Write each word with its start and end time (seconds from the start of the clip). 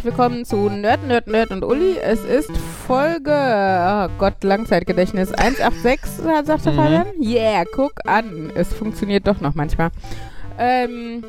herzlich 0.00 0.16
willkommen 0.16 0.44
zu 0.46 0.70
Nerd, 0.70 1.06
Nerd, 1.06 1.26
Nerd 1.26 1.50
und 1.50 1.62
Uli. 1.62 1.98
Es 1.98 2.24
ist 2.24 2.56
Folge, 2.56 3.30
oh 3.30 4.08
Gott, 4.16 4.42
Langzeitgedächtnis 4.42 5.30
186, 5.30 6.24
sagt 6.46 6.64
der 6.64 6.72
Mhm. 6.72 6.76
Fabian. 6.76 7.06
Yeah, 7.20 7.64
guck 7.70 7.92
an. 8.06 8.50
Es 8.54 8.72
funktioniert 8.72 9.26
doch 9.26 9.42
noch 9.42 9.54
manchmal. 9.54 9.90
Ähm, 10.58 11.22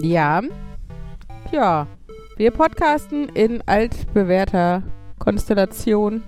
ja. 0.00 0.40
Ja. 1.52 1.86
Wir 2.38 2.50
podcasten 2.50 3.28
in 3.34 3.62
altbewährter 3.66 4.84
Konstellation. 5.18 6.22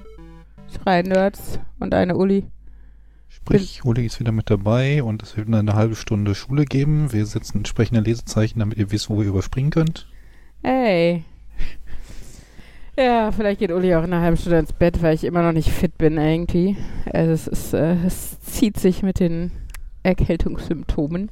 Drei 0.84 1.01
Nerds 1.01 1.61
und 1.78 1.95
eine 1.95 2.15
Uli. 2.19 2.45
Sprich, 3.28 3.87
Uli 3.87 4.05
ist 4.05 4.20
wieder 4.20 4.33
mit 4.33 4.51
dabei 4.51 5.03
und 5.03 5.23
es 5.23 5.34
wird 5.34 5.48
eine 5.48 5.73
halbe 5.73 5.97
Stunde 5.97 6.34
Schule 6.34 6.67
geben. 6.67 7.11
Wir 7.15 7.25
setzen 7.25 7.59
entsprechende 7.59 8.03
Lesezeichen, 8.03 8.59
damit 8.59 8.77
ihr 8.77 8.92
wisst, 8.92 9.09
wo 9.09 9.23
ihr 9.23 9.28
überspringen 9.28 9.70
könnt. 9.70 10.06
Hey. 10.62 11.25
Ja, 13.01 13.33
vielleicht 13.33 13.61
geht 13.61 13.73
Uli 13.73 13.95
auch 13.95 14.05
in 14.05 14.13
einer 14.13 14.21
halben 14.21 14.37
Stunde 14.37 14.59
ins 14.59 14.75
Bett, 14.75 15.03
weil 15.03 15.15
ich 15.15 15.25
immer 15.25 15.43
noch 15.43 15.53
nicht 15.53 15.71
fit 15.71 15.97
bin 15.97 16.19
irgendwie. 16.19 16.77
Also 17.11 17.33
es, 17.33 17.49
ist, 17.49 17.73
äh, 17.73 17.97
es 18.05 18.39
zieht 18.41 18.79
sich 18.79 19.03
mit 19.03 19.21
den 19.21 19.53
Erkältungssymptomen. 20.03 21.31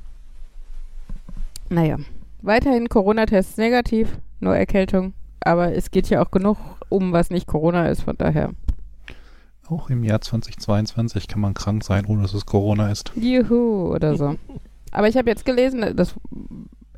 Naja, 1.68 1.98
weiterhin 2.40 2.88
Corona-Tests 2.88 3.58
negativ, 3.58 4.16
nur 4.40 4.56
Erkältung. 4.56 5.12
Aber 5.40 5.74
es 5.74 5.90
geht 5.90 6.08
ja 6.08 6.24
auch 6.24 6.30
genug 6.30 6.56
um, 6.88 7.12
was 7.12 7.28
nicht 7.28 7.46
Corona 7.46 7.88
ist, 7.88 8.00
von 8.02 8.16
daher. 8.16 8.52
Auch 9.68 9.90
im 9.90 10.04
Jahr 10.04 10.22
2022 10.22 11.28
kann 11.28 11.42
man 11.42 11.52
krank 11.52 11.84
sein, 11.84 12.06
ohne 12.06 12.22
dass 12.22 12.32
es 12.32 12.46
Corona 12.46 12.90
ist. 12.90 13.12
Juhu 13.14 13.92
oder 13.94 14.16
so. 14.16 14.36
Aber 14.90 15.08
ich 15.08 15.18
habe 15.18 15.28
jetzt 15.28 15.44
gelesen, 15.44 15.94
das 15.94 16.14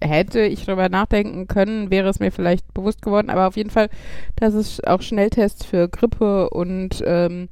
hätte 0.00 0.40
ich 0.40 0.64
drüber 0.64 0.88
nachdenken 0.88 1.46
können, 1.46 1.90
wäre 1.90 2.08
es 2.08 2.20
mir 2.20 2.32
vielleicht 2.32 2.72
bewusst 2.74 3.02
geworden, 3.02 3.30
aber 3.30 3.46
auf 3.46 3.56
jeden 3.56 3.70
Fall, 3.70 3.88
dass 4.36 4.54
es 4.54 4.82
auch 4.84 5.02
Schnelltests 5.02 5.64
für 5.64 5.88
Grippe 5.88 6.50
und 6.50 7.02
ähm, 7.06 7.48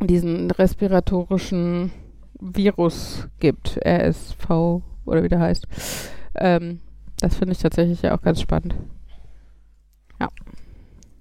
diesen 0.00 0.50
respiratorischen 0.50 1.92
Virus 2.40 3.28
gibt, 3.40 3.78
RSV 3.84 4.50
oder 5.04 5.22
wie 5.22 5.28
der 5.28 5.40
heißt. 5.40 5.66
Ähm, 6.34 6.80
das 7.20 7.36
finde 7.36 7.52
ich 7.52 7.58
tatsächlich 7.58 8.02
ja 8.02 8.16
auch 8.16 8.22
ganz 8.22 8.40
spannend. 8.40 8.74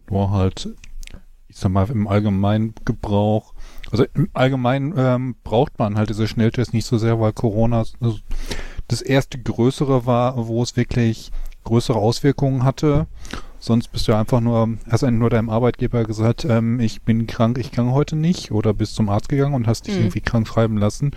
Nur 0.09 0.31
halt, 0.31 0.69
ich 1.47 1.57
sag 1.57 1.71
mal, 1.71 1.89
im 1.89 2.07
allgemeinen 2.07 2.75
Gebrauch, 2.85 3.53
also 3.91 4.05
im 4.13 4.29
Allgemeinen 4.33 4.93
ähm, 4.97 5.35
braucht 5.43 5.79
man 5.79 5.97
halt 5.97 6.09
diese 6.09 6.27
Schnelltests 6.27 6.73
nicht 6.73 6.85
so 6.85 6.97
sehr, 6.97 7.19
weil 7.19 7.33
Corona 7.33 7.83
also 7.99 8.19
das 8.87 9.01
erste 9.01 9.37
größere 9.39 10.05
war, 10.05 10.47
wo 10.47 10.61
es 10.61 10.77
wirklich 10.77 11.31
größere 11.63 11.97
Auswirkungen 11.97 12.63
hatte. 12.63 13.07
Sonst 13.57 13.87
bist 13.91 14.07
du 14.07 14.13
einfach 14.13 14.41
nur, 14.41 14.77
hast 14.91 15.03
eigentlich 15.03 15.19
nur 15.21 15.31
deinem 15.31 15.49
Arbeitgeber 15.49 16.03
gesagt, 16.03 16.45
ähm, 16.45 16.79
ich 16.79 17.01
bin 17.01 17.25
krank, 17.25 17.57
ich 17.57 17.71
kann 17.71 17.91
heute 17.93 18.15
nicht 18.15 18.51
oder 18.51 18.75
bist 18.75 18.93
zum 18.93 19.09
Arzt 19.09 19.27
gegangen 19.27 19.55
und 19.55 19.65
hast 19.65 19.87
dich 19.87 19.95
Mhm. 19.95 20.01
irgendwie 20.01 20.21
krank 20.21 20.47
schreiben 20.47 20.77
lassen. 20.77 21.11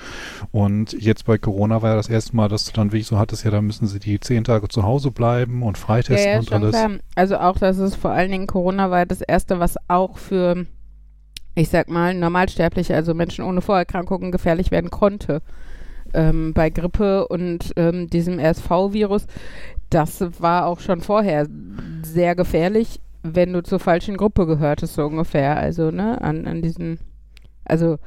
Und 0.50 0.94
jetzt 0.94 1.26
bei 1.26 1.36
Corona 1.36 1.82
war 1.82 1.90
ja 1.90 1.96
das 1.96 2.08
erste 2.08 2.34
Mal, 2.34 2.48
dass 2.48 2.64
du 2.64 2.72
dann 2.72 2.92
wirklich 2.92 3.06
so 3.06 3.18
hattest, 3.18 3.44
ja, 3.44 3.50
da 3.50 3.60
müssen 3.60 3.86
sie 3.86 3.98
die 3.98 4.18
zehn 4.18 4.44
Tage 4.44 4.68
zu 4.68 4.82
Hause 4.82 5.10
bleiben 5.10 5.62
und 5.62 5.76
freitesten 5.76 6.26
ja, 6.26 6.32
ja, 6.32 6.38
und 6.38 6.50
alles. 6.50 6.70
klar. 6.70 6.90
Also 7.16 7.36
auch, 7.36 7.58
dass 7.58 7.76
es 7.76 7.94
vor 7.94 8.12
allen 8.12 8.30
Dingen 8.30 8.46
Corona 8.46 8.90
war 8.90 9.04
das 9.04 9.20
erste, 9.20 9.58
was 9.60 9.76
auch 9.88 10.16
für, 10.16 10.64
ich 11.54 11.68
sag 11.68 11.90
mal, 11.90 12.14
Normalsterbliche, 12.14 12.94
also 12.94 13.12
Menschen 13.12 13.44
ohne 13.44 13.60
Vorerkrankungen 13.60 14.32
gefährlich 14.32 14.70
werden 14.70 14.88
konnte. 14.88 15.42
Ähm, 16.14 16.52
bei 16.54 16.70
Grippe 16.70 17.28
und 17.28 17.72
ähm, 17.76 18.08
diesem 18.08 18.38
RSV-Virus, 18.38 19.26
das 19.90 20.24
war 20.40 20.66
auch 20.66 20.80
schon 20.80 21.00
vorher 21.00 21.46
sehr 22.02 22.34
gefährlich, 22.34 23.00
wenn 23.22 23.52
du 23.52 23.62
zur 23.62 23.78
falschen 23.78 24.16
Gruppe 24.16 24.46
gehörtest, 24.46 24.94
so 24.94 25.04
ungefähr. 25.04 25.56
Also, 25.56 25.90
ne, 25.90 26.20
an, 26.20 26.46
an 26.46 26.62
diesen, 26.62 26.98
also 27.64 27.98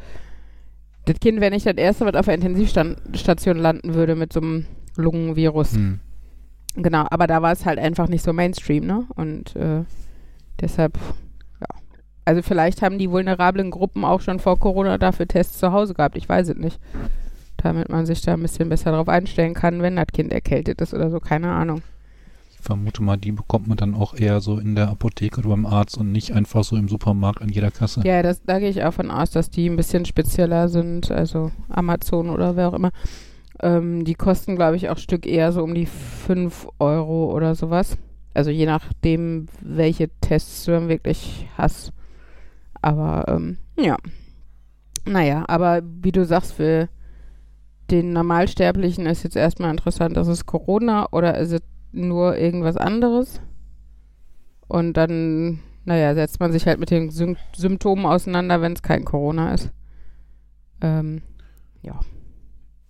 das 1.06 1.20
Kind 1.20 1.42
wäre 1.42 1.52
nicht 1.52 1.66
das 1.66 1.76
erste, 1.76 2.06
was 2.06 2.16
auf 2.16 2.26
der 2.26 2.36
Intensivstation 2.36 3.58
landen 3.58 3.94
würde 3.94 4.16
mit 4.16 4.34
so 4.34 4.40
einem 4.40 4.66
Lungenvirus. 4.96 5.74
Hm. 5.74 6.00
Genau, 6.76 7.06
aber 7.10 7.28
da 7.28 7.42
war 7.42 7.52
es 7.52 7.66
halt 7.66 7.80
einfach 7.80 8.08
nicht 8.08 8.24
so 8.24 8.34
Mainstream, 8.34 8.86
ne? 8.86 9.06
Und 9.16 9.56
äh, 9.56 9.84
deshalb, 10.62 10.98
ja. 11.60 11.68
Also 12.24 12.42
vielleicht 12.42 12.82
haben 12.82 12.98
die 12.98 13.10
vulnerablen 13.10 13.72
Gruppen 13.72 14.06
auch 14.06 14.22
schon 14.22 14.40
vor 14.40 14.60
Corona 14.60 14.98
dafür 14.98 15.28
Tests 15.28 15.58
zu 15.58 15.72
Hause 15.72 15.94
gehabt, 15.94 16.16
ich 16.16 16.30
weiß 16.30 16.50
es 16.50 16.58
nicht. 16.58 16.80
Damit 17.64 17.90
man 17.90 18.06
sich 18.06 18.22
da 18.22 18.34
ein 18.34 18.42
bisschen 18.42 18.70
besser 18.70 18.92
drauf 18.92 19.08
einstellen 19.08 19.54
kann, 19.54 19.82
wenn 19.82 19.96
das 19.96 20.08
Kind 20.08 20.34
erkältet 20.34 20.82
ist 20.82 20.94
oder 20.94 21.10
so, 21.10 21.20
keine 21.20 21.52
Ahnung. 21.52 21.82
Ich 22.52 22.58
vermute 22.60 23.02
mal, 23.04 23.18
die 23.18 23.32
bekommt 23.32 23.68
man 23.68 23.78
dann 23.78 23.96
auch 23.96 24.14
eher 24.14 24.40
so 24.40 24.58
in 24.58 24.76
der 24.76 24.90
Apotheke 24.90 25.40
oder 25.40 25.50
beim 25.50 25.66
Arzt 25.66 25.98
und 25.98 26.12
nicht 26.12 26.32
einfach 26.34 26.64
so 26.64 26.76
im 26.76 26.88
Supermarkt 26.88 27.42
an 27.42 27.50
jeder 27.50 27.72
Kasse. 27.72 28.02
Ja, 28.04 28.22
das, 28.22 28.44
da 28.44 28.60
gehe 28.60 28.70
ich 28.70 28.84
auch 28.84 28.94
von 28.94 29.12
aus, 29.12 29.32
dass 29.32 29.50
die 29.50 29.68
ein 29.68 29.76
bisschen 29.76 30.06
spezieller 30.06 30.70
sind, 30.70 31.12
also 31.12 31.52
Amazon 31.70 32.30
oder 32.30 32.56
wer 32.56 32.70
auch 32.70 32.74
immer. 32.74 32.92
Ähm, 33.62 34.06
die 34.06 34.16
kosten, 34.16 34.56
glaube 34.56 34.76
ich, 34.76 34.90
auch 34.90 34.98
Stück 34.98 35.26
eher 35.26 35.52
so 35.52 35.64
um 35.64 35.74
die 35.74 35.86
5 35.86 36.68
Euro 36.80 37.32
oder 37.32 37.56
sowas. 37.56 37.98
Also 38.34 38.50
je 38.50 38.66
nachdem, 38.66 39.48
welche 39.62 40.10
Tests 40.22 40.66
du 40.66 40.72
dann 40.72 40.90
wirklich 40.90 41.48
hast. 41.58 41.92
Aber 42.82 43.26
ähm, 43.28 43.58
ja. 43.78 43.98
Naja, 45.06 45.46
aber 45.48 45.82
wie 45.84 46.12
du 46.12 46.26
sagst, 46.26 46.54
für 46.54 46.90
den 47.90 48.14
Normalsterblichen 48.14 49.06
ist 49.06 49.24
jetzt 49.24 49.36
erstmal 49.36 49.72
interessant, 49.72 50.16
ist 50.18 50.28
es 50.28 50.46
Corona 50.46 51.08
oder 51.12 51.38
ist 51.38 51.52
es 51.52 51.62
nur 51.92 52.38
irgendwas 52.38 52.78
anderes? 52.78 53.42
Und 54.68 54.94
dann, 54.94 55.60
naja, 55.84 56.14
setzt 56.16 56.40
man 56.40 56.52
sich 56.54 56.66
halt 56.68 56.80
mit 56.80 56.90
den 56.92 57.10
Sym 57.10 57.36
Symptomen 57.56 58.06
auseinander, 58.06 58.62
wenn 58.62 58.74
es 58.74 58.82
kein 58.82 59.04
Corona 59.04 59.54
ist. 59.54 59.72
Ähm, 60.82 61.22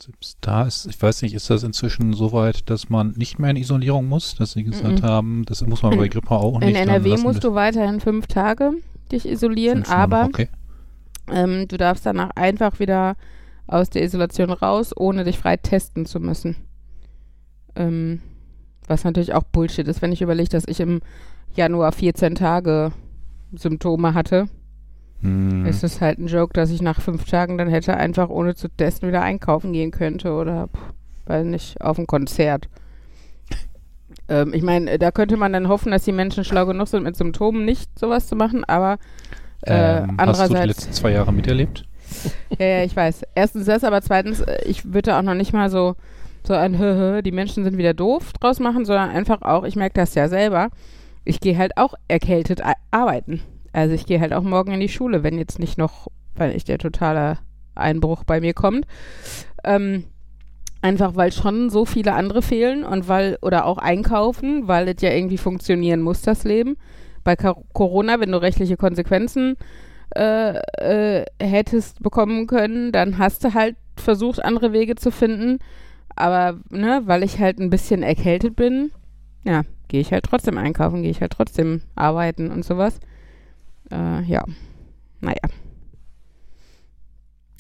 Selbst 0.02 0.38
Da 0.42 0.64
ist, 0.64 0.88
ich 0.88 1.00
weiß 1.00 1.22
nicht, 1.22 1.36
ist 1.36 1.50
das 1.52 1.62
inzwischen 1.62 2.14
so 2.14 2.34
weit, 2.34 2.70
dass 2.72 2.90
man 2.90 3.12
nicht 3.18 3.38
mehr 3.38 3.52
in 3.52 3.56
Isolierung 3.56 4.08
muss, 4.08 4.34
dass 4.34 4.54
sie 4.54 4.64
gesagt 4.64 5.02
Mhm. 5.04 5.06
haben, 5.06 5.44
das 5.46 5.62
muss 5.66 5.84
man 5.84 5.96
bei 5.96 6.06
In- 6.06 6.10
Grippe 6.12 6.32
auch 6.32 6.60
in 6.60 6.68
nicht. 6.70 6.80
dann 6.80 6.88
NRW 6.90 7.18
musst 7.18 7.44
du 7.44 7.54
weiterhin 7.54 8.00
fünf 8.00 8.26
Tage 8.26 8.72
dich 9.12 9.28
isolieren, 9.28 9.84
fünf 9.86 9.92
aber 9.94 10.26
Okay. 10.26 10.50
ähm, 11.32 11.68
du 11.68 11.78
darfst 11.78 12.04
danach 12.06 12.32
einfach 12.36 12.80
wieder 12.80 13.16
aus 13.72 13.90
der 13.90 14.04
Isolation 14.04 14.52
raus, 14.52 14.94
ohne 14.96 15.24
dich 15.24 15.40
frei 15.40 15.58
testen 15.58 16.06
zu 16.06 16.20
müssen. 16.20 16.56
Ähm, 17.76 18.22
was 18.88 19.04
natürlich 19.04 19.34
auch 19.34 19.44
Bullshit 19.44 19.88
ist, 19.88 20.02
wenn 20.02 20.12
ich 20.12 20.22
überlege, 20.22 20.50
dass 20.50 20.68
ich 20.68 20.80
im 20.80 21.02
Januar 21.56 21.92
14 21.92 22.36
Tage 22.36 22.92
Symptome 23.54 24.14
hatte. 24.14 24.48
Hm. 25.22 25.68
ist 25.68 25.84
es 25.84 26.02
halt 26.02 26.18
ein 26.18 26.26
Joke, 26.26 26.54
dass 26.54 26.72
ich 26.72 26.82
nach 26.82 27.00
fünf 27.00 27.26
Tagen 27.26 27.60
dann 27.60 27.70
hätte 27.70 27.96
einfach 27.96 28.30
ohne 28.30 28.56
zu 28.56 28.68
testen 28.70 29.08
wieder 29.08 29.22
einkaufen 29.22 29.72
gehen 29.72 29.92
könnte 29.92 30.34
oder, 30.34 30.68
pff, 30.68 30.94
weiß 31.28 31.46
nicht, 31.46 31.80
auf 31.80 31.98
ein 31.98 32.08
Konzert. 32.08 32.70
Ähm, 34.28 34.54
ich 34.54 34.62
meine, 34.62 34.98
da 35.00 35.12
könnte 35.12 35.36
man 35.36 35.52
dann 35.52 35.68
hoffen, 35.68 35.92
dass 35.92 36.06
die 36.06 36.12
Menschen 36.12 36.46
schlau 36.46 36.66
genug 36.66 36.88
sind, 36.88 37.04
mit 37.04 37.18
Symptomen 37.18 37.66
nicht 37.66 37.98
sowas 38.00 38.28
zu 38.28 38.36
machen, 38.36 38.64
aber 38.64 38.98
äh, 39.62 39.74
ähm, 39.74 39.74
hast 39.74 40.10
du 40.10 40.14
die 40.14 40.20
andererseits, 40.20 40.68
letzten 40.68 40.94
zwei 40.94 41.12
Jahre 41.12 41.34
miterlebt? 41.34 41.86
Ja, 42.60 42.66
ja, 42.66 42.84
ich 42.84 42.96
weiß. 42.96 43.24
Erstens 43.36 43.66
das, 43.66 43.84
aber 43.84 44.02
zweitens, 44.02 44.42
äh, 44.42 44.64
ich 44.66 44.94
würde 44.94 45.16
auch 45.16 45.22
noch 45.22 45.34
nicht 45.34 45.54
mal 45.54 45.70
so, 45.70 45.96
so 46.44 46.54
ein 46.54 46.78
Höhö, 46.78 47.22
die 47.22 47.32
Menschen 47.32 47.64
sind 47.64 47.78
wieder 47.78 47.94
doof 47.94 48.34
draus 48.34 48.60
machen, 48.60 48.86
sondern 48.86 49.10
einfach 49.10 49.42
auch, 49.42 49.64
ich 49.64 49.76
merke 49.76 49.96
das 49.96 50.16
ja 50.16 50.28
selber, 50.28 50.70
ich 51.24 51.40
gehe 51.40 51.58
halt 51.58 51.78
auch 51.78 51.94
erkältet 52.08 52.62
arbeiten. 52.90 53.42
Also 53.74 53.94
ich 53.94 54.06
gehe 54.06 54.20
halt 54.20 54.34
auch 54.34 54.44
morgen 54.44 54.74
in 54.74 54.80
die 54.80 54.90
Schule, 54.90 55.24
wenn 55.24 55.38
jetzt 55.38 55.60
nicht 55.60 55.78
noch, 55.78 56.08
weil 56.36 56.54
nicht 56.54 56.68
der 56.68 56.78
totale 56.78 57.38
Einbruch 57.76 58.24
bei 58.24 58.42
mir 58.42 58.54
kommt. 58.54 58.86
Ähm, 59.64 60.06
einfach 60.82 61.16
weil 61.16 61.32
schon 61.32 61.70
so 61.70 61.86
viele 61.86 62.14
andere 62.14 62.42
fehlen 62.42 62.84
und 62.84 63.08
weil, 63.08 63.38
oder 63.42 63.66
auch 63.66 63.78
einkaufen, 63.78 64.68
weil 64.68 64.88
es 64.88 65.02
ja 65.02 65.12
irgendwie 65.12 65.38
funktionieren 65.38 66.02
muss, 66.02 66.22
das 66.22 66.44
Leben. 66.44 66.78
Bei 67.24 67.36
Corona, 67.36 68.20
wenn 68.20 68.32
du 68.32 68.42
rechtliche 68.42 68.78
Konsequenzen 68.78 69.56
äh, 70.16 70.58
äh, 70.58 71.26
hättest 71.42 72.02
bekommen 72.02 72.48
können, 72.48 72.92
dann 72.92 73.18
hast 73.18 73.44
du 73.44 73.54
halt 73.54 73.76
versucht, 73.96 74.44
andere 74.44 74.74
Wege 74.74 74.96
zu 74.96 75.12
finden. 75.12 75.60
Aber, 76.16 76.60
ne, 76.70 77.02
weil 77.06 77.24
ich 77.24 77.40
halt 77.40 77.60
ein 77.60 77.70
bisschen 77.70 78.04
erkältet 78.04 78.56
bin, 78.56 78.92
ja, 79.44 79.64
gehe 79.88 80.02
ich 80.02 80.12
halt 80.12 80.26
trotzdem 80.26 80.58
einkaufen, 80.58 81.02
gehe 81.02 81.12
ich 81.12 81.22
halt 81.22 81.32
trotzdem 81.32 81.82
arbeiten 81.96 82.52
und 82.52 82.66
sowas. 82.66 83.00
Äh, 83.92 84.24
ja, 84.24 84.44
naja. 85.20 85.42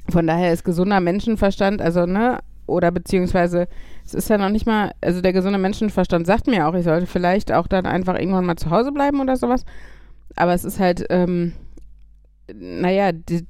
Von 0.09 0.27
daher 0.27 0.51
ist 0.51 0.63
gesunder 0.63 0.99
Menschenverstand, 0.99 1.81
also, 1.81 2.05
ne, 2.05 2.39
oder 2.67 2.91
beziehungsweise, 2.91 3.67
es 4.05 4.13
ist 4.13 4.29
ja 4.29 4.37
noch 4.37 4.49
nicht 4.49 4.65
mal, 4.65 4.91
also 5.01 5.21
der 5.21 5.33
gesunde 5.33 5.59
Menschenverstand 5.59 6.25
sagt 6.25 6.47
mir 6.47 6.67
auch, 6.67 6.73
ich 6.73 6.83
sollte 6.83 7.05
vielleicht 7.05 7.51
auch 7.51 7.67
dann 7.67 7.85
einfach 7.85 8.17
irgendwann 8.17 8.45
mal 8.45 8.55
zu 8.55 8.69
Hause 8.69 8.91
bleiben 8.91 9.19
oder 9.19 9.37
sowas. 9.37 9.65
Aber 10.35 10.53
es 10.53 10.63
ist 10.63 10.79
halt, 10.79 11.05
ähm, 11.09 11.53
naja, 12.55 13.11
die, 13.11 13.45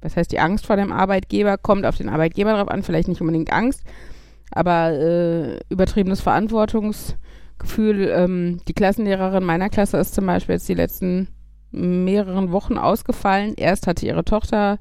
was 0.00 0.16
heißt 0.16 0.32
die 0.32 0.40
Angst 0.40 0.66
vor 0.66 0.76
dem 0.76 0.92
Arbeitgeber, 0.92 1.58
kommt 1.58 1.86
auf 1.86 1.96
den 1.96 2.08
Arbeitgeber 2.08 2.54
drauf 2.54 2.68
an, 2.68 2.82
vielleicht 2.82 3.08
nicht 3.08 3.20
unbedingt 3.20 3.52
Angst, 3.52 3.82
aber 4.50 4.92
äh, 4.92 5.58
übertriebenes 5.70 6.20
Verantwortungsgefühl 6.20 7.18
Gefühl, 7.62 8.12
ähm, 8.14 8.60
die 8.68 8.74
Klassenlehrerin 8.74 9.44
meiner 9.44 9.70
Klasse 9.70 9.96
ist 9.96 10.14
zum 10.14 10.26
Beispiel 10.26 10.56
jetzt 10.56 10.68
die 10.68 10.74
letzten 10.74 11.28
mehreren 11.70 12.52
Wochen 12.52 12.76
ausgefallen. 12.76 13.54
Erst 13.56 13.86
hatte 13.86 14.04
ihre 14.04 14.24
Tochter 14.24 14.78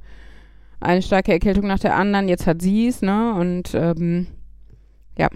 eine 0.80 1.02
starke 1.02 1.32
Erkältung 1.32 1.68
nach 1.68 1.80
der 1.80 1.96
anderen, 1.96 2.28
jetzt 2.28 2.48
hat 2.48 2.62
sie 2.62 2.88
es, 2.88 3.02
ne? 3.02 3.36
Und 3.36 3.74
ähm, 3.76 4.28
ja. 5.18 5.30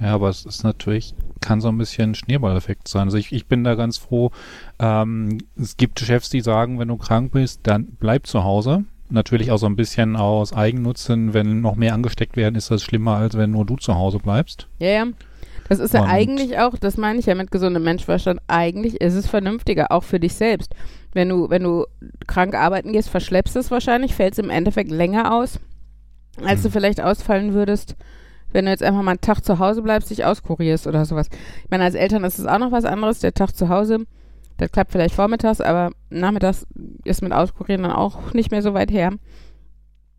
Ja, 0.00 0.14
aber 0.14 0.30
es 0.30 0.44
ist 0.44 0.64
natürlich, 0.64 1.14
kann 1.44 1.60
so 1.60 1.68
ein 1.68 1.78
bisschen 1.78 2.14
Schneeballeffekt 2.14 2.88
sein. 2.88 3.02
Also 3.04 3.16
ich, 3.18 3.30
ich 3.32 3.46
bin 3.46 3.62
da 3.64 3.74
ganz 3.74 3.98
froh. 3.98 4.30
Ähm, 4.78 5.38
es 5.60 5.76
gibt 5.76 6.00
Chefs, 6.00 6.30
die 6.30 6.40
sagen, 6.40 6.78
wenn 6.78 6.88
du 6.88 6.96
krank 6.96 7.32
bist, 7.32 7.60
dann 7.64 7.86
bleib 8.00 8.26
zu 8.26 8.42
Hause. 8.42 8.84
Natürlich 9.10 9.52
auch 9.52 9.58
so 9.58 9.66
ein 9.66 9.76
bisschen 9.76 10.16
aus 10.16 10.52
Eigennutzen, 10.54 11.34
wenn 11.34 11.60
noch 11.60 11.76
mehr 11.76 11.94
angesteckt 11.94 12.36
werden, 12.36 12.54
ist 12.54 12.70
das 12.70 12.82
schlimmer, 12.82 13.16
als 13.16 13.36
wenn 13.36 13.50
nur 13.50 13.66
du 13.66 13.76
zu 13.76 13.94
Hause 13.94 14.18
bleibst. 14.18 14.66
Ja, 14.78 14.88
ja. 14.88 15.04
Das 15.68 15.78
ist 15.78 15.94
ja 15.94 16.02
Und- 16.02 16.08
eigentlich 16.10 16.58
auch, 16.58 16.76
das 16.78 16.96
meine 16.96 17.18
ich 17.18 17.26
ja 17.26 17.34
mit 17.34 17.50
gesundem 17.50 17.84
Menschenverstand, 17.84 18.40
eigentlich 18.48 19.00
ist 19.00 19.14
es 19.14 19.26
vernünftiger, 19.26 19.92
auch 19.92 20.04
für 20.04 20.20
dich 20.20 20.34
selbst. 20.34 20.74
Wenn 21.12 21.28
du, 21.28 21.48
wenn 21.48 21.62
du 21.62 21.84
krank 22.26 22.54
arbeiten 22.54 22.92
gehst, 22.92 23.08
verschleppst 23.08 23.56
es 23.56 23.70
wahrscheinlich, 23.70 24.14
fällt 24.14 24.32
es 24.34 24.38
im 24.38 24.50
Endeffekt 24.50 24.90
länger 24.90 25.32
aus, 25.34 25.60
als 26.44 26.62
du 26.62 26.68
Mhm. 26.68 26.72
vielleicht 26.72 27.00
ausfallen 27.00 27.54
würdest, 27.54 27.94
wenn 28.54 28.64
du 28.64 28.70
jetzt 28.70 28.82
einfach 28.82 29.02
mal 29.02 29.10
einen 29.10 29.20
Tag 29.20 29.44
zu 29.44 29.58
Hause 29.58 29.82
bleibst, 29.82 30.10
dich 30.10 30.24
auskurierst 30.24 30.86
oder 30.86 31.04
sowas. 31.04 31.28
Ich 31.64 31.70
meine, 31.70 31.84
als 31.84 31.94
Eltern 31.94 32.24
ist 32.24 32.38
es 32.38 32.46
auch 32.46 32.58
noch 32.58 32.72
was 32.72 32.84
anderes, 32.84 33.18
der 33.18 33.34
Tag 33.34 33.54
zu 33.54 33.68
Hause, 33.68 34.06
das 34.56 34.70
klappt 34.70 34.92
vielleicht 34.92 35.14
vormittags, 35.14 35.60
aber 35.60 35.90
nachmittags 36.08 36.66
ist 37.04 37.20
mit 37.20 37.32
Auskurieren 37.32 37.82
dann 37.82 37.92
auch 37.92 38.32
nicht 38.32 38.52
mehr 38.52 38.62
so 38.62 38.72
weit 38.72 38.92
her. 38.92 39.12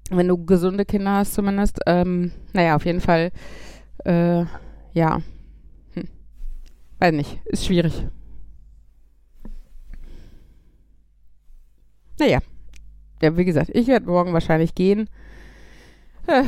Wenn 0.10 0.28
du 0.28 0.46
gesunde 0.46 0.86
Kinder 0.86 1.14
hast 1.14 1.34
zumindest, 1.34 1.80
ähm, 1.88 2.32
naja, 2.54 2.76
auf 2.76 2.86
jeden 2.86 3.00
Fall, 3.00 3.32
äh, 4.04 4.44
ja. 4.94 5.22
Hm. 5.94 6.10
Weiß 7.00 7.14
nicht, 7.14 7.40
ist 7.46 7.66
schwierig. 7.66 8.06
Naja. 12.20 12.40
Ja, 13.22 13.38
wie 13.38 13.46
gesagt, 13.46 13.72
ich 13.74 13.88
werde 13.88 14.06
morgen 14.06 14.34
wahrscheinlich 14.34 14.76
gehen. 14.76 15.10
Äh, 16.28 16.44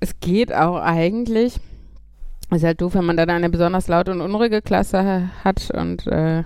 Es 0.00 0.18
geht 0.20 0.52
auch 0.54 0.76
eigentlich. 0.80 1.58
Ist 2.50 2.64
halt 2.64 2.80
doof, 2.80 2.94
wenn 2.94 3.04
man 3.04 3.16
dann 3.16 3.30
eine 3.30 3.48
besonders 3.50 3.86
laute 3.88 4.10
und 4.10 4.20
unruhige 4.20 4.60
Klasse 4.62 5.04
ha- 5.04 5.30
hat 5.44 5.70
und 5.72 6.06
äh, 6.08 6.42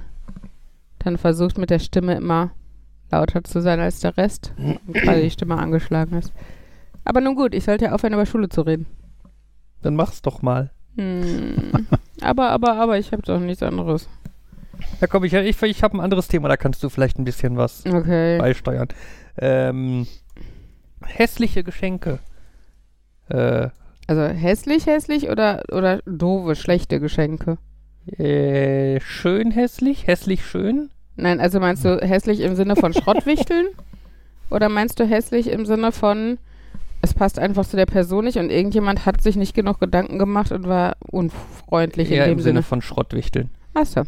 dann 0.98 1.16
versucht 1.18 1.56
mit 1.56 1.70
der 1.70 1.78
Stimme 1.78 2.14
immer 2.14 2.50
lauter 3.10 3.42
zu 3.44 3.60
sein 3.62 3.80
als 3.80 4.00
der 4.00 4.16
Rest, 4.16 4.52
quasi 4.92 5.22
die 5.22 5.30
Stimme 5.30 5.56
angeschlagen 5.56 6.18
ist. 6.18 6.32
Aber 7.04 7.20
nun 7.20 7.34
gut, 7.36 7.54
ich 7.54 7.64
sollte 7.64 7.86
ja 7.86 7.92
aufhören, 7.92 8.14
über 8.14 8.26
Schule 8.26 8.48
zu 8.48 8.62
reden. 8.62 8.86
Dann 9.82 9.96
mach's 9.96 10.20
doch 10.22 10.42
mal. 10.42 10.70
Hm. 10.96 11.86
aber, 12.20 12.50
aber, 12.50 12.74
aber, 12.76 12.98
ich 12.98 13.12
habe 13.12 13.22
doch 13.22 13.40
nichts 13.40 13.62
anderes. 13.62 14.08
Ja, 15.00 15.06
komm, 15.06 15.24
ich, 15.24 15.32
ich, 15.32 15.62
ich 15.62 15.82
habe 15.82 15.96
ein 15.96 16.00
anderes 16.00 16.28
Thema, 16.28 16.48
da 16.48 16.56
kannst 16.56 16.82
du 16.82 16.88
vielleicht 16.88 17.18
ein 17.18 17.24
bisschen 17.24 17.56
was 17.56 17.84
Okay. 17.86 18.38
beisteuern. 18.38 18.88
Ähm, 19.38 20.06
hässliche 21.04 21.64
Geschenke. 21.64 22.18
Äh, 23.28 23.68
Also 24.06 24.22
hässlich, 24.22 24.86
hässlich 24.86 25.28
oder, 25.30 25.62
oder 25.72 26.00
doofe, 26.06 26.54
schlechte 26.56 27.00
Geschenke? 27.00 27.58
äh, 28.18 29.00
schön 29.00 29.50
hässlich, 29.50 30.06
hässlich 30.06 30.44
schön. 30.44 30.90
Nein, 31.16 31.40
also 31.40 31.58
meinst 31.60 31.84
du 31.84 31.98
hässlich 32.02 32.40
im 32.40 32.54
Sinne 32.54 32.76
von 32.76 32.92
Schrottwichteln? 32.92 33.66
oder 34.50 34.68
meinst 34.68 35.00
du 35.00 35.04
hässlich 35.06 35.50
im 35.50 35.64
Sinne 35.64 35.90
von, 35.90 36.38
es 37.00 37.14
passt 37.14 37.38
einfach 37.38 37.64
zu 37.66 37.76
der 37.76 37.86
Person 37.86 38.26
nicht 38.26 38.36
und 38.38 38.50
irgendjemand 38.50 39.06
hat 39.06 39.22
sich 39.22 39.36
nicht 39.36 39.54
genug 39.54 39.80
Gedanken 39.80 40.18
gemacht 40.18 40.52
und 40.52 40.66
war 40.68 40.96
unfreundlich 41.00 42.10
Eher 42.10 42.26
in 42.26 42.32
im 42.32 42.36
dem 42.38 42.42
Sinne 42.42 42.52
Sinne? 42.58 42.62
von 42.64 42.82
Schrottwichteln. 42.82 43.50
Achso. 43.72 44.02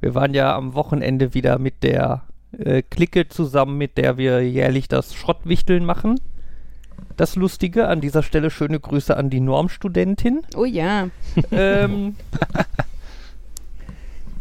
Wir 0.00 0.14
waren 0.14 0.32
ja 0.34 0.54
am 0.54 0.74
Wochenende 0.74 1.34
wieder 1.34 1.58
mit 1.58 1.82
der 1.82 2.22
äh, 2.56 2.82
Clique 2.82 3.26
zusammen, 3.28 3.78
mit 3.78 3.96
der 3.98 4.16
wir 4.16 4.42
jährlich 4.48 4.86
das 4.86 5.14
Schrottwichteln 5.14 5.84
machen. 5.84 6.20
Das 7.16 7.36
Lustige, 7.36 7.88
an 7.88 8.00
dieser 8.00 8.22
Stelle 8.22 8.50
schöne 8.50 8.80
Grüße 8.80 9.16
an 9.16 9.30
die 9.30 9.40
Normstudentin. 9.40 10.42
Oh 10.56 10.64
ja. 10.64 11.08
ähm, 11.52 12.16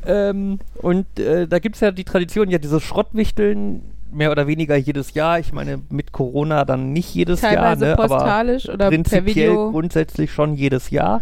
ähm, 0.05 0.59
und 0.75 1.19
äh, 1.19 1.47
da 1.47 1.59
gibt 1.59 1.75
es 1.75 1.81
ja 1.81 1.91
die 1.91 2.03
Tradition, 2.03 2.50
ja, 2.50 2.57
dieses 2.57 2.81
Schrottwichteln 2.83 3.81
mehr 4.11 4.31
oder 4.31 4.47
weniger 4.47 4.75
jedes 4.75 5.13
Jahr. 5.13 5.39
Ich 5.39 5.53
meine, 5.53 5.81
mit 5.89 6.11
Corona 6.11 6.65
dann 6.65 6.94
nicht 6.94 7.13
jedes 7.13 7.41
Teilweise 7.41 7.85
Jahr, 7.85 7.95
ne? 7.95 8.03
aber 8.03 8.07
postalisch 8.07 8.69
oder 8.69 8.77
per 8.77 8.89
prinzipiell 8.89 9.55
grundsätzlich 9.55 10.31
schon 10.31 10.55
jedes 10.55 10.89
Jahr. 10.89 11.21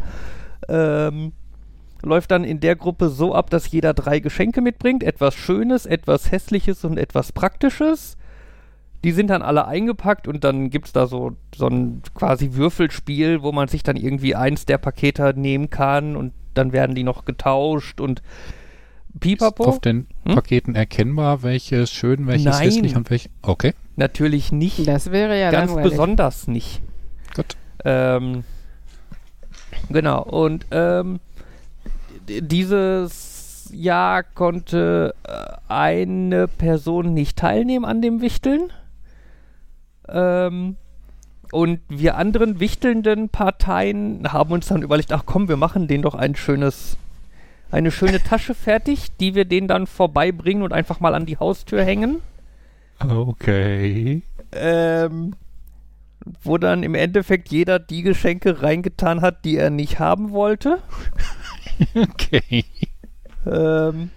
Ähm, 0.68 1.34
läuft 2.04 2.32
dann 2.32 2.44
in 2.44 2.60
der 2.60 2.76
Gruppe 2.76 3.10
so 3.10 3.34
ab, 3.36 3.50
dass 3.50 3.72
jeder 3.72 3.94
drei 3.94 4.20
Geschenke 4.20 4.62
mitbringt. 4.62 5.04
Etwas 5.04 5.36
Schönes, 5.36 5.86
etwas 5.86 6.32
Hässliches 6.32 6.84
und 6.84 6.98
etwas 6.98 7.32
Praktisches. 7.32 8.18
Die 9.04 9.12
sind 9.12 9.30
dann 9.32 9.42
alle 9.42 9.66
eingepackt 9.68 10.28
und 10.28 10.44
dann 10.44 10.70
gibt 10.70 10.86
es 10.88 10.94
da 10.94 11.08
so, 11.08 11.36
so 11.56 11.68
ein 11.68 12.04
quasi 12.14 12.54
Würfelspiel, 12.54 13.42
wo 13.42 13.52
man 13.52 13.68
sich 13.68 13.82
dann 13.84 13.96
irgendwie 13.96 14.36
eins 14.36 14.66
der 14.66 14.78
Pakete 14.78 15.34
nehmen 15.36 15.70
kann 15.72 16.16
und 16.16 16.34
dann 16.54 16.72
werden 16.72 16.96
die 16.96 17.04
noch 17.04 17.26
getauscht 17.26 18.00
und 18.00 18.20
Ist 19.14 19.20
pipapo. 19.22 19.64
auf 19.66 19.80
den 19.80 20.06
Hm? 20.26 20.36
Paketen 20.36 20.76
erkennbar, 20.76 21.42
welches 21.42 21.92
schön, 21.92 22.28
welches 22.28 22.46
Nein. 22.58 22.64
hässlich 22.64 22.96
und 22.96 23.10
welches. 23.10 23.32
Okay, 23.42 23.74
Natürlich 23.96 24.52
nicht. 24.52 24.88
Das 24.88 25.12
wäre 25.12 25.40
ja 25.40 25.52
Ganz 25.52 25.72
langweilig. 25.72 25.92
besonders 25.92 26.48
nicht. 26.48 26.82
gut. 27.36 27.58
Ähm, 27.84 28.44
genau, 29.90 30.22
und 30.24 30.66
ähm, 30.72 31.20
dieses 32.28 33.70
Jahr 33.74 34.24
konnte 34.24 35.16
äh, 35.24 35.32
eine 35.68 36.48
Person 36.48 37.14
nicht 37.14 37.38
teilnehmen 37.38 37.86
an 37.86 38.02
dem 38.02 38.22
Wichteln. 38.22 38.72
Ähm, 40.12 40.76
und 41.52 41.82
wir 41.90 42.18
anderen 42.18 42.60
wichtelnden 42.60 43.30
Parteien 43.30 44.32
haben 44.32 44.54
uns 44.54 44.68
dann 44.68 44.84
überlegt, 44.84 45.12
ach 45.12 45.24
komm, 45.26 45.50
wir 45.50 45.58
machen 45.58 45.88
denen 45.88 46.04
doch 46.04 46.16
ein 46.16 46.36
schönes, 46.36 46.98
eine 47.72 47.92
schöne 47.92 48.24
Tasche 48.24 48.56
fertig, 48.56 49.18
die 49.20 49.36
wir 49.36 49.46
denen 49.46 49.68
dann 49.68 49.86
vorbeibringen 49.86 50.64
und 50.64 50.72
einfach 50.72 51.00
mal 51.02 51.14
an 51.14 51.26
die 51.26 51.38
Haustür 51.38 51.84
hängen. 51.84 52.22
Okay. 53.00 54.22
Ähm, 54.54 55.34
wo 56.44 56.58
dann 56.58 56.84
im 56.84 56.96
Endeffekt 56.96 57.50
jeder 57.50 57.80
die 57.80 58.04
Geschenke 58.04 58.62
reingetan 58.62 59.22
hat, 59.22 59.44
die 59.44 59.58
er 59.58 59.70
nicht 59.70 60.00
haben 60.00 60.32
wollte. 60.32 60.80
Okay. 61.96 62.64
Ähm, 63.44 64.12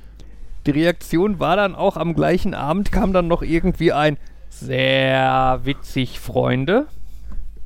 die 0.67 0.71
Reaktion 0.71 1.39
war 1.39 1.57
dann 1.57 1.75
auch 1.75 1.97
am 1.97 2.15
gleichen 2.15 2.53
Abend, 2.53 2.93
kam 2.93 3.15
dann 3.15 3.27
noch 3.27 3.41
irgendwie 3.41 3.91
ein 3.91 4.19
sehr 4.61 5.61
witzig, 5.65 6.21
Freunde, 6.21 6.87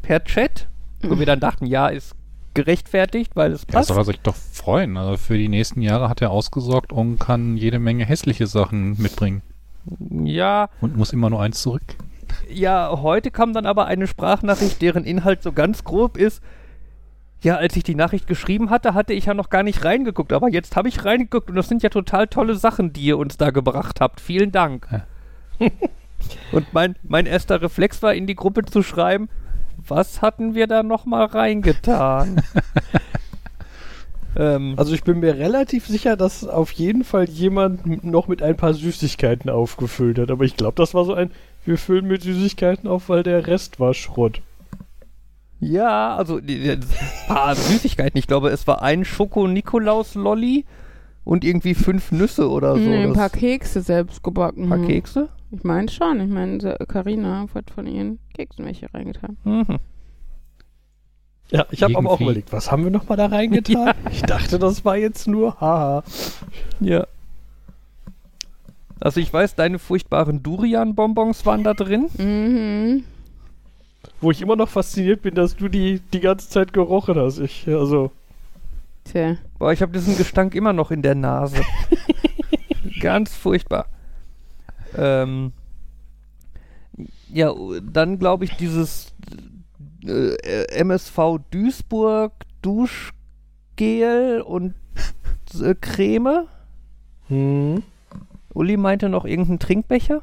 per 0.02 0.24
Chat. 0.24 0.68
Wo 1.02 1.18
wir 1.18 1.26
dann 1.26 1.40
dachten, 1.40 1.66
ja, 1.66 1.88
ist 1.88 2.14
gerechtfertigt, 2.54 3.36
weil 3.36 3.52
es 3.52 3.62
Ja, 3.62 3.74
passt. 3.74 3.88
soll 3.88 3.98
er 3.98 4.04
sich 4.04 4.18
doch 4.20 4.34
freuen. 4.34 4.96
Also 4.96 5.16
für 5.16 5.38
die 5.38 5.48
nächsten 5.48 5.80
Jahre 5.80 6.08
hat 6.08 6.20
er 6.22 6.30
ausgesorgt 6.30 6.92
und 6.92 7.18
kann 7.20 7.56
jede 7.56 7.78
Menge 7.78 8.04
hässliche 8.04 8.46
Sachen 8.48 9.00
mitbringen. 9.00 9.42
Ja, 10.24 10.68
Und 10.80 10.96
muss 10.96 11.12
immer 11.12 11.30
nur 11.30 11.40
eins 11.40 11.62
zurück. 11.62 11.82
ja, 12.50 12.90
heute 13.00 13.30
kam 13.30 13.52
dann 13.52 13.64
aber 13.64 13.86
eine 13.86 14.06
Sprachnachricht, 14.08 14.82
deren 14.82 15.04
Inhalt 15.04 15.42
so 15.42 15.52
ganz 15.52 15.84
grob 15.84 16.16
ist. 16.16 16.42
Ja, 17.40 17.56
als 17.56 17.76
ich 17.76 17.84
die 17.84 17.94
Nachricht 17.94 18.26
geschrieben 18.26 18.68
hatte, 18.70 18.94
hatte 18.94 19.12
ich 19.12 19.26
ja 19.26 19.34
noch 19.34 19.48
gar 19.50 19.62
nicht 19.62 19.84
reingeguckt, 19.84 20.32
aber 20.32 20.48
jetzt 20.48 20.74
habe 20.74 20.88
ich 20.88 21.04
reingeguckt 21.04 21.48
und 21.50 21.54
das 21.54 21.68
sind 21.68 21.84
ja 21.84 21.88
total 21.88 22.26
tolle 22.26 22.56
Sachen, 22.56 22.92
die 22.92 23.02
ihr 23.02 23.16
uns 23.18 23.36
da 23.36 23.50
gebracht 23.50 24.00
habt. 24.00 24.20
Vielen 24.20 24.50
Dank. 24.50 24.88
und 26.52 26.72
mein, 26.72 26.96
mein 27.02 27.26
erster 27.26 27.60
Reflex 27.62 28.02
war, 28.02 28.14
in 28.14 28.26
die 28.26 28.34
Gruppe 28.34 28.64
zu 28.64 28.82
schreiben, 28.82 29.28
was 29.86 30.20
hatten 30.22 30.54
wir 30.54 30.66
da 30.66 30.82
nochmal 30.82 31.26
reingetan? 31.26 32.42
ähm, 34.36 34.74
Also 34.76 34.94
ich 34.94 35.02
bin 35.04 35.20
mir 35.20 35.36
relativ 35.36 35.86
sicher, 35.86 36.16
dass 36.16 36.46
auf 36.46 36.70
jeden 36.72 37.04
Fall 37.04 37.28
jemand 37.28 38.04
noch 38.04 38.28
mit 38.28 38.42
ein 38.42 38.56
paar 38.56 38.74
Süßigkeiten 38.74 39.50
aufgefüllt 39.50 40.18
hat. 40.18 40.30
Aber 40.30 40.44
ich 40.44 40.56
glaube, 40.56 40.74
das 40.76 40.94
war 40.94 41.04
so 41.04 41.14
ein, 41.14 41.30
wir 41.64 41.78
füllen 41.78 42.06
mit 42.06 42.22
Süßigkeiten 42.22 42.88
auf, 42.88 43.08
weil 43.08 43.22
der 43.22 43.46
Rest 43.46 43.80
war 43.80 43.94
Schrott. 43.94 44.40
ja, 45.60 46.14
also 46.16 46.38
die- 46.40 46.60
die- 46.60 46.70
ein 46.70 46.80
paar 47.26 47.54
Süßigkeiten. 47.56 48.16
Ich 48.18 48.26
glaube, 48.26 48.50
es 48.50 48.66
war 48.66 48.80
ein 48.82 49.04
Schoko-Nikolaus-Lolli 49.04 50.64
und 51.24 51.44
irgendwie 51.44 51.74
fünf 51.74 52.12
Nüsse 52.12 52.48
oder 52.48 52.74
so. 52.74 52.80
Nee, 52.80 53.02
ein 53.02 53.08
Das- 53.08 53.18
paar 53.18 53.30
Kekse 53.30 53.80
selbst 53.80 54.22
gebacken. 54.22 54.64
Ein 54.64 54.68
paar 54.68 54.86
Kekse? 54.86 55.28
Ich 55.50 55.64
meine 55.64 55.88
schon. 55.88 56.20
Ich 56.20 56.28
meine, 56.28 56.76
Karina 56.88 57.46
hat 57.54 57.70
von 57.70 57.86
ihren 57.86 58.18
Keksen 58.34 58.64
welche 58.64 58.92
reingetan. 58.92 59.36
Mhm. 59.44 59.78
Ja, 61.50 61.64
ich 61.70 61.82
habe 61.82 61.96
aber 61.96 62.10
auch 62.10 62.20
überlegt, 62.20 62.52
was 62.52 62.70
haben 62.70 62.84
wir 62.84 62.90
noch 62.90 63.08
mal 63.08 63.16
da 63.16 63.26
reingetan? 63.26 63.94
Ich 64.12 64.22
dachte, 64.22 64.58
das 64.58 64.84
war 64.84 64.96
jetzt 64.96 65.26
nur 65.26 65.58
haha. 65.60 66.02
Ja. 66.80 67.06
Also 69.00 69.20
ich 69.20 69.32
weiß, 69.32 69.54
deine 69.54 69.78
furchtbaren 69.78 70.42
Durian-Bonbons 70.42 71.46
waren 71.46 71.64
da 71.64 71.72
drin. 71.72 72.08
Mhm. 72.18 73.04
Wo 74.20 74.30
ich 74.30 74.42
immer 74.42 74.56
noch 74.56 74.68
fasziniert 74.68 75.22
bin, 75.22 75.34
dass 75.34 75.56
du 75.56 75.68
die 75.68 76.00
die 76.12 76.20
ganze 76.20 76.50
Zeit 76.50 76.72
gerochen 76.72 77.16
hast. 77.16 77.38
Ich, 77.38 77.66
also, 77.68 78.10
Tja. 79.04 79.36
Boah, 79.58 79.72
ich 79.72 79.80
habe 79.80 79.92
diesen 79.92 80.16
Gestank 80.16 80.54
immer 80.54 80.72
noch 80.72 80.90
in 80.90 81.02
der 81.02 81.14
Nase. 81.14 81.62
Ganz 83.00 83.34
furchtbar. 83.34 83.86
Ähm, 84.96 85.52
ja, 87.32 87.52
dann 87.82 88.18
glaube 88.18 88.44
ich 88.44 88.56
dieses 88.56 89.12
äh, 90.04 90.64
MSV 90.78 91.38
Duisburg 91.50 92.32
Duschgel 92.62 94.42
und 94.42 94.74
äh, 95.60 95.74
Creme. 95.74 96.46
Hm. 97.28 97.82
Uli 98.54 98.76
meinte 98.76 99.08
noch 99.08 99.24
irgendeinen 99.24 99.58
Trinkbecher. 99.58 100.22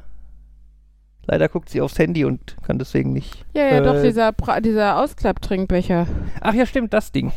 Leider 1.28 1.48
guckt 1.48 1.70
sie 1.70 1.80
aufs 1.80 1.98
Handy 1.98 2.24
und 2.24 2.56
kann 2.62 2.78
deswegen 2.78 3.12
nicht. 3.12 3.44
Ja, 3.54 3.64
ja, 3.66 3.80
doch, 3.80 3.94
Äh, 3.94 4.02
dieser, 4.02 4.32
Bra 4.32 4.60
dieser 4.60 4.98
Ausklapptrinkbecher. 5.02 6.06
Ach 6.40 6.54
ja, 6.54 6.66
stimmt, 6.66 6.92
das 6.92 7.10
Ding. 7.10 7.32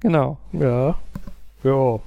Genau. 0.00 0.38
Ja. 0.52 0.98
Ja. 1.62 2.00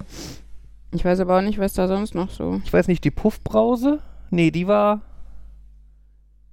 Ich 0.92 1.04
weiß 1.04 1.20
aber 1.20 1.38
auch 1.38 1.42
nicht, 1.42 1.58
was 1.58 1.74
da 1.74 1.86
sonst 1.88 2.14
noch 2.14 2.30
so. 2.30 2.60
Ich 2.64 2.72
weiß 2.72 2.88
nicht, 2.88 3.04
die 3.04 3.10
Puffbrause? 3.10 4.00
Nee, 4.30 4.50
die 4.50 4.66
war, 4.66 5.02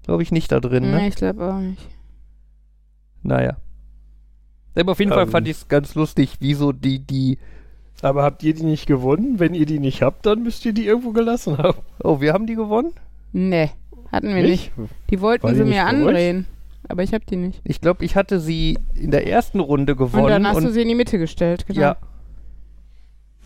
glaube 0.04 0.24
ich, 0.24 0.32
nicht 0.32 0.52
da 0.52 0.60
drin, 0.60 0.92
ne? 0.92 0.98
Nee, 0.98 1.08
ich 1.08 1.16
glaube 1.16 1.46
auch 1.54 1.60
nicht. 1.60 1.82
Naja. 3.24 3.58
Aber 4.78 4.92
auf 4.92 5.00
jeden 5.00 5.12
Fall 5.12 5.24
Ähm. 5.24 5.30
fand 5.32 5.48
ich 5.48 5.58
es 5.58 5.68
ganz 5.68 5.96
lustig, 5.96 6.36
wieso 6.40 6.72
die, 6.74 7.00
die. 7.00 7.38
Aber 8.02 8.24
habt 8.24 8.44
ihr 8.44 8.54
die 8.54 8.64
nicht 8.64 8.88
gewonnen? 8.88 9.40
Wenn 9.40 9.54
ihr 9.54 9.66
die 9.66 9.80
nicht 9.80 10.02
habt, 10.02 10.26
dann 10.26 10.44
müsst 10.44 10.66
ihr 10.66 10.74
die 10.74 10.86
irgendwo 10.86 11.12
gelassen 11.12 11.58
haben. 11.58 11.80
Oh, 12.04 12.20
wir 12.20 12.34
haben 12.34 12.46
die 12.46 12.56
gewonnen? 12.56 12.92
Nee, 13.32 13.72
hatten 14.12 14.36
wir 14.36 14.44
nicht. 14.44 14.72
Die 15.10 15.22
wollten 15.22 15.48
die 15.48 15.56
sie 15.56 15.64
nicht 15.64 15.70
mir 15.74 15.86
andrehen. 15.86 16.46
Aber 16.88 17.04
ich 17.04 17.14
hab 17.14 17.26
die 17.26 17.38
nicht. 17.38 17.62
Ich 17.64 17.82
glaube, 17.82 18.06
ich 18.06 18.16
hatte 18.16 18.40
sie 18.40 18.78
in 18.94 19.10
der 19.12 19.28
ersten 19.28 19.60
Runde 19.60 19.94
Und 19.94 19.98
gewonnen. 19.98 20.28
dann 20.28 20.46
hast 20.48 20.62
du 20.62 20.70
sie 20.72 20.82
in 20.84 20.88
die 20.90 20.94
Mitte 20.96 21.18
gestellt, 21.18 21.66
genau. 21.66 21.80
ja, 21.82 21.98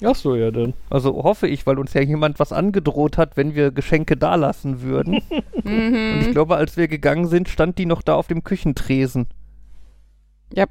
Ach 0.03 0.15
so, 0.15 0.35
ja 0.35 0.49
dann. 0.51 0.73
also 0.89 1.23
hoffe 1.23 1.47
ich, 1.47 1.65
weil 1.67 1.77
uns 1.77 1.93
ja 1.93 2.01
jemand 2.01 2.39
was 2.39 2.53
angedroht 2.53 3.17
hat, 3.17 3.35
wenn 3.35 3.53
wir 3.55 3.71
Geschenke 3.71 4.17
dalassen 4.17 4.81
würden. 4.81 5.21
Mhm. 5.61 6.13
Und 6.13 6.21
ich 6.21 6.31
glaube, 6.31 6.55
als 6.55 6.77
wir 6.77 6.87
gegangen 6.87 7.27
sind, 7.27 7.49
stand 7.49 7.77
die 7.77 7.85
noch 7.85 8.01
da 8.01 8.15
auf 8.15 8.27
dem 8.27 8.45
Küchentresen. 8.45 9.27
Ja, 10.53 10.65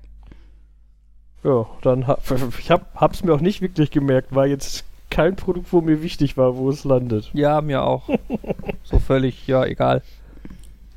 Ja, 1.44 1.66
dann 1.82 2.06
ha 2.06 2.18
ich 2.58 2.70
hab, 2.70 2.94
hab's 2.94 3.22
mir 3.22 3.34
auch 3.34 3.40
nicht 3.40 3.60
wirklich 3.60 3.90
gemerkt. 3.90 4.34
War 4.34 4.46
jetzt 4.46 4.84
kein 5.10 5.36
Produkt, 5.36 5.72
wo 5.72 5.82
mir 5.82 6.02
wichtig 6.02 6.36
war, 6.38 6.56
wo 6.56 6.70
es 6.70 6.84
landet. 6.84 7.30
Ja, 7.34 7.60
mir 7.60 7.82
auch. 7.82 8.08
so 8.82 8.98
völlig, 8.98 9.46
ja, 9.46 9.64
egal. 9.64 10.02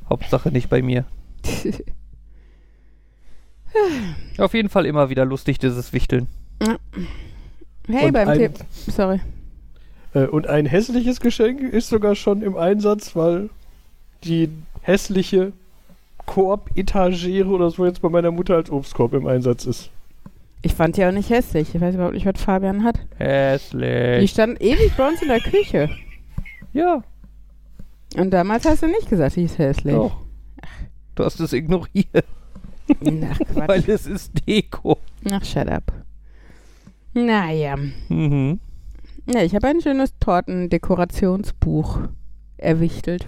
Hauptsache 0.09 0.49
nicht 0.49 0.69
bei 0.69 0.81
mir. 0.81 1.05
Auf 4.37 4.53
jeden 4.53 4.69
Fall 4.69 4.85
immer 4.85 5.09
wieder 5.09 5.25
lustig, 5.25 5.59
dieses 5.59 5.93
Wichteln. 5.93 6.27
Hey, 7.87 8.07
Und 8.07 8.13
beim 8.13 8.27
ein- 8.29 8.37
Tipp. 8.39 8.53
Sorry. 8.87 9.19
Äh, 10.13 10.25
und 10.25 10.47
ein 10.47 10.65
hässliches 10.65 11.19
Geschenk 11.19 11.61
ist 11.61 11.89
sogar 11.89 12.15
schon 12.15 12.41
im 12.41 12.57
Einsatz, 12.57 13.15
weil 13.15 13.49
die 14.23 14.49
hässliche 14.81 15.53
Korb-Etagere 16.25 17.47
oder 17.47 17.69
so 17.71 17.85
jetzt 17.85 18.01
bei 18.01 18.09
meiner 18.09 18.31
Mutter 18.31 18.55
als 18.55 18.69
Obstkorb 18.71 19.13
im 19.13 19.27
Einsatz 19.27 19.65
ist. 19.65 19.89
Ich 20.61 20.73
fand 20.75 20.95
die 20.95 21.05
auch 21.05 21.11
nicht 21.11 21.29
hässlich. 21.29 21.73
Ich 21.73 21.81
weiß 21.81 21.95
überhaupt 21.95 22.13
nicht, 22.13 22.25
was 22.25 22.39
Fabian 22.41 22.83
hat. 22.83 22.99
Die 23.19 23.23
Hässlich. 23.23 24.29
stand 24.31 24.61
ewig 24.61 24.91
bei 24.95 25.07
uns 25.07 25.21
in 25.21 25.27
der 25.29 25.39
Küche. 25.39 25.89
Ja, 26.73 27.01
Und 28.15 28.31
damals 28.31 28.65
hast 28.65 28.83
du 28.83 28.87
nicht 28.87 29.09
gesagt, 29.09 29.35
die 29.35 29.43
ist 29.43 29.57
hässlich. 29.57 29.95
doch. 29.95 30.17
Du 31.15 31.25
hast 31.25 31.39
es 31.39 31.51
ignoriert, 31.53 32.23
Ach, 32.89 33.39
Quatsch. 33.39 33.45
weil 33.67 33.83
es 33.89 34.05
ist 34.07 34.31
Deko. 34.47 34.97
Ach, 35.31 35.43
shut 35.43 35.67
up. 35.67 35.91
Naja. 37.13 37.75
Mhm. 38.09 38.59
Ja, 39.27 39.41
ich 39.43 39.55
habe 39.55 39.67
ein 39.67 39.81
schönes 39.81 40.17
Tortendekorationsbuch 40.19 41.99
erwichtelt. 42.57 43.27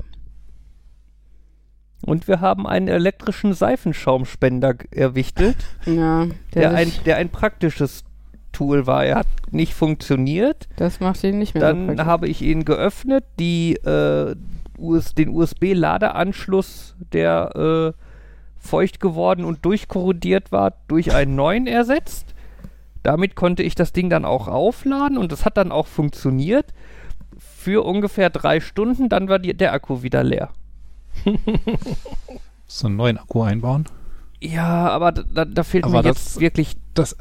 Und 2.06 2.28
wir 2.28 2.42
haben 2.42 2.68
einen 2.68 2.88
elektrischen 2.90 3.54
Seifenschaumspender 3.54 4.76
erwichtelt, 4.92 5.58
Ja, 5.86 6.26
der, 6.54 6.70
der 6.70 6.72
ein, 6.74 6.92
der 7.06 7.18
ein 7.18 7.30
praktisches 7.30 8.04
Tool 8.52 8.86
war. 8.88 9.06
Er 9.06 9.16
hat 9.16 9.28
nicht 9.52 9.74
funktioniert. 9.74 10.68
das 10.76 11.00
macht 11.00 11.24
ihn 11.24 11.40
nicht 11.40 11.54
mehr 11.56 11.62
so 11.62 11.68
Dann 11.68 11.88
praktisch. 11.88 12.06
habe 12.06 12.28
ich 12.28 12.42
ihn 12.42 12.66
geöffnet, 12.66 13.24
die, 13.40 13.76
äh, 13.76 14.36
US, 14.78 15.14
den 15.16 15.30
USB-Ladeanschluss, 15.30 16.96
der 17.14 17.94
äh, 17.96 18.00
feucht 18.58 19.00
geworden 19.00 19.46
und 19.46 19.64
durchkorrodiert 19.66 20.52
war, 20.52 20.74
durch 20.88 21.14
einen 21.14 21.36
neuen 21.36 21.68
ersetzt. 21.68 22.33
Damit 23.04 23.36
konnte 23.36 23.64
ich 23.64 23.76
das 23.76 23.92
Ding 23.94 24.10
dann 24.10 24.26
auch 24.26 24.48
aufladen 24.48 25.18
und 25.18 25.32
das 25.32 25.46
hat 25.46 25.58
dann 25.58 25.72
auch 25.72 25.88
funktioniert. 25.88 26.74
Für 27.38 27.86
ungefähr 27.86 28.30
drei 28.30 28.60
Stunden, 28.60 29.10
dann 29.10 29.28
war 29.30 29.40
die, 29.40 29.54
der 29.54 29.74
Akku 29.74 30.04
wieder 30.04 30.24
leer. 30.24 30.50
So 32.66 32.88
einen 32.88 32.96
neuen 32.96 33.18
Akku 33.18 33.44
einbauen. 33.44 33.86
Ja, 34.42 34.90
aber 34.90 35.12
da, 35.12 35.46
da- 35.46 35.64
fehlt 35.64 35.84
Aber 35.84 35.98
mir 35.98 36.04
das- 36.04 36.18
jetzt 36.18 36.40
wirklich 36.40 36.76
Das, 36.96 37.16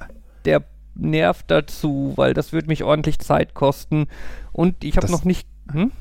der 0.45 0.65
Nerv 0.95 1.43
dazu, 1.47 2.13
weil 2.17 2.33
das 2.35 2.53
würde 2.53 2.69
mich 2.69 2.85
ordentlich 2.85 3.19
Zeit 3.19 3.55
kosten. 3.55 4.07
Und 4.53 4.83
ich 4.85 4.97
habe 4.97 5.11
noch 5.11 5.25
nicht. 5.25 5.47
Hm? 5.71 5.93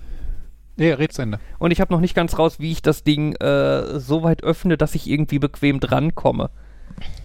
nee, 0.78 0.92
red 0.94 1.12
zu 1.14 1.22
Ende. 1.22 1.40
Und 1.60 1.72
ich 1.72 1.82
habe 1.82 1.94
noch 1.94 2.00
nicht 2.00 2.16
ganz 2.16 2.38
raus, 2.40 2.60
wie 2.60 2.72
ich 2.72 2.82
das 2.82 3.04
Ding 3.04 3.36
äh, 3.36 4.00
so 4.00 4.24
weit 4.24 4.44
öffne, 4.44 4.78
dass 4.78 4.96
ich 4.96 5.10
irgendwie 5.10 5.40
bequem 5.40 5.80
drankomme. 5.80 6.50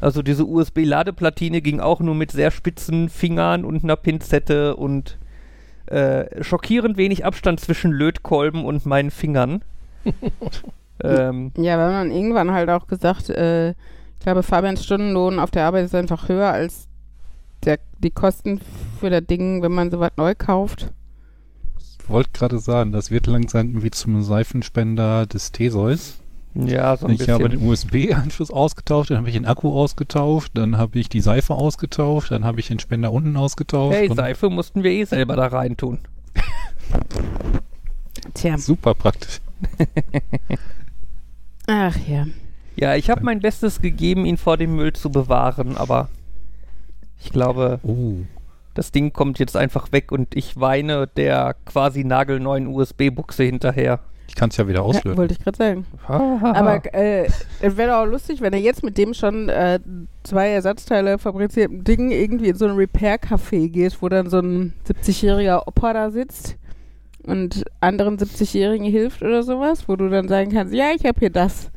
Also 0.00 0.22
diese 0.22 0.44
USB-Ladeplatine 0.44 1.60
ging 1.60 1.80
auch 1.80 2.00
nur 2.00 2.14
mit 2.14 2.32
sehr 2.32 2.50
spitzen 2.50 3.08
Fingern 3.08 3.64
und 3.64 3.84
einer 3.84 3.96
Pinzette 3.96 4.76
und 4.76 5.18
äh, 5.86 6.42
schockierend 6.42 6.96
wenig 6.96 7.24
Abstand 7.24 7.60
zwischen 7.60 7.92
Lötkolben 7.92 8.64
und 8.64 8.86
meinen 8.86 9.10
Fingern. 9.10 9.62
ähm, 11.02 11.52
Ja, 11.56 11.78
haben 11.78 11.92
dann 11.92 12.10
irgendwann 12.10 12.50
halt 12.52 12.68
auch 12.70 12.86
gesagt, 12.86 13.30
äh, 13.30 13.70
ich 13.70 13.74
glaube, 14.20 14.42
Fabians 14.42 14.84
Stundenlohn 14.84 15.38
auf 15.38 15.50
der 15.50 15.64
Arbeit 15.66 15.84
ist 15.84 15.94
einfach 15.94 16.28
höher 16.28 16.50
als 16.50 16.88
der, 17.64 17.78
die 17.98 18.10
Kosten 18.10 18.60
für 18.98 19.10
das 19.10 19.24
Ding, 19.26 19.62
wenn 19.62 19.72
man 19.72 19.90
sowas 19.90 20.12
neu 20.16 20.34
kauft. 20.36 20.92
Ich 21.78 22.08
wollte 22.08 22.30
gerade 22.32 22.58
sagen, 22.58 22.92
das 22.92 23.10
wird 23.10 23.26
langsam 23.26 23.68
irgendwie 23.68 23.90
zum 23.90 24.22
Seifenspender 24.22 25.26
des 25.26 25.52
Theseus. 25.52 26.20
Ja, 26.64 26.96
so 26.96 27.06
ein 27.06 27.14
Ich 27.14 27.28
habe 27.28 27.48
den 27.48 27.60
bisschen. 27.60 27.68
USB-Anschluss 27.68 28.50
ausgetauscht, 28.50 29.10
dann 29.10 29.18
habe 29.18 29.28
ich 29.28 29.34
den 29.34 29.46
Akku 29.46 29.72
ausgetauscht, 29.72 30.52
dann 30.54 30.78
habe 30.78 30.98
ich 30.98 31.08
die 31.08 31.20
Seife 31.20 31.54
ausgetauscht, 31.54 32.30
dann 32.30 32.44
habe 32.44 32.60
ich 32.60 32.68
den 32.68 32.78
Spender 32.78 33.12
unten 33.12 33.36
ausgetauscht. 33.36 33.96
Hey, 33.96 34.08
und 34.08 34.16
Seife 34.16 34.48
mussten 34.50 34.82
wir 34.82 34.90
eh 34.90 35.04
selber 35.04 35.36
da 35.36 35.46
reintun. 35.46 35.98
Tja. 38.34 38.58
Super 38.58 38.94
praktisch. 38.94 39.40
Ach 41.66 41.96
ja. 42.08 42.26
Ja, 42.76 42.94
ich 42.94 43.08
habe 43.10 43.24
mein 43.24 43.40
Bestes 43.40 43.80
gegeben, 43.80 44.26
ihn 44.26 44.36
vor 44.36 44.56
dem 44.56 44.76
Müll 44.76 44.92
zu 44.92 45.10
bewahren, 45.10 45.76
aber 45.76 46.08
ich 47.22 47.30
glaube, 47.30 47.80
Oh. 47.82 48.16
das 48.74 48.92
Ding 48.92 49.12
kommt 49.12 49.38
jetzt 49.38 49.56
einfach 49.56 49.90
weg 49.92 50.12
und 50.12 50.36
ich 50.36 50.60
weine 50.60 51.06
der 51.06 51.56
quasi 51.64 52.04
nagelneuen 52.04 52.66
USB-Buchse 52.66 53.44
hinterher. 53.44 54.00
Ich 54.28 54.34
kann 54.34 54.50
es 54.50 54.56
ja 54.56 54.66
wieder 54.68 54.80
ja 54.80 54.84
auslösen. 54.84 55.16
wollte 55.16 55.34
ich 55.34 55.40
gerade 55.40 55.56
sagen. 55.56 55.86
Aber 56.06 56.54
Aber 56.56 56.94
äh, 56.94 57.26
es 57.60 57.76
wäre 57.76 57.90
doch 57.90 57.98
auch 58.02 58.06
lustig, 58.06 58.40
wenn 58.40 58.52
er 58.52 58.58
jetzt 58.60 58.82
mit 58.82 58.98
dem 58.98 59.14
schon 59.14 59.48
äh, 59.48 59.78
zwei 60.24 60.48
Ersatzteile 60.50 61.18
fabrizierten 61.18 61.84
Ding 61.84 62.10
irgendwie 62.10 62.48
in 62.48 62.56
so 62.56 62.66
ein 62.66 62.76
Repair-Café 62.76 63.68
geht, 63.68 64.00
wo 64.02 64.08
dann 64.08 64.28
so 64.28 64.38
ein 64.40 64.72
70-jähriger 64.88 65.66
Opa 65.66 65.92
da 65.92 66.10
sitzt 66.10 66.56
und 67.24 67.64
anderen 67.80 68.18
70-Jährigen 68.18 68.86
hilft 68.86 69.22
oder 69.22 69.42
sowas, 69.42 69.88
wo 69.88 69.96
du 69.96 70.08
dann 70.08 70.28
sagen 70.28 70.52
kannst, 70.52 70.72
ja, 70.74 70.90
ich 70.94 71.04
habe 71.04 71.18
hier 71.18 71.30
das. 71.30 71.70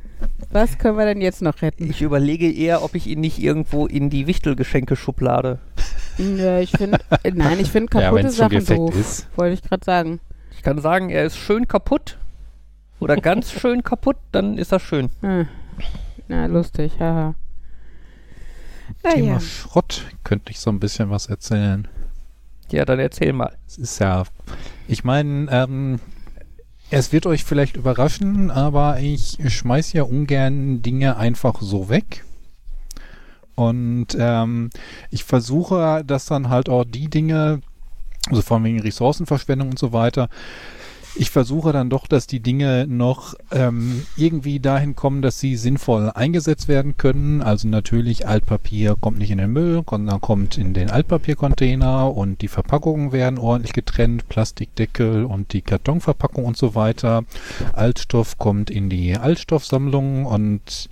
Was 0.51 0.77
können 0.77 0.98
wir 0.98 1.06
denn 1.06 1.22
jetzt 1.22 1.41
noch 1.41 1.62
retten? 1.62 1.89
ich 1.89 2.01
überlege 2.01 2.51
eher, 2.51 2.84
ob 2.84 2.96
ich 2.96 3.08
ihn 3.08 3.22
nicht 3.22 3.39
irgendwo 3.39 3.86
in 3.86 4.10
die 4.10 4.27
Wichtelgeschenke-Schublade. 4.27 5.60
Ja, 6.18 6.60
ich 6.60 6.72
finde, 6.72 7.00
äh, 7.24 7.32
nein, 7.32 7.58
ich 7.60 7.72
finde 7.72 7.89
Ja, 7.98 8.10
kaputte 8.10 8.24
schon 8.24 8.32
Sachen 8.32 8.65
doof. 8.65 8.96
ist. 9.00 9.27
Wollte 9.38 9.53
ich 9.53 9.62
gerade 9.62 9.86
sagen. 9.86 10.20
Ich 10.51 10.63
kann 10.63 10.79
sagen, 10.79 11.10
er 11.10 11.24
ist 11.25 11.38
schön 11.38 11.68
kaputt 11.68 12.18
oder 13.00 13.18
ganz 13.22 13.51
schön 13.51 13.84
kaputt, 13.84 14.18
dann 14.32 14.58
ist 14.58 14.72
er 14.72 14.79
schön. 14.79 15.10
Hm. 15.22 15.48
Na, 16.27 16.46
lustig, 16.46 16.94
haha. 17.00 17.36
Thema 19.03 19.25
Naja. 19.25 19.39
Schrott 19.39 20.06
könnte 20.24 20.51
ich 20.51 20.60
so 20.60 20.70
ein 20.70 20.79
bisschen 20.79 21.10
was 21.10 21.27
erzählen. 21.27 21.88
Ja, 22.72 22.86
dann 22.86 23.00
erzähl 23.00 23.34
mal. 23.34 23.56
Es 23.68 23.77
ist 23.77 24.00
ja, 24.00 24.24
ich 24.88 25.03
meine, 25.03 25.48
ähm, 25.51 26.00
es 26.91 27.12
wird 27.12 27.25
euch 27.25 27.44
vielleicht 27.44 27.77
überraschen, 27.77 28.51
aber 28.51 29.00
ich 29.00 29.38
schmeiß 29.48 29.94
ja 29.94 30.03
ungern 30.03 30.82
Dinge 30.82 31.18
einfach 31.18 31.62
so 31.62 31.89
weg. 31.89 32.25
Und 33.56 34.08
ähm, 34.18 34.70
ich 35.12 35.24
versuche, 35.24 36.03
dass 36.06 36.25
dann 36.25 36.50
halt 36.50 36.70
auch 36.70 36.86
die 36.86 37.10
Dinge, 37.10 37.62
also 38.29 38.41
vor 38.41 38.56
allem 38.58 38.63
wegen 38.63 38.82
Ressourcenverschwendung 38.82 39.70
und 39.70 39.79
so 39.79 39.91
weiter, 39.91 40.29
ich 41.19 41.31
versuche 41.31 41.73
dann 41.73 41.89
doch, 41.89 42.07
dass 42.07 42.27
die 42.27 42.39
Dinge 42.39 42.88
noch 42.88 43.35
ähm, 43.51 44.05
irgendwie 44.15 44.61
dahin 44.61 44.95
kommen, 44.95 45.21
dass 45.21 45.38
sie 45.38 45.57
sinnvoll 45.57 46.11
eingesetzt 46.15 46.69
werden 46.69 46.95
können. 46.95 47.41
Also 47.41 47.67
natürlich 47.67 48.25
Altpapier 48.25 48.95
kommt 48.99 49.19
nicht 49.19 49.31
in 49.31 49.38
den 49.38 49.51
Müll, 49.51 49.83
sondern 49.88 50.21
kommt 50.21 50.57
in 50.57 50.73
den 50.73 50.89
Altpapiercontainer 50.89 52.15
und 52.15 52.41
die 52.41 52.47
Verpackungen 52.47 53.11
werden 53.11 53.38
ordentlich 53.38 53.73
getrennt, 53.73 54.29
Plastikdeckel 54.29 55.25
und 55.25 55.51
die 55.51 55.61
Kartonverpackung 55.61 56.45
und 56.45 56.55
so 56.55 56.73
weiter. 56.73 57.25
Altstoff 57.73 58.38
kommt 58.38 58.69
in 58.69 58.89
die 58.89 59.17
Altstoffsammlung 59.17 60.25
und 60.25 60.89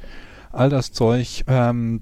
all 0.51 0.69
das 0.69 0.91
Zeug. 0.91 1.46
Ähm, 1.48 2.01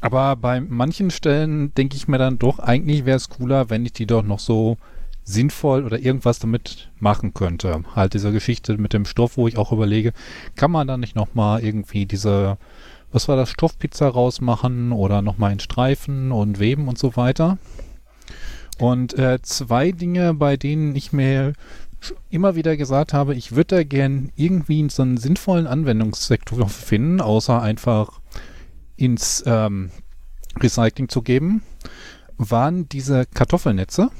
aber 0.00 0.36
bei 0.36 0.62
manchen 0.62 1.10
Stellen 1.10 1.74
denke 1.74 1.96
ich 1.96 2.08
mir 2.08 2.16
dann 2.16 2.38
doch, 2.38 2.58
eigentlich 2.58 3.04
wäre 3.04 3.18
es 3.18 3.28
cooler, 3.28 3.68
wenn 3.68 3.84
ich 3.84 3.92
die 3.92 4.06
doch 4.06 4.22
noch 4.22 4.38
so 4.38 4.78
sinnvoll 5.24 5.84
oder 5.84 5.98
irgendwas 5.98 6.38
damit 6.38 6.90
machen 7.00 7.34
könnte. 7.34 7.82
Halt 7.96 8.14
diese 8.14 8.30
Geschichte 8.30 8.76
mit 8.78 8.92
dem 8.92 9.06
Stoff, 9.06 9.36
wo 9.36 9.48
ich 9.48 9.56
auch 9.56 9.72
überlege, 9.72 10.12
kann 10.54 10.70
man 10.70 10.86
da 10.86 10.96
nicht 10.96 11.16
nochmal 11.16 11.64
irgendwie 11.64 12.06
diese, 12.06 12.58
was 13.10 13.26
war 13.26 13.36
das, 13.36 13.50
Stoffpizza 13.50 14.06
rausmachen 14.06 14.92
oder 14.92 15.22
nochmal 15.22 15.52
in 15.52 15.60
Streifen 15.60 16.30
und 16.30 16.60
weben 16.60 16.88
und 16.88 16.98
so 16.98 17.16
weiter. 17.16 17.58
Und 18.78 19.14
äh, 19.18 19.40
zwei 19.42 19.92
Dinge, 19.92 20.34
bei 20.34 20.56
denen 20.56 20.94
ich 20.94 21.12
mir 21.12 21.54
immer 22.28 22.54
wieder 22.54 22.76
gesagt 22.76 23.14
habe, 23.14 23.34
ich 23.34 23.52
würde 23.52 23.76
da 23.76 23.84
gern 23.84 24.30
irgendwie 24.36 24.86
so 24.90 25.02
einen 25.02 25.16
sinnvollen 25.16 25.66
Anwendungssektor 25.66 26.68
finden, 26.68 27.20
außer 27.20 27.62
einfach 27.62 28.20
ins 28.96 29.42
ähm, 29.46 29.90
Recycling 30.60 31.08
zu 31.08 31.22
geben, 31.22 31.62
waren 32.36 32.88
diese 32.88 33.26
Kartoffelnetze. 33.26 34.10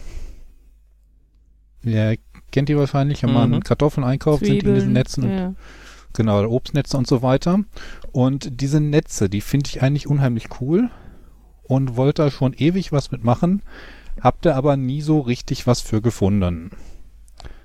Ja, 1.84 2.14
kennt 2.50 2.68
ihr 2.70 2.78
wahrscheinlich, 2.78 3.22
wenn 3.22 3.32
man 3.32 3.50
Mhm. 3.50 3.62
Kartoffeln 3.62 4.04
einkauft, 4.04 4.44
sind 4.44 4.62
in 4.62 4.74
diesen 4.74 4.92
Netzen 4.92 5.24
und 5.24 5.30
Ja. 5.30 5.54
Genau, 6.16 6.44
Obstnetze 6.48 6.96
und 6.96 7.06
so 7.08 7.22
weiter. 7.22 7.60
Und 8.12 8.60
diese 8.60 8.80
Netze, 8.80 9.28
die 9.28 9.40
finde 9.40 9.68
ich 9.68 9.82
eigentlich 9.82 10.06
unheimlich 10.06 10.46
cool 10.60 10.88
und 11.64 11.96
wollte 11.96 12.22
da 12.22 12.30
schon 12.30 12.52
ewig 12.54 12.92
was 12.92 13.10
mitmachen, 13.10 13.62
hab 14.20 14.40
da 14.42 14.54
aber 14.54 14.76
nie 14.76 15.00
so 15.02 15.18
richtig 15.20 15.66
was 15.66 15.80
für 15.80 16.00
gefunden. 16.00 16.70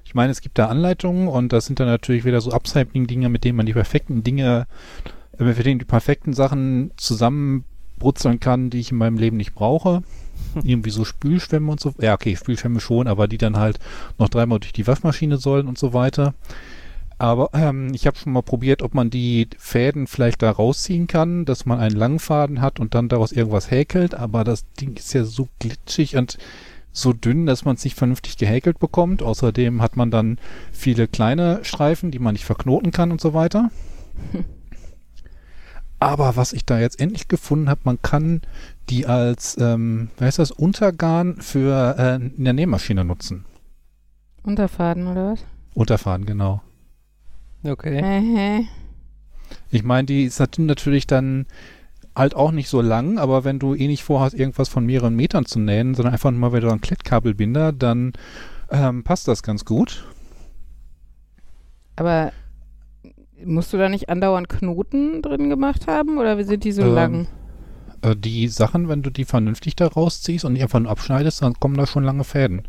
Ich 0.04 0.16
meine, 0.16 0.32
es 0.32 0.42
gibt 0.42 0.58
da 0.58 0.66
Anleitungen 0.66 1.28
und 1.28 1.54
das 1.54 1.68
sind 1.68 1.80
dann 1.80 1.86
natürlich 1.88 2.26
wieder 2.26 2.42
so 2.42 2.52
Upcycling-Dinge, 2.52 3.30
mit 3.30 3.44
denen 3.44 3.56
man 3.56 3.68
die 3.68 3.74
perfekten 3.74 4.24
Dinge, 4.24 4.66
äh, 5.38 5.44
mit 5.44 5.64
denen 5.64 5.78
die 5.78 5.86
perfekten 5.86 6.34
Sachen 6.34 6.90
zusammenbrutzeln 6.98 8.40
kann, 8.40 8.72
die 8.72 8.80
ich 8.80 8.92
in 8.92 8.98
meinem 8.98 9.20
Leben 9.20 9.38
nicht 9.38 9.54
brauche. 9.54 10.02
Irgendwie 10.64 10.90
so 10.90 11.06
Spülschwämme 11.06 11.72
und 11.72 11.80
so. 11.80 11.94
Ja, 12.00 12.14
okay, 12.14 12.36
Spülschwämme 12.36 12.80
schon, 12.80 13.08
aber 13.08 13.28
die 13.28 13.38
dann 13.38 13.58
halt 13.58 13.80
noch 14.18 14.30
dreimal 14.30 14.60
durch 14.60 14.74
die 14.74 14.88
Waschmaschine 14.88 15.38
sollen 15.38 15.68
und 15.68 15.78
so 15.78 15.94
weiter. 15.94 16.34
Aber 17.20 17.50
ähm, 17.54 17.94
ich 17.94 18.08
habe 18.08 18.18
schon 18.18 18.32
mal 18.32 18.42
probiert, 18.42 18.82
ob 18.82 18.94
man 18.94 19.10
die 19.10 19.50
Fäden 19.58 20.08
vielleicht 20.08 20.42
da 20.42 20.52
rausziehen 20.52 21.08
kann, 21.08 21.44
dass 21.44 21.66
man 21.66 21.80
einen 21.80 21.96
langen 21.96 22.20
Faden 22.20 22.62
hat 22.62 22.80
und 22.80 22.96
dann 22.96 23.10
daraus 23.10 23.34
irgendwas 23.34 23.70
häkelt. 23.70 24.16
Aber 24.16 24.46
das 24.46 24.64
Ding 24.80 24.96
ist 24.96 25.14
ja 25.14 25.26
so 25.26 25.50
glitschig 25.60 26.16
und 26.16 26.38
so 26.94 27.12
dünn, 27.12 27.46
dass 27.46 27.66
man 27.66 27.76
es 27.76 27.84
nicht 27.84 27.98
vernünftig 27.98 28.38
gehäkelt 28.38 28.80
bekommt. 28.80 29.22
Außerdem 29.22 29.82
hat 29.82 29.98
man 29.98 30.12
dann 30.12 30.40
viele 30.72 31.10
kleine 31.10 31.60
Streifen, 31.64 32.10
die 32.10 32.20
man 32.20 32.34
nicht 32.34 32.46
verknoten 32.46 32.92
kann 32.92 33.12
und 33.12 33.20
so 33.20 33.34
weiter. 33.34 33.70
Aber 36.00 36.38
was 36.38 36.54
ich 36.54 36.66
da 36.66 36.80
jetzt 36.80 37.02
endlich 37.02 37.28
gefunden 37.28 37.70
habe, 37.70 37.82
man 37.84 38.02
kann 38.02 38.42
die 38.90 39.06
als, 39.06 39.58
ähm, 39.60 40.10
wie 40.18 40.26
heißt 40.26 40.40
das, 40.40 40.52
Untergarn 40.52 41.38
für 41.42 41.96
äh, 41.98 42.16
in 42.16 42.44
der 42.44 42.54
Nähmaschine 42.54 43.06
nutzen. 43.06 43.46
Unterfaden 44.44 45.08
oder 45.08 45.34
was? 45.34 45.46
Unterfaden, 45.74 46.26
genau. 46.26 46.62
Okay. 47.64 48.00
Äh, 48.00 48.64
Ich 49.72 49.84
meine, 49.84 50.06
die 50.06 50.24
ist 50.24 50.40
nat- 50.40 50.58
natürlich 50.60 51.08
dann 51.08 51.46
halt 52.16 52.36
auch 52.36 52.52
nicht 52.52 52.70
so 52.70 52.82
lang, 52.82 53.18
aber 53.20 53.44
wenn 53.44 53.60
du 53.60 53.76
eh 53.76 53.88
nicht 53.88 54.04
vorhast, 54.04 54.34
irgendwas 54.36 54.70
von 54.70 54.86
mehreren 54.86 55.16
Metern 55.16 55.46
zu 55.46 55.60
nähen, 55.60 55.94
sondern 55.96 56.14
einfach 56.14 56.32
nur 56.32 56.40
mal 56.40 56.54
wieder 56.54 56.72
ein 56.72 56.82
Klettkabelbinder, 56.82 57.72
dann 57.72 58.14
ähm, 58.72 59.04
passt 59.04 59.28
das 59.28 59.44
ganz 59.44 59.66
gut. 59.66 60.06
aber 61.96 62.32
musst 63.46 63.72
du 63.74 63.78
da 63.78 63.88
nicht 63.90 64.10
andauernd 64.10 64.50
Knoten 64.50 65.22
drin 65.22 65.50
gemacht 65.50 65.88
haben 65.88 66.18
oder 66.18 66.38
wie 66.38 66.44
sind 66.44 66.64
die 66.64 66.72
so 66.72 66.82
Ähm, 66.84 66.94
lang? 66.96 67.28
Äh, 68.02 68.16
die 68.16 68.48
Sachen, 68.48 68.88
wenn 68.90 69.02
du 69.02 69.10
die 69.10 69.26
vernünftig 69.26 69.76
da 69.76 69.88
rausziehst 69.88 70.46
und 70.46 70.54
nicht 70.54 70.64
einfach 70.64 70.80
nur 70.80 70.92
abschneidest, 70.92 71.42
dann 71.42 71.54
kommen 71.60 71.76
da 71.78 71.86
schon 71.88 72.04
lange 72.04 72.24
Fäden. 72.24 72.64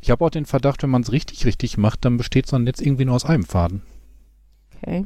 Ich 0.00 0.10
habe 0.10 0.24
auch 0.24 0.30
den 0.30 0.46
Verdacht, 0.46 0.82
wenn 0.82 0.90
man 0.90 1.02
es 1.02 1.12
richtig, 1.12 1.44
richtig 1.46 1.76
macht, 1.76 2.04
dann 2.04 2.16
besteht 2.16 2.46
so 2.46 2.56
ein 2.56 2.64
Netz 2.64 2.80
irgendwie 2.80 3.04
nur 3.04 3.14
aus 3.14 3.24
einem 3.24 3.44
Faden. 3.44 3.82
Okay. 4.82 5.04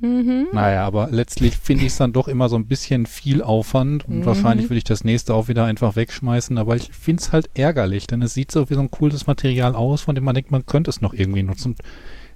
Mhm. 0.00 0.48
Naja, 0.52 0.84
aber 0.86 1.08
letztlich 1.10 1.56
finde 1.56 1.84
ich 1.86 1.92
es 1.92 1.96
dann 1.96 2.12
doch 2.12 2.28
immer 2.28 2.50
so 2.50 2.56
ein 2.56 2.66
bisschen 2.66 3.06
viel 3.06 3.42
Aufwand 3.42 4.06
und 4.06 4.18
Mhm. 4.20 4.26
wahrscheinlich 4.26 4.68
würde 4.68 4.78
ich 4.78 4.84
das 4.84 5.02
nächste 5.04 5.32
auch 5.32 5.48
wieder 5.48 5.64
einfach 5.64 5.96
wegschmeißen, 5.96 6.58
aber 6.58 6.76
ich 6.76 6.90
finde 6.92 7.22
es 7.22 7.32
halt 7.32 7.48
ärgerlich, 7.54 8.06
denn 8.06 8.20
es 8.20 8.34
sieht 8.34 8.50
so 8.50 8.68
wie 8.68 8.74
so 8.74 8.80
ein 8.80 8.90
cooles 8.90 9.26
Material 9.26 9.74
aus, 9.74 10.02
von 10.02 10.14
dem 10.14 10.24
man 10.24 10.34
denkt, 10.34 10.50
man 10.50 10.66
könnte 10.66 10.90
es 10.90 11.00
noch 11.00 11.14
irgendwie 11.14 11.42
nutzen. 11.42 11.76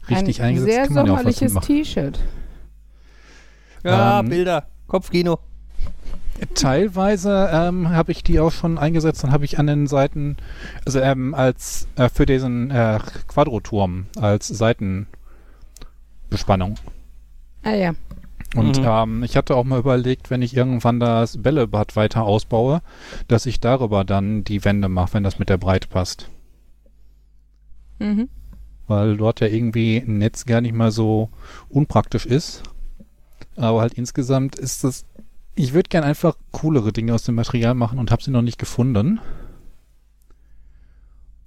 Richtig 0.09 0.41
Ein 0.41 0.47
eingesetzt 0.49 0.73
sehr 0.73 0.85
kann 0.87 0.95
man 0.95 1.07
ja 1.07 1.13
auch 1.13 1.25
was 1.25 1.37
sommerliches 1.37 1.43
mitmachen. 1.43 1.67
T-Shirt. 1.67 2.19
Ja, 3.85 4.21
Ähm, 4.21 4.29
Bilder. 4.29 4.67
Kopfkino. 4.87 5.39
Teilweise 6.55 7.51
ähm, 7.53 7.89
habe 7.91 8.13
ich 8.13 8.23
die 8.23 8.39
auch 8.39 8.53
schon 8.53 8.79
eingesetzt, 8.79 9.25
dann 9.25 9.33
habe 9.33 9.45
ich 9.45 9.59
an 9.59 9.67
den 9.67 9.89
Seiten, 9.89 10.37
also 10.87 11.01
ähm, 11.01 11.35
als 11.35 11.89
äh, 11.97 12.09
für 12.09 12.27
diesen 12.27 12.71
äh, 12.71 13.01
Quadroturm 13.27 14.07
als 14.21 14.47
Seitenbespannung. 14.47 16.77
Ah 17.65 17.75
ja. 17.75 17.93
Und 18.55 18.79
Mhm. 18.81 18.87
ähm, 18.87 19.23
ich 19.25 19.37
hatte 19.37 19.57
auch 19.57 19.65
mal 19.65 19.81
überlegt, 19.81 20.31
wenn 20.31 20.41
ich 20.41 20.57
irgendwann 20.57 21.01
das 21.01 21.43
Bällebad 21.43 21.97
weiter 21.97 22.23
ausbaue, 22.23 22.81
dass 23.27 23.45
ich 23.47 23.61
darüber 23.61 24.05
dann 24.05 24.43
die 24.45 24.65
Wände 24.65 24.89
mache, 24.89 25.15
wenn 25.15 25.23
das 25.25 25.39
mit 25.39 25.49
der 25.51 25.59
Breite 25.59 25.89
passt. 25.89 26.31
Mhm. 27.99 28.29
Weil 28.87 29.17
dort 29.19 29.41
ja 29.41 29.49
irgendwie 29.49 29.99
ein 29.99 30.17
Netz 30.19 30.47
gar 30.47 30.61
nicht 30.63 30.75
mal 30.75 30.93
so 30.93 31.29
unpraktisch 31.69 32.25
ist. 32.27 32.63
Aber 33.59 33.81
halt 33.81 33.95
insgesamt 33.95 34.57
ist 34.57 34.85
das. 34.85 35.05
Ich 35.55 35.75
würde 35.75 35.89
gern 35.89 36.05
einfach 36.05 36.37
coolere 36.53 36.93
Dinge 36.93 37.13
aus 37.15 37.25
dem 37.25 37.35
Material 37.35 37.75
machen 37.75 37.99
und 37.99 38.11
habe 38.13 38.23
sie 38.23 38.31
noch 38.31 38.43
nicht 38.43 38.59
gefunden. 38.59 39.21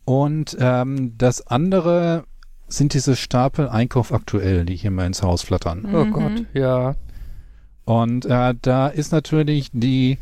Und 0.04 0.58
ähm, 0.60 1.18
das 1.18 1.48
andere 1.48 2.26
sind 2.68 2.94
diese 2.94 3.16
Stapel 3.16 3.70
Einkauf 3.70 4.12
aktuell, 4.14 4.66
die 4.66 4.76
hier 4.76 4.92
mal 4.92 5.06
ins 5.06 5.24
Haus 5.24 5.42
flattern. 5.44 5.86
Oh 5.94 6.06
Mhm. 6.06 6.12
Gott, 6.12 6.46
ja. 6.54 6.96
Und 7.86 8.26
äh, 8.26 8.54
da 8.62 8.88
ist 8.88 9.12
natürlich 9.12 9.70
die 9.74 10.18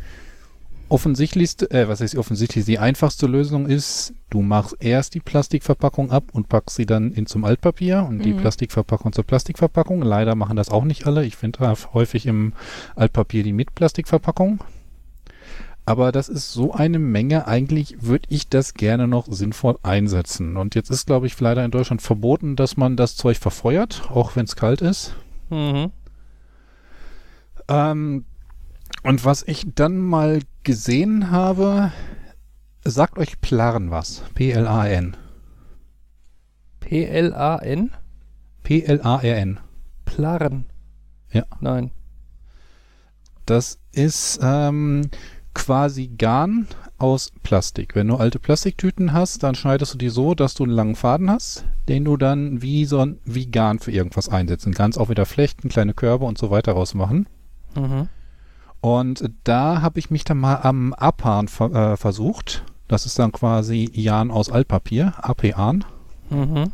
offensichtlichste, 0.90 1.70
äh, 1.72 1.88
was 1.88 2.02
heißt 2.02 2.14
die 2.14 2.18
offensichtlich, 2.18 2.66
die 2.66 2.80
einfachste 2.80 3.28
Lösung 3.28 3.68
ist, 3.68 4.14
du 4.30 4.42
machst 4.42 4.76
erst 4.80 5.16
die 5.16 5.20
Plastikverpackung 5.20 6.12
ab 6.12 6.26
und 6.34 6.50
packst 6.50 6.76
sie 6.76 6.86
dann 6.86 7.12
in 7.14 7.26
zum 7.26 7.46
Altpapier 7.46 8.06
und 8.08 8.20
die 8.26 8.34
Mhm. 8.34 8.38
Plastikverpackung 8.38 9.14
zur 9.14 9.24
Plastikverpackung. 9.24 10.02
Leider 10.02 10.36
machen 10.36 10.56
das 10.56 10.70
auch 10.70 10.84
nicht 10.84 11.06
alle. 11.08 11.26
Ich 11.26 11.36
finde 11.36 11.60
da 11.60 11.74
häufig 11.94 12.26
im 12.26 12.54
Altpapier 12.96 13.44
die 13.44 13.54
mit 13.54 13.76
Plastikverpackung. 13.76 14.60
Aber 15.86 16.12
das 16.12 16.30
ist 16.30 16.54
so 16.54 16.74
eine 16.74 17.00
Menge. 17.00 17.48
Eigentlich 17.48 17.98
würde 18.02 18.28
ich 18.30 18.48
das 18.48 18.76
gerne 18.76 19.08
noch 19.08 19.26
sinnvoll 19.28 19.80
einsetzen. 19.82 20.56
Und 20.56 20.76
jetzt 20.76 20.92
ist, 20.92 21.08
glaube 21.08 21.26
ich, 21.26 21.40
leider 21.40 21.66
in 21.66 21.72
Deutschland 21.72 22.04
verboten, 22.04 22.56
dass 22.56 22.78
man 22.78 22.96
das 22.96 23.16
Zeug 23.16 23.38
verfeuert, 23.38 24.10
auch 24.12 24.36
wenn 24.36 24.46
es 24.46 24.56
kalt 24.56 24.82
ist. 24.82 25.16
Mhm. 25.50 25.92
Ähm, 27.68 28.26
und 29.04 29.26
was 29.26 29.44
ich 29.48 29.66
dann 29.76 29.98
mal 29.98 30.42
gesehen 30.64 31.32
habe, 31.32 31.92
sagt 32.84 33.18
euch 33.18 33.40
Plan 33.42 33.92
was. 33.92 34.24
P-L-A-N. 34.36 35.16
P-L-A-N? 36.80 37.92
P-L-A-R-N. 38.64 39.60
Plarren. 40.06 40.66
Ja. 41.32 41.44
Nein. 41.60 41.92
Das 43.46 43.80
ist 43.92 44.40
ähm, 44.42 45.10
quasi 45.54 46.08
Garn 46.08 46.68
aus 46.98 47.32
Plastik. 47.44 47.96
Wenn 47.96 48.08
du 48.08 48.16
alte 48.16 48.40
Plastiktüten 48.40 49.14
hast, 49.14 49.44
dann 49.44 49.56
schneidest 49.56 49.94
du 49.94 49.98
die 49.98 50.10
so, 50.10 50.36
dass 50.36 50.54
du 50.54 50.64
einen 50.64 50.74
langen 50.74 50.96
Faden 50.96 51.30
hast, 51.30 51.66
den 51.88 52.06
du 52.06 52.18
dann 52.18 52.62
wie 52.62 52.86
so 52.86 53.00
ein, 53.00 53.20
wie 53.26 53.48
Garn 53.48 53.80
für 53.80 53.92
irgendwas 53.92 54.30
einsetzen 54.30 54.74
kannst. 54.74 55.00
Auch 55.00 55.10
wieder 55.10 55.26
flechten, 55.26 55.70
kleine 55.70 55.94
Körbe 55.94 56.26
und 56.26 56.38
so 56.38 56.52
weiter 56.52 56.74
rausmachen. 56.74 57.28
Mhm. 57.76 58.10
Und 58.82 59.30
da 59.44 59.82
habe 59.82 60.00
ich 60.00 60.10
mich 60.10 60.24
dann 60.24 60.38
mal 60.38 60.62
am 60.62 60.94
Abhahn 60.94 61.48
ver 61.48 61.74
äh, 61.74 61.98
versucht. 61.98 62.64
Das 62.88 63.06
ist 63.06 63.20
dann 63.20 63.32
quasi 63.32 63.90
Jan 63.94 64.32
aus 64.32 64.52
Altpapier, 64.52 65.14
AP-Ahn. 65.18 65.86
Mhm. 66.30 66.72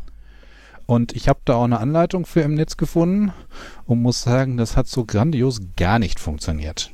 Und 0.86 1.14
ich 1.14 1.28
habe 1.28 1.40
da 1.44 1.56
auch 1.56 1.64
eine 1.64 1.80
Anleitung 1.80 2.26
für 2.26 2.40
im 2.42 2.54
Netz 2.54 2.76
gefunden 2.76 3.32
und 3.86 4.02
muss 4.02 4.22
sagen, 4.22 4.56
das 4.56 4.76
hat 4.76 4.86
so 4.86 5.04
grandios 5.04 5.60
gar 5.76 5.98
nicht 5.98 6.20
funktioniert. 6.20 6.90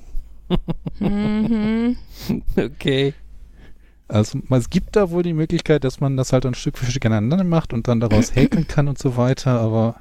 Mhm. 0.98 1.96
Okay. 2.56 3.14
Also 4.08 4.38
es 4.50 4.68
gibt 4.68 4.96
da 4.96 5.10
wohl 5.10 5.22
die 5.22 5.32
Möglichkeit, 5.32 5.84
dass 5.84 6.00
man 6.00 6.16
das 6.16 6.32
halt 6.32 6.44
dann 6.44 6.54
Stück 6.54 6.76
für 6.76 6.84
Stück 6.84 7.06
aneinander 7.06 7.44
macht 7.44 7.72
und 7.72 7.88
dann 7.88 8.00
daraus 8.00 8.34
häkeln 8.34 8.68
kann 8.68 8.88
und 8.88 8.98
so 8.98 9.16
weiter, 9.16 9.58
aber 9.58 9.96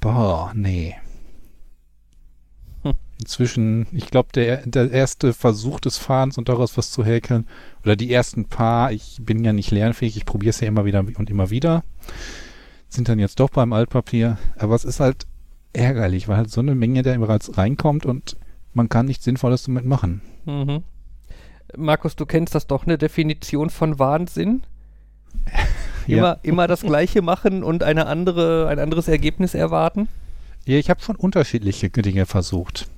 boah, 0.00 0.52
nee. 0.54 0.96
Inzwischen, 3.22 3.86
ich 3.92 4.10
glaube, 4.10 4.30
der, 4.34 4.66
der 4.66 4.90
erste 4.90 5.32
Versuch 5.32 5.78
des 5.78 5.96
Fahrens 5.96 6.38
und 6.38 6.48
daraus 6.48 6.76
was 6.76 6.90
zu 6.90 7.04
häkeln, 7.04 7.46
oder 7.84 7.94
die 7.94 8.12
ersten 8.12 8.46
paar, 8.46 8.90
ich 8.90 9.18
bin 9.20 9.44
ja 9.44 9.52
nicht 9.52 9.70
lernfähig, 9.70 10.16
ich 10.16 10.26
probiere 10.26 10.50
es 10.50 10.58
ja 10.58 10.66
immer 10.66 10.84
wieder 10.84 11.04
und 11.16 11.30
immer 11.30 11.48
wieder, 11.48 11.84
sind 12.88 13.08
dann 13.08 13.20
jetzt 13.20 13.38
doch 13.38 13.50
beim 13.50 13.72
Altpapier. 13.72 14.38
Aber 14.58 14.74
es 14.74 14.84
ist 14.84 14.98
halt 14.98 15.28
ärgerlich, 15.72 16.26
weil 16.26 16.36
halt 16.36 16.50
so 16.50 16.60
eine 16.60 16.74
Menge 16.74 17.02
da 17.02 17.16
bereits 17.16 17.56
reinkommt 17.56 18.06
und 18.06 18.36
man 18.74 18.88
kann 18.88 19.06
nichts 19.06 19.24
Sinnvolles 19.24 19.62
damit 19.62 19.84
machen. 19.84 20.20
Mhm. 20.44 20.82
Markus, 21.76 22.16
du 22.16 22.26
kennst 22.26 22.56
das 22.56 22.66
doch, 22.66 22.84
eine 22.84 22.98
Definition 22.98 23.70
von 23.70 23.98
Wahnsinn? 23.98 24.62
Ja. 26.08 26.18
Immer, 26.18 26.38
immer 26.42 26.66
das 26.66 26.80
Gleiche 26.80 27.22
machen 27.22 27.62
und 27.62 27.84
eine 27.84 28.08
andere, 28.08 28.66
ein 28.66 28.80
anderes 28.80 29.06
Ergebnis 29.06 29.54
erwarten? 29.54 30.08
Ja, 30.64 30.76
ich 30.76 30.90
habe 30.90 31.00
schon 31.00 31.14
unterschiedliche 31.14 31.90
Dinge 31.90 32.26
versucht. 32.26 32.88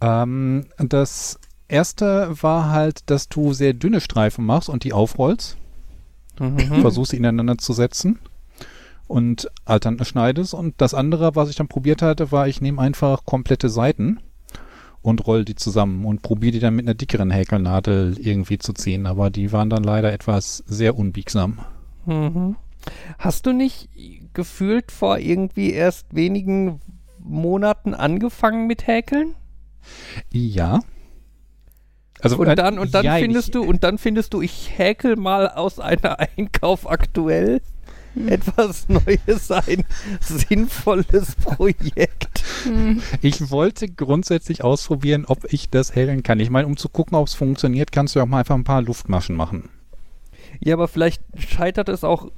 Ähm, 0.00 0.66
das 0.78 1.38
erste 1.68 2.42
war 2.42 2.70
halt, 2.70 3.10
dass 3.10 3.28
du 3.28 3.52
sehr 3.52 3.72
dünne 3.74 4.00
Streifen 4.00 4.44
machst 4.44 4.68
und 4.68 4.84
die 4.84 4.92
aufrollst, 4.92 5.56
Mhm. 6.38 6.80
versuchst 6.82 7.12
sie 7.12 7.16
ineinander 7.16 7.56
zu 7.58 7.72
setzen 7.72 8.18
und 9.08 9.48
dann 9.64 10.04
schneidest. 10.04 10.52
Und 10.54 10.74
das 10.78 10.92
andere, 10.94 11.34
was 11.34 11.48
ich 11.48 11.56
dann 11.56 11.68
probiert 11.68 12.02
hatte, 12.02 12.30
war, 12.30 12.46
ich 12.46 12.60
nehme 12.60 12.80
einfach 12.82 13.24
komplette 13.24 13.68
Seiten 13.70 14.20
und 15.02 15.26
roll 15.26 15.44
die 15.44 15.54
zusammen 15.54 16.04
und 16.04 16.22
probiere 16.22 16.52
die 16.52 16.58
dann 16.58 16.74
mit 16.76 16.86
einer 16.86 16.94
dickeren 16.94 17.30
Häkelnadel 17.30 18.18
irgendwie 18.18 18.58
zu 18.58 18.72
ziehen. 18.74 19.06
Aber 19.06 19.30
die 19.30 19.50
waren 19.52 19.70
dann 19.70 19.82
leider 19.84 20.12
etwas 20.12 20.62
sehr 20.66 20.98
unbiegsam. 20.98 21.60
Mhm. 22.04 22.56
Hast 23.18 23.46
du 23.46 23.52
nicht 23.52 23.88
gefühlt 24.34 24.92
vor 24.92 25.18
irgendwie 25.18 25.70
erst 25.72 26.14
wenigen 26.14 26.80
Monaten 27.18 27.94
angefangen 27.94 28.66
mit 28.66 28.86
Häkeln? 28.86 29.34
Ja. 30.32 30.80
Also 32.20 32.38
Und 32.38 32.48
äh, 32.48 32.54
dann, 32.54 32.78
und 32.78 32.94
dann 32.94 33.04
ja, 33.04 33.16
findest 33.16 33.48
ich, 33.48 33.52
du, 33.52 33.62
und 33.62 33.84
dann 33.84 33.98
findest 33.98 34.32
du, 34.32 34.40
ich 34.40 34.78
häkel 34.78 35.16
mal 35.16 35.48
aus 35.48 35.78
einer 35.78 36.18
Einkauf 36.36 36.88
aktuell 36.88 37.60
Hm. 38.16 38.28
etwas 38.28 38.88
Neues, 38.88 39.50
ein 39.50 39.84
sinnvolles 40.20 41.36
Projekt. 41.36 42.42
Hm. 42.64 43.02
Ich 43.20 43.50
wollte 43.50 43.88
grundsätzlich 43.88 44.64
ausprobieren, 44.64 45.26
ob 45.26 45.52
ich 45.52 45.68
das 45.68 45.94
häkeln 45.94 46.22
kann. 46.22 46.40
Ich 46.40 46.48
meine, 46.48 46.66
um 46.66 46.78
zu 46.78 46.88
gucken, 46.88 47.16
ob 47.16 47.26
es 47.26 47.34
funktioniert, 47.34 47.92
kannst 47.92 48.14
du 48.14 48.18
ja 48.18 48.24
auch 48.24 48.28
mal 48.28 48.38
einfach 48.38 48.54
ein 48.54 48.64
paar 48.64 48.80
Luftmaschen 48.80 49.36
machen. 49.36 49.68
Ja, 50.60 50.74
aber 50.74 50.88
vielleicht 50.88 51.22
scheitert 51.36 51.90
es 51.90 52.04
auch 52.04 52.30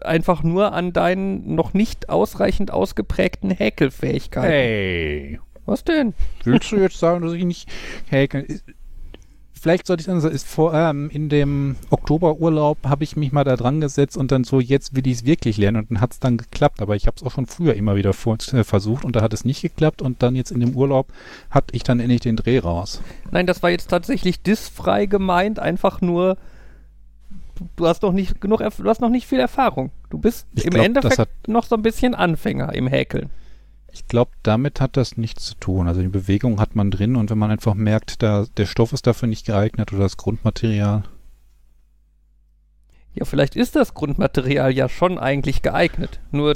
einfach 0.00 0.44
nur 0.44 0.72
an 0.72 0.92
deinen 0.92 1.56
noch 1.56 1.74
nicht 1.74 2.08
ausreichend 2.08 2.70
ausgeprägten 2.70 3.50
Häkelfähigkeiten. 3.50 4.48
Hey. 4.48 5.40
Was 5.66 5.84
denn? 5.84 6.14
Willst 6.44 6.70
du 6.72 6.76
jetzt 6.76 6.98
sagen, 6.98 7.22
dass 7.22 7.32
ich 7.32 7.44
nicht 7.44 7.68
häkeln? 8.08 8.46
Vielleicht 9.52 9.86
sollte 9.86 10.02
ich 10.02 10.06
sagen, 10.06 10.20
ist 10.20 10.46
vor, 10.46 10.74
ähm, 10.74 11.10
in 11.10 11.28
dem 11.28 11.74
Oktoberurlaub 11.90 12.78
habe 12.84 13.02
ich 13.02 13.16
mich 13.16 13.32
mal 13.32 13.42
da 13.42 13.56
dran 13.56 13.80
gesetzt 13.80 14.16
und 14.16 14.30
dann 14.30 14.44
so, 14.44 14.60
jetzt 14.60 14.94
will 14.94 15.06
ich 15.08 15.14
es 15.14 15.24
wirklich 15.24 15.56
lernen 15.56 15.78
und 15.78 15.90
dann 15.90 16.00
hat 16.00 16.12
es 16.12 16.20
dann 16.20 16.36
geklappt. 16.36 16.80
Aber 16.80 16.94
ich 16.94 17.08
habe 17.08 17.16
es 17.16 17.24
auch 17.24 17.32
schon 17.32 17.46
früher 17.46 17.74
immer 17.74 17.96
wieder 17.96 18.12
vor, 18.12 18.36
äh, 18.52 18.62
versucht 18.62 19.04
und 19.04 19.16
da 19.16 19.22
hat 19.22 19.32
es 19.32 19.44
nicht 19.44 19.62
geklappt 19.62 20.02
und 20.02 20.22
dann 20.22 20.36
jetzt 20.36 20.52
in 20.52 20.60
dem 20.60 20.76
Urlaub 20.76 21.08
hatte 21.50 21.74
ich 21.74 21.82
dann 21.82 21.98
endlich 21.98 22.20
den 22.20 22.36
Dreh 22.36 22.60
raus. 22.60 23.00
Nein, 23.32 23.46
das 23.46 23.62
war 23.62 23.70
jetzt 23.70 23.88
tatsächlich 23.90 24.40
disfrei 24.42 25.06
gemeint, 25.06 25.58
einfach 25.58 26.00
nur 26.00 26.36
du 27.74 27.86
hast 27.86 28.02
noch 28.02 28.12
nicht 28.12 28.40
genug 28.40 28.60
du 28.60 28.88
hast 28.88 29.00
noch 29.00 29.08
nicht 29.08 29.26
viel 29.26 29.40
Erfahrung. 29.40 29.90
Du 30.10 30.18
bist 30.18 30.46
Ich 30.54 30.66
im 30.66 30.70
glaub, 30.70 30.84
Endeffekt 30.84 31.48
noch 31.48 31.64
so 31.64 31.74
ein 31.74 31.82
bisschen 31.82 32.14
Anfänger 32.14 32.72
im 32.74 32.86
Häkeln. 32.86 33.30
Ich 33.96 34.06
glaube, 34.08 34.30
damit 34.42 34.82
hat 34.82 34.98
das 34.98 35.16
nichts 35.16 35.46
zu 35.46 35.54
tun. 35.54 35.88
Also 35.88 36.02
die 36.02 36.08
Bewegung 36.08 36.60
hat 36.60 36.76
man 36.76 36.90
drin 36.90 37.16
und 37.16 37.30
wenn 37.30 37.38
man 37.38 37.50
einfach 37.50 37.72
merkt, 37.72 38.22
da, 38.22 38.44
der 38.58 38.66
Stoff 38.66 38.92
ist 38.92 39.06
dafür 39.06 39.26
nicht 39.26 39.46
geeignet 39.46 39.90
oder 39.90 40.02
das 40.02 40.18
Grundmaterial. 40.18 41.04
Ja, 43.14 43.24
vielleicht 43.24 43.56
ist 43.56 43.74
das 43.74 43.94
Grundmaterial 43.94 44.70
ja 44.72 44.90
schon 44.90 45.18
eigentlich 45.18 45.62
geeignet. 45.62 46.20
Nur 46.30 46.54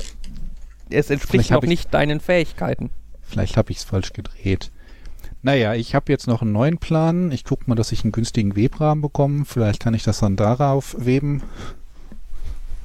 es 0.90 1.08
entspricht 1.08 1.50
noch 1.50 1.62
ich- 1.62 1.68
nicht 1.70 1.94
deinen 1.94 2.20
Fähigkeiten. 2.20 2.90
Vielleicht 3.22 3.56
habe 3.56 3.72
ich 3.72 3.78
es 3.78 3.84
falsch 3.84 4.12
gedreht. 4.12 4.70
Naja, 5.40 5.72
ich 5.74 5.94
habe 5.94 6.12
jetzt 6.12 6.26
noch 6.26 6.42
einen 6.42 6.52
neuen 6.52 6.76
Plan. 6.76 7.32
Ich 7.32 7.44
gucke 7.44 7.64
mal, 7.68 7.74
dass 7.74 7.90
ich 7.92 8.04
einen 8.04 8.12
günstigen 8.12 8.54
Webrahmen 8.54 9.00
bekomme. 9.00 9.46
Vielleicht 9.46 9.80
kann 9.80 9.94
ich 9.94 10.02
das 10.02 10.20
dann 10.20 10.36
darauf 10.36 10.94
weben. 10.98 11.42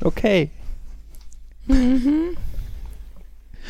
Okay. 0.02 0.50
Mhm. 1.68 2.38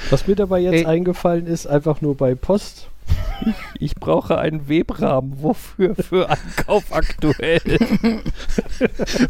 Was 0.10 0.28
mir 0.28 0.36
dabei 0.36 0.60
jetzt 0.60 0.74
Ey. 0.74 0.86
eingefallen 0.86 1.48
ist, 1.48 1.68
einfach 1.68 2.02
nur 2.02 2.16
bei 2.16 2.36
Post. 2.36 2.90
Ich 3.80 3.96
brauche 3.96 4.38
einen 4.38 4.70
Webrahmen. 4.70 5.34
Wofür? 5.42 5.96
Für 5.96 6.30
Einkauf 6.30 6.86
aktuell. 6.92 7.62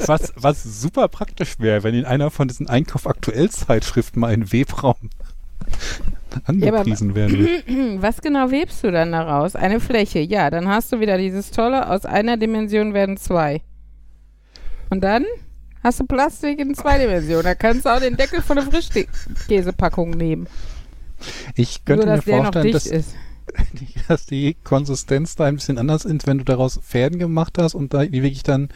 Was, 0.06 0.34
was 0.36 0.63
super 0.63 1.08
praktisch 1.08 1.60
wäre, 1.60 1.84
wenn 1.84 1.95
in 1.95 2.06
einer 2.06 2.30
von 2.30 2.47
diesen 2.47 2.69
Einkauf-Aktuell-Zeitschriften 2.69 4.19
mal 4.19 4.32
ein 4.32 4.51
Webraum 4.51 5.10
angepriesen 6.45 7.15
werden 7.15 7.39
würde. 7.39 8.01
Was 8.01 8.21
genau 8.21 8.51
webst 8.51 8.84
du 8.84 8.91
dann 8.91 9.12
daraus? 9.12 9.56
Eine 9.56 9.80
Fläche, 9.80 10.19
ja. 10.19 10.49
Dann 10.49 10.67
hast 10.67 10.91
du 10.91 10.99
wieder 10.99 11.17
dieses 11.17 11.51
tolle, 11.51 11.89
aus 11.89 12.06
einer 12.06 12.38
Dimension 12.38 12.93
werden 12.93 13.17
zwei. 13.17 13.62
Und 14.89 15.04
dann 15.04 15.25
hast 15.85 15.99
du 15.99 16.05
Plastik 16.05 16.59
in 16.59 16.73
zwei 16.73 16.97
Dimensionen. 16.97 17.43
Da 17.43 17.55
kannst 17.55 17.85
du 17.85 17.89
auch 17.89 17.99
den 17.99 18.17
Deckel 18.17 18.41
von 18.41 18.57
der 18.57 18.65
Frischkäsepackung 18.65 20.09
nehmen. 20.09 20.47
Ich 21.55 21.85
könnte 21.85 22.07
Nur, 22.07 22.13
mir 22.13 22.17
dass 22.17 22.25
der 22.25 22.37
noch 22.37 22.43
vorstellen, 22.45 22.63
dicht 22.63 22.75
dass, 22.75 22.85
ist. 22.87 23.15
dass 24.07 24.25
die 24.25 24.55
Konsistenz 24.63 25.35
da 25.35 25.45
ein 25.45 25.55
bisschen 25.55 25.77
anders 25.77 26.03
ist, 26.03 26.25
wenn 26.25 26.39
du 26.39 26.43
daraus 26.43 26.79
Fäden 26.83 27.19
gemacht 27.19 27.57
hast 27.59 27.75
und 27.75 27.93
da 27.93 28.03
die 28.03 28.23
wirklich 28.23 28.41
dann 28.41 28.69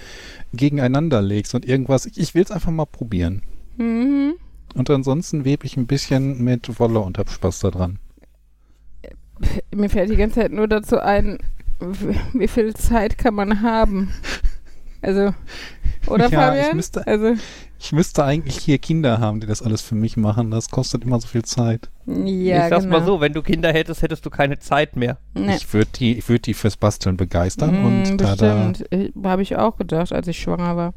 gegeneinander 0.54 1.22
legst 1.22 1.56
und 1.56 1.66
irgendwas. 1.66 2.06
Ich 2.06 2.36
will 2.36 2.44
es 2.44 2.52
einfach 2.52 2.72
mal 2.72 2.86
probieren. 2.86 3.42
Mhm. 3.78 4.36
Und 4.76 4.90
ansonsten 4.92 5.46
webe 5.46 5.66
ich 5.66 5.78
ein 5.78 5.88
bisschen 5.88 6.44
mit 6.44 6.80
Wolle 6.80 7.00
und 7.00 7.18
hab 7.18 7.30
Spaß 7.32 7.60
daran. 7.62 7.98
Mir 9.74 9.90
fällt 9.90 10.12
die 10.12 10.16
ganze 10.16 10.42
Zeit 10.42 10.52
nur 10.52 10.68
dazu 10.68 11.00
ein, 11.00 11.40
wie 12.34 12.48
viel 12.48 12.76
Zeit 12.76 13.18
kann 13.18 13.34
man 13.34 13.64
haben? 13.64 14.14
Also, 15.02 15.34
oder 16.08 16.30
Ja, 16.30 16.54
ich 16.54 16.60
Fabian? 16.64 16.76
müsste- 16.76 17.08
also, 17.08 17.34
Ich 17.82 17.94
müsste 17.94 18.26
eigentlich 18.26 18.58
hier 18.58 18.78
Kinder 18.78 19.20
haben, 19.20 19.40
die 19.40 19.48
das 19.48 19.62
alles 19.62 19.82
für 19.82 19.96
mich 19.96 20.18
machen. 20.18 20.52
Das 20.52 20.70
kostet 20.70 21.04
immer 21.06 21.20
so 21.22 21.28
viel 21.28 21.44
Zeit. 21.44 21.90
ja, 22.06 22.64
ich 22.66 22.70
sag's 22.70 22.84
genau. 22.84 23.00
mal 23.00 23.06
so, 23.06 23.22
wenn 23.22 23.32
du 23.32 23.42
Kinder 23.42 23.72
hättest, 23.72 24.02
hättest 24.02 24.26
du 24.26 24.30
keine 24.30 24.60
Zeit 24.60 24.98
mehr. 24.98 25.18
Nee. 25.34 25.56
Ich 25.56 25.74
würde 25.74 25.90
die, 25.96 26.18
ich 26.18 26.28
würd 26.28 26.46
die 26.48 26.54
fürs 26.54 26.76
Basteln 26.76 27.16
begeistern 27.16 27.82
Mm, 27.82 27.86
und 27.86 28.18
bestimmt. 28.18 28.84
Habe 29.24 29.42
ich 29.42 29.56
auch 29.56 29.78
gedacht, 29.78 30.12
als 30.12 30.28
ich 30.28 30.40
schwanger 30.40 30.76
war. 30.76 30.94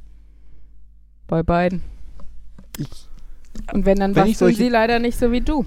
Bei 1.28 1.44
beiden. 1.44 1.82
Ich- 2.78 2.88
Und 3.72 3.86
wenn, 3.86 3.98
dann 3.98 4.16
wenn 4.16 4.24
ich 4.26 4.32
basteln 4.32 4.48
solche- 4.48 4.64
sie 4.64 4.68
leider 4.68 4.98
nicht 4.98 5.18
so 5.18 5.30
wie 5.30 5.40
du. 5.42 5.64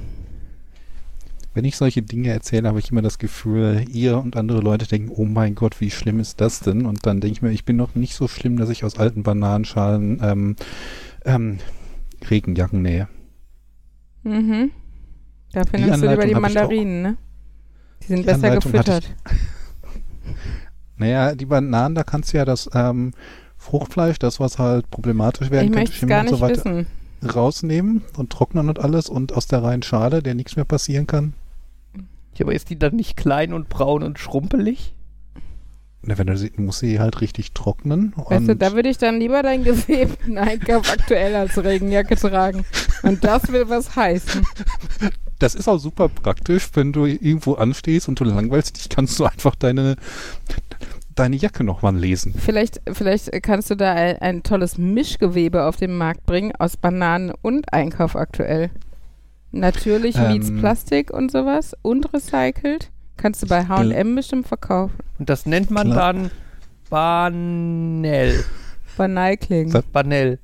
Wenn 1.55 1.63
ich 1.63 1.77
solche 1.77 2.01
Dinge 2.01 2.29
erzähle, 2.31 2.67
habe 2.67 2.79
ich 2.79 2.91
immer 2.91 3.01
das 3.01 3.17
Gefühl, 3.17 3.85
ihr 3.89 4.17
und 4.17 4.35
andere 4.35 4.59
Leute 4.59 4.87
denken, 4.87 5.09
oh 5.09 5.23
mein 5.23 5.55
Gott, 5.55 5.79
wie 5.79 5.89
schlimm 5.89 6.19
ist 6.19 6.41
das 6.41 6.59
denn? 6.59 6.85
Und 6.85 7.05
dann 7.05 7.21
denke 7.21 7.31
ich 7.31 7.41
mir, 7.41 7.51
ich 7.51 7.63
bin 7.63 7.77
noch 7.77 7.95
nicht 7.95 8.13
so 8.13 8.27
schlimm, 8.27 8.57
dass 8.57 8.69
ich 8.69 8.83
aus 8.83 8.99
alten 8.99 9.23
Bananenschalen 9.23 10.19
ähm, 10.21 10.55
ähm, 11.23 11.59
Regenjacken 12.29 12.81
nähe. 12.81 13.07
Mhm. 14.23 14.71
Dafür 15.53 15.79
nimmst 15.79 16.03
du 16.03 16.09
lieber 16.09 16.25
die 16.25 16.35
Mandarinen, 16.35 17.01
ne? 17.01 17.17
Die 18.03 18.07
sind 18.07 18.19
Die 18.19 18.23
besser 18.23 18.47
Anleitung 18.47 18.73
gefüttert. 18.73 19.15
Naja, 20.97 21.35
die 21.35 21.45
Bananen, 21.45 21.95
da 21.95 22.03
kannst 22.03 22.33
du 22.33 22.37
ja 22.37 22.43
das 22.43 22.69
ähm, 22.73 23.13
Fruchtfleisch, 23.57 24.19
das 24.19 24.41
was 24.41 24.59
halt 24.59 24.89
problematisch 24.91 25.51
werden 25.51 25.69
Ich 25.69 25.73
könnte, 25.73 25.91
Schimmel 25.93 26.19
und 26.19 26.29
so 26.29 26.41
weiter, 26.41 26.65
wissen. 26.65 26.87
rausnehmen 27.33 28.01
und 28.17 28.29
trocknen 28.29 28.67
und 28.67 28.79
alles 28.79 29.07
und 29.07 29.31
aus 29.31 29.47
der 29.47 29.63
reinen 29.63 29.83
Schale, 29.83 30.21
der 30.21 30.35
nichts 30.35 30.57
mehr 30.57 30.65
passieren 30.65 31.07
kann. 31.07 31.33
Ja, 32.37 32.45
aber 32.45 32.53
ist 32.53 32.69
die 32.69 32.79
dann 32.79 32.95
nicht 32.95 33.15
klein 33.15 33.53
und 33.53 33.69
braun 33.69 34.03
und 34.03 34.19
schrumpelig? 34.19 34.93
Na, 36.07 36.17
wenn 36.17 36.27
du 36.27 36.37
sie, 36.37 36.51
musst 36.57 36.79
sie 36.79 36.99
halt 36.99 37.21
richtig 37.21 37.53
trocknen. 37.53 38.13
Weißt 38.15 38.47
du, 38.47 38.55
da 38.55 38.73
würde 38.73 38.89
ich 38.89 38.99
dann 38.99 39.19
lieber 39.19 39.41
deinen 39.41 39.63
gewebten 39.63 40.37
Einkauf 40.37 40.91
aktuell 40.91 41.35
als 41.35 41.57
Regenjacke 41.57 42.15
tragen. 42.15 42.63
Und 43.01 43.23
das 43.23 43.51
will 43.51 43.69
was 43.69 43.95
heißen. 43.95 44.45
das 45.39 45.55
ist 45.55 45.67
auch 45.67 45.79
super 45.79 46.09
praktisch, 46.09 46.69
wenn 46.73 46.93
du 46.93 47.05
irgendwo 47.05 47.53
anstehst 47.53 48.07
und 48.07 48.19
du 48.19 48.23
langweilst 48.23 48.77
dich, 48.77 48.89
kannst 48.89 49.19
du 49.19 49.25
einfach 49.25 49.55
deine, 49.55 49.95
deine 51.15 51.37
Jacke 51.37 51.63
nochmal 51.63 51.95
lesen. 51.95 52.35
Vielleicht, 52.37 52.81
vielleicht 52.93 53.31
kannst 53.41 53.71
du 53.71 53.75
da 53.75 53.93
ein, 53.93 54.17
ein 54.19 54.43
tolles 54.43 54.77
Mischgewebe 54.77 55.63
auf 55.63 55.75
den 55.75 55.97
Markt 55.97 56.25
bringen 56.27 56.53
aus 56.55 56.77
Bananen 56.77 57.33
und 57.41 57.73
Einkauf 57.73 58.15
aktuell. 58.15 58.69
Natürlich 59.55 60.15
Ähm. 60.17 60.27
meets 60.33 60.51
Plastik 60.51 61.11
und 61.11 61.31
sowas 61.31 61.75
und 61.81 62.13
recycelt. 62.13 62.91
Kannst 63.17 63.41
du 63.41 63.47
bei 63.47 63.65
H&M 63.65 64.15
bestimmt 64.15 64.47
verkaufen. 64.47 64.95
Und 65.17 65.29
das 65.29 65.45
nennt 65.45 65.71
man 65.71 65.91
Klar. 65.91 66.13
dann 66.13 66.31
Banell. 66.89 68.43
Banal 68.97 69.37
klingt. 69.37 69.73
Was? 69.73 69.83
Banell. 69.85 70.39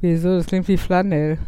Wieso? 0.00 0.36
Das 0.36 0.46
klingt 0.46 0.68
wie 0.68 0.76
Flanell. 0.76 1.38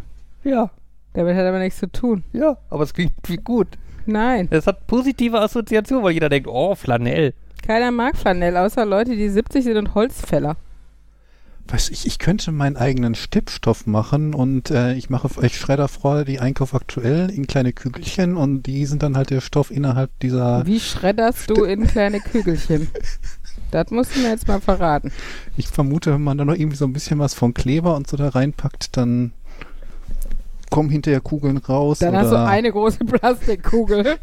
Ja, 0.45 0.71
Damit 1.15 1.37
hat 1.37 1.45
aber 1.45 1.59
nichts 1.59 1.79
zu 1.81 1.91
tun. 1.91 2.23
ja, 2.33 2.57
aber 2.71 2.85
es 2.85 2.95
klingt 2.95 3.13
wie 3.27 3.37
gut. 3.37 3.69
Nein. 4.07 4.47
Es 4.51 4.67
hat 4.67 4.87
positive 4.87 5.41
Assoziation, 5.41 6.03
weil 6.05 6.13
jeder 6.13 6.29
denkt, 6.29 6.49
oh, 6.49 6.75
Flanell. 6.75 7.35
Keiner 7.67 7.91
mag 7.91 8.17
Flanell, 8.17 8.57
außer 8.57 8.87
Leute, 8.87 9.17
die 9.17 9.29
70 9.29 9.65
sind 9.65 9.77
und 9.77 9.95
Holzfäller. 9.95 10.57
Weiß 11.69 11.91
ich, 11.91 12.07
ich 12.07 12.21
könnte 12.21 12.53
meinen 12.53 12.77
eigenen 12.77 13.17
Stippstoff 13.17 13.87
machen 13.87 14.35
und 14.35 14.71
äh, 14.71 14.95
ich 14.95 15.11
mache, 15.11 15.29
ich 15.43 15.59
schreie 15.59 15.77
da 15.77 15.89
vorher 15.89 16.25
die 16.25 16.39
Einkauf 16.39 16.75
aktuell 16.75 17.29
in 17.29 17.49
kleine 17.49 17.73
Kügelchen 17.73 18.37
und 18.37 18.63
die 18.65 18.87
sind 18.87 19.03
dann 19.03 19.17
halt 19.17 19.31
der 19.31 19.41
Stoff 19.41 19.73
innerhalb 19.73 20.11
dieser. 20.21 20.65
Wie 20.65 20.79
schredderst 20.79 21.51
du 21.51 21.65
in 21.65 21.87
kleine 21.87 22.21
Kügelchen? 22.21 22.89
Das 23.73 23.91
musst 23.91 24.15
du 24.15 24.21
mir 24.21 24.29
jetzt 24.29 24.47
mal 24.47 24.61
verraten. 24.61 25.11
Ich 25.57 25.67
vermute, 25.67 26.13
wenn 26.13 26.23
man 26.23 26.39
da 26.39 26.45
noch 26.45 26.55
irgendwie 26.55 26.77
so 26.77 26.85
ein 26.85 26.93
bisschen 26.93 27.19
was 27.19 27.35
von 27.35 27.53
Kleber 27.53 27.97
und 27.97 28.07
so 28.07 28.17
da 28.17 28.29
reinpackt, 28.29 28.97
dann 28.97 29.33
kommen 30.71 30.89
hinterher 30.89 31.21
Kugeln 31.21 31.57
raus. 31.57 31.99
Dann 31.99 32.17
hast 32.17 32.31
du 32.31 32.39
eine 32.39 32.71
große 32.71 33.05
Plastikkugel 33.05 34.19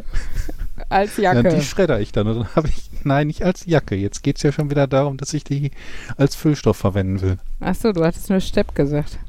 als 0.90 1.18
Ja, 1.18 1.34
Jacke. 1.34 1.56
die 1.56 1.62
schredder 1.62 2.00
ich 2.00 2.12
dann. 2.12 2.28
Und 2.28 2.36
dann 2.40 2.56
habe 2.56 2.68
ich, 2.68 2.90
nein, 3.04 3.28
nicht 3.28 3.44
als 3.44 3.66
Jacke. 3.66 3.96
Jetzt 3.96 4.24
geht's 4.24 4.44
ja 4.44 4.52
schon 4.52 4.70
wieder 4.70 4.88
darum, 4.88 5.18
dass 5.18 5.34
ich 5.34 5.44
die 5.44 5.72
als 6.18 6.36
Füllstoff 6.36 6.78
verwenden 6.78 7.22
will. 7.22 7.38
Achso, 7.60 7.92
du 7.92 8.04
hattest 8.04 8.30
nur 8.30 8.40
Stepp 8.40 8.76
gesagt. 8.76 9.20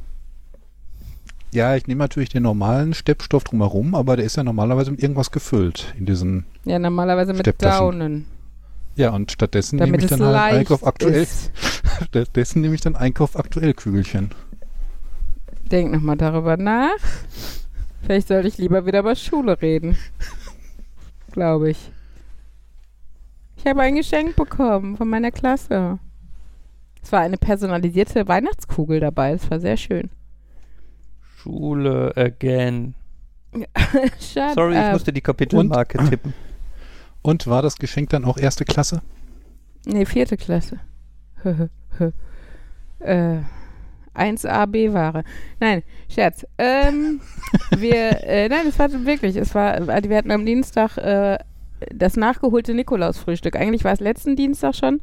Ja, 1.52 1.76
ich 1.76 1.86
nehme 1.86 1.98
natürlich 1.98 2.30
den 2.30 2.42
normalen 2.42 2.94
Steppstoff 2.94 3.44
drumherum, 3.44 3.94
aber 3.94 4.16
der 4.16 4.26
ist 4.26 4.36
ja 4.36 4.42
normalerweise 4.42 4.90
mit 4.90 5.00
irgendwas 5.00 5.30
gefüllt 5.30 5.94
in 5.96 6.04
diesen. 6.04 6.46
Ja, 6.64 6.80
normalerweise 6.80 7.32
mit. 7.32 7.62
Daunen. 7.62 8.26
Ja, 8.96 9.10
und 9.10 9.30
stattdessen 9.30 9.76
nehme 9.76 9.86
Damit 9.86 10.04
ich 10.04 10.10
es 10.10 10.18
dann 10.18 10.26
halt 10.26 10.54
Einkauf 10.54 10.86
aktuell. 10.86 11.26
Stattdessen 12.08 12.60
nehme 12.60 12.74
ich 12.74 12.80
dann 12.80 12.96
Einkauf 12.96 13.36
aktuell 13.38 13.72
Kügelchen. 13.74 14.30
Denk 15.70 15.92
nochmal 15.92 16.16
darüber 16.16 16.56
nach. 16.56 16.90
Vielleicht 18.02 18.28
sollte 18.28 18.48
ich 18.48 18.58
lieber 18.58 18.86
wieder 18.86 19.00
über 19.00 19.14
Schule 19.16 19.60
reden. 19.62 19.96
Glaube 21.34 21.70
ich. 21.70 21.90
Ich 23.56 23.66
habe 23.66 23.80
ein 23.82 23.96
Geschenk 23.96 24.36
bekommen 24.36 24.96
von 24.96 25.08
meiner 25.08 25.32
Klasse. 25.32 25.98
Es 27.02 27.10
war 27.10 27.22
eine 27.22 27.36
personalisierte 27.36 28.28
Weihnachtskugel 28.28 29.00
dabei. 29.00 29.32
Das 29.32 29.50
war 29.50 29.58
sehr 29.58 29.76
schön. 29.76 30.10
Schule 31.36 32.16
again. 32.16 32.94
Shut 34.20 34.54
Sorry, 34.54 34.74
ich 34.74 34.78
up. 34.78 34.92
musste 34.92 35.12
die 35.12 35.22
Kapitelmarke 35.22 35.98
tippen. 36.08 36.34
Und 37.22 37.48
war 37.48 37.62
das 37.62 37.78
Geschenk 37.78 38.10
dann 38.10 38.24
auch 38.24 38.38
erste 38.38 38.64
Klasse? 38.64 39.02
Nee, 39.86 40.06
vierte 40.06 40.36
Klasse. 40.36 40.78
äh, 43.00 43.38
1A 44.14 44.66
B-Ware. 44.66 45.24
Nein, 45.60 45.82
Scherz. 46.08 46.46
Ähm, 46.58 47.20
wir, 47.76 48.22
äh, 48.24 48.48
nein, 48.48 48.66
es 48.68 48.78
war 48.78 48.90
wirklich, 49.04 49.36
es 49.36 49.54
war, 49.54 49.88
also 49.88 50.08
wir 50.08 50.16
hatten 50.16 50.30
am 50.30 50.46
Dienstag 50.46 50.96
äh, 50.98 51.38
das 51.92 52.16
nachgeholte 52.16 52.74
Nikolausfrühstück. 52.74 53.56
Eigentlich 53.56 53.84
war 53.84 53.92
es 53.92 54.00
letzten 54.00 54.36
Dienstag 54.36 54.74
schon, 54.74 55.00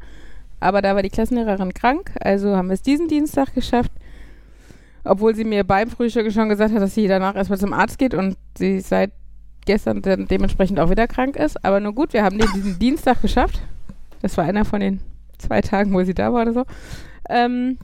aber 0.60 0.82
da 0.82 0.94
war 0.94 1.02
die 1.02 1.10
Klassenlehrerin 1.10 1.74
krank, 1.74 2.12
also 2.20 2.56
haben 2.56 2.68
wir 2.68 2.74
es 2.74 2.82
diesen 2.82 3.08
Dienstag 3.08 3.54
geschafft. 3.54 3.92
Obwohl 5.04 5.34
sie 5.34 5.44
mir 5.44 5.64
beim 5.64 5.90
Frühstück 5.90 6.30
schon 6.32 6.48
gesagt 6.48 6.72
hat, 6.72 6.80
dass 6.80 6.94
sie 6.94 7.08
danach 7.08 7.34
erstmal 7.34 7.58
zum 7.58 7.72
Arzt 7.72 7.98
geht 7.98 8.14
und 8.14 8.36
sie 8.56 8.78
seit 8.80 9.10
gestern 9.64 10.02
dann 10.02 10.26
dementsprechend 10.26 10.78
auch 10.78 10.90
wieder 10.90 11.08
krank 11.08 11.36
ist. 11.36 11.64
Aber 11.64 11.80
nur 11.80 11.92
gut, 11.92 12.12
wir 12.12 12.22
haben 12.22 12.38
den 12.38 12.48
diesen 12.54 12.78
Dienstag 12.78 13.20
geschafft. 13.20 13.60
Das 14.20 14.36
war 14.36 14.44
einer 14.44 14.64
von 14.64 14.80
den 14.80 15.00
zwei 15.38 15.60
Tagen, 15.60 15.92
wo 15.92 16.02
sie 16.04 16.14
da 16.14 16.32
war 16.32 16.42
oder 16.42 16.52
so. 16.52 16.64
Ähm, 17.28 17.78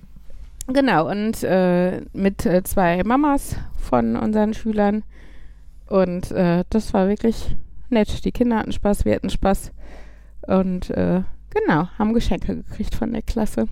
genau, 0.73 1.11
und 1.11 1.43
äh, 1.43 2.03
mit 2.13 2.47
äh, 2.47 2.63
zwei 2.63 3.03
Mamas 3.05 3.57
von 3.79 4.17
unseren 4.17 4.55
Schülern. 4.55 5.03
Und 5.87 6.31
äh, 6.33 6.65
das 6.71 6.93
war 6.93 7.09
wirklich 7.09 7.57
nett. 7.89 8.25
Die 8.25 8.33
Kinder 8.33 8.59
hatten 8.59 8.73
Spaß, 8.73 9.05
wir 9.05 9.15
hatten 9.15 9.31
Spaß. 9.31 9.73
Und 10.43 10.91
äh, 10.91 11.23
genau, 11.51 11.89
haben 11.99 12.15
Geschenke 12.15 12.57
gekriegt 12.57 12.95
von 12.95 13.13
der 13.13 13.23
Klasse, 13.23 13.69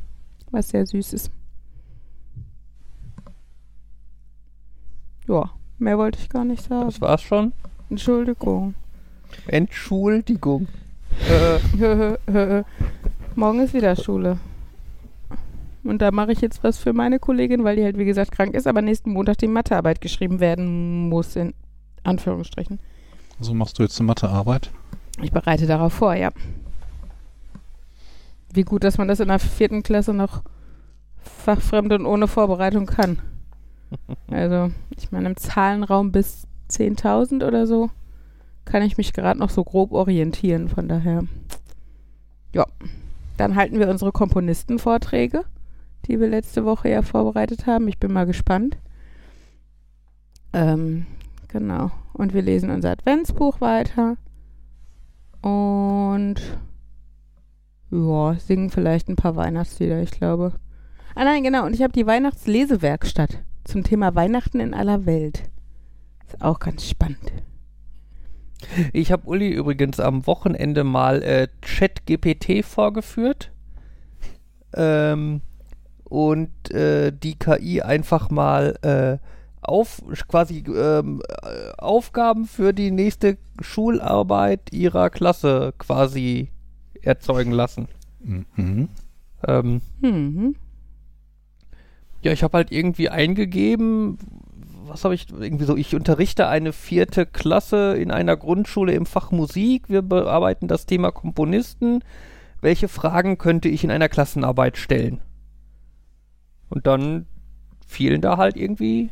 was 0.50 0.70
sehr 0.70 0.87
süß 0.87 1.12
ist. 1.12 1.30
Ja, 5.28 5.50
mehr 5.78 5.98
wollte 5.98 6.18
ich 6.20 6.28
gar 6.28 6.44
nicht 6.44 6.62
sagen. 6.62 6.87
Das 6.87 7.00
war's 7.00 7.22
schon. 7.22 7.52
Entschuldigung. 7.90 8.74
Entschuldigung. 9.48 10.68
Äh, 11.28 12.62
Morgen 13.35 13.61
ist 13.61 13.74
wieder 13.74 13.96
Schule. 13.96 14.38
Und 15.88 16.03
da 16.03 16.11
mache 16.11 16.33
ich 16.33 16.40
jetzt 16.40 16.62
was 16.64 16.79
für 16.79 16.92
meine 16.92 17.18
Kollegin, 17.18 17.64
weil 17.64 17.77
die 17.77 17.85
halt, 17.85 17.99
wie 17.99 18.05
gesagt, 18.05 18.33
krank 18.33 18.55
ist, 18.55 18.66
aber 18.66 18.83
nächsten 18.83 19.12
Montag 19.12 19.38
die 19.38 19.46
Mathearbeit 19.46 20.01
geschrieben 20.01 20.40
werden 20.40 21.09
muss, 21.09 21.37
in 21.37 21.55
Anführungsstrichen. 22.05 22.79
So 23.40 23.55
machst 23.55 23.79
du 23.79 23.83
jetzt 23.83 23.99
eine 23.99 24.07
Mathearbeit? 24.07 24.70
Ich 25.22 25.33
bereite 25.33 25.66
darauf 25.66 25.92
vor, 25.92 26.14
ja. 26.14 26.31
Wie 28.53 28.62
gut, 28.62 28.85
dass 28.85 28.99
man 28.99 29.09
das 29.09 29.20
in 29.20 29.29
der 29.29 29.38
vierten 29.38 29.83
Klasse 29.83 30.12
noch 30.12 30.42
fachfremd 31.18 31.92
und 31.92 32.07
ohne 32.07 32.29
Vorbereitung 32.29 32.87
kann. 32.87 33.18
Also, 34.29 34.72
ich 34.96 35.12
meine, 35.12 35.29
im 35.29 35.37
Zahlenraum 35.37 36.11
bis 36.11 36.49
10.000 36.70 37.46
oder 37.46 37.68
so 37.68 37.88
kann 38.64 38.83
ich 38.83 38.99
mich 38.99 39.12
gerade 39.12 39.38
noch 39.38 39.49
so 39.49 39.62
grob 39.62 39.92
orientieren. 39.92 40.68
Von 40.68 40.88
daher, 40.88 41.22
ja. 42.53 42.66
Dann 43.37 43.55
halten 43.55 43.79
wir 43.79 43.88
unsere 43.88 44.12
Komponistenvorträge, 44.12 45.44
die 46.07 46.21
wir 46.21 46.29
letzte 46.29 46.64
Woche 46.64 46.88
ja 46.88 47.03
vorbereitet 47.03 47.66
haben. 47.66 47.88
Ich 47.88 47.99
bin 47.99 48.12
mal 48.12 48.27
gespannt. 48.27 48.79
Ähm, 50.53 51.07
genau. 51.49 51.90
Und 52.12 52.35
wir 52.35 52.42
lesen 52.42 52.71
unser 52.71 52.90
Adventsbuch 52.90 53.61
weiter. 53.61 54.16
Und 55.42 56.37
ja, 57.90 58.35
singen 58.35 58.71
vielleicht 58.71 59.09
ein 59.09 59.16
paar 59.16 59.37
Weihnachtslieder, 59.37 60.03
ich 60.03 60.11
glaube. 60.11 60.53
Ah 61.14 61.25
nein, 61.25 61.42
genau. 61.42 61.64
Und 61.64 61.75
ich 61.75 61.83
habe 61.83 61.92
die 61.92 62.07
Weihnachtslesewerkstatt 62.07 63.42
zum 63.64 63.85
Thema 63.85 64.14
Weihnachten 64.14 64.61
in 64.61 64.75
aller 64.75 65.07
Welt. 65.07 65.51
Ist 66.27 66.42
auch 66.42 66.59
ganz 66.59 66.88
spannend. 66.88 67.33
ich 68.92 69.12
habe 69.12 69.29
Uli 69.29 69.51
übrigens 69.51 70.01
am 70.01 70.27
Wochenende 70.27 70.85
mal 70.85 71.23
äh, 71.23 71.49
ChatGPT 71.61 72.64
vorgeführt. 72.64 73.53
Ähm, 74.75 75.40
und 76.16 76.70
äh, 76.70 77.12
die 77.12 77.38
KI 77.38 77.83
einfach 77.83 78.31
mal 78.31 78.79
äh, 78.81 79.18
auf 79.61 80.00
quasi 80.29 80.64
ähm, 80.66 81.20
äh, 81.29 81.72
Aufgaben 81.76 82.46
für 82.46 82.72
die 82.72 82.90
nächste 82.90 83.37
Schularbeit 83.61 84.72
ihrer 84.72 85.11
Klasse 85.11 85.74
quasi 85.76 86.48
erzeugen 87.02 87.52
lassen. 87.52 87.88
Mhm. 88.20 88.88
Ähm, 89.46 89.83
Mhm. 90.00 90.57
Ja, 92.22 92.33
ich 92.33 92.42
habe 92.42 92.57
halt 92.57 92.72
irgendwie 92.72 93.11
eingegeben, 93.11 94.16
was 94.87 95.05
habe 95.05 95.14
ich 95.14 95.26
irgendwie 95.31 95.66
so, 95.66 95.76
ich 95.76 95.94
unterrichte 95.94 96.48
eine 96.48 96.72
vierte 96.72 97.26
Klasse 97.26 97.94
in 97.98 98.11
einer 98.11 98.38
Grundschule 98.38 98.94
im 98.94 99.05
Fach 99.05 99.33
Musik, 99.33 99.90
wir 99.90 100.00
bearbeiten 100.00 100.66
das 100.66 100.87
Thema 100.87 101.11
Komponisten. 101.11 102.02
Welche 102.62 102.88
Fragen 102.88 103.37
könnte 103.37 103.68
ich 103.68 103.85
in 103.85 103.90
einer 103.90 104.09
Klassenarbeit 104.09 104.79
stellen? 104.79 105.20
Und 106.68 106.87
dann 106.87 107.26
fielen 107.87 108.20
da 108.20 108.37
halt 108.37 108.57
irgendwie 108.57 109.11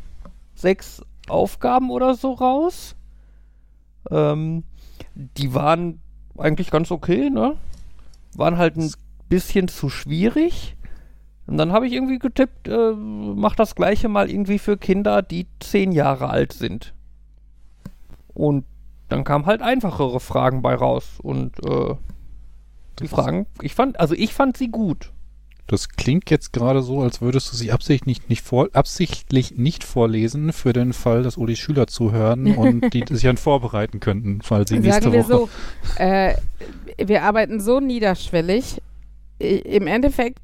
sechs 0.55 1.03
Aufgaben 1.29 1.91
oder 1.91 2.15
so 2.15 2.33
raus. 2.33 2.97
Ähm, 4.11 4.65
die 5.15 5.55
waren 5.55 6.01
eigentlich 6.37 6.71
ganz 6.71 6.91
okay, 6.91 7.31
ne? 7.31 7.57
Waren 8.37 8.59
halt 8.59 8.77
ein 8.77 8.93
bisschen 9.29 9.69
zu 9.69 9.89
schwierig. 9.89 10.77
Und 11.47 11.59
dann 11.59 11.73
habe 11.73 11.87
ich 11.87 11.93
irgendwie 11.93 12.19
getippt, 12.19 12.69
äh, 12.69 12.93
mach 12.93 13.55
das 13.55 13.75
gleiche 13.75 14.09
mal 14.09 14.31
irgendwie 14.31 14.59
für 14.59 14.77
Kinder, 14.77 15.23
die 15.23 15.47
zehn 15.61 15.93
Jahre 15.93 16.31
alt 16.31 16.53
sind. 16.53 16.95
Und 18.33 18.65
dann 19.09 19.25
kamen 19.25 19.47
halt 19.47 19.63
einfachere 19.63 20.21
Fragen 20.21 20.63
bei 20.63 20.75
raus. 20.75 21.19
Und 21.23 21.59
äh, 21.67 21.95
die 22.99 23.09
Fragen, 23.09 23.47
ich 23.61 23.75
fand, 23.75 24.01
also 24.01 24.15
ich 24.15 24.33
fand 24.33 24.57
sie 24.57 24.69
gut. 24.69 25.13
Das 25.67 25.89
klingt 25.89 26.31
jetzt 26.31 26.53
gerade 26.53 26.83
so, 26.83 27.01
als 27.01 27.23
würdest 27.23 27.51
du 27.51 27.57
sie 27.57 27.73
absichtlich 27.73 28.29
nicht, 28.29 28.43
vor, 28.43 28.69
absichtlich 28.75 29.57
nicht 29.57 29.83
vorlesen, 29.83 30.53
für 30.53 30.75
den 30.75 30.93
Fall, 30.93 31.23
dass 31.23 31.39
Ulis 31.39 31.59
Schüler 31.59 31.87
zuhören 31.87 32.47
und 32.57 32.93
die 32.93 33.05
sich 33.09 33.23
dann 33.23 33.39
vorbereiten 33.39 34.01
könnten, 34.01 34.41
falls 34.43 34.69
sie 34.69 34.79
nächste 34.79 35.05
Sagen 35.05 35.13
wir 35.15 35.29
Woche. 35.29 35.51
so, 35.97 36.03
äh, 36.03 36.35
wir 36.99 37.23
arbeiten 37.23 37.61
so 37.61 37.81
niederschwellig. 37.81 38.83
Im 39.39 39.87
Endeffekt 39.87 40.39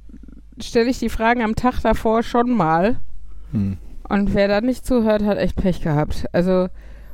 stelle 0.58 0.90
ich 0.90 0.98
die 0.98 1.10
Fragen 1.10 1.42
am 1.42 1.54
Tag 1.54 1.80
davor 1.80 2.22
schon 2.22 2.50
mal. 2.50 2.96
Hm. 3.52 3.76
Und 4.08 4.34
wer 4.34 4.48
da 4.48 4.60
nicht 4.60 4.86
zuhört, 4.86 5.22
hat 5.22 5.38
echt 5.38 5.56
Pech 5.56 5.82
gehabt. 5.82 6.24
Also, 6.32 6.68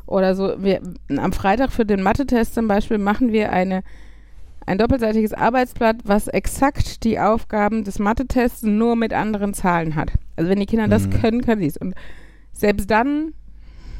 oder 0.06 0.34
so, 0.34 0.62
wir, 0.62 0.80
am 1.08 1.32
Freitag 1.32 1.72
für 1.72 1.84
den 1.84 2.02
Mathe-Test 2.02 2.54
zum 2.54 2.68
Beispiel 2.68 2.98
machen 2.98 3.32
wir 3.32 3.52
eine, 3.52 3.82
ein 4.66 4.79
doppelseitiges 4.79 5.33
Arbeitsblatt, 5.33 5.96
was 6.05 6.29
exakt 6.29 7.05
die 7.05 7.18
Aufgaben 7.20 7.85
des 7.85 7.98
Mathe-Tests 7.98 8.62
nur 8.64 8.96
mit 8.96 9.12
anderen 9.12 9.55
Zahlen 9.55 9.94
hat. 9.94 10.12
Also 10.35 10.50
wenn 10.50 10.59
die 10.59 10.66
Kinder 10.66 10.88
das 10.88 11.07
Mhm. 11.07 11.11
können, 11.11 11.40
können 11.42 11.61
sie 11.61 11.68
es. 11.68 11.76
Und 11.76 11.94
selbst 12.52 12.90
dann 12.90 13.33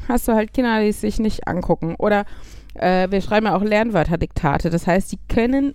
hast 0.07 0.27
du 0.27 0.33
halt 0.33 0.53
Kinder, 0.53 0.81
die 0.81 0.89
es 0.89 1.01
sich 1.01 1.19
nicht 1.19 1.47
angucken. 1.47 1.95
Oder 1.97 2.25
äh, 2.75 3.09
wir 3.09 3.21
schreiben 3.21 3.45
ja 3.45 3.55
auch 3.55 3.63
Lernwörter-Diktate. 3.63 4.69
Das 4.69 4.85
heißt, 4.85 5.11
die 5.11 5.19
können 5.29 5.73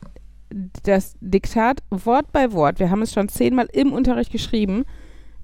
das 0.83 1.15
Diktat 1.21 1.83
Wort 1.91 2.31
bei 2.31 2.53
Wort, 2.53 2.79
wir 2.79 2.91
haben 2.91 3.01
es 3.01 3.15
schon 3.15 3.31
zehnmal 3.31 3.69
im 3.73 3.93
Unterricht 3.93 4.31
geschrieben, 4.31 4.85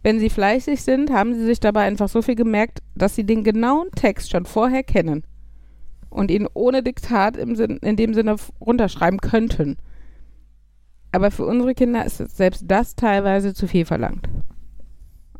wenn 0.02 0.20
sie 0.20 0.28
fleißig 0.28 0.82
sind, 0.82 1.10
haben 1.10 1.34
sie 1.34 1.44
sich 1.44 1.60
dabei 1.60 1.82
einfach 1.84 2.08
so 2.08 2.20
viel 2.20 2.34
gemerkt, 2.34 2.80
dass 2.94 3.14
sie 3.14 3.24
den 3.24 3.42
genauen 3.42 3.90
Text 3.96 4.30
schon 4.30 4.44
vorher 4.44 4.82
kennen 4.82 5.24
und 6.10 6.30
ihn 6.30 6.46
ohne 6.54 6.82
Diktat 6.82 7.36
im 7.36 7.56
Sinn, 7.56 7.78
in 7.78 7.96
dem 7.96 8.14
Sinne 8.14 8.36
runterschreiben 8.60 9.20
könnten. 9.20 9.76
Aber 11.12 11.30
für 11.30 11.46
unsere 11.46 11.74
Kinder 11.74 12.04
ist 12.04 12.18
selbst 12.36 12.64
das 12.66 12.94
teilweise 12.94 13.54
zu 13.54 13.66
viel 13.66 13.84
verlangt. 13.84 14.28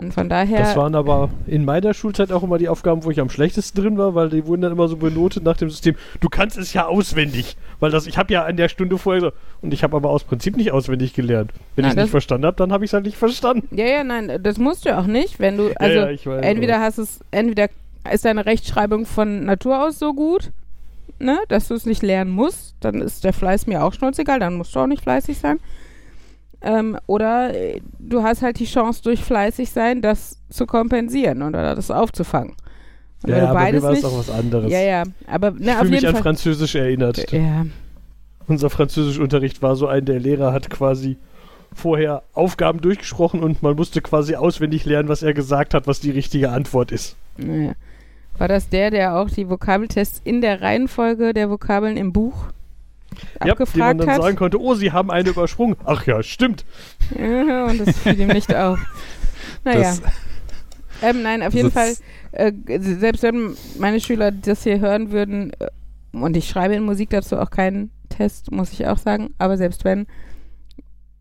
Und 0.00 0.14
von 0.14 0.28
daher. 0.28 0.60
Das 0.60 0.76
waren 0.76 0.94
aber 0.94 1.28
in 1.48 1.64
meiner 1.64 1.92
Schulzeit 1.92 2.30
auch 2.30 2.44
immer 2.44 2.56
die 2.58 2.68
Aufgaben, 2.68 3.02
wo 3.02 3.10
ich 3.10 3.18
am 3.18 3.30
schlechtesten 3.30 3.82
drin 3.82 3.98
war, 3.98 4.14
weil 4.14 4.28
die 4.28 4.46
wurden 4.46 4.62
dann 4.62 4.70
immer 4.70 4.86
so 4.86 4.96
benotet 4.96 5.42
nach 5.42 5.56
dem 5.56 5.70
System. 5.70 5.96
Du 6.20 6.28
kannst 6.28 6.56
es 6.56 6.72
ja 6.72 6.86
auswendig, 6.86 7.56
weil 7.80 7.90
das 7.90 8.06
ich 8.06 8.16
habe 8.16 8.32
ja 8.32 8.44
an 8.44 8.56
der 8.56 8.68
Stunde 8.68 8.96
vorher 8.96 9.20
so 9.20 9.32
und 9.60 9.74
ich 9.74 9.82
habe 9.82 9.96
aber 9.96 10.10
aus 10.10 10.22
Prinzip 10.22 10.56
nicht 10.56 10.70
auswendig 10.70 11.14
gelernt. 11.14 11.52
Wenn 11.74 11.84
ich 11.84 11.90
es 11.90 11.96
nicht 11.96 12.10
verstanden 12.10 12.46
habe, 12.46 12.56
dann 12.56 12.70
habe 12.70 12.84
ich 12.84 12.90
es 12.90 12.92
halt 12.92 13.06
nicht 13.06 13.16
verstanden. 13.16 13.76
ja, 13.76 13.86
ja, 13.86 14.04
nein, 14.04 14.38
das 14.40 14.58
musst 14.58 14.86
du 14.86 14.96
auch 14.96 15.06
nicht, 15.06 15.40
wenn 15.40 15.56
du. 15.56 15.72
Also 15.74 15.96
ja, 15.96 16.10
ich 16.10 16.24
weiß, 16.24 16.44
entweder 16.44 16.80
hast 16.80 16.98
es, 16.98 17.18
entweder 17.32 17.68
ist 18.08 18.24
deine 18.24 18.46
Rechtschreibung 18.46 19.06
von 19.06 19.44
Natur 19.44 19.84
aus 19.84 19.98
so 19.98 20.14
gut, 20.14 20.50
ne, 21.18 21.38
dass 21.48 21.68
du 21.68 21.74
es 21.74 21.86
nicht 21.86 22.02
lernen 22.02 22.30
musst, 22.30 22.76
dann 22.80 23.00
ist 23.00 23.24
der 23.24 23.32
Fleiß 23.32 23.66
mir 23.66 23.84
auch 23.84 23.92
schnurzegal, 23.92 24.40
dann 24.40 24.54
musst 24.54 24.74
du 24.74 24.80
auch 24.80 24.86
nicht 24.86 25.02
fleißig 25.02 25.38
sein. 25.38 25.58
Ähm, 26.60 26.98
oder 27.06 27.54
äh, 27.54 27.80
du 27.98 28.22
hast 28.22 28.42
halt 28.42 28.58
die 28.58 28.64
Chance, 28.66 29.02
durch 29.02 29.22
fleißig 29.22 29.70
sein, 29.70 30.02
das 30.02 30.38
zu 30.50 30.66
kompensieren 30.66 31.42
oder 31.42 31.74
das 31.74 31.90
aufzufangen. 31.90 32.54
Und 33.22 33.30
wenn 33.30 33.38
ja, 33.38 33.40
du 33.40 33.46
aber 33.48 33.58
mir 33.58 33.64
beides 33.66 33.82
war 33.82 33.92
es 33.92 34.04
auch 34.04 34.18
was 34.18 34.30
anderes. 34.30 34.70
Ja, 34.72 34.80
ja, 34.80 35.02
aber 35.26 35.54
Ich 35.56 35.60
ne, 35.60 35.72
auf 35.72 35.78
fühle 35.78 35.90
mich 35.90 36.00
jeden 36.00 36.06
an 36.08 36.14
Fall. 36.14 36.22
Französisch 36.22 36.74
erinnert. 36.74 37.30
Ja, 37.32 37.66
Unser 38.46 38.70
Französischunterricht 38.70 39.62
war 39.62 39.76
so 39.76 39.86
ein, 39.86 40.04
der 40.04 40.18
Lehrer 40.20 40.52
hat 40.52 40.70
quasi 40.70 41.16
vorher 41.74 42.22
Aufgaben 42.32 42.80
durchgesprochen 42.80 43.42
und 43.42 43.62
man 43.62 43.76
musste 43.76 44.00
quasi 44.00 44.34
auswendig 44.34 44.84
lernen, 44.84 45.08
was 45.08 45.22
er 45.22 45.34
gesagt 45.34 45.74
hat, 45.74 45.86
was 45.86 46.00
die 46.00 46.10
richtige 46.10 46.50
Antwort 46.50 46.90
ist. 46.92 47.16
Naja. 47.36 47.72
War 48.38 48.48
das 48.48 48.68
der, 48.68 48.90
der 48.90 49.16
auch 49.16 49.28
die 49.30 49.48
Vokabeltests 49.50 50.20
in 50.24 50.40
der 50.40 50.60
Reihenfolge 50.62 51.34
der 51.34 51.50
Vokabeln 51.50 51.96
im 51.96 52.12
Buch 52.12 52.34
Ja, 53.14 53.18
dem 53.18 53.38
man 53.40 53.50
abgefragt 53.50 54.00
dann 54.00 54.10
hat? 54.10 54.22
sagen 54.22 54.36
konnte, 54.36 54.60
oh, 54.60 54.74
sie 54.74 54.92
haben 54.92 55.10
eine 55.10 55.30
übersprungen. 55.30 55.76
Ach 55.84 56.06
ja, 56.06 56.22
stimmt. 56.22 56.64
Ja, 57.18 57.66
und 57.66 57.80
das 57.86 57.98
fiel 57.98 58.18
ihm 58.20 58.28
nicht 58.28 58.54
auf. 58.54 58.78
Naja. 59.64 59.94
Ähm, 61.02 61.22
nein, 61.22 61.42
auf 61.42 61.52
jeden 61.52 61.70
Fall, 61.72 61.88
das- 61.90 62.02
äh, 62.32 62.52
selbst 62.80 63.22
wenn 63.22 63.56
meine 63.78 64.00
Schüler 64.00 64.30
das 64.30 64.62
hier 64.62 64.78
hören 64.80 65.10
würden, 65.10 65.52
äh, 65.58 65.66
und 66.12 66.36
ich 66.36 66.48
schreibe 66.48 66.74
in 66.74 66.84
Musik 66.84 67.10
dazu 67.10 67.38
auch 67.38 67.50
keinen 67.50 67.90
Test, 68.08 68.50
muss 68.52 68.72
ich 68.72 68.86
auch 68.86 68.98
sagen, 68.98 69.34
aber 69.38 69.56
selbst 69.56 69.84
wenn, 69.84 70.06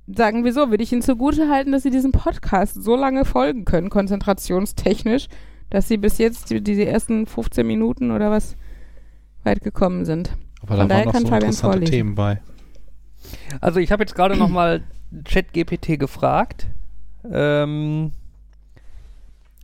sagen 0.07 0.45
wir 0.45 0.53
so, 0.53 0.69
würde 0.69 0.83
ich 0.83 0.91
ihnen 0.91 1.01
zugute 1.01 1.49
halten, 1.49 1.71
dass 1.71 1.83
sie 1.83 1.89
diesem 1.89 2.11
Podcast 2.11 2.81
so 2.81 2.95
lange 2.95 3.25
folgen 3.25 3.65
können, 3.65 3.89
konzentrationstechnisch, 3.89 5.27
dass 5.69 5.87
sie 5.87 5.97
bis 5.97 6.17
jetzt 6.17 6.49
die, 6.49 6.61
diese 6.61 6.85
ersten 6.85 7.25
15 7.27 7.65
Minuten 7.65 8.11
oder 8.11 8.31
was 8.31 8.55
weit 9.43 9.61
gekommen 9.61 10.05
sind. 10.05 10.31
aber 10.61 10.77
von 10.77 10.77
da 10.79 10.85
daher 10.87 11.05
waren 11.05 11.05
noch 11.05 11.11
kann 11.13 11.21
so 11.21 11.27
Fabian 11.27 11.41
interessante 11.49 11.71
vorlesen. 11.77 11.91
Themen 11.91 12.15
bei. 12.15 12.41
Also 13.61 13.79
ich 13.79 13.91
habe 13.91 14.03
jetzt 14.03 14.15
gerade 14.15 14.35
noch 14.37 14.49
mal 14.49 14.83
ChatGPT 15.25 15.99
gefragt. 15.99 16.67
Ähm, 17.29 18.11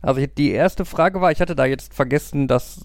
also 0.02 0.20
ich- 0.20 0.34
die 0.34 0.50
erste 0.50 0.84
Frage 0.84 1.20
war, 1.20 1.32
ich 1.32 1.40
hatte 1.40 1.54
da 1.54 1.64
jetzt 1.64 1.94
vergessen, 1.94 2.46
dass 2.48 2.84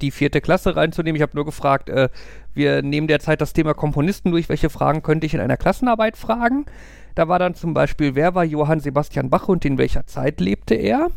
die 0.00 0.10
vierte 0.10 0.40
Klasse 0.40 0.76
reinzunehmen. 0.76 1.16
Ich 1.16 1.22
habe 1.22 1.34
nur 1.36 1.44
gefragt, 1.44 1.88
äh, 1.88 2.08
wir 2.52 2.82
nehmen 2.82 3.06
derzeit 3.06 3.40
das 3.40 3.52
Thema 3.52 3.74
Komponisten 3.74 4.30
durch. 4.32 4.48
Welche 4.48 4.70
Fragen 4.70 5.02
könnte 5.02 5.26
ich 5.26 5.34
in 5.34 5.40
einer 5.40 5.56
Klassenarbeit 5.56 6.16
fragen? 6.16 6.66
Da 7.14 7.28
war 7.28 7.38
dann 7.38 7.54
zum 7.54 7.74
Beispiel, 7.74 8.14
wer 8.16 8.34
war 8.34 8.44
Johann 8.44 8.80
Sebastian 8.80 9.30
Bach 9.30 9.48
und 9.48 9.64
in 9.64 9.78
welcher 9.78 10.06
Zeit 10.06 10.40
lebte 10.40 10.74
er? 10.74 11.10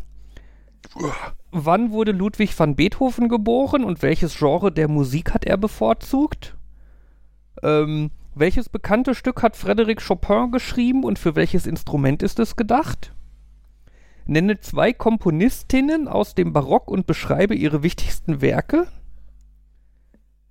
Wann 1.50 1.90
wurde 1.92 2.12
Ludwig 2.12 2.58
van 2.58 2.76
Beethoven 2.76 3.28
geboren 3.28 3.84
und 3.84 4.02
welches 4.02 4.36
Genre 4.36 4.72
der 4.72 4.88
Musik 4.88 5.32
hat 5.34 5.44
er 5.44 5.56
bevorzugt? 5.56 6.56
Ähm, 7.62 8.10
welches 8.34 8.68
bekannte 8.68 9.14
Stück 9.14 9.42
hat 9.42 9.56
Frédéric 9.56 10.06
Chopin 10.06 10.52
geschrieben 10.52 11.04
und 11.04 11.18
für 11.18 11.34
welches 11.34 11.66
Instrument 11.66 12.22
ist 12.22 12.38
es 12.38 12.56
gedacht? 12.56 13.12
Nenne 14.26 14.60
zwei 14.60 14.92
Komponistinnen 14.92 16.06
aus 16.06 16.34
dem 16.34 16.52
Barock 16.52 16.90
und 16.90 17.06
beschreibe 17.06 17.54
ihre 17.54 17.82
wichtigsten 17.82 18.40
Werke. 18.40 18.86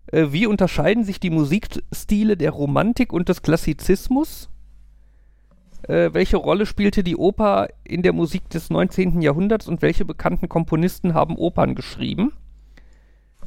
Äh, 0.08 0.28
wie 0.32 0.48
unterscheiden 0.48 1.04
sich 1.04 1.20
die 1.20 1.30
Musikstile 1.30 2.38
der 2.38 2.52
Romantik 2.52 3.14
und 3.14 3.30
des 3.30 3.42
Klassizismus? 3.42 4.50
Äh, 5.84 6.10
welche 6.14 6.38
Rolle 6.38 6.66
spielte 6.66 7.04
die 7.04 7.16
Oper 7.16 7.68
in 7.84 8.02
der 8.02 8.14
Musik 8.14 8.50
des 8.50 8.70
19. 8.70 9.22
Jahrhunderts 9.22 9.68
und 9.68 9.82
welche 9.82 10.06
bekannten 10.06 10.50
Komponisten 10.50 11.14
haben 11.14 11.36
Opern 11.38 11.76
geschrieben? 11.76 12.34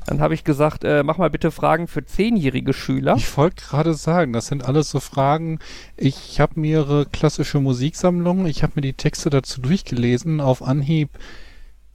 Dann 0.07 0.21
habe 0.21 0.33
ich 0.35 0.45
gesagt, 0.45 0.83
äh, 0.85 1.03
mach 1.03 1.19
mal 1.19 1.29
bitte 1.31 1.51
Fragen 1.51 1.87
für 1.87 2.05
zehnjährige 2.05 2.73
Schüler. 2.73 3.17
Ich 3.17 3.37
wollte 3.37 3.63
gerade 3.65 3.95
sagen, 3.95 4.33
das 4.33 4.47
sind 4.47 4.65
alles 4.67 4.91
so 4.91 4.99
Fragen. 4.99 5.59
Ich 5.97 6.41
habe 6.41 6.59
mir 6.59 6.81
ihre 6.81 7.07
klassische 7.07 7.61
Musiksammlung, 7.61 8.47
ich 8.47 8.63
habe 8.63 8.73
mir 8.77 8.83
die 8.83 8.95
Texte 8.95 9.29
dazu 9.29 9.61
durchgelesen. 9.61 10.41
Auf 10.41 10.63
Anhieb 10.63 11.11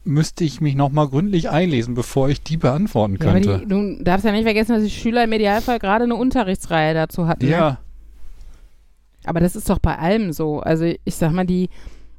müsste 0.04 0.44
ich 0.44 0.62
mich 0.62 0.76
nochmal 0.76 1.08
gründlich 1.08 1.50
einlesen, 1.50 1.96
bevor 1.96 2.30
ich 2.30 2.44
die 2.44 2.58
beantworten 2.58 3.18
Ja, 3.20 3.32
könnte. 3.32 3.60
die, 3.60 3.66
du 3.68 4.04
darfst 4.04 4.24
ja 4.24 4.32
nicht 4.32 4.44
vergessen, 4.44 4.74
dass 4.74 4.84
die 4.84 4.92
Schüler 4.92 5.24
im 5.24 5.34
Idealfall 5.34 5.80
gerade 5.80 6.04
eine 6.04 6.16
Unterrichtsreihe 6.16 6.94
dazu 6.94 7.28
hatten. 7.28 7.48
Ne? 7.48 7.78
Aber 9.28 9.40
das 9.40 9.56
ist 9.56 9.70
doch 9.70 9.80
bei 9.80 9.98
allem 9.98 10.32
so. 10.32 10.60
Also 10.60 10.86
ich 10.86 11.16
sag 11.16 11.32
mal, 11.32 11.46
die, 11.46 11.70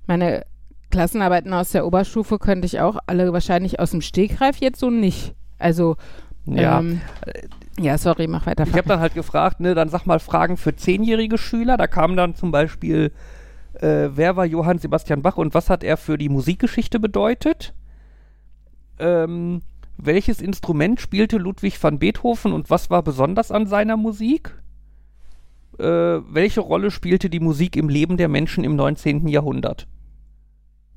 meine 0.07 0.45
Klassenarbeiten 0.91 1.53
aus 1.53 1.71
der 1.73 1.87
Oberstufe 1.87 2.39
könnte 2.39 2.67
ich 2.67 2.81
auch 2.81 2.99
alle 3.07 3.33
wahrscheinlich 3.33 3.81
aus 3.81 3.91
dem 3.91 4.01
Stegreif 4.01 4.59
jetzt 4.59 4.81
so 4.81 4.91
nicht. 4.91 5.35
Also, 5.59 5.97
Ja, 6.45 6.79
ähm, 6.79 7.01
ja, 7.79 7.99
sorry, 7.99 8.27
mach 8.27 8.47
weiter. 8.47 8.65
ich 8.67 8.73
habe 8.75 8.89
dann 8.89 9.01
halt 9.01 9.15
gefragt, 9.15 9.61
ne, 9.61 9.75
dann 9.75 9.89
sag 9.89 10.07
mal 10.07 10.21
Fragen 10.21 10.57
für 10.57 10.77
zehnjährige 10.77 11.39
Schüler. 11.39 11.77
Da 11.77 11.87
kam 11.87 12.17
dann 12.17 12.35
zum 12.35 12.51
Beispiel, 12.51 13.13
äh, 13.75 14.09
wer 14.13 14.37
war 14.37 14.47
Johann 14.47 14.79
Sebastian 14.79 15.23
Bach 15.23 15.37
und 15.37 15.55
was 15.55 15.69
hat 15.71 15.85
er 15.85 15.97
für 15.97 16.17
die 16.19 16.29
Musikgeschichte 16.29 17.01
bedeutet? 17.01 17.75
Ähm, 18.99 19.63
welches 19.99 20.41
Instrument 20.41 21.01
spielte 21.01 21.39
Ludwig 21.39 21.83
van 21.83 21.99
Beethoven 21.99 22.53
und 22.53 22.71
was 22.71 22.91
war 22.91 23.03
besonders 23.03 23.51
an 23.51 23.67
seiner 23.67 23.97
Musik? 23.97 24.55
Äh, 25.79 25.85
welche 26.33 26.61
Rolle 26.61 26.91
spielte 26.91 27.29
die 27.29 27.41
Musik 27.41 27.77
im 27.77 27.89
Leben 27.89 28.17
der 28.17 28.29
Menschen 28.29 28.65
im 28.65 28.77
19. 28.77 29.29
Jahrhundert? 29.29 29.87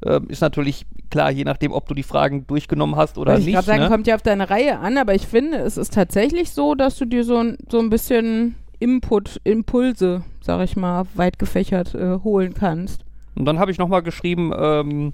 Ähm, 0.06 0.28
ist 0.30 0.42
natürlich 0.42 0.86
klar, 1.10 1.32
je 1.32 1.44
nachdem, 1.44 1.74
ob 1.74 1.88
du 1.88 1.94
die 1.94 2.04
Fragen 2.04 2.48
durchgenommen 2.48 2.96
hast 2.96 3.18
oder 3.18 3.38
ich 3.38 3.46
nicht. 3.46 3.56
gerade 3.56 3.68
sagen, 3.68 3.84
ne? 3.84 3.90
kommt 3.90 4.08
ja 4.08 4.16
auf 4.16 4.22
deine 4.22 4.50
Reihe 4.50 4.80
an, 4.80 4.98
aber 4.98 5.14
ich 5.14 5.28
finde, 5.28 5.58
es 5.58 5.78
ist 5.78 5.94
tatsächlich 5.94 6.52
so, 6.52 6.76
dass 6.76 6.98
du 6.98 7.06
dir 7.06 7.24
so 7.26 7.38
ein, 7.38 7.58
so 7.70 7.80
ein 7.80 7.90
bisschen 7.90 8.56
Input, 8.80 9.42
Impulse, 9.44 10.24
sag 10.42 10.64
ich 10.64 10.78
mal, 10.78 11.06
weit 11.16 11.38
gefächert 11.38 11.96
äh, 11.96 12.20
holen 12.24 12.54
kannst. 12.54 13.04
Und 13.36 13.46
dann 13.46 13.60
habe 13.60 13.72
ich 13.72 13.78
nochmal 13.78 14.04
geschrieben, 14.04 14.54
ähm, 14.58 15.14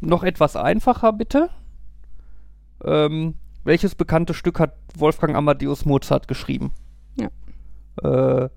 noch 0.00 0.22
etwas 0.22 0.54
einfacher 0.54 1.12
bitte. 1.12 1.50
Ähm, 2.84 3.34
welches 3.64 3.94
bekannte 3.94 4.34
Stück 4.34 4.60
hat 4.60 4.74
Wolfgang 4.96 5.34
Amadeus 5.36 5.84
Mozart 5.84 6.28
geschrieben? 6.28 6.72
Ja. 7.16 8.44
Äh, 8.44 8.48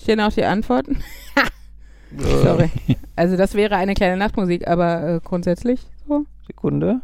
Stehen 0.00 0.20
auch 0.20 0.32
die 0.32 0.44
Antworten? 0.44 1.02
äh, 2.18 2.42
Sorry. 2.42 2.70
Also 3.16 3.36
das 3.36 3.54
wäre 3.54 3.76
eine 3.76 3.94
kleine 3.94 4.16
Nachtmusik, 4.16 4.66
aber 4.66 5.16
äh, 5.16 5.20
grundsätzlich 5.22 5.80
so. 6.08 6.24
Sekunde. 6.46 7.00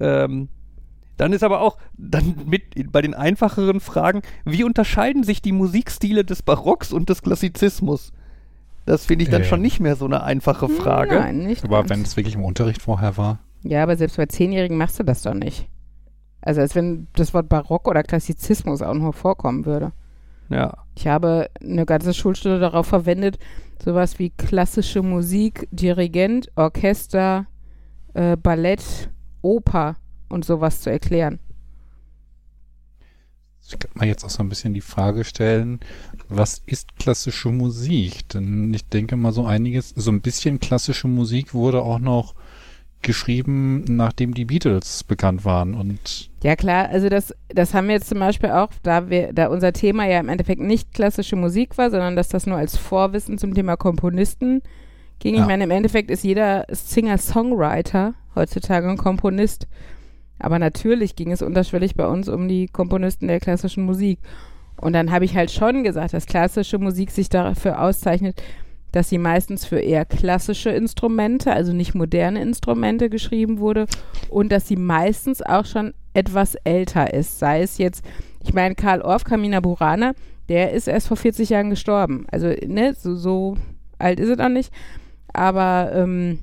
Ähm, 0.00 0.48
dann 1.16 1.32
ist 1.32 1.42
aber 1.42 1.60
auch 1.60 1.78
dann 1.96 2.36
mit 2.46 2.92
bei 2.92 3.02
den 3.02 3.14
einfacheren 3.14 3.80
Fragen, 3.80 4.22
wie 4.44 4.64
unterscheiden 4.64 5.24
sich 5.24 5.42
die 5.42 5.52
Musikstile 5.52 6.24
des 6.24 6.42
Barocks 6.42 6.92
und 6.92 7.08
des 7.08 7.22
Klassizismus? 7.22 8.12
Das 8.86 9.04
finde 9.06 9.24
ich 9.24 9.30
dann 9.30 9.42
Ähm. 9.42 9.48
schon 9.48 9.60
nicht 9.60 9.80
mehr 9.80 9.96
so 9.96 10.04
eine 10.06 10.22
einfache 10.22 10.68
Frage. 10.68 11.16
Nein, 11.16 11.38
nicht 11.46 11.64
aber 11.64 11.88
wenn 11.88 12.02
es 12.02 12.16
wirklich 12.16 12.36
im 12.36 12.44
Unterricht 12.44 12.80
vorher 12.82 13.16
war. 13.16 13.38
Ja, 13.62 13.82
aber 13.82 13.96
selbst 13.96 14.16
bei 14.16 14.26
Zehnjährigen 14.26 14.76
machst 14.76 14.98
du 14.98 15.02
das 15.02 15.22
doch 15.22 15.34
nicht. 15.34 15.68
Also 16.40 16.60
als 16.60 16.74
wenn 16.74 17.08
das 17.14 17.34
Wort 17.34 17.48
Barock 17.48 17.88
oder 17.88 18.02
Klassizismus 18.02 18.80
auch 18.80 18.94
nur 18.94 19.12
vorkommen 19.12 19.66
würde. 19.66 19.92
Ja. 20.50 20.84
Ich 20.96 21.06
habe 21.06 21.50
eine 21.60 21.86
ganze 21.86 22.14
Schulstunde 22.14 22.58
darauf 22.58 22.86
verwendet, 22.86 23.38
sowas 23.82 24.18
wie 24.18 24.30
klassische 24.30 25.02
Musik, 25.02 25.68
Dirigent, 25.70 26.50
Orchester, 26.56 27.46
äh, 28.14 28.36
Ballett, 28.36 29.10
Oper 29.42 29.96
und 30.28 30.44
sowas 30.44 30.80
zu 30.80 30.90
erklären. 30.90 31.38
Ich 33.70 33.78
kann 33.78 33.90
mal 33.94 34.06
jetzt 34.06 34.24
auch 34.24 34.30
so 34.30 34.42
ein 34.42 34.48
bisschen 34.48 34.72
die 34.72 34.80
Frage 34.80 35.24
stellen, 35.24 35.80
was 36.28 36.62
ist 36.64 36.96
klassische 36.96 37.50
Musik? 37.50 38.26
Denn 38.30 38.72
ich 38.72 38.86
denke 38.88 39.16
mal 39.16 39.32
so 39.32 39.44
einiges, 39.44 39.90
so 39.90 40.10
ein 40.10 40.22
bisschen 40.22 40.58
klassische 40.58 41.06
Musik 41.06 41.52
wurde 41.52 41.82
auch 41.82 41.98
noch 41.98 42.34
geschrieben, 43.02 43.84
nachdem 43.88 44.34
die 44.34 44.44
Beatles 44.44 45.04
bekannt 45.04 45.44
waren 45.44 45.74
und 45.74 46.30
Ja 46.42 46.56
klar, 46.56 46.88
also 46.88 47.08
das, 47.08 47.34
das 47.48 47.74
haben 47.74 47.88
wir 47.88 47.94
jetzt 47.94 48.08
zum 48.08 48.18
Beispiel 48.18 48.50
auch, 48.50 48.70
da 48.82 49.08
wir, 49.08 49.32
da 49.32 49.48
unser 49.48 49.72
Thema 49.72 50.06
ja 50.06 50.20
im 50.20 50.28
Endeffekt 50.28 50.60
nicht 50.60 50.92
klassische 50.92 51.36
Musik 51.36 51.78
war, 51.78 51.90
sondern 51.90 52.16
dass 52.16 52.28
das 52.28 52.46
nur 52.46 52.56
als 52.56 52.76
Vorwissen 52.76 53.38
zum 53.38 53.54
Thema 53.54 53.76
Komponisten 53.76 54.62
ging. 55.18 55.34
Ja. 55.34 55.42
Ich 55.42 55.46
meine, 55.46 55.64
im 55.64 55.70
Endeffekt 55.70 56.10
ist 56.10 56.24
jeder 56.24 56.66
Singer-Songwriter 56.70 58.14
heutzutage 58.34 58.88
ein 58.88 58.96
Komponist. 58.96 59.66
Aber 60.38 60.58
natürlich 60.58 61.16
ging 61.16 61.32
es 61.32 61.42
unterschwellig 61.42 61.94
bei 61.94 62.06
uns 62.06 62.28
um 62.28 62.48
die 62.48 62.68
Komponisten 62.68 63.26
der 63.28 63.40
klassischen 63.40 63.84
Musik. 63.84 64.20
Und 64.80 64.92
dann 64.92 65.10
habe 65.10 65.24
ich 65.24 65.34
halt 65.34 65.50
schon 65.50 65.82
gesagt, 65.82 66.14
dass 66.14 66.26
klassische 66.26 66.78
Musik 66.78 67.10
sich 67.10 67.28
dafür 67.28 67.82
auszeichnet, 67.82 68.40
dass 68.92 69.08
sie 69.08 69.18
meistens 69.18 69.64
für 69.64 69.78
eher 69.78 70.04
klassische 70.04 70.70
Instrumente, 70.70 71.52
also 71.52 71.72
nicht 71.72 71.94
moderne 71.94 72.40
Instrumente 72.40 73.10
geschrieben 73.10 73.58
wurde 73.58 73.86
und 74.30 74.50
dass 74.50 74.68
sie 74.68 74.76
meistens 74.76 75.42
auch 75.42 75.66
schon 75.66 75.94
etwas 76.14 76.54
älter 76.64 77.12
ist. 77.12 77.38
Sei 77.38 77.62
es 77.62 77.78
jetzt, 77.78 78.04
ich 78.42 78.54
meine, 78.54 78.74
Karl 78.74 79.02
Orff, 79.02 79.24
Kamina 79.24 79.60
Burana, 79.60 80.12
der 80.48 80.72
ist 80.72 80.88
erst 80.88 81.08
vor 81.08 81.16
40 81.16 81.50
Jahren 81.50 81.70
gestorben. 81.70 82.26
Also, 82.30 82.48
ne, 82.66 82.94
so, 82.94 83.14
so 83.14 83.56
alt 83.98 84.18
ist 84.20 84.30
er 84.30 84.36
dann 84.36 84.54
nicht. 84.54 84.72
Aber 85.32 85.90
ähm, 85.94 86.38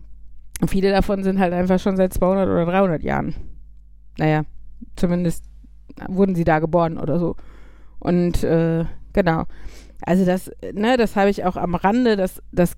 viele 0.68 0.92
davon 0.92 1.24
sind 1.24 1.40
halt 1.40 1.54
einfach 1.54 1.80
schon 1.80 1.98
seit 1.98 2.14
200 2.14 2.48
oder 2.48 2.66
300 2.66 3.04
Jahren. 3.04 3.34
Naja, 4.18 4.44
zumindest 4.96 5.44
wurden 6.08 6.36
sie 6.36 6.44
da 6.44 6.60
geboren 6.60 6.98
oder 6.98 7.20
so. 7.20 7.36
Und 8.00 8.44
äh, 8.44 8.86
genau. 9.14 9.46
Also 10.02 10.26
das, 10.26 10.52
ne, 10.74 10.98
das 10.98 11.16
habe 11.16 11.30
ich 11.30 11.46
auch 11.46 11.56
am 11.56 11.76
Rande, 11.76 12.16
das, 12.16 12.42
das, 12.52 12.76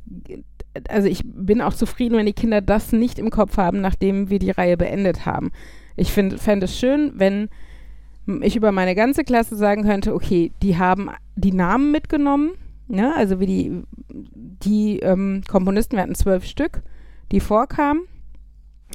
also 0.89 1.07
ich 1.07 1.22
bin 1.26 1.61
auch 1.61 1.74
zufrieden, 1.74 2.18
wenn 2.18 2.26
die 2.26 2.34
Kinder 2.34 2.61
das 2.61 2.91
nicht 2.91 3.20
im 3.20 3.30
Kopf 3.32 3.57
haben, 3.57 3.82
nachdem 3.82 4.30
wir 4.30 4.39
die 4.39 4.51
Reihe 4.51 4.78
beendet 4.78 5.26
haben. 5.26 5.51
Ich 5.95 6.11
fände 6.13 6.36
es 6.65 6.78
schön, 6.78 7.13
wenn 7.15 7.49
ich 8.41 8.55
über 8.55 8.72
meine 8.72 8.93
ganze 8.93 9.24
Klasse 9.24 9.55
sagen 9.55 9.84
könnte, 9.84 10.13
okay, 10.13 10.51
die 10.61 10.78
haben 10.78 11.09
die 11.36 11.53
Namen 11.53 11.91
mitgenommen, 11.91 12.51
ne, 12.88 13.15
also 13.15 13.39
wie 13.39 13.45
die, 13.45 13.84
die 14.09 14.99
ähm, 14.99 15.41
Komponisten, 15.47 15.95
wir 15.95 16.03
hatten 16.03 16.15
zwölf 16.15 16.45
Stück, 16.45 16.82
die 17.32 17.39
vorkamen. 17.39 18.01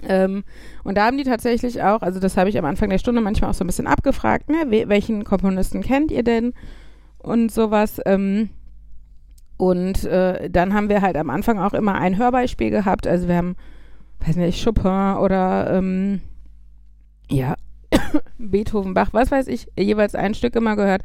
Ähm, 0.04 0.44
und 0.84 0.96
da 0.96 1.06
haben 1.06 1.18
die 1.18 1.24
tatsächlich 1.24 1.82
auch, 1.82 2.02
also 2.02 2.18
das 2.20 2.36
habe 2.36 2.48
ich 2.48 2.58
am 2.58 2.64
Anfang 2.64 2.88
der 2.88 2.98
Stunde 2.98 3.20
manchmal 3.20 3.50
auch 3.50 3.54
so 3.54 3.64
ein 3.64 3.66
bisschen 3.66 3.86
abgefragt, 3.86 4.48
ne, 4.48 4.64
we- 4.68 4.88
welchen 4.88 5.24
Komponisten 5.24 5.82
kennt 5.82 6.10
ihr 6.10 6.22
denn? 6.22 6.54
Und 7.22 7.50
sowas. 7.52 8.00
Ähm, 8.06 8.50
und 9.56 10.04
äh, 10.04 10.50
dann 10.50 10.74
haben 10.74 10.88
wir 10.88 11.02
halt 11.02 11.16
am 11.16 11.30
Anfang 11.30 11.58
auch 11.58 11.72
immer 11.72 11.94
ein 11.94 12.18
Hörbeispiel 12.18 12.70
gehabt. 12.70 13.06
Also 13.06 13.28
wir 13.28 13.36
haben, 13.36 13.56
weiß 14.26 14.36
nicht, 14.36 14.64
Chopin 14.64 15.16
oder 15.18 15.72
ähm, 15.72 16.20
ja, 17.30 17.54
Beethoven, 18.38 18.94
Bach, 18.94 19.10
was 19.12 19.30
weiß 19.30 19.46
ich, 19.48 19.68
jeweils 19.78 20.14
ein 20.14 20.34
Stück 20.34 20.56
immer 20.56 20.76
gehört. 20.76 21.02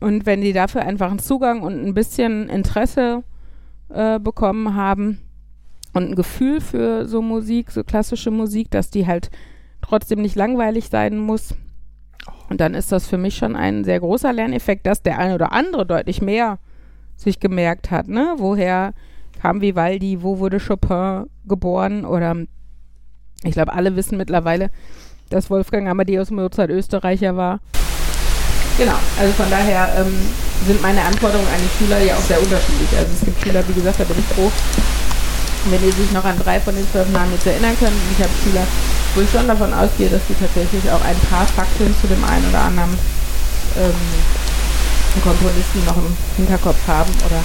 Und 0.00 0.26
wenn 0.26 0.40
die 0.40 0.52
dafür 0.52 0.82
einfach 0.82 1.10
einen 1.10 1.20
Zugang 1.20 1.62
und 1.62 1.84
ein 1.84 1.94
bisschen 1.94 2.48
Interesse 2.48 3.22
äh, 3.88 4.18
bekommen 4.18 4.74
haben 4.74 5.18
und 5.92 6.10
ein 6.10 6.14
Gefühl 6.16 6.60
für 6.60 7.06
so 7.06 7.22
Musik, 7.22 7.70
so 7.70 7.84
klassische 7.84 8.30
Musik, 8.30 8.70
dass 8.70 8.90
die 8.90 9.06
halt 9.06 9.30
trotzdem 9.80 10.20
nicht 10.20 10.36
langweilig 10.36 10.88
sein 10.88 11.18
muss, 11.18 11.54
und 12.48 12.60
dann 12.60 12.74
ist 12.74 12.92
das 12.92 13.06
für 13.06 13.18
mich 13.18 13.36
schon 13.36 13.56
ein 13.56 13.84
sehr 13.84 14.00
großer 14.00 14.32
Lerneffekt, 14.32 14.86
dass 14.86 15.02
der 15.02 15.18
eine 15.18 15.34
oder 15.34 15.52
andere 15.52 15.86
deutlich 15.86 16.22
mehr 16.22 16.58
sich 17.16 17.40
gemerkt 17.40 17.90
hat, 17.90 18.08
ne? 18.08 18.34
Woher 18.38 18.94
kam 19.40 19.60
Vivaldi, 19.60 20.22
wo 20.22 20.38
wurde 20.38 20.60
Chopin 20.60 21.26
geboren 21.46 22.04
oder 22.04 22.36
ich 23.44 23.52
glaube, 23.52 23.72
alle 23.72 23.96
wissen 23.96 24.16
mittlerweile, 24.16 24.70
dass 25.30 25.50
Wolfgang 25.50 25.88
Amadeus 25.88 26.30
Mozart 26.30 26.70
Österreicher 26.70 27.36
war. 27.36 27.60
Genau, 28.78 28.94
also 29.18 29.32
von 29.32 29.50
daher 29.50 29.88
ähm, 29.98 30.14
sind 30.66 30.80
meine 30.80 31.02
Anforderungen 31.02 31.48
an 31.48 31.60
die 31.60 31.84
Schüler 31.84 31.98
ja 32.02 32.14
auch 32.14 32.20
sehr 32.20 32.40
unterschiedlich. 32.40 32.88
Also 32.96 33.10
es 33.12 33.24
gibt 33.24 33.40
Schüler, 33.42 33.66
wie 33.68 33.72
gesagt, 33.72 34.00
da 34.00 34.04
bin 34.04 34.16
ich 34.18 34.24
froh, 34.26 34.50
wenn 35.70 35.80
die 35.82 35.90
sich 35.90 36.12
noch 36.12 36.24
an 36.24 36.38
drei 36.38 36.60
von 36.60 36.74
den 36.74 36.86
zwölf 36.90 37.10
Namen 37.12 37.32
jetzt 37.32 37.46
erinnern 37.46 37.76
können. 37.78 37.96
Ich 38.12 38.22
habe 38.22 38.32
Schüler, 38.42 38.66
wo 39.14 39.20
ich 39.20 39.30
schon 39.30 39.46
davon 39.46 39.72
ausgehe, 39.72 40.08
dass 40.08 40.26
sie 40.26 40.34
tatsächlich 40.34 40.90
auch 40.90 41.04
ein 41.04 41.16
paar 41.30 41.46
Fakten 41.46 41.94
zu 42.00 42.06
dem 42.06 42.24
einen 42.24 42.48
oder 42.48 42.60
anderen 42.60 42.90
ähm, 43.76 43.94
Komponisten 45.22 45.84
noch 45.84 45.96
im 45.96 46.16
Hinterkopf 46.36 46.86
haben. 46.86 47.10
Oder 47.26 47.42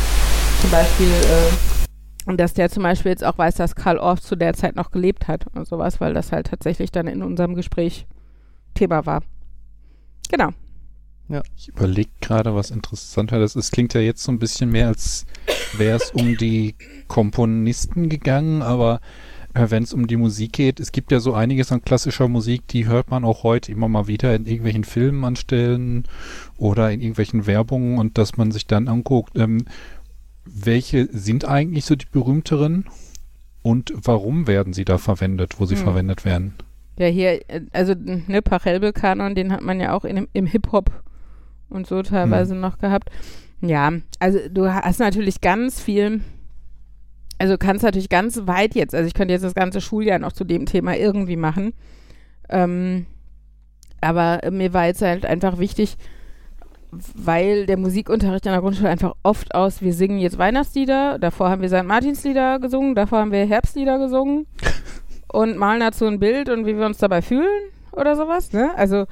zum 0.61 0.71
Beispiel, 0.71 1.07
äh, 1.07 2.37
dass 2.37 2.53
der 2.53 2.69
zum 2.69 2.83
Beispiel 2.83 3.11
jetzt 3.11 3.23
auch 3.23 3.37
weiß, 3.37 3.55
dass 3.55 3.75
Karl 3.75 3.97
Orff 3.97 4.21
zu 4.21 4.35
der 4.35 4.53
Zeit 4.53 4.75
noch 4.75 4.91
gelebt 4.91 5.27
hat 5.27 5.45
und 5.53 5.67
sowas, 5.67 5.99
weil 5.99 6.13
das 6.13 6.31
halt 6.31 6.47
tatsächlich 6.47 6.91
dann 6.91 7.07
in 7.07 7.21
unserem 7.21 7.55
Gespräch 7.55 8.07
Thema 8.73 9.05
war. 9.05 9.23
Genau. 10.29 10.51
Ich 11.57 11.67
überlege 11.67 12.09
gerade, 12.21 12.55
was 12.55 12.71
interessant 12.71 13.31
wäre. 13.31 13.41
Das 13.41 13.57
ist, 13.57 13.71
klingt 13.71 13.93
ja 13.93 13.99
jetzt 13.99 14.23
so 14.23 14.31
ein 14.31 14.39
bisschen 14.39 14.71
mehr, 14.71 14.87
als 14.87 15.25
wäre 15.73 15.97
es 15.97 16.11
um 16.11 16.37
die 16.37 16.75
Komponisten 17.09 18.07
gegangen, 18.07 18.61
aber 18.61 19.01
wenn 19.69 19.83
es 19.83 19.93
um 19.93 20.07
die 20.07 20.17
Musik 20.17 20.53
geht, 20.53 20.79
es 20.79 20.91
gibt 20.91 21.11
ja 21.11 21.19
so 21.19 21.33
einiges 21.33 21.71
an 21.71 21.81
klassischer 21.83 22.27
Musik, 22.27 22.67
die 22.67 22.87
hört 22.87 23.09
man 23.09 23.23
auch 23.25 23.43
heute 23.43 23.71
immer 23.71 23.87
mal 23.87 24.07
wieder 24.07 24.35
in 24.35 24.45
irgendwelchen 24.45 24.83
Filmen 24.83 25.23
anstellen 25.23 26.03
oder 26.57 26.91
in 26.91 27.01
irgendwelchen 27.01 27.45
Werbungen 27.47 27.97
und 27.97 28.17
dass 28.17 28.37
man 28.37 28.51
sich 28.51 28.67
dann 28.67 28.87
anguckt, 28.87 29.37
ähm, 29.37 29.65
welche 30.45 31.07
sind 31.11 31.45
eigentlich 31.45 31.85
so 31.85 31.95
die 31.95 32.05
berühmteren 32.11 32.85
und 33.63 33.93
warum 33.95 34.47
werden 34.47 34.73
sie 34.73 34.85
da 34.85 34.97
verwendet, 34.97 35.59
wo 35.59 35.65
sie 35.65 35.75
Hm. 35.75 35.83
verwendet 35.83 36.25
werden? 36.25 36.53
Ja, 36.97 37.07
hier, 37.07 37.49
äh, 37.49 37.61
also 37.73 37.93
ne, 37.95 38.41
Pachelbel-Kanon, 38.41 39.35
den 39.35 39.51
hat 39.51 39.61
man 39.61 39.79
ja 39.79 39.93
auch 39.93 40.05
in, 40.05 40.27
im 40.33 40.45
Hip-Hop 40.45 40.91
und 41.69 41.85
so 41.85 42.01
teilweise 42.01 42.55
noch 42.55 42.77
gehabt. 42.79 43.09
Ja, 43.61 43.91
also 44.19 44.39
du 44.49 44.71
hast 44.71 44.99
natürlich 44.99 45.41
ganz 45.41 45.81
viel, 45.81 46.21
also 47.37 47.53
du 47.53 47.57
kannst 47.57 47.83
natürlich 47.83 48.09
ganz 48.09 48.41
weit 48.45 48.75
jetzt, 48.75 48.95
also 48.95 49.07
ich 49.07 49.13
könnte 49.13 49.33
jetzt 49.33 49.43
das 49.43 49.55
ganze 49.55 49.81
Schuljahr 49.81 50.19
noch 50.19 50.31
zu 50.31 50.43
dem 50.43 50.65
Thema 50.65 50.95
irgendwie 50.97 51.35
machen. 51.35 51.73
Ähm, 52.49 53.05
aber 54.01 54.39
mir 54.51 54.73
war 54.73 54.85
jetzt 54.85 55.01
halt 55.01 55.25
einfach 55.25 55.59
wichtig, 55.59 55.97
weil 56.91 57.65
der 57.65 57.77
Musikunterricht 57.77 58.45
in 58.45 58.51
der 58.51 58.61
Grundschule 58.61 58.89
einfach 58.89 59.15
oft 59.23 59.53
aus, 59.53 59.81
wir 59.81 59.93
singen 59.93 60.19
jetzt 60.19 60.37
Weihnachtslieder, 60.37 61.19
davor 61.19 61.49
haben 61.49 61.61
wir 61.61 61.69
St. 61.69 61.83
Martinslieder 61.83 62.59
gesungen, 62.59 62.95
davor 62.95 63.19
haben 63.19 63.31
wir 63.31 63.45
Herbstlieder 63.45 63.99
gesungen 63.99 64.47
und 65.31 65.57
malen 65.57 65.81
dazu 65.81 66.05
ein 66.05 66.19
Bild 66.19 66.49
und 66.49 66.65
wie 66.65 66.77
wir 66.77 66.85
uns 66.85 66.97
dabei 66.97 67.21
fühlen 67.21 67.71
oder 67.91 68.15
sowas, 68.15 68.53
ne? 68.53 68.71
Also, 68.77 69.05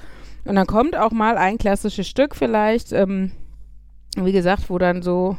und 0.45 0.55
dann 0.55 0.67
kommt 0.67 0.95
auch 0.95 1.11
mal 1.11 1.37
ein 1.37 1.57
klassisches 1.57 2.07
Stück 2.07 2.35
vielleicht, 2.35 2.93
ähm, 2.93 3.31
wie 4.15 4.31
gesagt, 4.31 4.69
wo 4.69 4.77
dann 4.77 5.01
so 5.01 5.37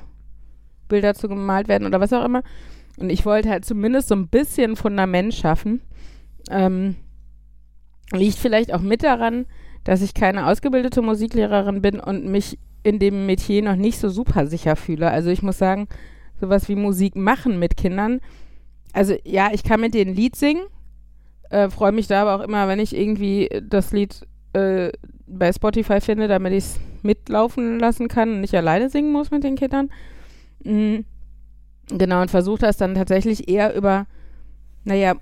Bilder 0.88 1.14
zu 1.14 1.28
gemalt 1.28 1.68
werden 1.68 1.86
oder 1.86 2.00
was 2.00 2.12
auch 2.12 2.24
immer. 2.24 2.42
Und 2.98 3.10
ich 3.10 3.26
wollte 3.26 3.50
halt 3.50 3.64
zumindest 3.64 4.08
so 4.08 4.14
ein 4.14 4.28
bisschen 4.28 4.76
Fundament 4.76 5.34
schaffen. 5.34 5.82
Ähm, 6.50 6.96
liegt 8.12 8.38
vielleicht 8.38 8.72
auch 8.72 8.80
mit 8.80 9.02
daran, 9.02 9.46
dass 9.84 10.02
ich 10.02 10.14
keine 10.14 10.46
ausgebildete 10.46 11.02
Musiklehrerin 11.02 11.82
bin 11.82 12.00
und 12.00 12.26
mich 12.26 12.58
in 12.82 12.98
dem 12.98 13.26
Metier 13.26 13.62
noch 13.62 13.76
nicht 13.76 13.98
so 13.98 14.08
super 14.08 14.46
sicher 14.46 14.76
fühle. 14.76 15.10
Also 15.10 15.30
ich 15.30 15.42
muss 15.42 15.58
sagen, 15.58 15.88
sowas 16.40 16.68
wie 16.68 16.76
Musik 16.76 17.16
machen 17.16 17.58
mit 17.58 17.76
Kindern. 17.76 18.20
Also 18.92 19.14
ja, 19.24 19.50
ich 19.52 19.64
kann 19.64 19.80
mit 19.80 19.94
denen 19.94 20.14
Lied 20.14 20.36
singen, 20.36 20.62
äh, 21.50 21.68
freue 21.68 21.92
mich 21.92 22.06
da 22.06 22.22
aber 22.22 22.36
auch 22.36 22.46
immer, 22.46 22.68
wenn 22.68 22.78
ich 22.78 22.96
irgendwie 22.96 23.48
das 23.62 23.92
Lied 23.92 24.26
äh, 24.52 24.90
bei 25.26 25.52
Spotify 25.52 26.00
finde, 26.00 26.28
damit 26.28 26.52
ich 26.52 26.64
es 26.64 26.80
mitlaufen 27.02 27.78
lassen 27.78 28.08
kann 28.08 28.34
und 28.34 28.40
nicht 28.40 28.54
alleine 28.54 28.90
singen 28.90 29.12
muss 29.12 29.30
mit 29.30 29.44
den 29.44 29.56
Kindern. 29.56 29.90
Mhm. 30.64 31.04
Genau, 31.88 32.22
und 32.22 32.30
versuche 32.30 32.58
das 32.58 32.76
dann 32.76 32.94
tatsächlich 32.94 33.48
eher 33.48 33.74
über, 33.74 34.06
naja, 34.84 35.14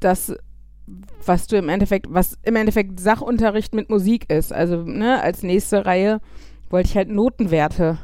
das, 0.00 0.34
was 1.24 1.46
du 1.46 1.56
im 1.56 1.68
Endeffekt, 1.68 2.06
was 2.08 2.36
im 2.42 2.56
Endeffekt 2.56 2.98
Sachunterricht 2.98 3.74
mit 3.74 3.90
Musik 3.90 4.30
ist. 4.32 4.52
Also, 4.52 4.82
ne, 4.82 5.22
als 5.22 5.42
nächste 5.42 5.86
Reihe 5.86 6.20
wollte 6.68 6.88
ich 6.88 6.96
halt 6.96 7.08
Notenwerte 7.08 7.98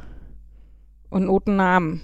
und 1.09 1.25
Notennamen 1.25 2.01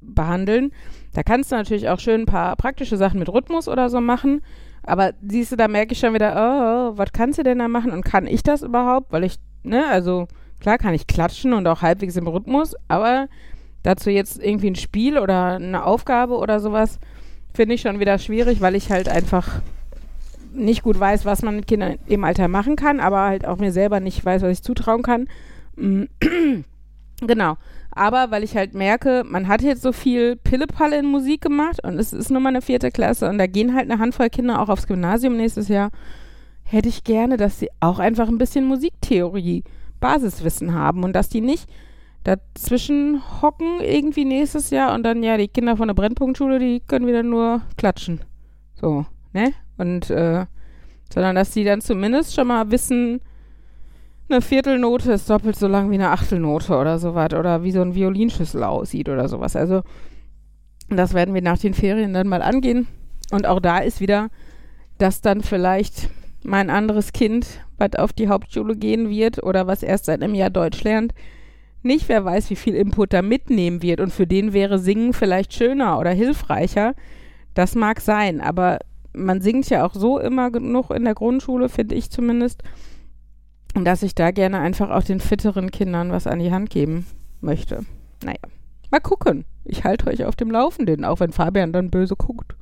behandeln. 0.00 0.72
Da 1.12 1.22
kannst 1.22 1.52
du 1.52 1.56
natürlich 1.56 1.88
auch 1.88 2.00
schön 2.00 2.22
ein 2.22 2.26
paar 2.26 2.56
praktische 2.56 2.96
Sachen 2.96 3.18
mit 3.18 3.28
Rhythmus 3.28 3.68
oder 3.68 3.88
so 3.90 4.00
machen. 4.00 4.42
Aber 4.82 5.12
siehst 5.26 5.52
du, 5.52 5.56
da 5.56 5.68
merke 5.68 5.92
ich 5.92 5.98
schon 5.98 6.14
wieder, 6.14 6.34
oh, 6.36 6.98
was 6.98 7.12
kannst 7.12 7.38
du 7.38 7.42
denn 7.42 7.58
da 7.58 7.68
machen 7.68 7.90
und 7.90 8.04
kann 8.04 8.26
ich 8.26 8.42
das 8.42 8.62
überhaupt? 8.62 9.12
Weil 9.12 9.24
ich, 9.24 9.36
ne, 9.62 9.86
also 9.88 10.28
klar 10.60 10.78
kann 10.78 10.94
ich 10.94 11.06
klatschen 11.06 11.52
und 11.52 11.66
auch 11.66 11.82
halbwegs 11.82 12.16
im 12.16 12.28
Rhythmus, 12.28 12.74
aber 12.88 13.28
dazu 13.86 14.10
jetzt 14.10 14.42
irgendwie 14.42 14.70
ein 14.70 14.76
Spiel 14.76 15.18
oder 15.18 15.54
eine 15.54 15.84
Aufgabe 15.84 16.36
oder 16.36 16.60
sowas 16.60 16.98
finde 17.54 17.74
ich 17.74 17.80
schon 17.80 18.00
wieder 18.00 18.18
schwierig, 18.18 18.60
weil 18.60 18.74
ich 18.74 18.90
halt 18.90 19.08
einfach 19.08 19.60
nicht 20.52 20.82
gut 20.82 20.98
weiß, 20.98 21.24
was 21.24 21.42
man 21.42 21.56
mit 21.56 21.66
Kindern 21.66 21.98
im 22.06 22.24
Alter 22.24 22.48
machen 22.48 22.76
kann, 22.76 23.00
aber 23.00 23.22
halt 23.22 23.46
auch 23.46 23.58
mir 23.58 23.72
selber 23.72 24.00
nicht 24.00 24.24
weiß, 24.24 24.42
was 24.42 24.52
ich 24.52 24.62
zutrauen 24.62 25.02
kann. 25.02 25.28
Mm, 25.76 26.04
genau. 27.26 27.56
Aber 27.90 28.30
weil 28.30 28.44
ich 28.44 28.56
halt 28.56 28.74
merke, 28.74 29.22
man 29.24 29.48
hat 29.48 29.62
jetzt 29.62 29.82
so 29.82 29.92
viel 29.92 30.36
Pillepalle 30.36 30.98
in 30.98 31.06
Musik 31.06 31.40
gemacht 31.40 31.82
und 31.82 31.98
es 31.98 32.12
ist 32.12 32.30
nur 32.30 32.40
mal 32.40 32.50
eine 32.50 32.60
vierte 32.60 32.90
Klasse 32.90 33.28
und 33.28 33.38
da 33.38 33.46
gehen 33.46 33.74
halt 33.74 33.90
eine 33.90 34.00
Handvoll 34.00 34.28
Kinder 34.28 34.60
auch 34.60 34.68
aufs 34.68 34.86
Gymnasium 34.86 35.36
nächstes 35.36 35.68
Jahr, 35.68 35.90
hätte 36.64 36.88
ich 36.88 37.04
gerne, 37.04 37.36
dass 37.36 37.58
sie 37.58 37.70
auch 37.80 37.98
einfach 37.98 38.28
ein 38.28 38.38
bisschen 38.38 38.66
Musiktheorie, 38.66 39.64
Basiswissen 40.00 40.74
haben 40.74 41.04
und 41.04 41.14
dass 41.14 41.30
die 41.30 41.40
nicht 41.40 41.70
dazwischen 42.26 43.22
hocken 43.40 43.80
irgendwie 43.80 44.24
nächstes 44.24 44.70
Jahr 44.70 44.94
und 44.94 45.04
dann 45.04 45.22
ja 45.22 45.36
die 45.36 45.48
Kinder 45.48 45.76
von 45.76 45.86
der 45.86 45.94
Brennpunktschule, 45.94 46.58
die 46.58 46.80
können 46.80 47.06
wieder 47.06 47.22
nur 47.22 47.62
klatschen. 47.76 48.20
So, 48.74 49.06
ne? 49.32 49.52
Und 49.78 50.10
äh, 50.10 50.46
sondern 51.12 51.36
dass 51.36 51.52
die 51.52 51.62
dann 51.62 51.80
zumindest 51.80 52.34
schon 52.34 52.48
mal 52.48 52.70
wissen, 52.72 53.20
eine 54.28 54.40
Viertelnote 54.40 55.12
ist 55.12 55.30
doppelt 55.30 55.54
so 55.54 55.68
lang 55.68 55.88
wie 55.90 55.94
eine 55.94 56.10
Achtelnote 56.10 56.76
oder 56.76 56.98
sowas 56.98 57.32
oder 57.32 57.62
wie 57.62 57.70
so 57.70 57.80
ein 57.80 57.94
Violinschlüssel 57.94 58.64
aussieht 58.64 59.08
oder 59.08 59.28
sowas. 59.28 59.54
Also 59.54 59.82
das 60.88 61.14
werden 61.14 61.32
wir 61.32 61.42
nach 61.42 61.58
den 61.58 61.74
Ferien 61.74 62.12
dann 62.12 62.26
mal 62.26 62.42
angehen. 62.42 62.88
Und 63.30 63.46
auch 63.46 63.60
da 63.60 63.78
ist 63.78 64.00
wieder, 64.00 64.28
dass 64.98 65.20
dann 65.20 65.42
vielleicht 65.42 66.10
mein 66.42 66.70
anderes 66.70 67.12
Kind, 67.12 67.60
was 67.78 67.94
auf 67.96 68.12
die 68.12 68.28
Hauptschule 68.28 68.76
gehen 68.76 69.10
wird 69.10 69.44
oder 69.44 69.68
was 69.68 69.84
erst 69.84 70.06
seit 70.06 70.22
einem 70.22 70.34
Jahr 70.34 70.50
Deutsch 70.50 70.82
lernt, 70.82 71.12
nicht 71.86 72.08
wer 72.08 72.24
weiß, 72.24 72.50
wie 72.50 72.56
viel 72.56 72.74
Input 72.74 73.12
da 73.12 73.22
mitnehmen 73.22 73.82
wird. 73.82 74.00
Und 74.00 74.12
für 74.12 74.26
den 74.26 74.52
wäre 74.52 74.78
Singen 74.78 75.12
vielleicht 75.12 75.54
schöner 75.54 75.98
oder 75.98 76.10
hilfreicher. 76.10 76.94
Das 77.54 77.74
mag 77.74 78.00
sein, 78.00 78.40
aber 78.40 78.78
man 79.12 79.40
singt 79.40 79.68
ja 79.70 79.86
auch 79.86 79.94
so 79.94 80.18
immer 80.18 80.50
genug 80.50 80.90
in 80.90 81.04
der 81.04 81.14
Grundschule, 81.14 81.68
finde 81.68 81.94
ich 81.94 82.10
zumindest, 82.10 82.62
dass 83.74 84.02
ich 84.02 84.14
da 84.14 84.30
gerne 84.30 84.58
einfach 84.58 84.90
auch 84.90 85.02
den 85.02 85.20
fitteren 85.20 85.70
Kindern 85.70 86.10
was 86.10 86.26
an 86.26 86.38
die 86.38 86.52
Hand 86.52 86.70
geben 86.70 87.06
möchte. 87.40 87.84
Naja, 88.22 88.38
mal 88.90 89.00
gucken. 89.00 89.44
Ich 89.64 89.84
halte 89.84 90.08
euch 90.08 90.24
auf 90.24 90.36
dem 90.36 90.50
Laufenden, 90.50 91.04
auch 91.04 91.20
wenn 91.20 91.32
Fabian 91.32 91.72
dann 91.72 91.90
böse 91.90 92.14
guckt. 92.16 92.54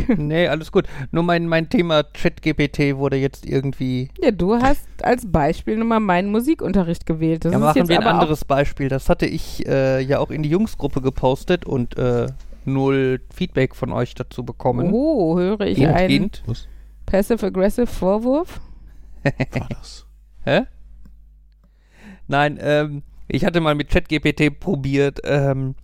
nee, 0.16 0.48
alles 0.48 0.72
gut. 0.72 0.86
Nur 1.10 1.22
mein, 1.22 1.46
mein 1.46 1.68
Thema 1.68 2.02
ChatGPT 2.02 2.96
wurde 2.96 3.16
jetzt 3.16 3.46
irgendwie. 3.46 4.08
Ja, 4.20 4.30
du 4.30 4.54
hast 4.54 4.86
als 5.02 5.30
Beispiel 5.30 5.76
nur 5.76 5.86
mal 5.86 6.00
meinen 6.00 6.30
Musikunterricht 6.30 7.06
gewählt. 7.06 7.44
Das 7.44 7.52
ja, 7.52 7.58
machen 7.58 7.88
wir 7.88 8.00
ein 8.00 8.06
anderes 8.06 8.44
Beispiel. 8.44 8.88
Das 8.88 9.08
hatte 9.08 9.26
ich 9.26 9.66
äh, 9.66 10.00
ja 10.00 10.18
auch 10.18 10.30
in 10.30 10.42
die 10.42 10.50
Jungsgruppe 10.50 11.00
gepostet 11.00 11.64
und 11.64 11.96
äh, 11.98 12.26
null 12.64 13.20
Feedback 13.34 13.74
von 13.74 13.92
euch 13.92 14.14
dazu 14.14 14.44
bekommen. 14.44 14.90
Oh, 14.92 15.38
höre 15.38 15.60
ich 15.62 15.78
hint, 15.78 15.94
einen. 15.94 16.30
Passive-Aggressive 17.06 17.86
Vorwurf? 17.86 18.60
War 19.22 19.68
das? 19.68 20.06
Hä? 20.44 20.62
Nein, 22.28 22.58
ähm, 22.60 23.02
ich 23.28 23.44
hatte 23.44 23.60
mal 23.60 23.74
mit 23.74 23.90
ChatGPT 23.90 24.58
probiert, 24.58 25.20
ähm, 25.24 25.74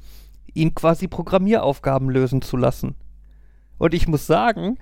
ihn 0.54 0.74
quasi 0.74 1.08
Programmieraufgaben 1.08 2.08
lösen 2.08 2.42
zu 2.42 2.56
lassen. 2.56 2.94
Und 3.78 3.94
ich 3.94 4.08
muss 4.08 4.26
sagen, 4.26 4.78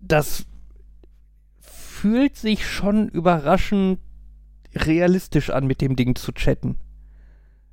das 0.00 0.44
fühlt 1.60 2.36
sich 2.36 2.66
schon 2.66 3.08
überraschend 3.08 3.98
realistisch 4.74 5.50
an, 5.50 5.66
mit 5.66 5.80
dem 5.80 5.96
Ding 5.96 6.16
zu 6.16 6.32
chatten. 6.32 6.76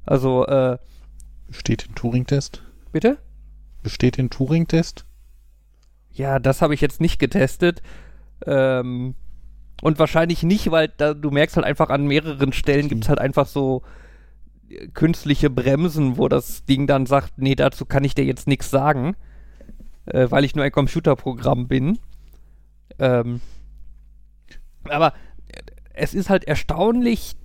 Also, 0.05 0.45
äh. 0.45 0.77
Besteht 1.47 1.85
den 1.85 1.95
Turing-Test? 1.95 2.63
Bitte? 2.91 3.17
Besteht 3.83 4.17
den 4.17 4.29
Turing-Test? 4.29 5.05
Ja, 6.11 6.39
das 6.39 6.61
habe 6.61 6.73
ich 6.73 6.81
jetzt 6.81 7.01
nicht 7.01 7.19
getestet. 7.19 7.81
Ähm, 8.45 9.15
und 9.81 9.99
wahrscheinlich 9.99 10.43
nicht, 10.43 10.71
weil 10.71 10.87
da, 10.95 11.13
du 11.13 11.31
merkst 11.31 11.57
halt 11.57 11.65
einfach 11.65 11.89
an 11.89 12.07
mehreren 12.07 12.53
Stellen 12.53 12.87
gibt 12.87 13.03
es 13.03 13.09
halt 13.09 13.19
einfach 13.19 13.47
so 13.47 13.81
äh, 14.69 14.87
künstliche 14.87 15.49
Bremsen, 15.49 16.17
wo 16.17 16.27
das 16.29 16.65
Ding 16.65 16.87
dann 16.87 17.05
sagt, 17.05 17.33
nee, 17.37 17.55
dazu 17.55 17.85
kann 17.85 18.03
ich 18.03 18.15
dir 18.15 18.25
jetzt 18.25 18.47
nichts 18.47 18.69
sagen 18.69 19.15
äh, 20.05 20.29
weil 20.29 20.43
ich 20.43 20.55
nur 20.55 20.65
ein 20.65 20.71
Computerprogramm 20.71 21.67
bin. 21.67 21.99
Ähm, 22.99 23.41
aber 24.89 25.13
es 25.93 26.13
ist 26.13 26.29
halt 26.29 26.45
erstaunlich, 26.45 27.35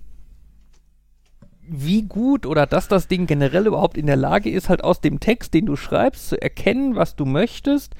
wie 1.69 2.03
gut 2.03 2.45
oder 2.45 2.65
dass 2.65 2.87
das 2.87 3.07
Ding 3.07 3.27
generell 3.27 3.67
überhaupt 3.67 3.97
in 3.97 4.05
der 4.05 4.15
Lage 4.15 4.49
ist, 4.49 4.69
halt 4.69 4.83
aus 4.83 5.01
dem 5.01 5.19
Text, 5.19 5.53
den 5.53 5.65
du 5.65 5.75
schreibst, 5.75 6.29
zu 6.29 6.41
erkennen, 6.41 6.95
was 6.95 7.15
du 7.15 7.25
möchtest 7.25 7.93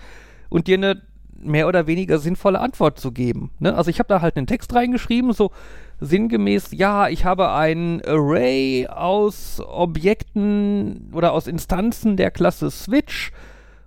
und 0.49 0.67
dir 0.67 0.77
eine 0.77 1.01
mehr 1.39 1.67
oder 1.67 1.85
weniger 1.85 2.17
sinnvolle 2.17 2.59
Antwort 2.59 2.99
zu 2.99 3.11
geben. 3.11 3.51
Ne? 3.59 3.75
Also 3.75 3.89
ich 3.89 3.99
habe 3.99 4.09
da 4.09 4.21
halt 4.21 4.37
einen 4.37 4.47
Text 4.47 4.73
reingeschrieben, 4.73 5.33
so 5.33 5.51
sinngemäß, 5.99 6.71
ja, 6.71 7.09
ich 7.09 7.25
habe 7.25 7.51
ein 7.51 8.01
Array 8.05 8.87
aus 8.87 9.61
Objekten 9.61 11.11
oder 11.13 11.33
aus 11.33 11.47
Instanzen 11.47 12.17
der 12.17 12.31
Klasse 12.31 12.71
Switch 12.71 13.31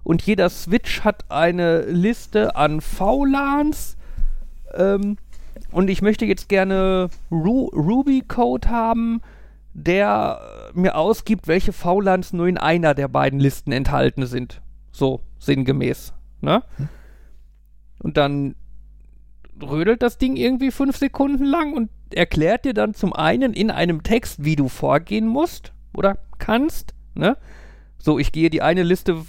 und 0.02 0.22
jeder 0.22 0.48
Switch 0.48 1.02
hat 1.02 1.30
eine 1.30 1.82
Liste 1.82 2.56
an 2.56 2.80
VLANs. 2.80 3.96
Ähm, 4.74 5.16
und 5.72 5.90
ich 5.90 6.02
möchte 6.02 6.24
jetzt 6.24 6.48
gerne 6.48 7.10
Ru 7.30 7.66
Ruby-Code 7.66 8.68
haben, 8.68 9.20
der 9.72 10.40
mir 10.74 10.96
ausgibt, 10.96 11.48
welche 11.48 11.72
VLANs 11.72 12.32
nur 12.32 12.48
in 12.48 12.58
einer 12.58 12.94
der 12.94 13.08
beiden 13.08 13.40
Listen 13.40 13.72
enthalten 13.72 14.26
sind. 14.26 14.60
So, 14.92 15.20
sinngemäß. 15.38 16.12
Ne? 16.40 16.62
Hm. 16.76 16.88
Und 18.02 18.16
dann 18.16 18.54
rödelt 19.62 20.02
das 20.02 20.18
Ding 20.18 20.36
irgendwie 20.36 20.70
fünf 20.70 20.96
Sekunden 20.96 21.44
lang 21.44 21.74
und 21.74 21.90
erklärt 22.14 22.64
dir 22.64 22.74
dann 22.74 22.94
zum 22.94 23.12
einen 23.12 23.52
in 23.52 23.70
einem 23.70 24.02
Text, 24.02 24.44
wie 24.44 24.56
du 24.56 24.68
vorgehen 24.68 25.26
musst 25.26 25.72
oder 25.92 26.18
kannst. 26.38 26.94
Ne? 27.14 27.36
So, 27.98 28.18
ich 28.18 28.32
gehe 28.32 28.50
die 28.50 28.62
eine 28.62 28.82
Liste 28.82 29.22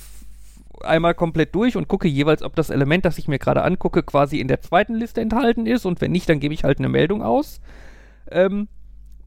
einmal 0.84 1.14
komplett 1.14 1.56
durch 1.56 1.76
und 1.78 1.88
gucke 1.88 2.08
jeweils, 2.08 2.44
ob 2.44 2.56
das 2.56 2.70
Element, 2.70 3.06
das 3.06 3.18
ich 3.18 3.28
mir 3.28 3.40
gerade 3.40 3.64
angucke, 3.64 4.04
quasi 4.04 4.40
in 4.40 4.48
der 4.48 4.62
zweiten 4.62 4.96
Liste 4.96 5.22
enthalten 5.22 5.66
ist. 5.66 5.86
Und 5.86 6.02
wenn 6.02 6.12
nicht, 6.12 6.30
dann 6.30 6.40
gebe 6.40 6.54
ich 6.54 6.64
halt 6.64 6.80
eine 6.80 6.90
Meldung 6.90 7.22
aus. 7.22 7.62
Ähm, 8.30 8.68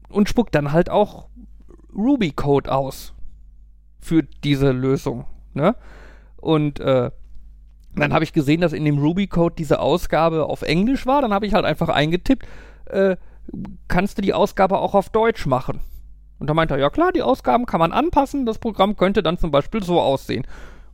und 0.09 0.29
spuckt 0.29 0.55
dann 0.55 0.71
halt 0.71 0.89
auch 0.89 1.27
Ruby-Code 1.95 2.71
aus 2.71 3.13
für 3.99 4.23
diese 4.23 4.71
Lösung. 4.71 5.25
Ne? 5.53 5.75
Und 6.37 6.79
äh, 6.79 7.11
dann 7.95 8.13
habe 8.13 8.23
ich 8.23 8.33
gesehen, 8.33 8.61
dass 8.61 8.73
in 8.73 8.85
dem 8.85 8.99
Ruby-Code 8.99 9.55
diese 9.57 9.79
Ausgabe 9.79 10.45
auf 10.45 10.61
Englisch 10.61 11.05
war. 11.05 11.21
Dann 11.21 11.33
habe 11.33 11.45
ich 11.45 11.53
halt 11.53 11.65
einfach 11.65 11.89
eingetippt, 11.89 12.45
äh, 12.85 13.17
kannst 13.87 14.17
du 14.17 14.21
die 14.21 14.33
Ausgabe 14.33 14.79
auch 14.79 14.95
auf 14.95 15.09
Deutsch 15.09 15.45
machen? 15.45 15.79
Und 16.37 16.49
da 16.49 16.53
meinte 16.53 16.75
er, 16.75 16.79
ja 16.79 16.89
klar, 16.89 17.11
die 17.13 17.21
Ausgaben 17.21 17.65
kann 17.65 17.79
man 17.79 17.93
anpassen. 17.93 18.45
Das 18.45 18.59
Programm 18.59 18.97
könnte 18.97 19.23
dann 19.23 19.37
zum 19.37 19.51
Beispiel 19.51 19.83
so 19.83 20.01
aussehen 20.01 20.45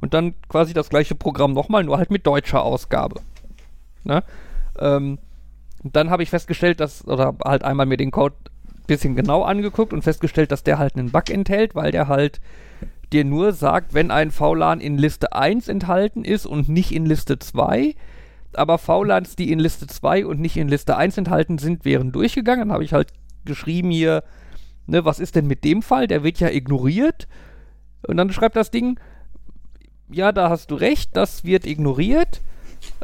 und 0.01 0.13
dann 0.13 0.33
quasi 0.49 0.73
das 0.73 0.89
gleiche 0.89 1.15
Programm 1.15 1.53
nochmal, 1.53 1.83
nur 1.83 1.97
halt 1.97 2.11
mit 2.11 2.27
deutscher 2.27 2.63
Ausgabe. 2.63 3.21
Ne? 4.03 4.23
Ähm, 4.79 5.19
dann 5.83 6.09
habe 6.09 6.23
ich 6.23 6.29
festgestellt, 6.29 6.79
dass, 6.79 7.07
oder 7.07 7.35
halt 7.43 7.63
einmal 7.63 7.85
mir 7.85 7.97
den 7.97 8.11
Code 8.11 8.35
ein 8.67 8.85
bisschen 8.87 9.15
genau 9.15 9.43
angeguckt 9.43 9.93
und 9.93 10.01
festgestellt, 10.01 10.51
dass 10.51 10.63
der 10.63 10.79
halt 10.79 10.95
einen 10.95 11.11
Bug 11.11 11.29
enthält, 11.29 11.75
weil 11.75 11.91
der 11.91 12.07
halt 12.07 12.41
dir 13.13 13.25
nur 13.25 13.53
sagt, 13.53 13.93
wenn 13.93 14.11
ein 14.11 14.31
VLAN 14.31 14.79
in 14.79 14.97
Liste 14.97 15.33
1 15.33 15.67
enthalten 15.67 16.23
ist 16.23 16.45
und 16.45 16.69
nicht 16.69 16.91
in 16.91 17.05
Liste 17.05 17.39
2, 17.39 17.95
aber 18.53 18.77
VLANs, 18.77 19.35
die 19.35 19.51
in 19.51 19.59
Liste 19.59 19.87
2 19.87 20.25
und 20.25 20.39
nicht 20.39 20.57
in 20.57 20.67
Liste 20.67 20.97
1 20.97 21.17
enthalten 21.17 21.57
sind, 21.57 21.85
wären 21.85 22.11
durchgegangen. 22.11 22.67
Dann 22.67 22.73
habe 22.73 22.83
ich 22.83 22.93
halt 22.93 23.11
geschrieben 23.45 23.91
hier, 23.91 24.23
ne, 24.87 25.05
was 25.05 25.19
ist 25.19 25.35
denn 25.35 25.47
mit 25.47 25.63
dem 25.63 25.81
Fall? 25.81 26.07
Der 26.07 26.23
wird 26.23 26.39
ja 26.39 26.49
ignoriert. 26.49 27.27
Und 28.07 28.17
dann 28.17 28.31
schreibt 28.31 28.55
das 28.55 28.71
Ding, 28.71 28.99
ja, 30.11 30.31
da 30.31 30.49
hast 30.49 30.71
du 30.71 30.75
recht, 30.75 31.15
das 31.15 31.43
wird 31.43 31.65
ignoriert. 31.65 32.41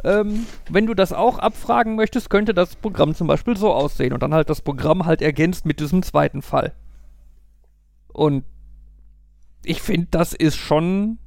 Ähm, 0.04 0.46
wenn 0.68 0.86
du 0.86 0.94
das 0.94 1.12
auch 1.12 1.38
abfragen 1.38 1.94
möchtest, 1.94 2.30
könnte 2.30 2.54
das 2.54 2.76
Programm 2.76 3.14
zum 3.14 3.26
Beispiel 3.26 3.56
so 3.56 3.72
aussehen 3.72 4.12
und 4.12 4.22
dann 4.22 4.34
halt 4.34 4.50
das 4.50 4.60
Programm 4.60 5.06
halt 5.06 5.22
ergänzt 5.22 5.66
mit 5.66 5.80
diesem 5.80 6.02
zweiten 6.02 6.42
Fall. 6.42 6.72
Und 8.12 8.44
ich 9.64 9.82
finde, 9.82 10.08
das 10.10 10.32
ist 10.32 10.56
schon 10.56 11.18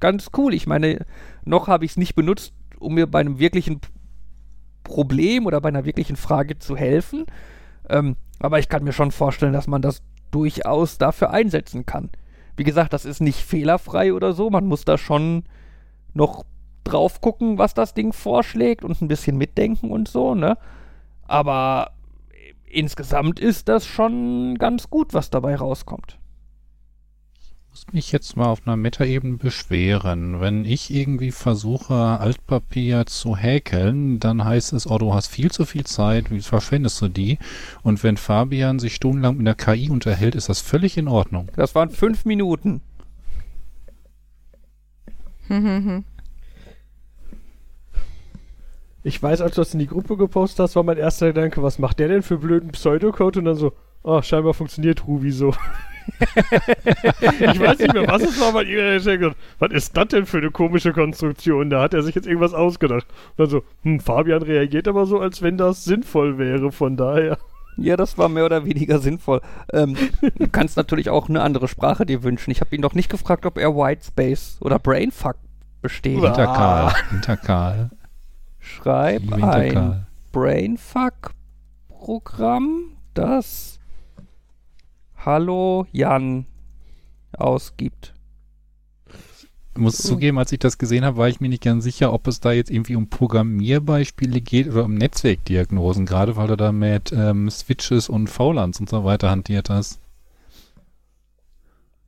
ganz 0.00 0.30
cool. 0.36 0.54
Ich 0.54 0.66
meine, 0.66 1.06
noch 1.44 1.68
habe 1.68 1.84
ich 1.84 1.92
es 1.92 1.96
nicht 1.96 2.14
benutzt, 2.14 2.52
um 2.78 2.94
mir 2.94 3.06
bei 3.06 3.20
einem 3.20 3.38
wirklichen 3.38 3.80
Problem 4.82 5.46
oder 5.46 5.60
bei 5.60 5.68
einer 5.68 5.84
wirklichen 5.84 6.16
Frage 6.16 6.58
zu 6.58 6.76
helfen. 6.76 7.26
Ähm, 7.88 8.16
aber 8.38 8.58
ich 8.58 8.68
kann 8.68 8.84
mir 8.84 8.92
schon 8.92 9.12
vorstellen, 9.12 9.52
dass 9.52 9.66
man 9.66 9.82
das 9.82 10.02
durchaus 10.30 10.98
dafür 10.98 11.30
einsetzen 11.30 11.86
kann. 11.86 12.10
Wie 12.56 12.64
gesagt, 12.64 12.92
das 12.92 13.04
ist 13.04 13.20
nicht 13.20 13.40
fehlerfrei 13.40 14.12
oder 14.12 14.32
so. 14.32 14.50
Man 14.50 14.66
muss 14.66 14.84
da 14.84 14.98
schon 14.98 15.44
noch 16.12 16.44
drauf 16.84 17.20
gucken, 17.20 17.58
was 17.58 17.74
das 17.74 17.94
Ding 17.94 18.12
vorschlägt 18.12 18.84
und 18.84 19.00
ein 19.00 19.08
bisschen 19.08 19.36
mitdenken 19.36 19.90
und 19.90 20.08
so, 20.08 20.34
ne? 20.34 20.56
Aber 21.26 21.92
insgesamt 22.64 23.40
ist 23.40 23.68
das 23.68 23.86
schon 23.86 24.56
ganz 24.58 24.90
gut, 24.90 25.14
was 25.14 25.30
dabei 25.30 25.56
rauskommt. 25.56 26.18
Muss 27.74 27.92
mich 27.92 28.12
jetzt 28.12 28.36
mal 28.36 28.46
auf 28.46 28.64
einer 28.64 28.76
Metaebene 28.76 29.36
beschweren. 29.36 30.40
Wenn 30.40 30.64
ich 30.64 30.94
irgendwie 30.94 31.32
versuche, 31.32 31.92
Altpapier 31.92 33.04
zu 33.06 33.36
häkeln, 33.36 34.20
dann 34.20 34.44
heißt 34.44 34.72
es, 34.74 34.88
oh, 34.88 34.96
du 34.96 35.12
hast 35.12 35.26
viel 35.26 35.50
zu 35.50 35.64
viel 35.64 35.82
Zeit, 35.82 36.30
wie 36.30 36.40
verschwendest 36.40 37.02
du 37.02 37.08
die? 37.08 37.40
Und 37.82 38.04
wenn 38.04 38.16
Fabian 38.16 38.78
sich 38.78 38.94
stundenlang 38.94 39.38
mit 39.38 39.48
der 39.48 39.56
KI 39.56 39.90
unterhält, 39.90 40.36
ist 40.36 40.48
das 40.48 40.60
völlig 40.60 40.96
in 40.96 41.08
Ordnung. 41.08 41.48
Das 41.56 41.74
waren 41.74 41.90
fünf 41.90 42.24
Minuten. 42.24 42.80
Ich 49.02 49.20
weiß, 49.20 49.40
als 49.40 49.56
du 49.56 49.62
das 49.62 49.74
in 49.74 49.80
die 49.80 49.88
Gruppe 49.88 50.16
gepostet 50.16 50.60
hast, 50.60 50.76
war 50.76 50.84
mein 50.84 50.96
erster 50.96 51.26
Gedanke, 51.32 51.60
was 51.60 51.80
macht 51.80 51.98
der 51.98 52.06
denn 52.06 52.22
für 52.22 52.38
blöden 52.38 52.70
Pseudocode? 52.70 53.40
Und 53.40 53.46
dann 53.46 53.56
so, 53.56 53.72
oh, 54.04 54.22
scheinbar 54.22 54.54
funktioniert 54.54 55.06
Ruby 55.06 55.32
so. 55.32 55.52
ich 57.40 57.60
weiß 57.60 57.78
nicht 57.78 57.94
mehr, 57.94 58.06
was 58.06 58.22
es 58.22 58.38
war, 58.38 58.48
aber 58.48 58.64
irgendwer 58.64 59.12
hat 59.12 59.20
gesagt, 59.20 59.36
was 59.58 59.72
ist 59.72 59.96
das 59.96 60.08
denn 60.08 60.26
für 60.26 60.36
eine 60.38 60.50
komische 60.50 60.92
Konstruktion? 60.92 61.70
Da 61.70 61.80
hat 61.82 61.94
er 61.94 62.02
sich 62.02 62.14
jetzt 62.14 62.26
irgendwas 62.26 62.52
ausgedacht. 62.54 63.06
Und 63.36 63.38
dann 63.38 63.48
so, 63.48 63.62
hm, 63.82 64.00
Fabian 64.00 64.42
reagiert 64.42 64.86
aber 64.86 65.06
so, 65.06 65.18
als 65.18 65.40
wenn 65.42 65.56
das 65.56 65.84
sinnvoll 65.84 66.36
wäre, 66.38 66.72
von 66.72 66.96
daher. 66.96 67.38
Ja, 67.76 67.96
das 67.96 68.18
war 68.18 68.28
mehr 68.28 68.44
oder 68.44 68.64
weniger 68.64 69.00
sinnvoll. 69.00 69.40
Ähm, 69.72 69.96
du 70.38 70.46
kannst 70.48 70.76
natürlich 70.76 71.10
auch 71.10 71.28
eine 71.28 71.42
andere 71.42 71.66
Sprache 71.66 72.06
dir 72.06 72.22
wünschen. 72.22 72.52
Ich 72.52 72.60
habe 72.60 72.76
ihn 72.76 72.82
noch 72.82 72.94
nicht 72.94 73.10
gefragt, 73.10 73.46
ob 73.46 73.58
er 73.58 73.74
Whitespace 73.74 74.58
oder 74.60 74.78
Brainfuck 74.78 75.34
besteht. 75.82 76.20
Hinterkarl. 76.20 76.94
Hinterkarl. 77.10 77.90
Schreib 78.60 79.22
Liebe 79.22 79.48
ein. 79.48 80.06
Brainfuck-Programm, 80.32 82.92
das 83.14 83.73
Hallo 85.24 85.86
Jan 85.90 86.44
ausgibt. 87.32 88.12
Ich 89.74 89.80
muss 89.80 89.96
zugeben, 89.96 90.38
als 90.38 90.52
ich 90.52 90.58
das 90.58 90.76
gesehen 90.76 91.02
habe, 91.04 91.16
war 91.16 91.28
ich 91.28 91.40
mir 91.40 91.48
nicht 91.48 91.62
ganz 91.62 91.82
sicher, 91.82 92.12
ob 92.12 92.28
es 92.28 92.40
da 92.40 92.52
jetzt 92.52 92.70
irgendwie 92.70 92.94
um 92.94 93.08
Programmierbeispiele 93.08 94.42
geht 94.42 94.68
oder 94.68 94.84
um 94.84 94.94
Netzwerkdiagnosen, 94.94 96.04
gerade 96.04 96.36
weil 96.36 96.48
du 96.48 96.56
da 96.56 96.72
mit 96.72 97.10
ähm, 97.10 97.48
Switches 97.50 98.10
und 98.10 98.28
VLANs 98.28 98.78
und 98.80 98.90
so 98.90 99.02
weiter 99.04 99.30
hantiert 99.30 99.70
hast. 99.70 99.98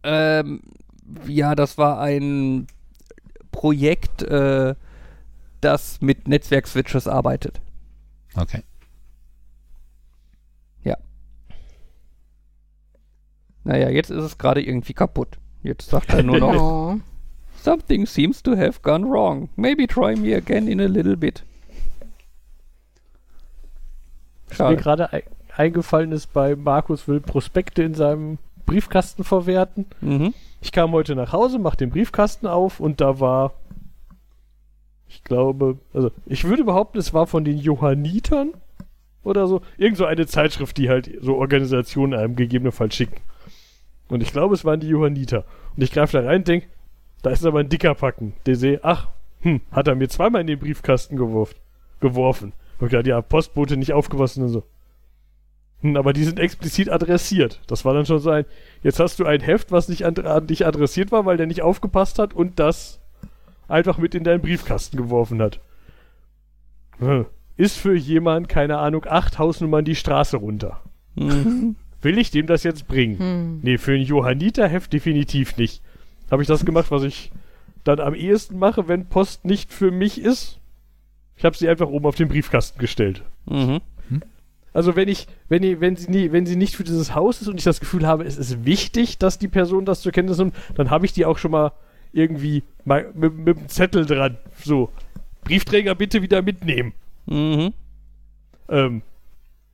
Ähm, 0.03 0.61
ja, 1.27 1.55
das 1.55 1.79
war 1.79 1.99
ein 1.99 2.67
Projekt, 3.51 4.23
äh, 4.25 4.75
das 5.63 6.03
mit 6.03 6.29
Netzwerkswitches 6.29 7.09
arbeitet. 7.09 7.63
Okay. 8.37 8.63
Naja, 13.67 13.89
jetzt 13.91 14.11
ist 14.11 14.23
es 14.23 14.39
gerade 14.39 14.63
irgendwie 14.63 14.95
kaputt. 14.95 15.39
Jetzt 15.63 15.91
sagt 15.91 16.13
er 16.13 16.23
nur 16.23 16.39
noch, 16.39 16.55
Oh. 16.61 17.01
Something 17.63 18.07
seems 18.07 18.43
to 18.45 18.57
have 18.57 18.81
gone 18.83 19.05
wrong. 19.09 19.49
Maybe 19.57 19.89
try 19.89 20.15
me 20.15 20.37
again 20.37 20.69
in 20.69 20.81
a 20.81 20.85
little 20.87 21.17
bit. 21.17 21.43
Mir 24.51 24.55
Schade. 24.55 24.77
gerade 24.77 25.13
ei- 25.13 25.25
eingefallen 25.57 26.13
ist, 26.13 26.33
bei 26.33 26.55
Markus 26.55 27.09
will 27.09 27.21
Prospekte 27.21 27.83
in 27.83 27.95
seinem 27.95 28.39
Briefkasten 28.67 29.25
verwerten. 29.25 29.87
Mhm. 30.01 30.33
Ich 30.61 30.71
kam 30.73 30.93
heute 30.93 31.17
nach 31.17 31.33
Hause, 31.33 31.59
mach 31.59 31.75
den 31.75 31.91
Briefkasten 31.91 32.47
auf 32.47 32.79
und 32.79 33.01
da 33.01 33.19
war, 33.21 33.55
ich 35.09 35.25
glaube, 35.25 35.79
also 35.93 36.11
ich 36.27 36.45
würde 36.45 36.65
behaupten, 36.65 36.99
es 36.99 37.13
war 37.15 37.27
von 37.27 37.45
den 37.45 37.59
Johannitern 37.59 38.53
oder 39.25 39.47
so, 39.49 39.61
irgend 39.77 39.99
so 39.99 40.05
eine 40.05 40.27
Zeitschrift, 40.27 40.77
die 40.77 40.89
halt 40.89 41.11
so 41.21 41.37
Organisationen 41.37 42.15
einem 42.15 42.37
gegebenenfalls 42.37 42.95
schicken. 42.95 43.17
Und 44.09 44.23
ich 44.23 44.33
glaube, 44.33 44.55
es 44.55 44.65
waren 44.65 44.81
die 44.81 44.89
Johanniter. 44.89 45.45
Und 45.77 45.83
ich 45.83 45.93
greife 45.93 46.21
da 46.21 46.27
rein 46.27 46.39
und 46.39 46.49
denke, 46.49 46.69
da 47.23 47.31
ist 47.31 47.45
aber 47.45 47.61
ein 47.61 47.69
dicker 47.69 47.95
Packen. 47.95 48.35
Der 48.47 48.57
sehe, 48.57 48.81
ach, 48.83 49.09
hm, 49.41 49.61
hat 49.73 49.89
er 49.89 49.95
mir 49.95 50.09
zweimal 50.09 50.43
in 50.43 50.47
den 50.47 50.59
Briefkasten 50.59 51.17
geworfen. 51.17 51.57
geworfen. 52.01 52.53
Und 52.79 52.91
gedacht, 52.91 53.07
ja, 53.07 53.21
Postbote 53.23 53.77
nicht 53.77 53.93
aufgepasst 53.93 54.39
und 54.39 54.49
so. 54.49 54.65
Hm, 55.81 55.97
aber 55.97 56.13
die 56.13 56.25
sind 56.25 56.39
explizit 56.39 56.91
adressiert. 56.91 57.61
Das 57.67 57.85
war 57.85 57.95
dann 57.95 58.07
schon 58.07 58.19
so 58.19 58.31
ein, 58.31 58.45
jetzt 58.83 59.01
hast 59.01 59.19
du 59.19 59.25
ein 59.25 59.41
Heft, 59.41 59.73
was 59.73 59.89
nicht 59.89 60.05
an, 60.05 60.17
an 60.19 60.47
dich 60.47 60.67
adressiert 60.67 61.13
war, 61.13 61.27
weil 61.27 61.37
der 61.37 61.47
nicht 61.47 61.63
aufgepasst 61.63 62.19
hat 62.19 62.35
und 62.35 62.59
das 62.59 63.01
einfach 63.69 63.99
mit 63.99 64.15
in 64.15 64.25
deinen 64.25 64.41
Briefkasten 64.41 64.97
geworfen 64.97 65.43
hat. 65.43 65.61
Hm. 66.99 67.27
Ist 67.57 67.79
für 67.79 67.95
jemand, 67.95 68.49
keine 68.49 68.79
Ahnung, 68.79 69.07
acht 69.09 69.39
Hausnummern 69.39 69.85
die 69.85 69.95
Straße 69.95 70.37
runter. 70.37 70.83
Mhm. 71.15 71.77
Will 72.03 72.19
ich 72.19 72.31
dem 72.31 72.47
das 72.47 72.63
jetzt 72.63 72.87
bringen? 72.87 73.19
Hm. 73.19 73.61
Nee, 73.63 73.79
für 73.79 73.93
ein 73.93 74.03
Johanniterheft 74.03 74.93
definitiv 74.93 75.57
nicht. 75.57 75.83
Habe 76.31 76.43
ich 76.43 76.49
das 76.49 76.65
gemacht, 76.65 76.91
was 76.91 77.03
ich 77.03 77.31
dann 77.85 78.01
am 78.01 78.15
ehesten 78.15 78.59
mache, 78.59 78.89
wenn 78.89 79.07
Post 79.07 79.45
nicht 79.45 79.73
für 79.73 79.91
mich 79.91 80.21
ist? 80.21 80.59
Ich 81.37 81.45
habe 81.45 81.57
sie 81.57 81.69
einfach 81.69 81.89
oben 81.89 82.07
auf 82.07 82.17
den 82.17 82.29
Briefkasten 82.29 82.79
gestellt. 82.79 83.23
Mhm. 83.47 83.81
Also 84.77 84.95
wenn 84.95 85.09
ich, 85.09 85.27
wenn 85.49 85.63
ich, 85.63 85.81
wenn 85.81 85.97
sie 85.97 86.11
nie, 86.11 86.33
wenn 86.33 86.45
sie 86.45 86.55
nicht 86.55 86.77
für 86.77 86.85
dieses 86.85 87.15
Haus 87.15 87.41
ist 87.41 87.49
und 87.49 87.57
ich 87.57 87.65
das 87.65 87.81
Gefühl 87.81 88.07
habe, 88.07 88.25
es 88.25 88.37
ist 88.37 88.67
wichtig, 88.67 89.17
dass 89.17 89.39
die 89.39 89.49
Person 89.49 89.87
das 89.87 90.03
zur 90.03 90.13
Kenntnis 90.13 90.37
nimmt, 90.37 90.55
dann 90.75 90.91
habe 90.91 91.07
ich 91.07 91.15
die 91.15 91.25
auch 91.25 91.39
schon 91.39 91.51
mal 91.51 91.73
irgendwie 92.13 92.63
mal 92.85 93.11
mit, 93.15 93.39
mit 93.39 93.57
einem 93.57 93.69
Zettel 93.71 94.05
dran. 94.05 94.37
So, 94.63 94.91
Briefträger 95.45 95.95
bitte 95.95 96.21
wieder 96.21 96.43
mitnehmen. 96.43 96.93
Mhm. 97.25 97.73
Ähm, 98.69 99.01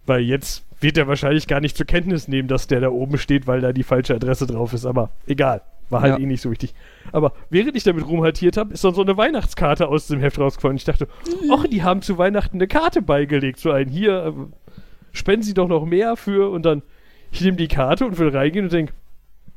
weil 0.06 0.20
jetzt 0.20 0.64
wird 0.82 0.98
er 0.98 1.06
wahrscheinlich 1.08 1.46
gar 1.46 1.60
nicht 1.60 1.76
zur 1.76 1.86
Kenntnis 1.86 2.28
nehmen, 2.28 2.48
dass 2.48 2.66
der 2.66 2.80
da 2.80 2.88
oben 2.90 3.18
steht, 3.18 3.46
weil 3.46 3.60
da 3.60 3.72
die 3.72 3.82
falsche 3.82 4.14
Adresse 4.14 4.46
drauf 4.46 4.72
ist. 4.72 4.84
Aber 4.86 5.10
egal. 5.26 5.62
War 5.90 6.00
halt 6.00 6.18
Ja. 6.18 6.22
eh 6.22 6.26
nicht 6.26 6.40
so 6.40 6.50
wichtig. 6.50 6.74
Aber 7.12 7.32
während 7.50 7.76
ich 7.76 7.84
damit 7.84 8.06
rumhaltiert 8.06 8.56
habe, 8.56 8.72
ist 8.72 8.82
dann 8.82 8.94
so 8.94 9.02
eine 9.02 9.16
Weihnachtskarte 9.18 9.88
aus 9.88 10.06
dem 10.06 10.20
Heft 10.20 10.38
rausgefallen. 10.38 10.76
Ich 10.78 10.84
dachte, 10.84 11.06
ach, 11.52 11.66
die 11.66 11.82
haben 11.82 12.00
zu 12.00 12.16
Weihnachten 12.16 12.56
eine 12.56 12.66
Karte 12.66 13.02
beigelegt. 13.02 13.58
So 13.58 13.70
ein 13.72 13.88
hier, 13.88 14.26
äh, 14.26 14.32
spenden 15.12 15.42
Sie 15.42 15.52
doch 15.52 15.68
noch 15.68 15.84
mehr 15.84 16.16
für. 16.16 16.50
Und 16.50 16.64
dann, 16.64 16.82
ich 17.30 17.42
nehme 17.42 17.58
die 17.58 17.68
Karte 17.68 18.06
und 18.06 18.18
will 18.18 18.28
reingehen 18.30 18.64
und 18.66 18.72
denke, 18.72 18.94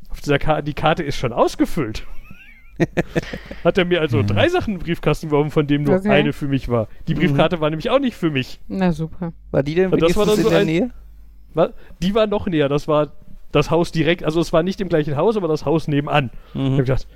auf 0.09 0.19
dieser 0.19 0.38
Karte, 0.39 0.63
die 0.63 0.73
Karte 0.73 1.03
ist 1.03 1.15
schon 1.15 1.32
ausgefüllt. 1.32 2.05
Hat 3.63 3.78
er 3.78 3.86
mir 3.86 4.01
also 4.01 4.19
Hm. 4.19 4.28
drei 4.28 4.49
Sachen 4.49 4.73
in 4.73 4.80
den 4.80 4.84
Briefkasten 4.86 5.28
geworfen, 5.28 5.51
von 5.51 5.67
dem 5.67 5.84
nur 5.84 5.95
Okay. 5.95 6.09
eine 6.09 6.34
für 6.34 6.47
mich 6.49 6.67
war. 6.67 6.89
Die 7.07 7.15
Mhm. 7.15 7.19
Briefkarte 7.19 7.61
war 7.61 7.69
nämlich 7.69 7.89
auch 7.89 7.99
nicht 7.99 8.15
für 8.17 8.30
mich. 8.32 8.59
Na 8.67 8.91
super. 8.91 9.32
War 9.51 9.63
die 9.63 9.76
denn 9.76 9.93
Und 9.93 10.01
das 10.01 10.15
war 10.17 10.26
dann 10.26 10.36
so 10.36 10.41
in 10.43 10.49
der 10.49 10.59
ein- 10.59 10.65
Nähe? 10.65 10.91
Die 12.01 12.14
war 12.16 12.28
noch 12.28 12.47
näher, 12.47 12.70
das 12.70 12.88
war 12.88 13.10
das 13.51 13.72
Haus 13.72 13.91
direkt, 13.91 14.24
also 14.24 14.41
es 14.41 14.51
war 14.51 14.64
nicht 14.64 14.82
im 14.82 14.89
gleichen 14.89 15.16
Haus, 15.16 15.38
aber 15.38 15.47
das 15.47 15.66
Haus 15.66 15.88
nebenan. 15.88 16.30
Ich 16.53 16.60
hab 16.60 16.62
Mhm. 16.72 16.78
gedacht, 16.78 17.08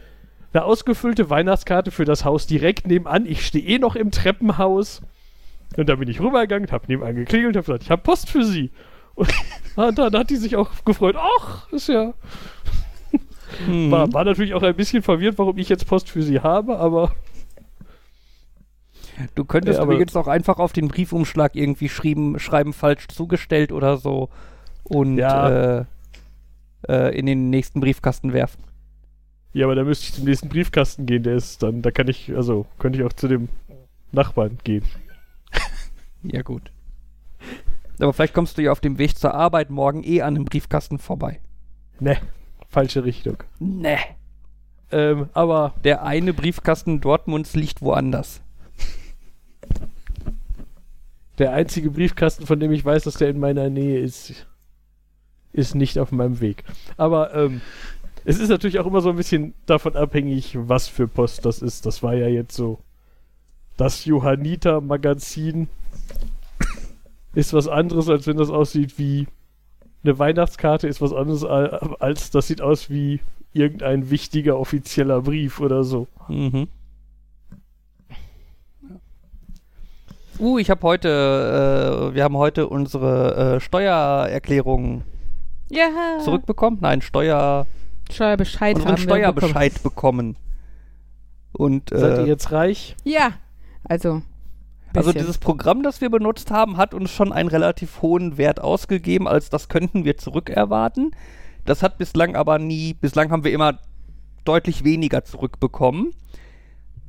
eine 0.54 0.64
ausgefüllte 0.64 1.30
Weihnachtskarte 1.30 1.92
für 1.92 2.06
das 2.06 2.26
Haus 2.26 2.48
direkt 2.48 2.88
nebenan. 2.88 3.26
Ich 3.26 3.46
stehe 3.46 3.64
eh 3.66 3.78
noch 3.78 3.96
im 3.96 4.10
Treppenhaus. 4.12 5.02
Und 5.78 5.88
da 5.90 5.96
bin 5.96 6.10
ich 6.10 6.20
rübergegangen, 6.20 6.72
hab 6.72 6.88
nebenan 6.90 7.16
geklingelt, 7.16 7.56
hab 7.58 7.66
gesagt, 7.66 7.84
ich 7.84 7.92
hab 7.92 8.04
Post 8.04 8.30
für 8.30 8.44
Sie. 8.44 8.72
Und 9.16 9.30
dann 9.76 10.14
hat 10.16 10.30
die 10.30 10.38
sich 10.38 10.56
auch 10.56 10.70
gefreut. 10.86 11.16
Ach, 11.18 11.72
ist 11.72 11.90
ja. 11.90 12.14
Mhm. 13.68 13.90
War, 13.92 14.14
war 14.14 14.24
natürlich 14.26 14.54
auch 14.54 14.62
ein 14.62 14.76
bisschen 14.76 15.02
verwirrt, 15.02 15.38
warum 15.40 15.58
ich 15.58 15.70
jetzt 15.70 15.88
Post 15.88 16.08
für 16.10 16.22
sie 16.22 16.40
habe, 16.40 16.78
aber 16.78 17.12
Du 19.36 19.44
könntest 19.46 19.78
Ja, 19.78 19.84
aber- 19.84 19.94
übrigens 19.94 20.16
auch 20.16 20.28
einfach 20.28 20.60
auf 20.60 20.72
den 20.74 20.88
Briefumschlag 20.88 21.56
irgendwie 21.56 21.90
schreiben, 21.90 22.40
schreiben 22.40 22.74
falsch 22.74 23.08
zugestellt 23.08 23.72
oder 23.72 23.98
so 23.98 24.30
und 24.84 25.18
Ja. 25.18 25.80
äh, 25.80 25.86
äh, 26.88 27.18
in 27.18 27.26
den 27.26 27.50
nächsten 27.50 27.80
Briefkasten 27.82 28.34
werfen. 28.34 28.64
ja, 29.54 29.66
aber 29.66 29.76
da 29.76 29.84
müsste 29.84 30.06
ich 30.06 30.14
zum 30.14 30.26
nächsten 30.26 30.48
Briefkasten 30.50 31.06
gehen, 31.06 31.24
der 31.24 31.36
ist 31.36 31.62
dann, 31.64 31.82
da 31.82 31.92
kann 31.92 32.08
ich, 32.08 32.34
also 32.36 32.66
könnte 32.78 33.00
ich 33.00 33.06
auch 33.06 33.14
zu 33.14 33.28
dem 33.28 33.50
Nachbarn 34.12 34.58
gehen. 34.64 34.84
Ja, 36.24 36.42
gut. 36.42 36.72
Aber 38.00 38.12
vielleicht 38.14 38.34
kommst 38.34 38.58
du 38.58 38.62
ja 38.62 38.72
auf 38.74 38.80
dem 38.82 38.98
Weg 38.98 39.18
zur 39.18 39.34
Arbeit 39.34 39.70
morgen 39.70 40.04
eh 40.04 40.22
an 40.22 40.36
einem 40.36 40.46
Briefkasten 40.46 41.00
vorbei. 41.00 41.40
Ne, 42.00 42.18
falsche 42.70 43.04
Richtung. 43.06 43.38
Ne. 43.60 43.98
Ähm, 44.92 45.30
aber 45.34 45.74
Der 45.84 46.04
eine 46.04 46.34
Briefkasten 46.34 47.00
Dortmunds 47.02 47.56
liegt 47.56 47.82
woanders. 47.82 48.42
Der 51.38 51.54
einzige 51.54 51.90
Briefkasten, 51.90 52.46
von 52.46 52.60
dem 52.60 52.72
ich 52.72 52.84
weiß, 52.84 53.04
dass 53.04 53.16
der 53.16 53.30
in 53.30 53.40
meiner 53.40 53.70
Nähe 53.70 54.00
ist, 54.00 54.46
ist 55.54 55.74
nicht 55.74 55.98
auf 55.98 56.12
meinem 56.12 56.42
Weg. 56.42 56.64
Aber 56.98 57.34
ähm, 57.34 57.62
es 58.26 58.40
ist 58.40 58.50
natürlich 58.50 58.80
auch 58.80 58.86
immer 58.86 59.02
so 59.02 59.10
ein 59.10 59.16
bisschen 59.16 59.54
davon 59.66 59.96
abhängig, 59.96 60.58
was 60.60 60.88
für 60.88 61.08
Post 61.08 61.46
das 61.46 61.62
ist. 61.62 61.86
Das 61.86 62.04
war 62.04 62.14
ja 62.14 62.28
jetzt 62.28 62.56
so. 62.56 62.80
Das 63.78 64.04
Johanniter-Magazin 64.04 65.70
ist 67.34 67.54
was 67.54 67.68
anderes, 67.70 68.10
als 68.10 68.28
wenn 68.28 68.36
das 68.38 68.50
aussieht 68.50 68.98
wie 69.00 69.28
eine 70.04 70.20
Weihnachtskarte, 70.20 70.88
ist 70.88 71.02
was 71.02 71.14
anderes 71.14 71.46
al- 71.46 71.96
als 72.00 72.32
das 72.32 72.48
sieht 72.48 72.62
aus 72.62 72.90
wie 72.90 73.22
irgendein 73.54 74.10
wichtiger 74.10 74.60
offizieller 74.60 75.22
Brief 75.22 75.62
oder 75.62 75.84
so. 75.86 76.08
Mhm. 76.28 76.68
Uh, 80.40 80.58
ich 80.58 80.70
habe 80.70 80.82
heute, 80.84 82.12
äh, 82.12 82.16
wir 82.16 82.24
haben 82.24 82.38
heute 82.38 82.68
unsere 82.68 83.56
äh, 83.56 83.60
Steuererklärung 83.60 85.04
Ja. 85.70 86.20
zurückbekommen. 86.24 86.80
Nein, 86.82 87.02
Steuer, 87.02 87.68
Steuerbescheid 88.10 88.76
unseren 88.78 88.94
haben 88.94 89.02
wir 89.02 89.06
bekommen. 89.06 89.22
Steuerbescheid 89.22 89.84
bekommen. 89.84 90.36
Und 91.52 91.90
Seid 91.90 92.20
ihr 92.20 92.24
äh, 92.26 92.28
jetzt 92.28 92.52
reich? 92.54 92.96
Ja, 93.04 93.34
also. 93.84 94.22
also 94.96 95.12
dieses 95.12 95.40
Programm, 95.40 95.84
das 95.84 96.00
wir 96.00 96.10
benutzt 96.10 96.52
haben, 96.52 96.78
hat 96.78 96.94
uns 96.94 97.12
schon 97.12 97.34
einen 97.34 97.50
relativ 97.50 98.02
hohen 98.02 98.38
Wert 98.38 98.62
ausgegeben, 98.62 99.28
als 99.28 99.50
das 99.50 99.68
könnten 99.68 100.06
wir 100.06 100.18
zurückerwarten. 100.18 101.12
Das 101.66 101.84
hat 101.84 101.98
bislang 101.98 102.36
aber 102.36 102.60
nie, 102.60 102.94
bislang 102.94 103.32
haben 103.32 103.44
wir 103.44 103.52
immer 103.52 103.80
deutlich 104.46 104.86
weniger 104.86 105.26
zurückbekommen. 105.26 106.14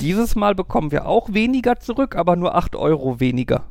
Dieses 0.01 0.35
Mal 0.37 0.55
bekommen 0.55 0.91
wir 0.93 1.07
auch 1.07 1.33
weniger 1.33 1.79
zurück, 1.81 2.17
aber 2.17 2.37
nur 2.37 2.55
8 2.55 2.75
Euro 2.77 3.21
weniger. 3.21 3.65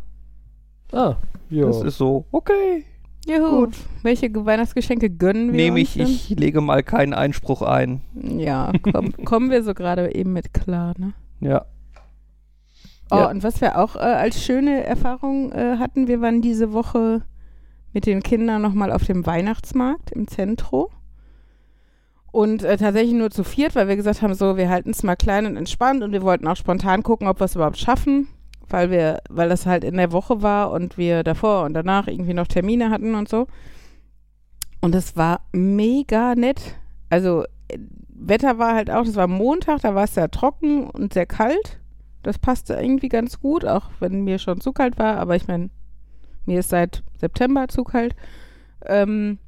Ah, 0.91 1.15
ja. 1.49 1.65
Das 1.67 1.81
ist 1.81 1.97
so, 1.97 2.25
okay. 2.31 2.85
Juhu. 3.27 3.67
Welche 4.01 4.29
Ge- 4.29 4.45
Weihnachtsgeschenke 4.45 5.09
gönnen 5.09 5.47
wir 5.51 5.55
Nehme 5.55 5.79
uns 5.81 5.89
ich, 5.89 5.93
denn? 5.95 6.07
ich 6.07 6.29
lege 6.29 6.61
mal 6.61 6.83
keinen 6.83 7.13
Einspruch 7.13 7.61
ein. 7.61 8.01
Ja, 8.15 8.71
komm, 8.81 9.13
kommen 9.25 9.51
wir 9.51 9.63
so 9.63 9.73
gerade 9.73 10.15
eben 10.15 10.33
mit 10.33 10.53
klar, 10.53 10.93
ne? 10.97 11.13
Ja. 11.41 11.65
Oh, 13.11 13.17
Ja. 13.17 13.29
und 13.29 13.43
was 13.43 13.59
wir 13.61 13.77
auch 13.77 13.95
äh, 13.95 13.99
als 13.99 14.41
schöne 14.43 14.83
Erfahrung 14.83 15.51
äh, 15.51 15.77
hatten, 15.77 16.07
wir 16.07 16.21
waren 16.21 16.41
diese 16.41 16.73
Woche 16.73 17.21
mit 17.93 18.05
den 18.05 18.23
Kindern 18.23 18.61
nochmal 18.61 18.91
auf 18.91 19.03
dem 19.03 19.25
Weihnachtsmarkt 19.25 20.11
im 20.11 20.27
Zentrum. 20.27 20.87
Und 22.31 22.63
äh, 22.63 22.77
tatsächlich 22.77 23.13
nur 23.13 23.31
zu 23.31 23.43
viert, 23.43 23.75
weil 23.75 23.87
wir 23.87 23.95
gesagt 23.95 24.21
haben, 24.21 24.33
so, 24.33 24.55
wir 24.57 24.69
halten 24.69 24.91
es 24.91 25.03
mal 25.03 25.15
klein 25.15 25.45
und 25.45 25.57
entspannt 25.57 26.03
und 26.03 26.11
wir 26.11 26.21
wollten 26.21 26.47
auch 26.47 26.55
spontan 26.55 27.03
gucken, 27.03 27.27
ob 27.27 27.39
wir 27.39 27.45
es 27.45 27.55
überhaupt 27.55 27.79
schaffen, 27.79 28.27
weil 28.67 28.91
wir, 28.91 29.21
weil 29.29 29.49
das 29.49 29.65
halt 29.65 29.83
in 29.83 29.97
der 29.97 30.11
Woche 30.11 30.41
war 30.41 30.71
und 30.71 30.97
wir 30.97 31.23
davor 31.23 31.63
und 31.63 31.73
danach 31.73 32.07
irgendwie 32.07 32.33
noch 32.33 32.47
Termine 32.47 32.91
hatten 32.91 33.15
und 33.15 33.27
so. 33.29 33.47
Und 34.81 34.95
es 34.95 35.17
war 35.17 35.41
mega 35.51 36.35
nett. 36.35 36.75
Also 37.09 37.43
Wetter 38.09 38.59
war 38.59 38.75
halt 38.75 38.91
auch, 38.91 39.05
das 39.05 39.15
war 39.15 39.27
Montag, 39.27 39.81
da 39.81 39.95
war 39.95 40.03
es 40.03 40.13
sehr 40.13 40.29
trocken 40.29 40.89
und 40.89 41.13
sehr 41.13 41.25
kalt. 41.25 41.79
Das 42.21 42.37
passte 42.37 42.73
irgendwie 42.73 43.09
ganz 43.09 43.39
gut, 43.39 43.65
auch 43.65 43.89
wenn 43.99 44.23
mir 44.23 44.39
schon 44.39 44.61
zu 44.61 44.73
kalt 44.73 44.99
war, 44.99 45.17
aber 45.17 45.35
ich 45.35 45.47
meine, 45.47 45.69
mir 46.45 46.59
ist 46.59 46.69
seit 46.69 47.03
September 47.17 47.67
zu 47.69 47.83
kalt. 47.83 48.15
Ähm, 48.85 49.39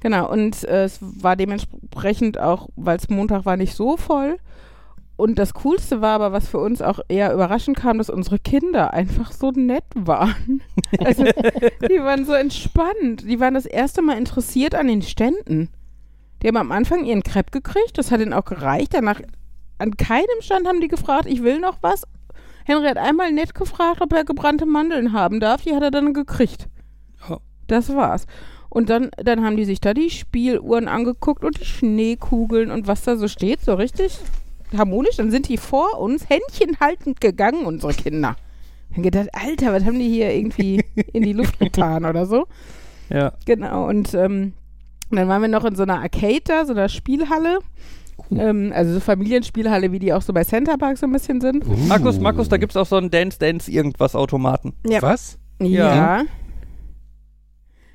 genau, 0.00 0.30
und 0.30 0.64
äh, 0.64 0.84
es 0.84 0.98
war 1.00 1.36
dementsprechend 1.36 2.38
auch, 2.38 2.68
weil 2.76 2.96
es 2.96 3.08
Montag 3.08 3.44
war, 3.44 3.56
nicht 3.56 3.74
so 3.74 3.96
voll. 3.96 4.38
Und 5.16 5.38
das 5.38 5.52
Coolste 5.52 6.00
war 6.00 6.12
aber, 6.12 6.32
was 6.32 6.48
für 6.48 6.58
uns 6.58 6.80
auch 6.80 7.00
eher 7.08 7.34
überraschend 7.34 7.76
kam, 7.76 7.98
dass 7.98 8.08
unsere 8.08 8.38
Kinder 8.38 8.94
einfach 8.94 9.32
so 9.32 9.50
nett 9.50 9.84
waren. 9.94 10.62
Also, 10.98 11.24
die 11.24 12.00
waren 12.00 12.24
so 12.24 12.32
entspannt. 12.32 13.22
Die 13.28 13.38
waren 13.38 13.54
das 13.54 13.64
erste 13.64 14.02
Mal 14.02 14.18
interessiert 14.18 14.74
an 14.74 14.88
den 14.88 15.02
Ständen. 15.02 15.68
Die 16.42 16.48
haben 16.48 16.56
am 16.56 16.72
Anfang 16.72 17.04
ihren 17.04 17.22
Crepe 17.22 17.50
gekriegt, 17.50 17.96
das 17.96 18.10
hat 18.10 18.20
ihnen 18.20 18.32
auch 18.32 18.44
gereicht. 18.44 18.94
Danach 18.94 19.20
an 19.78 19.96
keinem 19.96 20.40
Stand 20.40 20.66
haben 20.66 20.80
die 20.80 20.88
gefragt, 20.88 21.26
ich 21.26 21.42
will 21.42 21.60
noch 21.60 21.78
was. 21.80 22.04
Henry 22.64 22.86
hat 22.86 22.98
einmal 22.98 23.32
nett 23.32 23.54
gefragt, 23.54 24.00
ob 24.00 24.12
er 24.12 24.24
gebrannte 24.24 24.66
Mandeln 24.66 25.12
haben 25.12 25.40
darf. 25.40 25.62
Die 25.62 25.74
hat 25.74 25.82
er 25.82 25.90
dann 25.90 26.14
gekriegt. 26.14 26.68
Ja. 27.28 27.38
Das 27.66 27.94
war's. 27.94 28.26
Und 28.70 28.88
dann, 28.88 29.10
dann 29.16 29.44
haben 29.44 29.56
die 29.56 29.64
sich 29.64 29.80
da 29.80 29.92
die 29.94 30.10
Spieluhren 30.10 30.88
angeguckt 30.88 31.44
und 31.44 31.60
die 31.60 31.64
Schneekugeln 31.64 32.70
und 32.70 32.86
was 32.86 33.02
da 33.02 33.16
so 33.16 33.26
steht, 33.28 33.60
so 33.60 33.74
richtig 33.74 34.18
harmonisch. 34.76 35.16
Dann 35.16 35.30
sind 35.32 35.48
die 35.48 35.56
vor 35.56 35.98
uns 35.98 36.28
händchenhaltend 36.28 37.20
gegangen, 37.20 37.66
unsere 37.66 37.92
Kinder. 37.92 38.36
Dann 38.94 39.02
gedacht, 39.02 39.28
Alter, 39.32 39.72
was 39.72 39.84
haben 39.84 39.98
die 39.98 40.08
hier 40.08 40.32
irgendwie 40.32 40.84
in 41.12 41.24
die 41.24 41.32
Luft 41.32 41.58
getan 41.58 42.04
oder 42.04 42.26
so? 42.26 42.46
Ja. 43.08 43.32
Genau, 43.44 43.88
und 43.88 44.14
ähm, 44.14 44.52
dann 45.10 45.28
waren 45.28 45.42
wir 45.42 45.48
noch 45.48 45.64
in 45.64 45.74
so 45.74 45.82
einer 45.82 46.00
Arcade 46.00 46.42
da, 46.44 46.64
so 46.64 46.72
einer 46.72 46.88
Spielhalle. 46.88 47.58
Ähm, 48.30 48.72
also 48.74 48.94
so 48.94 49.00
Familienspielhalle, 49.00 49.90
wie 49.90 49.98
die 49.98 50.12
auch 50.12 50.22
so 50.22 50.32
bei 50.32 50.44
Center 50.44 50.78
Park 50.78 50.98
so 50.98 51.06
ein 51.06 51.12
bisschen 51.12 51.40
sind. 51.40 51.64
Markus, 51.88 52.20
Markus, 52.20 52.48
da 52.48 52.58
gibt's 52.58 52.76
auch 52.76 52.86
so 52.86 52.96
einen 52.96 53.10
Dance 53.10 53.38
Dance 53.38 53.70
irgendwas 53.70 54.14
Automaten. 54.14 54.74
Ja. 54.86 55.02
Was? 55.02 55.38
Ja. 55.58 55.94
Ja, 55.94 56.24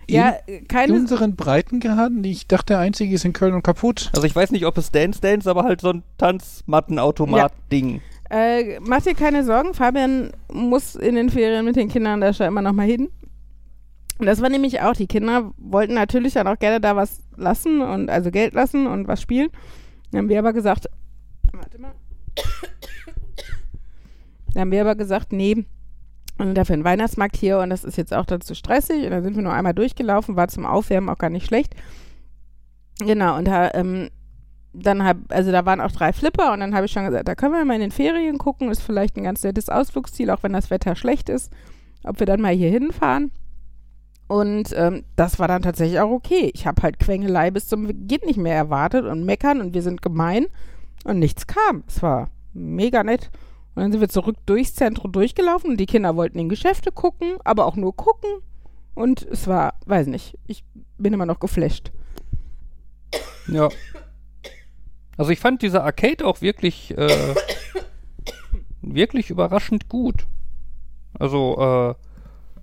äh, 0.10 0.34
In 0.48 0.68
keine. 0.68 0.94
unseren 0.94 1.36
Breitengraden? 1.36 2.24
Ich 2.24 2.48
dachte, 2.48 2.74
der 2.74 2.80
einzige 2.80 3.16
ist 3.16 3.26
in 3.26 3.34
Köln 3.34 3.54
und 3.54 3.64
kaputt. 3.64 4.10
Also 4.14 4.26
ich 4.26 4.36
weiß 4.36 4.52
nicht, 4.52 4.66
ob 4.66 4.78
es 4.78 4.92
Dance 4.92 5.22
Dance, 5.22 5.50
aber 5.50 5.64
halt 5.64 5.82
so 5.82 5.90
ein 5.90 6.04
Tanzmattenautomat-Ding. 6.18 8.02
Äh, 8.30 8.80
mach 8.80 9.02
dir 9.02 9.14
keine 9.14 9.44
Sorgen, 9.44 9.74
Fabian 9.74 10.32
muss 10.52 10.96
in 10.96 11.16
den 11.16 11.30
Ferien 11.30 11.64
mit 11.66 11.76
den 11.76 11.90
Kindern 11.90 12.22
da 12.22 12.34
schon 12.34 12.48
immer 12.48 12.62
noch 12.62 12.74
mal 12.74 12.88
hin. 12.88 13.10
Und 14.18 14.26
das 14.26 14.42
war 14.42 14.50
nämlich 14.50 14.82
auch, 14.82 14.94
die 14.94 15.08
Kinder 15.08 15.52
wollten 15.58 15.94
natürlich 15.94 16.34
dann 16.34 16.48
auch 16.48 16.58
gerne 16.58 16.80
da 16.80 16.96
was 16.96 17.22
lassen 17.36 17.82
und 17.82 18.10
also 18.10 18.32
Geld 18.32 18.54
lassen 18.54 18.88
und 18.88 19.08
was 19.08 19.22
spielen. 19.22 19.50
Dann 20.12 20.22
haben 20.22 20.30
wir 20.30 20.40
aber 20.40 20.54
gesagt, 20.54 20.88
warte 21.54 21.80
mal. 21.82 21.94
Dann 24.54 24.62
haben 24.62 24.72
wir 24.72 24.82
aber 24.82 24.96
gesagt, 24.96 25.34
nee, 25.34 25.66
und 26.38 26.56
dafür 26.56 26.76
ein 26.76 26.84
Weihnachtsmarkt 26.84 27.38
hier 27.38 27.60
und 27.60 27.70
das 27.70 27.84
ist 27.84 27.98
jetzt 27.98 28.14
auch 28.14 28.26
dann 28.26 28.42
zu 28.42 28.56
stressig. 28.56 29.06
Und 29.06 29.12
dann 29.12 29.24
sind 29.24 29.36
wir 29.36 29.44
nur 29.44 29.54
einmal 29.54 29.74
durchgelaufen, 29.74 30.36
war 30.36 30.48
zum 30.48 30.66
Aufwärmen 30.66 31.10
auch 31.10 31.18
gar 31.18 31.30
nicht 31.30 31.46
schlecht. 31.46 31.76
Genau, 33.00 33.38
und 33.38 33.46
da, 33.46 33.74
ähm, 33.74 34.10
dann 34.74 35.04
hab, 35.04 35.18
also 35.30 35.52
da 35.52 35.66
waren 35.66 35.82
auch 35.82 35.92
drei 35.92 36.14
Flipper 36.14 36.54
und 36.54 36.60
dann 36.60 36.76
habe 36.76 36.86
ich 36.86 36.92
schon 36.92 37.06
gesagt, 37.06 37.28
da 37.28 37.36
können 37.36 37.54
wir 37.54 37.64
mal 37.66 37.76
in 37.76 37.82
den 37.82 37.92
Ferien 37.92 38.38
gucken, 38.38 38.70
ist 38.70 38.82
vielleicht 38.82 39.16
ein 39.18 39.24
ganz 39.24 39.44
nettes 39.44 39.70
Ausflugsziel, 39.70 40.30
auch 40.30 40.44
wenn 40.44 40.54
das 40.54 40.70
Wetter 40.70 40.96
schlecht 40.96 41.30
ist, 41.30 41.52
ob 42.04 42.20
wir 42.20 42.26
dann 42.26 42.42
mal 42.42 42.54
hier 42.54 42.70
hinfahren. 42.70 43.32
Und 44.28 44.74
ähm, 44.76 45.04
das 45.16 45.40
war 45.40 45.48
dann 45.48 45.62
tatsächlich 45.62 46.00
auch 46.00 46.10
okay. 46.10 46.52
Ich 46.54 46.66
habe 46.66 46.82
halt 46.82 47.00
Quengelei 47.00 47.52
bis 47.52 47.68
zum 47.68 48.08
geht 48.08 48.26
nicht 48.26 48.38
mehr 48.38 48.56
erwartet 48.56 49.06
und 49.06 49.24
meckern 49.24 49.62
und 49.62 49.74
wir 49.74 49.84
sind 49.84 50.02
gemein 50.02 50.48
und 51.04 51.20
nichts 51.20 51.46
kam. 51.48 51.84
Es 51.88 52.02
war 52.02 52.30
mega 52.54 53.04
nett. 53.04 53.30
Und 53.76 53.82
dann 53.82 53.92
sind 53.92 54.02
wir 54.02 54.10
zurück 54.10 54.38
durchs 54.46 54.74
Zentrum 54.74 55.12
durchgelaufen 55.12 55.72
und 55.72 55.78
die 55.78 55.86
Kinder 55.86 56.16
wollten 56.16 56.40
in 56.40 56.48
Geschäfte 56.48 56.92
gucken, 56.92 57.36
aber 57.44 57.66
auch 57.66 57.76
nur 57.76 57.96
gucken. 57.96 58.30
Und 58.94 59.24
es 59.24 59.48
war, 59.48 59.74
weiß 59.86 60.08
nicht, 60.08 60.38
ich 60.48 60.64
bin 60.98 61.14
immer 61.14 61.26
noch 61.26 61.40
geflasht. 61.40 61.92
Ja. 63.48 63.70
Also 65.18 65.32
ich 65.32 65.40
fand 65.40 65.62
diese 65.62 65.84
Arcade 65.84 66.26
auch 66.26 66.42
wirklich, 66.42 66.98
äh, 66.98 67.36
wirklich 68.82 69.30
überraschend 69.30 69.90
gut. 69.90 70.26
Also, 71.20 71.58
äh, 71.60 71.96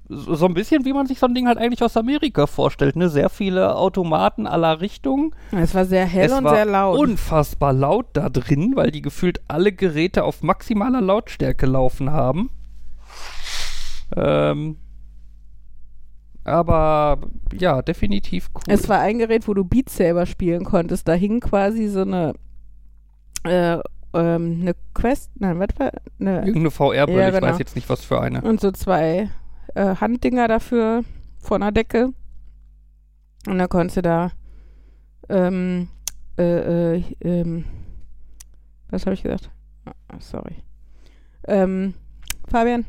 so 0.08 0.46
ein 0.46 0.54
bisschen, 0.54 0.84
wie 0.84 0.92
man 0.92 1.06
sich 1.06 1.18
so 1.18 1.26
ein 1.26 1.34
Ding 1.34 1.46
halt 1.46 1.58
eigentlich 1.58 1.82
aus 1.82 1.96
Amerika 1.96 2.46
vorstellt, 2.46 2.96
ne? 2.96 3.08
Sehr 3.08 3.28
viele 3.30 3.76
Automaten 3.76 4.46
aller 4.46 4.80
Richtungen. 4.80 5.34
Es 5.52 5.74
war 5.74 5.84
sehr 5.86 6.04
hell 6.04 6.26
es 6.26 6.32
und 6.32 6.48
sehr 6.48 6.64
laut. 6.66 6.98
unfassbar 6.98 7.72
laut 7.72 8.06
da 8.12 8.28
drin, 8.28 8.72
weil 8.74 8.90
die 8.90 9.00
gefühlt 9.02 9.40
alle 9.48 9.72
Geräte 9.72 10.24
auf 10.24 10.42
maximaler 10.42 11.00
Lautstärke 11.00 11.66
laufen 11.66 12.10
haben. 12.12 12.50
Ähm, 14.16 14.76
aber 16.44 17.18
ja, 17.58 17.82
definitiv 17.82 18.50
cool. 18.54 18.62
Es 18.74 18.88
war 18.88 18.98
ein 19.00 19.18
Gerät, 19.18 19.46
wo 19.46 19.54
du 19.54 19.64
Beat 19.64 19.88
Saber 19.88 20.26
spielen 20.26 20.64
konntest. 20.64 21.06
Da 21.08 21.12
hing 21.14 21.40
quasi 21.40 21.86
so 21.88 22.00
eine, 22.02 22.34
äh, 23.44 23.78
ähm, 24.14 24.58
eine 24.60 24.74
Quest, 24.94 25.30
nein, 25.36 25.58
was 25.60 25.68
war, 25.78 25.92
eine, 26.20 26.38
Irgendeine 26.40 26.70
VR-Brille, 26.70 27.20
Ja, 27.20 27.28
ich 27.28 27.34
genau. 27.36 27.46
weiß 27.46 27.58
jetzt 27.58 27.76
nicht, 27.76 27.88
was 27.88 28.04
für 28.04 28.20
eine. 28.20 28.42
und 28.42 28.60
so 28.60 28.72
zwei 28.72 29.30
äh, 29.74 29.96
Handdinger 29.96 30.48
dafür 30.48 31.04
von 31.38 31.60
der 31.60 31.72
Decke. 31.72 32.12
Und 33.46 33.58
dann 33.58 33.68
konntest 33.68 33.98
du 33.98 34.02
da, 34.02 34.32
ähm, 35.28 35.88
äh, 36.38 36.96
äh, 36.96 37.02
ähm, 37.20 37.64
was 38.90 39.06
habe 39.06 39.14
ich 39.14 39.22
gesagt? 39.22 39.50
Ah, 39.84 40.16
sorry. 40.20 40.56
Ähm, 41.48 41.94
Fabian? 42.48 42.84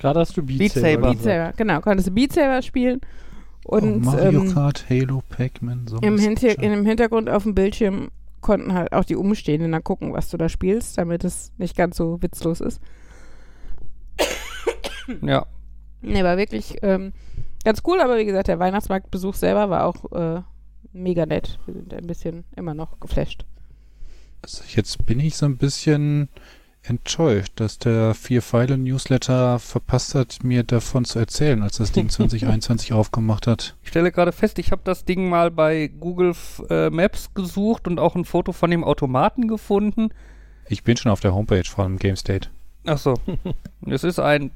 Gerade 0.00 0.20
hast 0.20 0.34
du 0.34 0.42
Beat, 0.42 0.58
Beat 0.58 0.72
Saber. 0.72 1.10
Beat 1.10 1.22
Saber, 1.22 1.52
genau, 1.56 1.80
konntest 1.82 2.08
du 2.08 2.12
Beat 2.12 2.32
Saber 2.32 2.62
spielen. 2.62 3.02
Und 3.64 4.06
oh, 4.06 4.10
Mario 4.10 4.40
ähm, 4.40 4.54
Kart, 4.54 4.86
Halo, 4.88 5.22
Pac-Man, 5.28 5.86
so. 5.86 5.98
Im, 5.98 6.16
Hinter 6.16 6.58
in 6.58 6.70
dem 6.70 6.86
Hintergrund 6.86 7.28
auf 7.28 7.42
dem 7.42 7.54
Bildschirm 7.54 8.10
konnten 8.40 8.72
halt 8.72 8.94
auch 8.94 9.04
die 9.04 9.16
Umstehenden 9.16 9.72
dann 9.72 9.84
gucken, 9.84 10.14
was 10.14 10.30
du 10.30 10.38
da 10.38 10.48
spielst, 10.48 10.96
damit 10.96 11.22
es 11.24 11.52
nicht 11.58 11.76
ganz 11.76 11.98
so 11.98 12.22
witzlos 12.22 12.62
ist. 12.62 12.80
Ja. 15.22 15.46
Nee, 16.02 16.24
war 16.24 16.38
wirklich 16.38 16.78
ähm, 16.82 17.12
ganz 17.62 17.82
cool, 17.86 18.00
aber 18.00 18.16
wie 18.16 18.24
gesagt, 18.24 18.48
der 18.48 18.58
Weihnachtsmarktbesuch 18.58 19.34
selber 19.34 19.68
war 19.68 19.84
auch 19.84 20.10
äh, 20.12 20.40
mega 20.92 21.26
nett. 21.26 21.58
Wir 21.66 21.74
sind 21.74 21.92
ein 21.92 22.06
bisschen 22.06 22.44
immer 22.56 22.74
noch 22.74 23.00
geflasht. 23.00 23.44
Also 24.42 24.64
jetzt 24.74 25.04
bin 25.04 25.20
ich 25.20 25.36
so 25.36 25.46
ein 25.46 25.58
bisschen 25.58 26.30
enttäuscht, 26.82 27.52
dass 27.56 27.78
der 27.78 28.14
Vier-Pfeile-Newsletter 28.14 29.58
verpasst 29.58 30.14
hat, 30.14 30.42
mir 30.42 30.62
davon 30.62 31.04
zu 31.04 31.18
erzählen, 31.18 31.62
als 31.62 31.76
das 31.76 31.92
Ding 31.92 32.08
2021 32.10 32.92
aufgemacht 32.92 33.46
hat. 33.46 33.76
Ich 33.82 33.90
stelle 33.90 34.12
gerade 34.12 34.32
fest, 34.32 34.58
ich 34.58 34.72
habe 34.72 34.82
das 34.84 35.04
Ding 35.04 35.28
mal 35.28 35.50
bei 35.50 35.88
Google 35.88 36.34
äh, 36.70 36.90
Maps 36.90 37.34
gesucht 37.34 37.86
und 37.86 37.98
auch 37.98 38.14
ein 38.14 38.24
Foto 38.24 38.52
von 38.52 38.70
dem 38.70 38.84
Automaten 38.84 39.48
gefunden. 39.48 40.10
Ich 40.68 40.82
bin 40.84 40.96
schon 40.96 41.12
auf 41.12 41.20
der 41.20 41.34
Homepage 41.34 41.64
von 41.64 41.98
GameState. 41.98 42.48
Ach 42.86 42.98
so. 42.98 43.14
es 43.86 44.04
ist 44.04 44.18
ein 44.18 44.50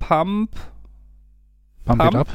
Pump, 0.00 0.50
Pump 1.84 2.02
It 2.04 2.10
Pump? 2.10 2.16
Up. 2.16 2.28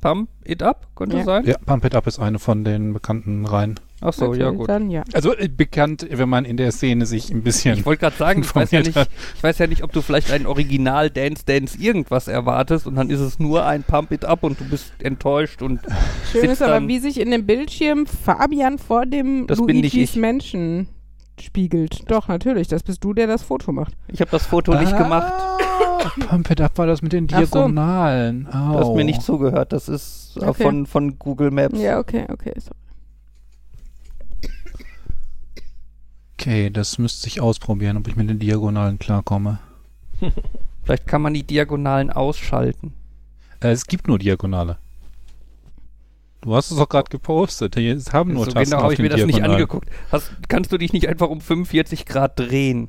Pump 0.00 0.30
It 0.44 0.62
Up, 0.62 0.86
könnte 0.96 1.18
Ja. 1.18 1.24
sein. 1.24 1.44
Ja, 1.44 1.56
Pump 1.66 1.84
It 1.84 1.94
Up 1.94 2.06
ist 2.06 2.18
eine 2.18 2.38
von 2.38 2.64
den 2.64 2.94
bekannten 2.94 3.44
Reihen. 3.44 3.78
Ach 4.00 4.14
so, 4.14 4.32
ja 4.32 4.44
Natürlich, 4.46 4.58
gut. 4.60 4.68
Dann 4.70 4.90
ja. 4.90 5.02
Also 5.12 5.36
äh, 5.36 5.48
bekannt, 5.48 6.06
wenn 6.10 6.28
man 6.30 6.46
in 6.46 6.56
der 6.56 6.72
Szene 6.72 7.04
sich 7.04 7.30
ein 7.30 7.42
bisschen. 7.42 7.76
Ich 7.78 7.84
wollte 7.84 8.00
gerade 8.00 8.16
sagen, 8.16 8.40
ich 8.40 8.54
weiß, 8.54 8.70
ja 8.70 8.80
nicht, 8.80 8.96
ich 8.96 9.42
weiß 9.42 9.58
ja 9.58 9.66
nicht, 9.66 9.84
ob 9.84 9.92
du 9.92 10.00
vielleicht 10.00 10.30
ein 10.32 10.46
Original 10.46 11.10
Dance 11.10 11.44
Dance 11.44 11.76
irgendwas 11.78 12.26
erwartest 12.26 12.86
und 12.86 12.94
dann 12.94 13.10
ist 13.10 13.20
es 13.20 13.38
nur 13.38 13.66
ein 13.66 13.82
Pump 13.82 14.10
It 14.12 14.24
Up 14.24 14.42
und 14.42 14.58
du 14.58 14.64
bist 14.64 14.90
enttäuscht 15.02 15.60
und 15.60 15.80
Schön 16.32 16.40
sitzt 16.40 16.52
ist 16.54 16.62
aber, 16.62 16.88
wie 16.88 16.98
sich 16.98 17.20
in 17.20 17.30
dem 17.30 17.44
Bildschirm 17.44 18.06
Fabian 18.06 18.78
vor 18.78 19.04
dem 19.04 19.46
Das 19.46 19.58
Luigis 19.58 19.92
ich. 19.92 20.16
Menschen 20.16 20.88
spiegelt. 21.38 22.10
Doch, 22.10 22.28
natürlich. 22.28 22.68
Das 22.68 22.82
bist 22.82 23.04
du, 23.04 23.12
der 23.12 23.26
das 23.26 23.42
Foto 23.42 23.70
macht. 23.70 23.92
ich 24.08 24.22
habe 24.22 24.30
das 24.30 24.46
Foto 24.46 24.74
nicht 24.80 24.96
gemacht. 24.96 25.30
Ah, 26.04 26.10
Pump 26.28 26.50
It 26.50 26.60
Up 26.60 26.78
war 26.78 26.86
das 26.86 27.02
mit 27.02 27.12
den 27.12 27.26
Ach 27.32 27.40
so. 27.40 27.46
Diagonalen. 27.46 28.44
Du 28.50 28.52
hast 28.52 28.94
mir 28.94 29.04
nicht 29.04 29.22
zugehört. 29.22 29.72
Das 29.72 29.88
ist 29.88 30.36
äh, 30.40 30.46
Okay. 30.46 30.62
von, 30.62 30.86
von 30.86 31.18
Google 31.18 31.50
Maps. 31.50 31.78
Ja, 31.78 31.98
okay, 31.98 32.26
okay. 32.30 32.52
So. 32.58 32.70
Okay, 36.38 36.70
das 36.70 36.98
müsste 36.98 37.26
ich 37.28 37.40
ausprobieren, 37.40 37.96
ob 37.98 38.08
ich 38.08 38.16
mit 38.16 38.30
den 38.30 38.38
Diagonalen 38.38 38.98
klarkomme. 38.98 39.58
Vielleicht 40.84 41.06
kann 41.06 41.20
man 41.22 41.34
die 41.34 41.42
Diagonalen 41.42 42.10
ausschalten. 42.10 42.94
Äh, 43.60 43.68
es 43.72 43.86
gibt 43.86 44.08
nur 44.08 44.18
Diagonale. 44.18 44.78
Du 46.40 46.54
hast 46.54 46.70
es 46.70 46.78
doch 46.78 46.88
gerade 46.88 47.10
gepostet. 47.10 47.76
Es 47.76 48.14
haben 48.14 48.32
nur 48.32 48.46
so 48.46 48.52
Tasten 48.52 48.70
genau 48.70 48.82
habe 48.82 48.94
ich 48.94 48.98
mir 48.98 49.10
das 49.10 49.18
nicht 49.18 49.36
Diagonalen. 49.36 49.52
angeguckt. 49.60 49.90
Hast, 50.10 50.30
kannst 50.48 50.72
du 50.72 50.78
dich 50.78 50.94
nicht 50.94 51.06
einfach 51.06 51.28
um 51.28 51.42
45 51.42 52.06
Grad 52.06 52.38
drehen? 52.38 52.88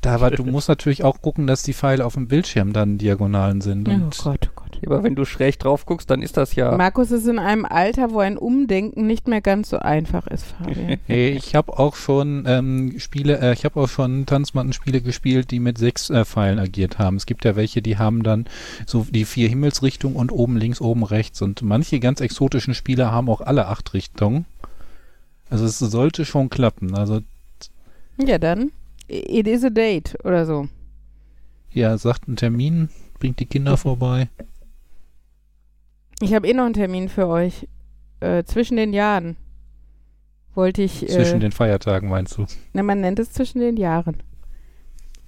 Da, 0.00 0.16
aber 0.16 0.30
du 0.30 0.44
musst 0.44 0.68
natürlich 0.68 1.04
auch 1.04 1.22
gucken, 1.22 1.46
dass 1.46 1.62
die 1.62 1.72
Pfeile 1.72 2.04
auf 2.04 2.14
dem 2.14 2.28
Bildschirm 2.28 2.72
dann 2.72 2.98
Diagonalen 2.98 3.60
sind. 3.60 3.88
Oh 3.88 3.92
Und 3.92 4.18
Gott, 4.18 4.50
oh 4.50 4.52
Gott. 4.54 4.64
Aber 4.84 5.02
wenn 5.02 5.14
du 5.14 5.24
schräg 5.24 5.58
drauf 5.58 5.86
guckst, 5.86 6.10
dann 6.10 6.20
ist 6.20 6.36
das 6.36 6.54
ja. 6.54 6.76
Markus 6.76 7.10
ist 7.10 7.26
in 7.26 7.38
einem 7.38 7.64
Alter, 7.64 8.10
wo 8.10 8.18
ein 8.18 8.36
Umdenken 8.36 9.06
nicht 9.06 9.28
mehr 9.28 9.40
ganz 9.40 9.70
so 9.70 9.78
einfach 9.78 10.26
ist, 10.26 10.44
Fabian. 10.44 10.98
Hey, 11.06 11.30
ich 11.30 11.54
habe 11.54 11.78
auch 11.78 11.96
schon 11.96 12.44
ähm, 12.46 12.98
Spiele, 12.98 13.40
äh, 13.40 13.52
ich 13.54 13.64
habe 13.64 13.80
auch 13.80 13.88
schon 13.88 14.26
Tanzmattenspiele 14.26 15.00
gespielt, 15.00 15.50
die 15.50 15.60
mit 15.60 15.78
sechs 15.78 16.10
äh, 16.10 16.24
Pfeilen 16.24 16.58
agiert 16.58 16.98
haben. 16.98 17.16
Es 17.16 17.24
gibt 17.24 17.44
ja 17.44 17.56
welche, 17.56 17.80
die 17.80 17.96
haben 17.96 18.22
dann 18.22 18.46
so 18.86 19.06
die 19.08 19.24
vier 19.24 19.48
Himmelsrichtungen 19.48 20.16
und 20.16 20.32
oben 20.32 20.56
links, 20.56 20.80
oben 20.80 21.04
rechts. 21.04 21.40
Und 21.40 21.62
manche 21.62 22.00
ganz 22.00 22.20
exotischen 22.20 22.74
Spiele 22.74 23.10
haben 23.10 23.30
auch 23.30 23.40
alle 23.40 23.68
acht 23.68 23.94
Richtungen. 23.94 24.44
Also 25.48 25.64
es 25.64 25.78
sollte 25.78 26.24
schon 26.24 26.50
klappen. 26.50 26.94
Also 26.94 27.20
ja, 28.18 28.38
dann. 28.38 28.70
It 29.08 29.46
is 29.46 29.64
a 29.64 29.70
date 29.70 30.16
oder 30.24 30.46
so. 30.46 30.68
ja, 31.70 31.96
sagt 31.98 32.26
einen 32.28 32.36
Termin, 32.36 32.88
bringt 33.18 33.38
die 33.40 33.46
Kinder 33.46 33.76
vorbei. 33.76 34.28
Ich 36.20 36.32
habe 36.34 36.48
eh 36.48 36.54
noch 36.54 36.64
einen 36.64 36.74
Termin 36.74 37.08
für 37.08 37.26
euch. 37.26 37.68
Äh, 38.20 38.44
zwischen 38.44 38.76
den 38.76 38.92
Jahren 38.92 39.36
wollte 40.54 40.82
ich. 40.82 41.06
Zwischen 41.06 41.36
Äh, 41.36 41.40
den 41.40 41.52
Feiertagen 41.52 42.08
meinst 42.08 42.38
du? 42.38 42.46
na, 42.72 42.82
man 42.82 43.00
nennt 43.00 43.18
es 43.18 43.32
zwischen 43.32 43.58
den 43.60 43.76
Jahren. 43.76 44.22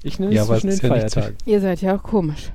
Ich 0.03 0.19
nenne 0.19 0.33
Ja, 0.33 0.43
es 0.43 0.49
zwischen 0.49 0.69
den 0.69 0.75
ist 0.77 0.83
ja 0.83 0.89
nicht 0.89 0.99
Feiertagen. 1.15 1.37
Ihr 1.45 1.61
seid 1.61 1.83
ja 1.83 1.97
auch 1.97 2.03
komisch. 2.03 2.53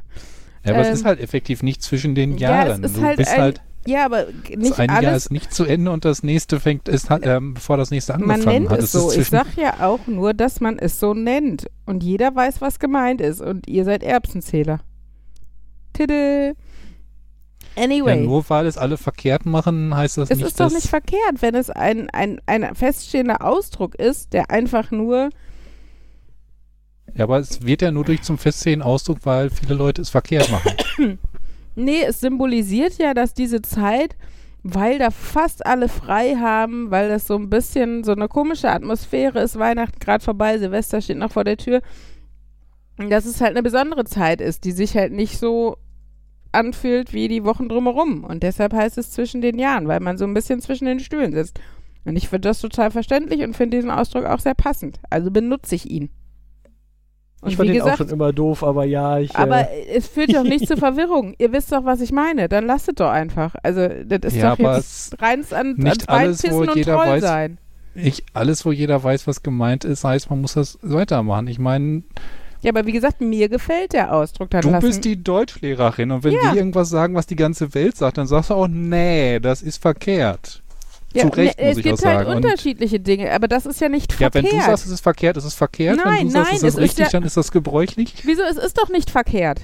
Ja, 0.63 0.71
aber 0.73 0.85
Ähm, 0.85 0.93
es 0.93 0.99
ist 0.99 1.05
halt 1.05 1.19
effektiv 1.19 1.61
nicht 1.63 1.81
zwischen 1.83 2.15
den 2.15 2.37
ja, 2.37 2.61
es 2.63 2.67
Jahren. 2.69 2.83
ist 2.83 2.97
du 2.97 3.01
halt 3.01 3.17
bist 3.17 3.31
ein- 3.31 3.41
halt, 3.41 3.61
Ja, 3.87 4.05
aber 4.05 4.27
nicht 4.55 4.71
das 4.73 4.79
eine 4.79 4.93
Jahr 4.93 5.03
alles. 5.11 5.25
ist 5.25 5.31
nicht 5.31 5.53
zu 5.53 5.65
Ende 5.65 5.89
und 5.91 6.05
das 6.05 6.21
nächste 6.21 6.59
fängt, 6.59 6.87
ist, 6.87 7.07
ähm, 7.23 7.55
bevor 7.55 7.77
das 7.77 7.89
nächste 7.89 8.13
Man 8.13 8.29
angefangen 8.31 8.63
nennt 8.63 8.69
hat. 8.69 8.79
es 8.79 8.91
so. 8.91 9.09
Ich 9.09 9.15
zwischen- 9.15 9.31
sag 9.31 9.57
ja 9.57 9.85
auch 9.87 10.05
nur, 10.07 10.33
dass 10.35 10.59
man 10.61 10.77
es 10.77 10.99
so 10.99 11.13
nennt. 11.15 11.65
Und 11.85 12.03
jeder 12.03 12.35
weiß, 12.35 12.61
was 12.61 12.77
gemeint 12.79 13.21
ist. 13.21 13.41
Und 13.41 13.67
ihr 13.67 13.83
seid 13.85 14.03
Erbsenzähler. 14.03 14.81
Tiddle. 15.93 16.55
Ja, 17.75 17.83
Anyway. 17.83 18.21
nur 18.25 18.47
weil 18.49 18.65
es 18.65 18.77
alle 18.77 18.97
verkehrt 18.97 19.45
machen, 19.45 19.95
heißt 19.95 20.17
das 20.17 20.29
es 20.29 20.37
nicht, 20.37 20.47
ist 20.47 20.59
doch 20.59 20.69
nicht 20.71 20.87
verkehrt, 20.87 21.41
wenn 21.41 21.55
es 21.55 21.69
ein, 21.69 22.09
ein, 22.09 22.39
ein 22.45 22.75
feststehender 22.75 23.43
Ausdruck 23.45 23.95
ist, 23.95 24.33
der 24.33 24.51
einfach 24.51 24.91
nur. 24.91 25.29
Ja, 27.15 27.23
aber 27.25 27.39
es 27.39 27.65
wird 27.65 27.81
ja 27.81 27.91
nur 27.91 28.03
durch 28.05 28.21
zum 28.23 28.37
festsehen 28.37 28.81
Ausdruck, 28.81 29.19
weil 29.23 29.49
viele 29.49 29.73
Leute 29.75 30.01
es 30.01 30.09
verkehrt 30.09 30.51
machen. 30.51 30.71
Nee, 31.75 32.03
es 32.03 32.19
symbolisiert 32.19 32.97
ja, 32.97 33.13
dass 33.13 33.33
diese 33.33 33.61
Zeit, 33.61 34.15
weil 34.63 34.99
da 34.99 35.09
fast 35.09 35.65
alle 35.65 35.87
frei 35.89 36.35
haben, 36.35 36.91
weil 36.91 37.09
das 37.09 37.27
so 37.27 37.35
ein 37.35 37.49
bisschen 37.49 38.03
so 38.03 38.11
eine 38.11 38.27
komische 38.27 38.69
Atmosphäre 38.69 39.41
ist, 39.41 39.57
Weihnachten 39.57 39.99
gerade 39.99 40.23
vorbei, 40.23 40.57
Silvester 40.57 41.01
steht 41.01 41.17
noch 41.17 41.31
vor 41.31 41.43
der 41.43 41.57
Tür, 41.57 41.81
dass 42.97 43.25
es 43.25 43.41
halt 43.41 43.51
eine 43.51 43.63
besondere 43.63 44.03
Zeit 44.03 44.41
ist, 44.41 44.65
die 44.65 44.71
sich 44.71 44.95
halt 44.95 45.13
nicht 45.13 45.39
so 45.39 45.77
anfühlt 46.51 47.13
wie 47.13 47.27
die 47.27 47.43
Wochen 47.43 47.69
drumherum. 47.69 48.23
Und 48.23 48.43
deshalb 48.43 48.73
heißt 48.73 48.97
es 48.97 49.11
zwischen 49.11 49.41
den 49.41 49.57
Jahren, 49.57 49.87
weil 49.87 49.99
man 49.99 50.17
so 50.17 50.25
ein 50.25 50.33
bisschen 50.33 50.61
zwischen 50.61 50.85
den 50.85 50.99
Stühlen 50.99 51.33
sitzt. 51.33 51.59
Und 52.03 52.15
ich 52.15 52.29
finde 52.29 52.49
das 52.49 52.59
total 52.59 52.91
verständlich 52.91 53.43
und 53.43 53.55
finde 53.55 53.77
diesen 53.77 53.91
Ausdruck 53.91 54.25
auch 54.25 54.39
sehr 54.39 54.55
passend. 54.55 54.99
Also 55.09 55.31
benutze 55.31 55.75
ich 55.75 55.89
ihn. 55.89 56.09
Und 57.41 57.49
ich 57.49 57.57
fand 57.57 57.69
wie 57.69 57.73
den 57.73 57.81
auch 57.81 57.85
gesagt, 57.85 57.97
schon 58.09 58.09
immer 58.09 58.31
doof, 58.31 58.63
aber 58.63 58.85
ja, 58.85 59.17
ich. 59.17 59.35
aber 59.35 59.61
äh, 59.71 59.87
es 59.95 60.07
führt 60.07 60.33
doch 60.35 60.43
nicht 60.43 60.67
zur 60.67 60.77
Verwirrung. 60.77 61.33
Ihr 61.39 61.51
wisst 61.51 61.71
doch, 61.71 61.83
was 61.85 61.99
ich 62.01 62.11
meine. 62.11 62.47
Dann 62.47 62.65
lasst 62.67 62.87
es 62.87 62.95
doch 62.95 63.09
einfach. 63.09 63.55
Also, 63.63 63.87
das 64.05 64.19
ist 64.33 64.35
Ja, 64.35 64.55
doch 64.55 64.75
jetzt 64.75 65.19
reins 65.21 65.51
an, 65.51 65.73
nicht 65.77 66.07
ans 66.07 66.43
alles, 66.45 66.53
wo 66.53 66.59
und 66.61 66.75
jeder 66.75 66.97
weiß- 66.99 67.19
sein. 67.21 67.57
Ich, 67.95 68.23
alles, 68.33 68.65
wo 68.65 68.71
jeder 68.71 69.03
weiß, 69.03 69.27
was 69.27 69.43
gemeint 69.43 69.83
ist, 69.83 70.03
heißt, 70.05 70.29
man 70.29 70.39
muss 70.39 70.53
das 70.53 70.79
weitermachen. 70.81 71.47
Ich 71.47 71.59
meine, 71.59 72.03
Ja, 72.61 72.71
aber 72.71 72.85
wie 72.85 72.91
gesagt, 72.93 73.19
mir 73.21 73.49
gefällt 73.49 73.91
der 73.93 74.13
Ausdruck. 74.13 74.49
Dann 74.51 74.61
du 74.61 74.69
lassen, 74.69 74.85
bist 74.85 75.03
die 75.03 75.21
Deutschlehrerin 75.21 76.11
und 76.11 76.23
wenn 76.23 76.33
Ja. 76.33 76.39
wir 76.43 76.53
irgendwas 76.55 76.89
sagen, 76.89 77.15
was 77.15 77.25
die 77.25 77.35
ganze 77.35 77.73
Welt 77.73 77.97
sagt, 77.97 78.17
dann 78.17 78.27
sagst 78.27 78.49
du 78.51 78.53
auch, 78.53 78.67
nee, 78.69 79.39
das 79.41 79.61
ist 79.61 79.81
verkehrt. 79.81 80.60
Ja, 81.15 81.23
zu 81.23 81.27
Recht, 81.29 81.57
ne, 81.59 81.63
muss 81.65 81.71
Es 81.73 81.77
ich 81.77 81.83
gibt 81.83 81.99
auch 81.99 82.05
halt 82.05 82.17
sagen. 82.25 82.29
Und- 82.37 82.45
unterschiedliche 82.45 82.99
Dinge, 82.99 83.31
aber 83.31 83.47
das 83.47 83.65
ist 83.65 83.79
ja 83.81 83.89
nicht 83.89 84.11
Ja, 84.13 84.19
wenn 84.33 84.43
verkehrt. 84.43 84.53
du 84.53 84.65
sagst, 84.65 84.85
es 84.85 84.91
ist 84.91 85.01
verkehrt, 85.01 85.37
es 85.37 85.45
ist 85.45 85.53
verkehrt. 85.55 85.97
wenn 85.97 86.03
Nein, 86.05 86.25
du 86.27 86.31
sagst, 86.31 86.47
nein, 86.51 86.55
es 86.57 86.63
es 86.63 86.67
ist 86.69 86.73
ist 86.75 86.81
richtig, 86.81 87.05
ja- 87.05 87.09
dann 87.11 87.23
ist 87.23 87.37
das 87.37 87.51
gebräuchlich. 87.51 88.15
Wieso? 88.23 88.43
Es 88.43 88.57
ist 88.57 88.77
doch 88.77 88.89
nicht 88.89 89.09
verkehrt. 89.09 89.61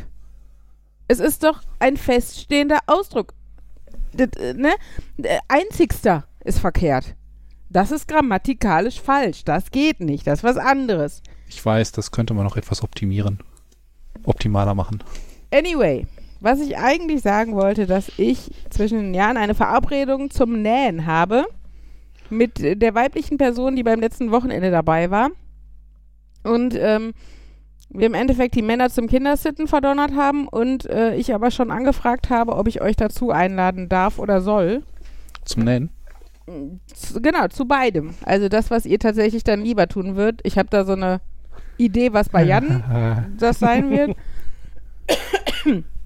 Es 1.08 1.20
ist 1.20 1.44
doch 1.44 1.62
ein 1.80 1.96
feststehender 1.98 2.80
Ausdruck. 2.88 3.34
Das, 4.14 4.30
ne? 4.56 4.74
Einzigster 5.48 6.26
ist 6.44 6.60
verkehrt. 6.60 7.16
Das 7.70 7.92
ist 7.92 8.08
grammatikalisch 8.08 9.02
falsch. 9.02 9.44
Das 9.44 9.72
geht 9.72 10.00
nicht. 10.00 10.26
Das 10.28 10.40
ist 10.40 10.44
was 10.44 10.58
anderes. 10.58 11.22
Ich 11.50 11.64
weiß, 11.66 11.92
das 11.92 12.12
könnte 12.12 12.34
man 12.34 12.44
noch 12.46 12.58
etwas 12.58 12.84
optimieren. 12.84 13.40
Optimaler 14.24 14.74
machen. 14.74 15.04
Anyway, 15.54 16.08
was 16.40 16.60
ich 16.60 16.78
eigentlich 16.78 17.22
sagen 17.22 17.56
wollte, 17.56 17.88
dass 17.88 18.12
ich 18.18 18.52
zwischen 18.70 18.98
den 19.00 19.14
Jahren 19.14 19.38
eine 19.38 19.56
Verabredung 19.56 20.30
zum 20.30 20.62
Nähen 20.62 21.06
habe 21.06 21.46
mit 22.30 22.60
der 22.60 22.96
weiblichen 22.96 23.38
Person, 23.38 23.76
die 23.76 23.84
beim 23.84 24.00
letzten 24.00 24.32
Wochenende 24.32 24.72
dabei 24.72 25.10
war. 25.10 25.30
Und 26.44 26.76
ähm, 26.76 27.14
wir 27.90 28.08
im 28.08 28.14
Endeffekt 28.14 28.56
die 28.56 28.62
Männer 28.62 28.90
zum 28.90 29.08
Kindersitten 29.08 29.68
verdonnert 29.68 30.14
haben 30.14 30.48
und 30.48 30.90
äh, 30.90 31.16
ich 31.16 31.34
aber 31.34 31.52
schon 31.52 31.72
angefragt 31.72 32.30
habe, 32.30 32.56
ob 32.56 32.68
ich 32.68 32.82
euch 32.82 32.96
dazu 32.96 33.32
einladen 33.32 33.90
darf 33.90 34.20
oder 34.20 34.42
soll. 34.42 34.84
Zum 35.46 35.64
Nähen. 35.64 35.90
Genau, 37.22 37.48
zu 37.50 37.66
beidem. 37.66 38.14
Also 38.24 38.48
das, 38.50 38.72
was 38.72 38.86
ihr 38.86 39.00
tatsächlich 39.00 39.44
dann 39.44 39.62
lieber 39.62 39.88
tun 39.88 40.16
würdet. 40.16 40.42
Ich 40.44 40.58
habe 40.58 40.70
da 40.70 40.86
so 40.86 40.94
eine 40.94 41.20
Idee, 41.78 42.14
was 42.14 42.30
bei 42.30 42.44
Jan 42.44 43.36
das 43.40 43.60
sein 43.60 43.90
wird. 43.90 44.16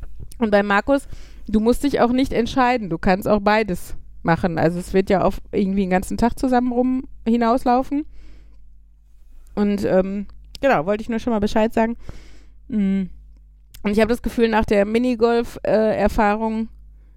Und 0.41 0.49
bei 0.49 0.63
Markus, 0.63 1.07
du 1.47 1.59
musst 1.59 1.83
dich 1.83 2.01
auch 2.01 2.11
nicht 2.11 2.33
entscheiden. 2.33 2.89
Du 2.89 2.97
kannst 2.97 3.27
auch 3.27 3.39
beides 3.39 3.95
machen. 4.23 4.57
Also 4.57 4.79
es 4.79 4.93
wird 4.93 5.09
ja 5.09 5.21
auf 5.21 5.39
irgendwie 5.51 5.81
den 5.81 5.91
ganzen 5.91 6.17
Tag 6.17 6.37
zusammen 6.37 6.71
rum 6.71 7.07
hinauslaufen. 7.27 8.05
Und 9.53 9.85
ähm, 9.85 10.25
genau, 10.59 10.85
wollte 10.85 11.03
ich 11.03 11.09
nur 11.09 11.19
schon 11.19 11.31
mal 11.31 11.39
Bescheid 11.39 11.73
sagen. 11.73 11.95
Mm. 12.67 13.03
Und 13.83 13.91
ich 13.91 13.99
habe 13.99 14.09
das 14.09 14.21
Gefühl, 14.21 14.47
nach 14.49 14.65
der 14.65 14.85
Minigolf-Erfahrung 14.85 16.69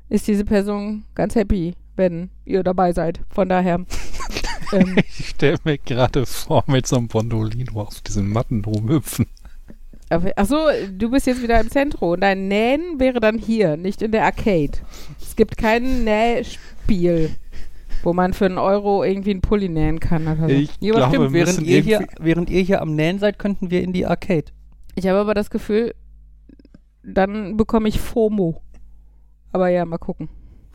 ist 0.08 0.28
diese 0.28 0.44
Person 0.44 1.04
ganz 1.14 1.34
happy, 1.34 1.74
wenn 1.96 2.30
ihr 2.44 2.62
dabei 2.62 2.92
seid. 2.92 3.20
Von 3.30 3.48
daher. 3.48 3.84
ähm, 4.72 4.96
Ich 5.08 5.28
stelle 5.28 5.58
mir 5.64 5.78
gerade 5.78 6.26
vor, 6.26 6.64
mit 6.66 6.86
so 6.86 6.96
einem 6.96 7.08
Bondolino 7.08 7.80
auf 7.80 8.00
diesen 8.00 8.30
Matten 8.30 8.64
rumhüpfen. 8.64 9.26
Aber- 10.10 10.32
Ach 10.36 10.46
so, 10.46 10.56
du 10.96 11.10
bist 11.10 11.26
jetzt 11.26 11.42
wieder 11.42 11.60
im 11.60 11.70
Zentrum. 11.70 12.10
Und 12.10 12.20
dein 12.20 12.48
Nähen 12.48 12.98
wäre 13.00 13.20
dann 13.20 13.38
hier, 13.38 13.76
nicht 13.76 14.02
in 14.02 14.12
der 14.12 14.24
Arcade. 14.24 14.72
Es 15.20 15.34
gibt 15.36 15.56
kein 15.56 16.04
Nähspiel, 16.04 17.30
wo 18.02 18.12
man 18.12 18.32
für 18.34 18.46
einen 18.46 18.58
Euro 18.58 19.02
irgendwie 19.02 19.30
einen 19.30 19.40
Pulli 19.40 19.68
nähen 19.68 20.00
kann. 20.00 20.22
Oder 20.28 20.36
so. 20.36 20.46
Ich, 20.48 20.70
Ich 20.70 20.76
Ja, 20.80 20.94
glaube, 20.94 21.14
stimmt, 21.16 21.32
während 21.32 21.62
ihr, 21.62 21.80
hier, 21.80 22.06
während 22.20 22.50
ihr 22.50 22.62
hier 22.62 22.82
am 22.82 22.94
Nähen 22.94 23.18
seid, 23.18 23.38
könnten 23.38 23.70
wir 23.70 23.82
in 23.82 23.92
die 23.92 24.06
Arcade. 24.06 24.44
habe 25.08 25.18
aber 25.18 25.34
das 25.34 25.50
Gefühl, 25.50 25.94
dann 27.02 27.56
bekomme 27.56 27.88
ich 27.88 28.00
FOMO. 28.00 28.60
Aber 29.52 29.68
ja, 29.68 29.84
mal 29.84 29.98
gucken. 29.98 30.28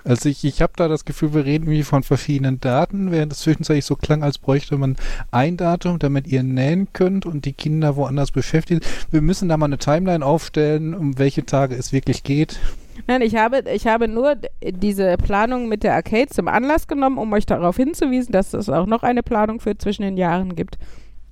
Also 0.10 0.28
ich, 0.28 0.44
ich 0.44 0.64
habe 0.64 0.74
da 0.76 0.88
das 0.88 1.06
Gefühl, 1.06 1.36
wir 1.36 1.46
reden 1.46 1.70
wie 1.70 1.84
von 1.84 2.02
verschiedenen 2.02 2.60
Daten, 2.60 3.12
während 3.12 3.32
es 3.32 3.42
zwischenzeitlich 3.42 3.86
so 3.86 3.96
klang, 3.96 4.24
als 4.24 4.40
bräuchte 4.40 4.76
man 4.76 4.96
ein 5.30 5.56
Datum, 5.56 6.00
damit 6.00 6.26
ihr 6.26 6.42
nähen 6.42 6.92
könnt 6.94 7.28
und 7.28 7.46
die 7.46 7.54
Kinder 7.54 7.96
woanders 7.96 8.32
beschäftigt. 8.32 8.88
Wir 9.12 9.22
müssen 9.22 9.50
da 9.50 9.58
mal 9.58 9.68
eine 9.68 9.78
Timeline 9.78 10.26
aufstellen, 10.26 10.96
um 10.96 11.20
welche 11.20 11.46
Tage 11.46 11.76
es 11.76 11.94
wirklich 11.94 12.24
geht. 12.24 12.60
Nein, 13.06 13.22
ich 13.22 13.36
habe, 13.36 13.64
ich 13.72 13.86
habe 13.86 14.08
nur 14.08 14.36
diese 14.64 15.16
Planung 15.18 15.70
mit 15.70 15.84
der 15.84 15.94
Arcade 15.94 16.30
zum 16.30 16.48
Anlass 16.48 16.88
genommen, 16.88 17.20
um 17.20 17.32
euch 17.32 17.46
darauf 17.46 17.78
hinzuwiesen, 17.78 18.32
dass 18.32 18.56
es 18.56 18.68
auch 18.68 18.88
noch 18.88 19.04
eine 19.04 19.22
Planung 19.22 19.60
für 19.60 19.78
zwischen 19.78 20.02
den 20.02 20.18
Jahren 20.18 20.56
gibt, 20.56 20.80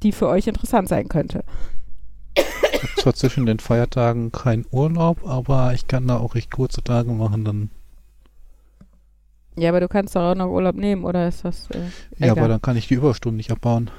die 0.04 0.12
für 0.12 0.28
euch 0.28 0.46
interessant 0.46 0.88
sein 0.88 1.08
könnte. 1.08 1.44
Ich 2.36 2.44
habe 2.84 3.02
zwar 3.02 3.14
zwischen 3.16 3.48
den 3.48 3.58
Feiertagen 3.58 4.32
keinen 4.32 4.68
Urlaub, 4.70 5.28
aber 5.28 5.74
ich 5.74 5.88
kann 5.88 6.08
da 6.08 6.18
auch 6.18 6.36
recht 6.36 6.52
kurze 6.52 6.84
Tage 6.84 7.10
machen, 7.10 7.44
dann. 7.44 7.72
Ja, 9.58 9.70
aber 9.70 9.80
du 9.80 9.88
kannst 9.88 10.16
doch 10.16 10.22
auch 10.22 10.36
noch 10.36 10.50
Urlaub 10.50 10.76
nehmen, 10.76 11.04
oder 11.04 11.28
ist 11.28 11.44
das 11.44 11.70
äh, 11.72 12.26
Ja, 12.26 12.32
aber 12.34 12.48
dann 12.48 12.62
kann 12.62 12.78
ich 12.78 12.88
die 12.88 12.94
Überstunden 12.94 13.38
nicht 13.38 13.52
abbauen. 13.52 13.90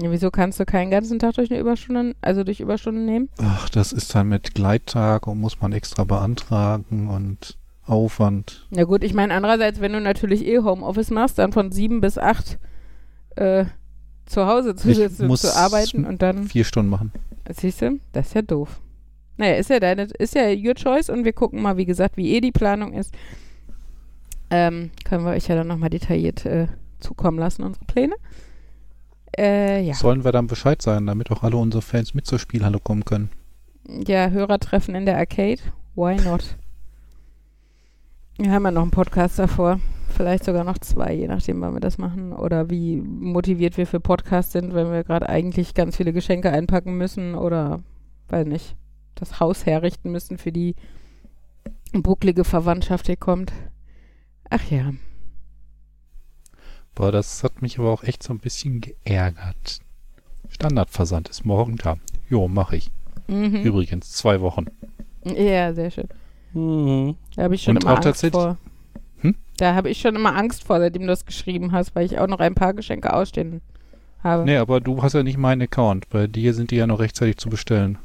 Ja, 0.00 0.10
wieso 0.10 0.30
kannst 0.30 0.58
du 0.58 0.64
keinen 0.64 0.90
ganzen 0.90 1.18
Tag 1.18 1.34
durch 1.34 1.50
eine 1.50 1.60
Überstunde, 1.60 2.14
also 2.20 2.42
durch 2.42 2.60
Überstunden 2.60 3.04
nehmen? 3.04 3.28
Ach, 3.38 3.68
das 3.68 3.92
ist 3.92 4.14
dann 4.14 4.28
mit 4.28 4.54
Gleittag 4.54 5.26
und 5.26 5.38
muss 5.38 5.60
man 5.60 5.72
extra 5.72 6.04
beantragen 6.04 7.08
und 7.08 7.58
Aufwand. 7.86 8.66
Na 8.70 8.84
gut, 8.84 9.04
ich 9.04 9.14
meine 9.14 9.34
andererseits, 9.34 9.80
wenn 9.80 9.92
du 9.92 10.00
natürlich 10.00 10.46
eh 10.46 10.58
Homeoffice 10.60 11.10
machst, 11.10 11.38
dann 11.38 11.52
von 11.52 11.70
sieben 11.70 12.00
bis 12.00 12.18
acht 12.18 12.58
äh, 13.36 13.66
zu 14.26 14.46
Hause 14.46 14.74
zu 14.74 14.94
sitzen, 14.94 15.26
muss 15.26 15.42
zu 15.42 15.54
arbeiten 15.54 16.04
und 16.06 16.22
dann, 16.22 16.44
Vier 16.44 16.64
Stunden 16.64 16.90
machen. 16.90 17.12
siehst 17.50 17.82
du, 17.82 17.98
das 18.12 18.28
ist 18.28 18.34
ja 18.34 18.42
doof. 18.42 18.80
Naja, 19.36 19.54
ist 19.56 19.70
ja 19.70 19.80
deine, 19.80 20.04
ist 20.18 20.34
ja 20.34 20.48
your 20.50 20.74
choice 20.74 21.10
und 21.10 21.24
wir 21.24 21.32
gucken 21.32 21.62
mal, 21.62 21.76
wie 21.76 21.86
gesagt, 21.86 22.16
wie 22.16 22.32
eh 22.34 22.40
die 22.40 22.52
Planung 22.52 22.92
ist. 22.94 23.12
Ähm, 24.50 24.90
können 25.04 25.24
wir 25.24 25.32
euch 25.32 25.48
ja 25.48 25.54
dann 25.54 25.68
nochmal 25.68 25.90
detailliert 25.90 26.44
äh, 26.44 26.66
zukommen 26.98 27.38
lassen, 27.38 27.62
unsere 27.62 27.84
Pläne. 27.84 28.16
Äh, 29.36 29.82
ja. 29.82 29.94
Sollen 29.94 30.24
wir 30.24 30.32
dann 30.32 30.48
Bescheid 30.48 30.82
sagen, 30.82 31.06
damit 31.06 31.30
auch 31.30 31.42
alle 31.42 31.56
unsere 31.56 31.82
Fans 31.82 32.14
mit 32.14 32.26
zur 32.26 32.38
Spielhalle 32.38 32.80
kommen 32.80 33.04
können? 33.04 33.30
Ja, 33.86 34.28
Hörertreffen 34.30 34.94
in 34.94 35.06
der 35.06 35.16
Arcade. 35.16 35.60
Why 35.94 36.16
not? 36.16 36.56
Wir 38.38 38.52
haben 38.52 38.64
ja 38.64 38.70
noch 38.70 38.82
einen 38.82 38.90
Podcast 38.90 39.38
davor. 39.38 39.80
Vielleicht 40.08 40.44
sogar 40.44 40.64
noch 40.64 40.78
zwei, 40.78 41.12
je 41.14 41.28
nachdem, 41.28 41.60
wann 41.60 41.74
wir 41.74 41.80
das 41.80 41.98
machen. 41.98 42.32
Oder 42.32 42.70
wie 42.70 42.96
motiviert 42.96 43.76
wir 43.76 43.86
für 43.86 44.00
Podcasts 44.00 44.52
sind, 44.52 44.74
wenn 44.74 44.90
wir 44.90 45.04
gerade 45.04 45.28
eigentlich 45.28 45.74
ganz 45.74 45.96
viele 45.96 46.12
Geschenke 46.12 46.50
einpacken 46.50 46.96
müssen 46.96 47.34
oder, 47.34 47.80
weiß 48.28 48.46
nicht, 48.46 48.76
das 49.14 49.40
Haus 49.40 49.66
herrichten 49.66 50.10
müssen 50.10 50.38
für 50.38 50.52
die 50.52 50.74
bucklige 51.92 52.44
Verwandtschaft, 52.44 53.08
die 53.08 53.16
kommt. 53.16 53.52
Ach 54.50 54.70
ja. 54.70 54.92
Boah, 56.94 57.12
das 57.12 57.42
hat 57.44 57.62
mich 57.62 57.78
aber 57.78 57.90
auch 57.90 58.02
echt 58.02 58.22
so 58.22 58.32
ein 58.32 58.38
bisschen 58.38 58.80
geärgert. 58.80 59.80
Standardversand 60.48 61.28
ist 61.28 61.44
morgen 61.46 61.76
da. 61.76 61.96
Jo, 62.28 62.48
mache 62.48 62.76
ich. 62.76 62.90
Mhm. 63.28 63.62
Übrigens, 63.62 64.10
zwei 64.12 64.40
Wochen. 64.40 64.66
Ja, 65.24 65.72
sehr 65.72 65.90
schön. 65.90 66.08
Mhm. 66.52 67.14
Da 67.36 67.44
habe 67.44 67.54
ich 67.54 67.62
schon 67.62 67.76
Und 67.76 67.84
immer 67.84 67.92
auch 67.92 67.96
Angst 67.96 68.06
tatsächlich- 68.06 68.42
vor. 68.42 68.58
Hm? 69.20 69.36
Da 69.58 69.74
habe 69.74 69.88
ich 69.90 70.00
schon 70.00 70.16
immer 70.16 70.34
Angst 70.34 70.64
vor, 70.64 70.78
seitdem 70.80 71.02
du 71.02 71.08
das 71.08 71.26
geschrieben 71.26 71.72
hast, 71.72 71.94
weil 71.94 72.06
ich 72.06 72.18
auch 72.18 72.26
noch 72.26 72.40
ein 72.40 72.54
paar 72.54 72.74
Geschenke 72.74 73.12
ausstehen 73.12 73.60
habe. 74.24 74.44
Nee, 74.44 74.56
aber 74.56 74.80
du 74.80 75.02
hast 75.02 75.12
ja 75.12 75.22
nicht 75.22 75.38
meinen 75.38 75.62
Account. 75.62 76.08
Bei 76.10 76.26
dir 76.26 76.54
sind 76.54 76.70
die 76.72 76.76
ja 76.76 76.86
noch 76.86 76.98
rechtzeitig 76.98 77.36
zu 77.36 77.48
bestellen. 77.50 77.98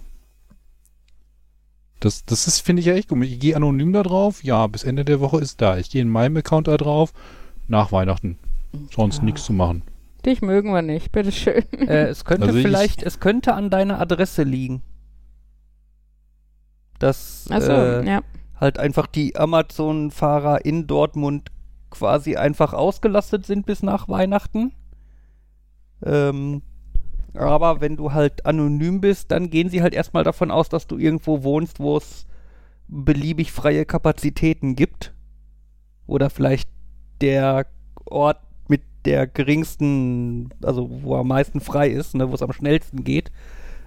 Das, 2.00 2.26
das 2.26 2.48
ist, 2.48 2.60
finde 2.60 2.82
ich 2.82 2.86
ja 2.86 2.94
echt 2.94 3.10
gut. 3.10 3.24
Ich 3.24 3.40
gehe 3.40 3.56
anonym 3.56 3.94
da 3.94 4.04
drauf. 4.04 4.44
Ja, 4.44 4.68
bis 4.68 4.84
Ende 4.84 5.06
der 5.06 5.20
Woche 5.22 5.40
ist 5.40 5.62
da. 5.62 5.78
Ich 5.78 5.90
gehe 5.90 6.02
in 6.02 6.10
meinem 6.10 6.38
Account 6.38 6.68
da 6.68 6.78
drauf. 6.78 7.14
Nach 7.68 7.92
Weihnachten. 7.92 8.38
Sonst 8.94 9.20
Ja. 9.20 9.24
nichts 9.24 9.46
zu 9.46 9.54
machen. 9.54 9.82
Dich 10.26 10.42
mögen 10.42 10.72
wir 10.74 10.82
nicht, 10.82 11.12
bitteschön. 11.12 11.64
Äh, 11.74 12.08
es 12.08 12.26
könnte 12.26 12.48
Also 12.48 12.58
ich- 12.58 12.66
vielleicht, 12.66 13.02
es 13.04 13.20
könnte 13.20 13.54
an 13.54 13.70
deiner 13.70 14.00
Adresse 14.00 14.44
liegen. 14.44 14.82
Dass 17.00 17.48
Achso, 17.50 17.72
äh, 17.72 18.08
ja. 18.08 18.22
halt 18.60 18.80
einfach 18.80 19.08
die 19.08 19.36
Amazon-Fahrer 19.36 20.64
in 20.66 20.88
Dortmund 20.88 21.50
quasi 21.90 22.36
einfach 22.36 22.74
ausgelastet 22.74 23.46
sind 23.46 23.66
bis 23.66 23.84
nach 23.84 24.08
Weihnachten. 24.08 24.74
Ähm, 26.04 26.62
aber 27.38 27.82
wenn 27.82 27.96
du 27.98 28.14
halt 28.14 28.46
anonym 28.46 29.02
bist, 29.02 29.32
dann 29.32 29.50
gehen 29.50 29.70
sie 29.70 29.82
halt 29.82 29.94
erstmal 29.94 30.24
davon 30.24 30.52
aus, 30.52 30.70
dass 30.70 30.88
du 30.88 30.98
irgendwo 30.98 31.44
wohnst, 31.44 31.80
wo 31.80 31.98
es 31.98 32.26
beliebig 32.88 33.52
freie 33.52 33.86
Kapazitäten 33.86 34.76
gibt. 34.76 35.14
Oder 36.08 36.30
vielleicht 36.30 36.70
der 37.22 37.66
Ort 38.06 38.40
mit 38.68 38.82
der 39.06 39.26
geringsten, 39.28 40.50
also 40.64 40.90
wo 41.04 41.16
am 41.16 41.28
meisten 41.28 41.62
frei 41.62 41.90
ist, 41.90 42.16
ne, 42.16 42.30
wo 42.30 42.36
es 42.36 42.42
am 42.44 42.54
schnellsten 42.54 43.04
geht, 43.04 43.32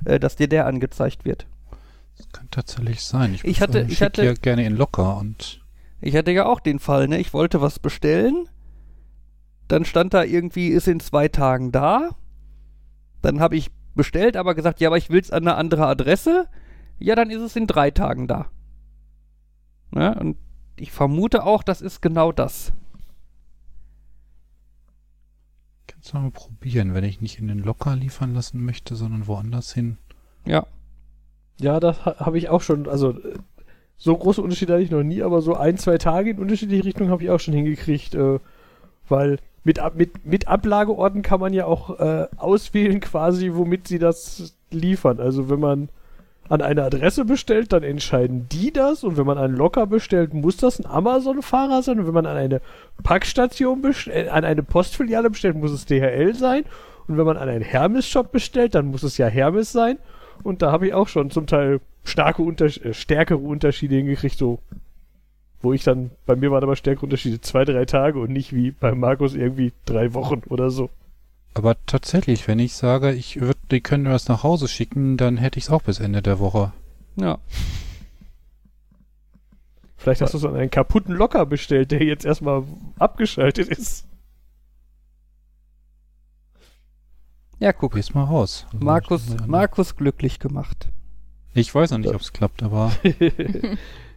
äh, 0.04 0.18
dass 0.18 0.36
dir 0.36 0.48
der 0.48 0.66
angezeigt 0.66 1.24
wird. 1.24 1.46
Das 2.16 2.28
kann 2.32 2.48
tatsächlich 2.50 3.02
sein. 3.02 3.34
Ich, 3.34 3.44
Ich 3.44 3.60
hatte- 3.60 3.86
ich 3.88 4.02
hatte- 4.02 4.24
ja 4.24 4.32
gerne 4.34 4.64
in 4.66 4.74
locker 4.76 5.16
und 5.18 5.62
Ich 6.00 6.14
hatte 6.16 6.30
ja 6.32 6.46
auch 6.46 6.60
den 6.60 6.78
Fall, 6.80 7.08
ne? 7.08 7.18
Ich 7.18 7.32
wollte 7.32 7.60
was 7.60 7.78
bestellen. 7.78 8.48
Dann 9.68 9.84
stand 9.84 10.14
da 10.14 10.22
irgendwie, 10.24 10.68
ist 10.68 10.88
in 10.88 11.00
zwei 11.00 11.28
Tagen 11.28 11.72
da. 11.72 12.10
Dann 13.22 13.40
habe 13.40 13.56
ich 13.56 13.70
bestellt, 13.94 14.36
aber 14.36 14.54
gesagt, 14.54 14.80
ja, 14.80 14.88
aber 14.88 14.98
ich 14.98 15.10
will 15.10 15.20
es 15.20 15.30
an 15.30 15.46
eine 15.46 15.56
andere 15.56 15.86
Adresse. 15.86 16.48
Ja, 16.98 17.14
dann 17.14 17.30
ist 17.30 17.42
es 17.42 17.56
in 17.56 17.66
drei 17.66 17.90
Tagen 17.90 18.28
da. 18.28 18.46
Ne? 19.90 20.14
Und 20.18 20.36
ich 20.76 20.92
vermute 20.92 21.44
auch, 21.44 21.62
das 21.62 21.80
ist 21.80 22.00
genau 22.00 22.32
das. 22.32 22.72
kannst 25.98 26.12
du 26.12 26.18
mal 26.18 26.30
probieren, 26.30 26.94
wenn 26.94 27.04
ich 27.04 27.20
nicht 27.20 27.38
in 27.38 27.48
den 27.48 27.58
Locker 27.58 27.96
liefern 27.96 28.32
lassen 28.32 28.64
möchte, 28.64 28.94
sondern 28.94 29.26
woanders 29.26 29.72
hin. 29.72 29.98
Ja. 30.46 30.66
Ja, 31.60 31.80
das 31.80 32.04
ha 32.06 32.24
habe 32.24 32.38
ich 32.38 32.48
auch 32.48 32.62
schon. 32.62 32.88
Also, 32.88 33.18
so 33.96 34.16
große 34.16 34.40
Unterschiede 34.40 34.74
hatte 34.74 34.84
ich 34.84 34.92
noch 34.92 35.02
nie, 35.02 35.22
aber 35.22 35.42
so 35.42 35.54
ein, 35.54 35.76
zwei 35.76 35.98
Tage 35.98 36.30
in 36.30 36.38
unterschiedliche 36.38 36.84
Richtungen 36.84 37.10
habe 37.10 37.24
ich 37.24 37.30
auch 37.30 37.40
schon 37.40 37.54
hingekriegt. 37.54 38.14
Äh, 38.14 38.38
weil 39.08 39.38
mit, 39.64 39.80
mit, 39.94 40.26
mit 40.26 40.48
Ablageorten 40.48 41.22
kann 41.22 41.40
man 41.40 41.52
ja 41.52 41.66
auch 41.66 41.98
äh, 42.00 42.26
auswählen, 42.36 43.00
quasi, 43.00 43.52
womit 43.54 43.88
sie 43.88 43.98
das 43.98 44.54
liefern. 44.70 45.20
Also, 45.20 45.50
wenn 45.50 45.60
man 45.60 45.88
an 46.48 46.62
eine 46.62 46.82
Adresse 46.82 47.24
bestellt, 47.24 47.72
dann 47.72 47.82
entscheiden 47.82 48.48
die 48.50 48.72
das. 48.72 49.04
Und 49.04 49.16
wenn 49.16 49.26
man 49.26 49.38
einen 49.38 49.56
Locker 49.56 49.86
bestellt, 49.86 50.32
muss 50.32 50.56
das 50.56 50.78
ein 50.78 50.86
Amazon-Fahrer 50.86 51.82
sein. 51.82 52.00
Und 52.00 52.06
wenn 52.06 52.14
man 52.14 52.26
an 52.26 52.36
eine 52.36 52.60
Packstation 53.02 53.82
bestellt, 53.82 54.28
an 54.30 54.44
eine 54.44 54.62
Postfiliale 54.62 55.30
bestellt, 55.30 55.56
muss 55.56 55.72
es 55.72 55.84
DHL 55.84 56.34
sein. 56.34 56.64
Und 57.06 57.18
wenn 57.18 57.26
man 57.26 57.36
an 57.36 57.48
einen 57.48 57.62
Hermes-Shop 57.62 58.32
bestellt, 58.32 58.74
dann 58.74 58.86
muss 58.86 59.02
es 59.02 59.18
ja 59.18 59.26
Hermes 59.26 59.72
sein. 59.72 59.98
Und 60.42 60.62
da 60.62 60.72
habe 60.72 60.86
ich 60.86 60.94
auch 60.94 61.08
schon 61.08 61.30
zum 61.30 61.46
Teil 61.46 61.80
starke 62.04 62.42
Unters 62.42 62.78
äh, 62.78 62.94
stärkere 62.94 63.38
Unterschiede 63.38 63.96
hingekriegt, 63.96 64.38
so 64.38 64.60
wo 65.62 65.72
ich 65.72 65.84
dann, 65.84 66.10
bei 66.26 66.36
mir 66.36 66.50
waren 66.50 66.62
aber 66.62 66.76
stärkere 66.76 67.06
Unterschiede 67.06 67.40
zwei, 67.40 67.64
drei 67.64 67.84
Tage 67.84 68.20
und 68.20 68.30
nicht 68.30 68.54
wie 68.54 68.70
bei 68.70 68.94
Markus 68.94 69.34
irgendwie 69.34 69.72
drei 69.84 70.14
Wochen 70.14 70.42
oder 70.48 70.70
so. 70.70 70.90
Aber 71.54 71.76
tatsächlich, 71.86 72.46
wenn 72.46 72.58
ich 72.58 72.74
sage, 72.74 73.12
ich 73.12 73.40
würde, 73.40 73.58
die 73.70 73.80
können 73.80 74.06
was 74.06 74.28
nach 74.28 74.44
Hause 74.44 74.68
schicken, 74.68 75.16
dann 75.16 75.36
hätte 75.36 75.58
ich 75.58 75.64
es 75.64 75.70
auch 75.70 75.82
bis 75.82 75.98
Ende 75.98 76.22
der 76.22 76.38
Woche. 76.38 76.72
Ja. 77.16 77.38
Vielleicht 79.96 80.20
hast 80.20 80.34
du 80.34 80.38
so 80.38 80.48
einen 80.48 80.70
kaputten 80.70 81.14
Locker 81.14 81.44
bestellt, 81.44 81.90
der 81.90 82.04
jetzt 82.04 82.24
erstmal 82.24 82.62
abgeschaltet 82.98 83.68
ist. 83.68 84.06
Ja, 87.58 87.72
guck. 87.72 87.90
Probier's 87.90 88.14
mal 88.14 88.28
aus. 88.28 88.66
Also, 88.72 88.84
Markus, 88.84 89.36
Markus 89.46 89.96
glücklich 89.96 90.38
gemacht. 90.38 90.88
Ich 91.54 91.74
weiß 91.74 91.90
noch 91.90 91.98
nicht, 91.98 92.14
ob 92.14 92.20
es 92.20 92.32
klappt, 92.32 92.62
aber 92.62 92.92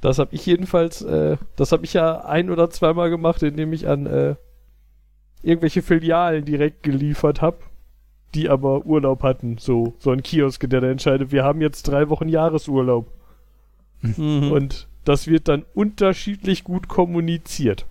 das 0.00 0.18
habe 0.18 0.34
ich 0.34 0.46
jedenfalls, 0.46 1.02
äh, 1.02 1.36
das 1.56 1.72
habe 1.72 1.84
ich 1.84 1.92
ja 1.92 2.24
ein 2.24 2.50
oder 2.50 2.70
zweimal 2.70 3.10
gemacht, 3.10 3.42
indem 3.42 3.72
ich 3.72 3.88
an 3.88 4.06
äh, 4.06 4.36
irgendwelche 5.42 5.82
Filialen 5.82 6.44
direkt 6.44 6.82
geliefert 6.82 7.42
habe, 7.42 7.58
die 8.34 8.48
aber 8.48 8.86
Urlaub 8.86 9.22
hatten. 9.22 9.58
So, 9.58 9.94
so 9.98 10.10
ein 10.10 10.22
Kiosk, 10.22 10.68
der 10.68 10.80
dann 10.80 10.90
entscheidet, 10.90 11.32
wir 11.32 11.44
haben 11.44 11.60
jetzt 11.60 11.84
drei 11.84 12.08
Wochen 12.08 12.28
Jahresurlaub. 12.28 13.10
Mhm. 14.02 14.52
Und 14.52 14.88
das 15.04 15.26
wird 15.26 15.48
dann 15.48 15.64
unterschiedlich 15.74 16.64
gut 16.64 16.88
kommuniziert. 16.88 17.86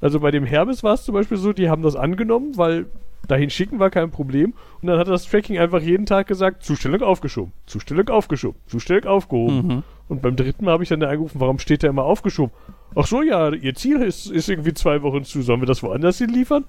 Also 0.00 0.20
bei 0.20 0.30
dem 0.30 0.44
Hermes 0.44 0.84
war 0.84 0.94
es 0.94 1.04
zum 1.04 1.14
Beispiel 1.14 1.38
so, 1.38 1.52
die 1.52 1.68
haben 1.68 1.82
das 1.82 1.96
angenommen, 1.96 2.56
weil 2.56 2.86
dahin 3.26 3.50
schicken 3.50 3.78
war 3.78 3.90
kein 3.90 4.10
Problem. 4.10 4.54
Und 4.80 4.88
dann 4.88 4.98
hat 4.98 5.08
das 5.08 5.26
Tracking 5.28 5.58
einfach 5.58 5.80
jeden 5.80 6.06
Tag 6.06 6.26
gesagt, 6.28 6.62
Zustellung 6.62 7.02
aufgeschoben, 7.02 7.52
Zustellung 7.66 8.08
aufgeschoben, 8.08 8.60
Zustellung 8.66 9.04
aufgehoben. 9.06 9.66
Mhm. 9.66 9.82
Und 10.08 10.22
beim 10.22 10.36
dritten 10.36 10.64
Mal 10.64 10.72
habe 10.72 10.82
ich 10.82 10.88
dann 10.88 11.02
angerufen, 11.02 11.40
warum 11.40 11.58
steht 11.58 11.82
da 11.82 11.88
immer 11.88 12.04
aufgeschoben? 12.04 12.54
Ach 12.94 13.06
so, 13.06 13.22
ja, 13.22 13.50
ihr 13.52 13.74
Ziel 13.74 14.00
ist, 14.00 14.30
ist 14.30 14.48
irgendwie 14.48 14.72
zwei 14.72 15.02
Wochen 15.02 15.24
zu. 15.24 15.42
Sollen 15.42 15.60
wir 15.60 15.66
das 15.66 15.82
woanders 15.82 16.18
hin 16.18 16.30
liefern? 16.30 16.64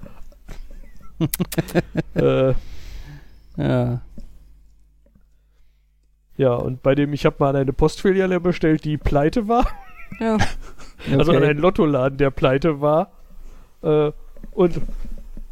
äh, 2.15 2.53
Ja. 3.57 4.01
ja, 6.37 6.53
und 6.53 6.81
bei 6.81 6.95
dem, 6.95 7.13
ich 7.13 7.25
habe 7.25 7.35
mal 7.39 7.49
an 7.49 7.55
eine 7.57 7.73
Postfiliale 7.73 8.39
bestellt, 8.39 8.83
die 8.85 8.97
pleite 8.97 9.47
war. 9.47 9.67
Ja. 10.19 10.37
Also 11.17 11.31
an 11.31 11.37
Okay. 11.37 11.47
einen 11.51 11.59
Lottoladen, 11.59 12.17
der 12.17 12.29
pleite 12.29 12.81
war. 12.81 13.11
Äh, 13.81 14.11
und 14.51 14.81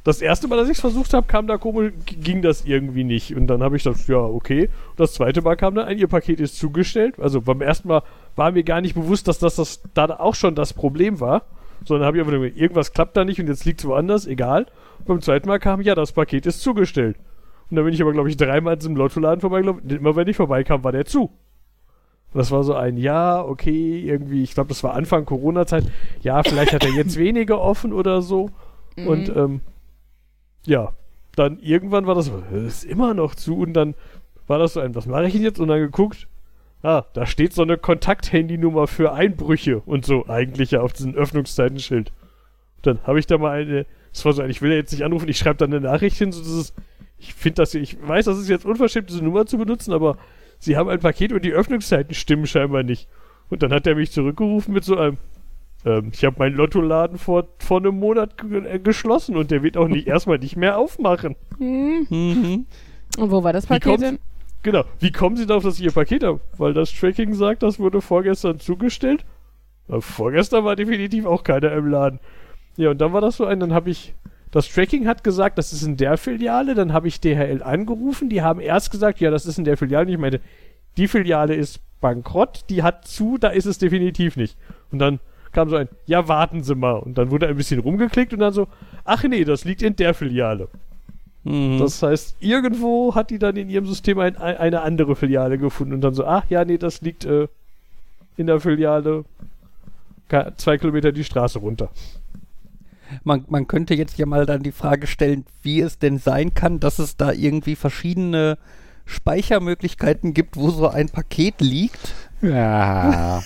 Das 0.07 0.21
erste 0.21 0.47
Mal, 0.47 0.55
dass 0.55 0.69
ich 0.69 0.75
es 0.75 0.79
versucht 0.79 1.13
habe, 1.13 1.27
kam 1.27 1.47
da 1.47 1.57
komisch, 1.57 1.91
ging 2.05 2.41
das 2.41 2.63
irgendwie 2.63 3.03
nicht. 3.03 3.35
Und 3.35 3.47
dann 3.47 3.61
habe 3.61 3.75
ich 3.75 3.83
gedacht, 3.83 4.07
ja, 4.07 4.19
okay. 4.19 4.69
Und 4.91 4.99
das 5.01 5.11
zweite 5.11 5.41
Mal 5.41 5.57
kam 5.57 5.75
dann 5.75 5.85
ein, 5.85 5.97
ihr 5.97 6.07
Paket 6.07 6.39
ist 6.39 6.57
zugestellt. 6.57 7.19
Also 7.19 7.41
beim 7.41 7.59
ersten 7.59 7.89
Mal 7.89 8.03
war 8.37 8.53
mir 8.53 8.63
gar 8.63 8.79
nicht 8.79 8.95
bewusst, 8.95 9.27
dass 9.27 9.37
das, 9.37 9.57
das 9.57 9.81
da 9.95 10.05
auch 10.05 10.33
schon 10.33 10.55
das 10.55 10.71
Problem 10.71 11.19
war. 11.19 11.41
Sondern 11.83 12.07
habe 12.07 12.15
ich 12.15 12.21
einfach 12.21 12.31
gedacht, 12.31 12.57
irgendwas 12.57 12.93
klappt 12.93 13.17
da 13.17 13.25
nicht 13.25 13.41
und 13.41 13.47
jetzt 13.47 13.65
liegt 13.65 13.81
es 13.81 13.85
woanders, 13.85 14.25
egal. 14.27 14.67
Und 14.99 15.07
beim 15.07 15.21
zweiten 15.21 15.49
Mal 15.49 15.59
kam, 15.59 15.81
ja, 15.81 15.93
das 15.93 16.13
Paket 16.13 16.45
ist 16.45 16.61
zugestellt. 16.61 17.17
Und 17.69 17.75
dann 17.75 17.83
bin 17.83 17.93
ich 17.93 18.01
aber, 18.01 18.13
glaube 18.13 18.29
ich, 18.29 18.37
dreimal 18.37 18.79
zum 18.79 18.95
Lottoladen 18.95 19.41
vorbeigelaufen. 19.41 19.89
Immer 19.89 20.15
wenn 20.15 20.29
ich 20.29 20.37
vorbeikam, 20.37 20.85
war 20.85 20.93
der 20.93 21.03
zu. 21.03 21.31
Das 22.33 22.49
war 22.51 22.63
so 22.63 22.75
ein, 22.75 22.95
ja, 22.95 23.43
okay, 23.43 23.99
irgendwie, 23.99 24.41
ich 24.41 24.53
glaube, 24.53 24.69
das 24.69 24.85
war 24.85 24.93
Anfang 24.93 25.25
Corona-Zeit. 25.25 25.83
Ja, 26.21 26.43
vielleicht 26.43 26.71
hat 26.71 26.85
er 26.85 26.93
jetzt 26.93 27.17
weniger 27.17 27.59
offen 27.59 27.91
oder 27.91 28.21
so. 28.21 28.51
Und 28.95 29.27
ähm, 29.35 29.59
ja, 30.67 30.93
dann 31.35 31.59
irgendwann 31.59 32.05
war 32.05 32.15
das 32.15 32.25
so, 32.25 32.43
"Hä, 32.51 32.67
ist 32.67 32.83
immer 32.83 33.13
noch 33.13 33.35
zu. 33.35 33.57
Und 33.57 33.73
dann 33.73 33.95
war 34.47 34.59
das 34.59 34.73
so 34.73 34.79
ein, 34.79 34.95
was 34.95 35.05
mache 35.05 35.25
ich 35.25 35.33
denn 35.33 35.43
jetzt? 35.43 35.59
Und 35.59 35.67
dann 35.67 35.79
geguckt, 35.79 36.27
ah, 36.83 37.03
da 37.13 37.25
steht 37.25 37.53
so 37.53 37.61
eine 37.61 37.77
Kontakthandynummer 37.77 38.87
für 38.87 39.13
Einbrüche 39.13 39.79
und 39.79 40.05
so 40.05 40.27
eigentlich 40.27 40.71
ja 40.71 40.81
auf 40.81 40.93
diesem 40.93 41.15
Öffnungszeitenschild. 41.15 42.11
Dann 42.81 42.99
habe 43.03 43.19
ich 43.19 43.25
da 43.27 43.37
mal 43.37 43.51
eine, 43.51 43.85
das 44.13 44.25
war 44.25 44.33
so 44.33 44.41
ein, 44.41 44.49
ich 44.49 44.61
will 44.61 44.71
ja 44.71 44.77
jetzt 44.77 44.91
nicht 44.91 45.03
anrufen, 45.03 45.29
ich 45.29 45.37
schreibe 45.37 45.57
dann 45.57 45.73
eine 45.73 45.81
Nachricht 45.81 46.17
hin, 46.17 46.31
so 46.31 46.41
dieses, 46.41 46.73
ich 47.17 47.33
finde 47.33 47.55
das, 47.61 47.73
ich 47.73 47.97
weiß, 48.01 48.25
das 48.25 48.37
ist 48.37 48.49
jetzt 48.49 48.65
unverschämt, 48.65 49.09
diese 49.09 49.23
Nummer 49.23 49.45
zu 49.45 49.57
benutzen, 49.57 49.93
aber 49.93 50.17
sie 50.59 50.77
haben 50.77 50.89
ein 50.89 50.99
Paket 50.99 51.33
und 51.33 51.43
die 51.43 51.51
Öffnungszeiten 51.51 52.13
stimmen 52.13 52.47
scheinbar 52.47 52.83
nicht. 52.83 53.07
Und 53.49 53.63
dann 53.63 53.71
hat 53.71 53.87
er 53.87 53.95
mich 53.95 54.11
zurückgerufen 54.11 54.73
mit 54.73 54.83
so 54.83 54.97
einem, 54.97 55.17
ähm, 55.87 56.11
ich 56.13 56.25
habe 56.25 56.35
meinen 56.39 56.55
Lottoladen 56.55 57.17
vor, 57.17 57.47
vor 57.59 57.77
einem 57.79 57.97
Monat 57.97 58.37
ge 58.37 58.65
äh, 58.65 58.79
geschlossen 58.79 59.37
und 59.37 59.51
der 59.51 59.63
wird 59.63 59.77
auch 59.77 59.87
nicht 59.87 60.07
erstmal 60.07 60.37
nicht 60.37 60.57
mehr 60.57 60.77
aufmachen. 60.77 61.35
Hm. 61.57 62.07
Mhm. 62.09 62.65
Und 63.17 63.31
wo 63.31 63.43
war 63.43 63.53
das 63.53 63.65
Paket 63.65 64.01
denn? 64.01 64.19
Genau. 64.63 64.83
Wie 64.99 65.11
kommen 65.11 65.37
Sie 65.37 65.45
darauf, 65.45 65.63
dass 65.63 65.79
ich 65.79 65.85
Ihr 65.85 65.91
Paket 65.91 66.23
habe? 66.23 66.41
Weil 66.57 66.73
das 66.73 66.91
Tracking 66.91 67.33
sagt, 67.33 67.63
das 67.63 67.79
wurde 67.79 68.01
vorgestern 68.01 68.59
zugestellt. 68.59 69.23
Aber 69.87 70.01
vorgestern 70.01 70.65
war 70.65 70.75
definitiv 70.75 71.25
auch 71.25 71.43
keiner 71.43 71.71
im 71.71 71.87
Laden. 71.87 72.19
Ja, 72.75 72.91
und 72.91 72.99
dann 72.99 73.13
war 73.13 73.21
das 73.21 73.37
so 73.37 73.45
ein, 73.45 73.61
dann 73.61 73.73
habe 73.73 73.89
ich, 73.89 74.13
das 74.51 74.67
Tracking 74.67 75.07
hat 75.07 75.23
gesagt, 75.23 75.57
das 75.57 75.71
ist 75.71 75.83
in 75.83 75.95
der 75.95 76.17
Filiale, 76.17 76.75
dann 76.75 76.91
habe 76.91 77.07
ich 77.07 77.21
DHL 77.21 77.63
angerufen, 77.63 78.29
die 78.29 78.41
haben 78.41 78.59
erst 78.59 78.91
gesagt, 78.91 79.21
ja, 79.21 79.31
das 79.31 79.45
ist 79.45 79.57
in 79.57 79.63
der 79.63 79.77
Filiale. 79.77 80.07
Und 80.07 80.13
ich 80.13 80.19
meinte, 80.19 80.41
die 80.97 81.07
Filiale 81.07 81.55
ist 81.55 81.79
bankrott, 82.01 82.65
die 82.69 82.83
hat 82.83 83.07
zu, 83.07 83.37
da 83.37 83.47
ist 83.49 83.65
es 83.65 83.77
definitiv 83.77 84.35
nicht. 84.35 84.57
Und 84.91 84.99
dann 84.99 85.19
kam 85.57 85.69
so 85.71 85.75
ein, 85.75 85.89
ja, 86.05 86.27
warten 86.27 86.61
Sie 86.61 86.75
mal. 86.75 86.97
Und 86.97 87.17
dann 87.17 87.31
wurde 87.31 87.47
ein 87.47 87.55
bisschen 87.55 87.79
rumgeklickt 87.79 88.31
und 88.31 88.39
dann 88.39 88.53
so, 88.53 88.67
ach 89.05 89.23
nee, 89.23 89.43
das 89.43 89.65
liegt 89.65 89.81
in 89.81 89.95
der 89.95 90.13
Filiale. 90.13 90.67
Mhm. 91.45 91.79
Das 91.79 92.03
heißt, 92.03 92.35
irgendwo 92.39 93.15
hat 93.15 93.31
die 93.31 93.39
dann 93.39 93.55
in 93.55 93.67
ihrem 93.67 93.87
System 93.87 94.19
ein, 94.19 94.37
ein, 94.37 94.57
eine 94.57 94.81
andere 94.81 95.15
Filiale 95.15 95.57
gefunden 95.57 95.95
und 95.95 96.01
dann 96.01 96.13
so, 96.13 96.25
ach 96.27 96.45
ja, 96.49 96.63
nee, 96.63 96.77
das 96.77 97.01
liegt 97.01 97.25
äh, 97.25 97.47
in 98.37 98.45
der 98.45 98.59
Filiale 98.59 99.25
zwei 100.57 100.77
Kilometer 100.77 101.11
die 101.11 101.23
Straße 101.23 101.57
runter. 101.57 101.89
Man, 103.23 103.45
man 103.47 103.67
könnte 103.67 103.95
jetzt 103.95 104.19
ja 104.19 104.27
mal 104.27 104.45
dann 104.45 104.61
die 104.61 104.71
Frage 104.71 105.07
stellen, 105.07 105.43
wie 105.63 105.81
es 105.81 105.97
denn 105.97 106.19
sein 106.19 106.53
kann, 106.53 106.79
dass 106.79 106.99
es 106.99 107.17
da 107.17 107.31
irgendwie 107.31 107.75
verschiedene 107.75 108.59
Speichermöglichkeiten 109.05 110.35
gibt, 110.35 110.55
wo 110.55 110.69
so 110.69 110.87
ein 110.87 111.09
Paket 111.09 111.61
liegt. 111.61 112.13
Ja. 112.41 113.41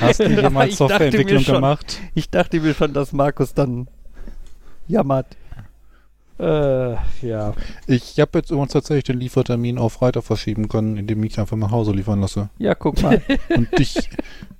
Hast 0.00 0.20
du 0.20 0.28
jemals 0.28 0.76
Softwareentwicklung 0.76 1.42
schon. 1.42 1.54
gemacht? 1.56 2.00
Ich 2.14 2.30
dachte 2.30 2.60
mir 2.60 2.74
schon, 2.74 2.92
dass 2.92 3.12
Markus 3.12 3.54
dann 3.54 3.88
jammert. 4.86 5.36
Äh, 6.38 6.92
ja. 7.26 7.52
Ich 7.86 8.20
habe 8.20 8.38
jetzt 8.38 8.50
übrigens 8.50 8.72
tatsächlich 8.72 9.04
den 9.04 9.18
Liefertermin 9.18 9.76
auf 9.76 9.94
Freitag 9.94 10.22
verschieben 10.22 10.68
können, 10.68 10.96
indem 10.96 11.22
ich 11.24 11.38
einfach 11.40 11.56
nach 11.56 11.72
Hause 11.72 11.92
liefern 11.92 12.20
lasse. 12.20 12.48
Ja, 12.58 12.74
guck 12.74 13.02
mal. 13.02 13.20
Und 13.48 13.68
ich 13.78 14.08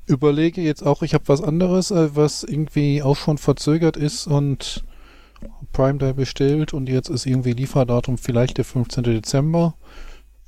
überlege 0.07 0.61
jetzt 0.61 0.85
auch, 0.85 1.03
ich 1.03 1.15
habe 1.15 1.25
was 1.29 1.43
anderes, 1.43 1.91
äh, 1.91 2.17
was 2.17 2.43
irgendwie 2.43 3.03
auch 3.03 3.17
schon 3.17 3.39
verzögert 3.39 3.97
ist 3.97 4.27
und 4.27 4.85
Prime 5.73 5.99
Day 5.99 6.13
bestellt 6.13 6.75
und 6.75 6.89
jetzt 6.89 7.11
ist 7.11 7.27
irgendwie 7.27 7.53
Lieferdatum 7.53 8.19
vielleicht 8.19 8.59
der 8.59 8.65
15. 8.65 9.05
Dezember. 9.05 9.75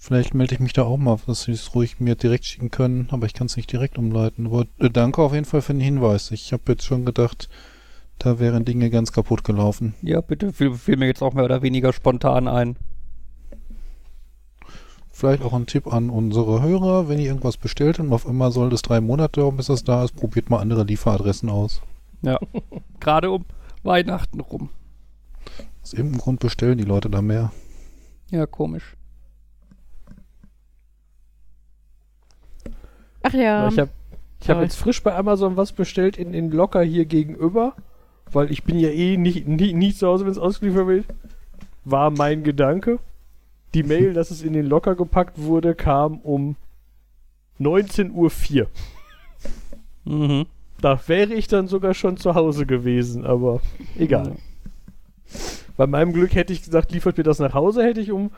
Vielleicht 0.03 0.33
melde 0.33 0.55
ich 0.55 0.61
mich 0.61 0.73
da 0.73 0.85
auch 0.85 0.97
mal, 0.97 1.19
dass 1.27 1.43
sie 1.43 1.53
es 1.53 1.75
ruhig 1.75 2.01
mir 2.01 2.15
direkt 2.15 2.47
schicken 2.47 2.71
können, 2.71 3.09
aber 3.11 3.27
ich 3.27 3.35
kann 3.35 3.49
es 3.49 3.59
nicht 3.59 3.71
direkt 3.71 3.99
umleiten. 3.99 4.47
Aber 4.47 4.65
äh, 4.79 4.89
danke 4.89 5.21
auf 5.21 5.35
jeden 5.35 5.45
Fall 5.45 5.61
für 5.61 5.75
den 5.75 5.83
Hinweis. 5.83 6.31
Ich 6.31 6.55
habe 6.55 6.63
jetzt 6.69 6.85
schon 6.85 7.05
gedacht, 7.05 7.51
da 8.19 8.39
wären 8.39 8.65
Dinge 8.65 8.89
ganz 8.89 9.13
kaputt 9.13 9.45
gelaufen. 9.45 9.93
ja, 10.01 10.23
bitte, 10.23 10.55
fiel, 10.55 10.73
fiel 10.73 10.97
mir 10.97 11.05
jetzt 11.05 11.23
auch 11.23 11.35
mehr 11.35 11.45
oder 11.45 11.61
weniger 11.61 11.93
spontan 11.93 12.49
ein. 12.49 12.77
Vielleicht 15.11 15.43
auch 15.43 15.53
ein 15.53 15.67
Tipp 15.67 15.87
an 15.87 16.09
unsere 16.09 16.63
Hörer, 16.63 17.11
wenn 17.11 17.19
ihr 17.19 17.27
irgendwas 17.27 17.59
bestellt 17.59 18.01
und 18.01 18.11
auf 18.11 18.27
einmal 18.27 18.53
soll 18.53 18.71
das 18.71 18.81
drei 18.81 19.03
Monate 19.03 19.43
dauern, 19.43 19.59
bis 19.59 19.67
das 19.67 19.85
da 19.85 20.03
ist, 20.03 20.17
probiert 20.17 20.49
mal 20.49 20.61
andere 20.61 20.85
Lieferadressen 20.85 21.51
aus. 21.51 21.83
Ja. 22.23 22.39
Gerade 23.01 23.31
um 23.31 23.45
Weihnachten 23.83 24.41
rum. 24.41 24.71
Aus 25.83 25.93
irgendeinem 25.93 26.23
Grund 26.23 26.41
bestellen 26.41 26.79
die 26.79 26.85
Leute 26.85 27.11
da 27.11 27.21
mehr. 27.21 27.53
Ja, 28.31 28.47
komisch. 28.47 28.97
Ach 33.23 33.33
ja. 33.33 33.69
Ich 33.69 33.79
habe 33.79 33.91
ich 34.43 34.49
hab 34.49 34.63
jetzt 34.63 34.77
frisch 34.77 35.03
bei 35.03 35.15
Amazon 35.15 35.57
was 35.57 35.73
bestellt 35.73 36.17
in, 36.17 36.33
in 36.33 36.51
Locker 36.51 36.83
hier 36.83 37.05
gegenüber, 37.05 37.75
weil 38.33 38.51
ich 38.51 38.65
bin 38.65 38.79
ja 38.79 38.89
eh 38.89 39.17
nicht, 39.17 39.47
nie, 39.47 39.75
nie 39.75 39.95
zu 39.95 40.07
Hause, 40.07 40.25
wenn 40.25 40.33
es 40.33 40.39
ausgeliefert 40.39 40.87
wird. 40.87 41.05
War 41.85 42.11
mein 42.11 42.43
Gedanke. 42.43 42.99
Die 43.75 43.83
Mail, 43.83 44.15
dass 44.15 44.31
es 44.31 44.43
in 44.43 44.53
den 44.53 44.67
Locker 44.67 44.95
gepackt 44.95 45.41
wurde, 45.41 45.75
kam 45.75 46.19
um 46.19 46.57
19.04 47.61 48.63
Uhr. 48.63 48.67
Mhm. 50.05 50.47
Da 50.81 50.99
wäre 51.07 51.35
ich 51.35 51.47
dann 51.47 51.69
sogar 51.69 51.95
schon 51.95 52.17
zu 52.17 52.35
Hause 52.35 52.65
gewesen, 52.65 53.27
aber 53.27 53.61
egal. 53.99 54.37
Bei 55.77 55.87
meinem 55.87 56.13
Glück 56.13 56.35
hätte 56.35 56.53
ich 56.53 56.63
gesagt, 56.63 56.93
liefert 56.93 57.17
mir 57.19 57.25
das 57.25 57.39
nach 57.39 57.55
Hause, 57.55 57.85
hätte 57.85 58.01
ich 58.01 58.11
um, 58.11 58.31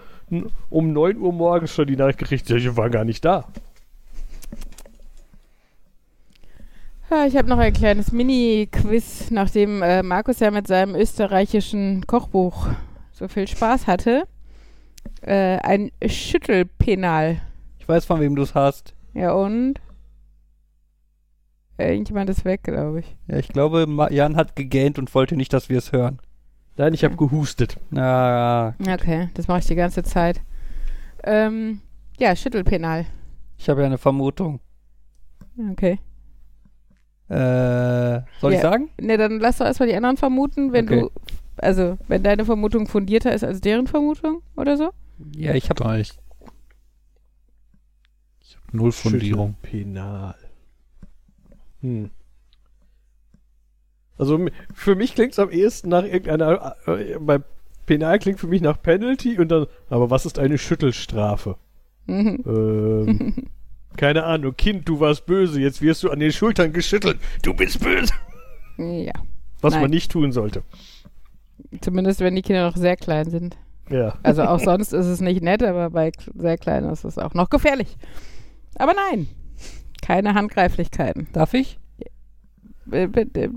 um 0.71 0.93
9 0.93 1.19
Uhr 1.19 1.33
morgens 1.33 1.73
schon 1.73 1.87
die 1.87 1.97
Nachricht 1.97 2.19
gekriegt, 2.19 2.49
ja, 2.51 2.57
ich 2.57 2.77
war 2.77 2.91
gar 2.91 3.05
nicht 3.05 3.25
da. 3.25 3.45
Ja, 7.02 7.02
ich 7.27 7.37
habe 7.37 7.49
noch 7.49 7.59
ein 7.59 7.73
kleines 7.73 8.11
Mini-Quiz, 8.13 9.31
nachdem 9.31 9.83
äh, 9.83 10.03
Markus 10.03 10.41
ja 10.41 10.51
mit 10.51 10.67
seinem 10.67 10.95
österreichischen 10.95 12.07
Kochbuch 12.07 12.69
so 13.13 13.29
viel 13.29 13.47
Spaß 13.47 13.87
hatte. 13.87 14.25
Äh, 15.21 15.59
ein 15.59 15.91
Schüttelpenal. 16.07 17.41
Ich 17.79 17.89
weiß, 17.89 18.05
von 18.07 18.21
wem 18.21 18.35
du 18.35 18.43
es 18.43 18.55
hast. 18.55 18.95
Ja, 19.15 19.33
und? 19.33 19.75
Irgendjemand 21.79 22.31
ist 22.31 22.45
weg, 22.45 22.63
glaube 22.63 23.01
ich. 23.01 23.17
Ja, 23.29 23.39
ich 23.39 23.49
glaube, 23.49 23.87
Ma 23.87 24.11
Jan 24.11 24.37
hat 24.37 24.57
gegähnt 24.57 24.99
und 24.99 25.15
wollte 25.15 25.37
nicht, 25.37 25.53
dass 25.53 25.69
wir 25.69 25.79
es 25.79 25.93
hören. 25.93 26.19
Nein, 26.77 26.95
ich 26.95 27.05
habe 27.05 27.17
gehustet. 27.17 27.79
Na, 27.91 28.75
Okay, 28.81 29.29
das 29.35 29.49
mache 29.49 29.59
ich 29.61 29.67
die 29.67 29.75
ganze 29.75 30.03
Zeit. 30.03 30.41
Ähm, 31.25 31.81
ja, 32.19 32.35
Schüttelpenal. 32.35 33.07
ich 33.59 33.69
habe 33.69 33.81
ja 33.81 33.87
eine 33.87 33.99
Vermutung. 33.99 34.61
Okay. 35.73 35.99
Äh, 37.33 38.23
soll 38.41 38.53
ich 38.53 38.59
Ja. 38.59 38.71
sagen? 38.71 38.91
Ne, 39.01 39.17
dann 39.17 39.39
lass 39.41 39.59
doch 39.59 39.65
erstmal 39.65 39.89
die 39.89 39.95
anderen 39.95 40.17
vermuten, 40.19 40.73
wenn 40.73 40.85
Okay. 40.87 41.01
du, 41.01 41.11
also, 41.57 41.97
wenn 42.09 42.23
deine 42.23 42.45
Vermutung 42.45 42.87
fundierter 42.87 43.33
ist 43.35 43.43
als 43.45 43.61
deren 43.63 43.87
Vermutung 43.87 44.43
oder 44.57 44.77
so. 44.77 44.91
Ja, 45.37 45.55
ich 45.55 45.71
habe 45.71 46.01
ich. 46.01 46.13
Ich 48.41 48.57
habe 48.57 48.77
null 48.77 48.93
Fundierung. 48.93 49.55
Penal. 49.63 50.35
Hm. 51.81 52.11
Also 54.19 54.47
für 54.75 54.95
mich 54.95 55.15
klingt 55.15 55.33
es 55.33 55.39
am 55.39 55.51
ehesten 55.51 55.89
nach 55.89 56.05
irgendeiner. 56.05 56.77
Äh, 56.87 57.19
bei 57.19 57.41
Penal 57.87 58.19
klingt 58.19 58.41
für 58.41 58.47
mich 58.47 58.61
nach 58.61 58.81
Penalty 58.83 59.39
und 59.39 59.49
dann. 59.49 59.67
Aber 59.89 60.11
was 60.11 60.27
ist 60.27 60.39
eine 60.39 60.59
Schüttelstrafe? 60.59 61.57
Mhm. 62.07 62.43
Ähm, 62.47 63.35
keine 63.97 64.25
Ahnung. 64.25 64.57
Kind, 64.57 64.89
du 64.89 65.01
warst 65.01 65.27
böse. 65.27 65.61
Jetzt 65.61 65.83
wirst 65.83 66.03
du 66.03 66.11
an 66.11 66.21
den 66.21 66.33
Schultern 66.33 66.73
geschüttelt. 66.73 67.19
Du 67.43 67.55
bist 67.55 67.81
böse. 67.81 68.13
ja. 68.79 69.13
Was 69.61 69.75
Nein. 69.75 69.83
man 69.83 69.91
nicht 69.91 70.11
tun 70.11 70.33
sollte. 70.33 70.63
Zumindest 71.81 72.21
wenn 72.21 72.35
die 72.35 72.43
Kinder 72.43 72.67
noch 72.69 72.77
sehr 72.77 72.97
klein 72.97 73.31
sind. 73.31 73.57
Ja. 73.89 74.15
Also 74.23 74.43
auch 74.43 74.59
sonst 74.59 74.93
ist 74.93 75.07
es 75.07 75.21
nicht 75.21 75.43
nett, 75.43 75.63
aber 75.63 75.91
bei 75.91 76.11
sehr 76.35 76.59
kleinen 76.59 76.91
ist 76.91 77.05
es 77.05 77.19
auch 77.19 77.35
noch 77.35 77.49
gefährlich. 77.51 77.97
Aber 78.77 78.93
nein, 78.95 79.29
keine 80.01 80.35
Handgreiflichkeiten. 80.35 81.29
Darf 81.33 81.55
ich? 81.55 81.79
B- 82.87 83.07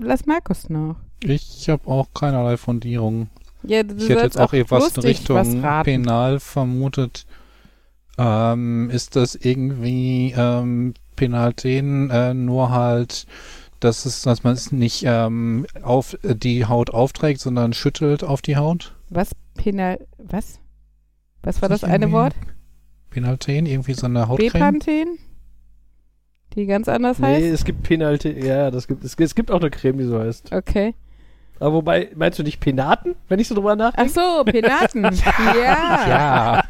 lass 0.00 0.26
Markus 0.26 0.68
noch. 0.68 0.96
Ich 1.24 1.68
habe 1.68 1.86
auch 1.88 2.06
keinerlei 2.14 2.56
Fundierung. 2.56 3.28
Ja, 3.62 3.82
du 3.82 3.96
Ich 3.96 4.08
hätte 4.08 4.22
jetzt 4.22 4.38
auch 4.38 4.52
etwas 4.52 4.96
in 4.96 5.02
Richtung. 5.02 5.62
Penal 5.82 6.38
vermutet. 6.38 7.26
Ähm, 8.18 8.90
ist 8.90 9.16
das 9.16 9.34
irgendwie 9.34 10.34
ähm, 10.36 10.94
Penalten 11.16 12.10
äh, 12.10 12.34
nur 12.34 12.70
halt, 12.70 13.26
dass 13.80 14.06
es, 14.06 14.22
dass 14.22 14.42
man 14.42 14.54
es 14.54 14.72
nicht 14.72 15.04
ähm, 15.06 15.66
auf 15.82 16.16
äh, 16.24 16.34
die 16.34 16.64
Haut 16.66 16.90
aufträgt, 16.90 17.40
sondern 17.40 17.72
schüttelt 17.72 18.24
auf 18.24 18.40
die 18.42 18.56
Haut? 18.56 18.94
Was? 19.10 19.30
Penal. 19.56 19.98
Was? 20.18 20.60
Was 21.42 21.62
war 21.62 21.68
das 21.68 21.84
eine 21.84 22.10
Wort? 22.12 22.34
Penalten, 23.10 23.66
irgendwie 23.66 23.94
so 23.94 24.06
eine 24.06 24.28
Hautcreme. 24.28 24.52
Bepanthen? 24.52 25.18
Die 26.54 26.66
ganz 26.66 26.88
anders 26.88 27.18
Nee, 27.18 27.26
heißt? 27.26 27.46
es 27.46 27.64
gibt 27.64 27.82
Penalty. 27.82 28.30
Ja, 28.44 28.70
das 28.70 28.88
gibt, 28.88 29.04
es, 29.04 29.14
es 29.18 29.34
gibt 29.34 29.50
auch 29.50 29.60
eine 29.60 29.70
Creme, 29.70 29.98
die 29.98 30.04
so 30.04 30.18
heißt. 30.18 30.52
Okay. 30.52 30.94
Aber 31.58 31.72
wobei, 31.74 32.10
meinst 32.14 32.38
du 32.38 32.42
nicht 32.42 32.60
Penaten, 32.60 33.14
wenn 33.28 33.38
ich 33.38 33.48
so 33.48 33.54
drüber 33.54 33.76
nachdenke? 33.76 34.10
Ach 34.14 34.14
so, 34.14 34.44
Penaten. 34.44 35.04
ja. 35.56 36.62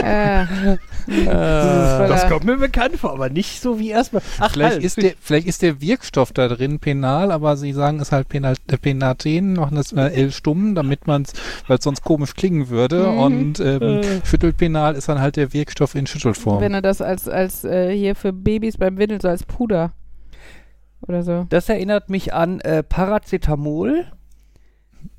Ja, 0.00 0.48
Äh, 1.08 1.26
Das 1.26 2.28
kommt 2.28 2.44
mir 2.44 2.56
bekannt 2.56 2.96
vor, 2.96 3.12
aber 3.12 3.28
nicht 3.28 3.60
so 3.60 3.78
wie 3.80 3.90
erstmal. 3.90 4.22
Ach, 4.38 4.52
vielleicht 4.52 4.74
halt. 4.74 4.84
ist, 4.84 5.02
der, 5.02 5.14
vielleicht 5.20 5.48
ist 5.48 5.62
der 5.62 5.80
Wirkstoff 5.80 6.32
da 6.32 6.46
drin 6.46 6.78
penal, 6.78 7.32
aber 7.32 7.56
sie 7.56 7.72
sagen 7.72 7.98
es 7.98 8.12
halt 8.12 8.28
Penal, 8.28 8.54
äh, 8.68 8.76
Penaten, 8.76 9.54
machen 9.54 9.74
das 9.74 9.92
äh, 9.92 10.00
L 10.14 10.30
stumm, 10.30 10.76
damit 10.76 11.08
man 11.08 11.22
es, 11.22 11.32
weil 11.66 11.78
es 11.78 11.84
sonst 11.84 12.02
komisch 12.02 12.34
klingen 12.34 12.68
würde. 12.68 13.08
Mhm. 13.08 13.18
Und 13.18 13.60
ähm, 13.60 13.82
Äh. 13.82 14.02
Schüttelpenal 14.24 14.94
ist 14.94 15.08
dann 15.08 15.20
halt 15.20 15.34
der 15.36 15.52
Wirkstoff 15.52 15.96
in 15.96 16.06
Schüttelform. 16.06 16.60
wenn 16.60 16.74
er 16.74 16.82
das 16.82 17.00
als, 17.02 17.28
als 17.28 17.64
äh, 17.64 17.92
hier 17.96 18.14
für 18.14 18.32
Babys 18.32 18.78
beim 18.78 18.96
Windeln 18.96 19.20
so 19.20 19.26
als 19.28 19.42
Puder 19.42 19.90
oder 21.06 21.22
so. 21.22 21.46
Das 21.48 21.68
erinnert 21.68 22.10
mich 22.10 22.32
an 22.34 22.60
äh, 22.60 22.82
Paracetamol. 22.82 24.06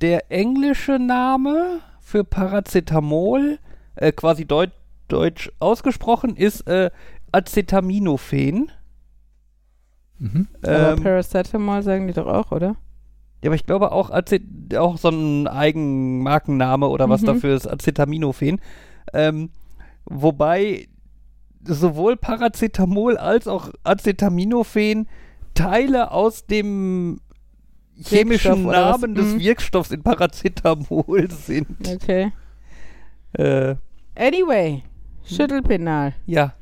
Der 0.01 0.31
englische 0.31 0.97
Name 0.99 1.79
für 1.99 2.23
Paracetamol, 2.23 3.59
äh, 3.95 4.11
quasi 4.11 4.45
deut 4.45 4.71
deutsch 5.09 5.51
ausgesprochen, 5.59 6.35
ist 6.35 6.61
äh, 6.67 6.89
Acetaminophen. 7.31 8.71
Mhm. 10.19 10.47
Aber 10.63 10.91
Ähm, 10.93 11.03
Paracetamol 11.03 11.81
sagen 11.83 12.07
die 12.07 12.13
doch 12.13 12.27
auch, 12.27 12.51
oder? 12.51 12.75
ja, 13.43 13.49
aber 13.49 13.55
ich 13.55 13.65
glaube 13.65 13.91
auch, 13.91 14.09
Acet 14.09 14.43
auch 14.77 14.97
so 14.97 15.09
ein 15.09 15.47
Eigenmarkenname 15.47 16.87
oder 16.87 17.09
was 17.09 17.21
Mhm. 17.21 17.25
dafür 17.27 17.55
ist, 17.55 17.67
Acetaminophen. 17.67 18.61
Ähm, 19.13 19.49
wobei 20.05 20.87
sowohl 21.65 22.15
Paracetamol 22.15 23.17
als 23.17 23.47
auch 23.47 23.69
Acetaminophen 23.83 25.07
Teile 25.53 26.11
aus 26.11 26.45
dem 26.45 27.19
chemischen? 28.01 28.63
Namen 28.65 29.15
des 29.15 29.33
Mhm. 29.35 29.39
Wirkstoffs 29.39 29.91
in 29.91 30.03
Paracetamol 30.03 31.29
sind. 31.31 31.67
Okay. 31.87 32.31
Äh, 33.33 33.75
Anyway, 34.15 34.83
Schüttelpenal. 35.23 36.13
ja. 36.25 36.53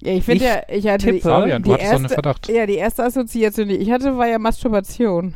Ja, 0.00 0.12
ich 0.12 0.24
finde 0.24 0.44
Ich 0.44 0.50
ja, 0.50 0.62
ich 0.68 0.86
hatte 0.86 1.06
die, 1.06 1.12
tippe- 1.18 1.28
Fabian, 1.28 1.62
die 1.62 1.68
du 1.70 1.72
hattest 1.74 1.88
doch 1.90 1.94
einen 1.96 2.02
erste, 2.04 2.14
Verdacht. 2.14 2.48
ja, 2.48 2.66
die 2.66 2.74
erste 2.76 3.02
Assoziation, 3.04 3.66
die 3.68 3.76
ich 3.76 3.90
hatte, 3.90 4.16
war 4.16 4.28
ja 4.28 4.38
Masturbation. 4.38 5.34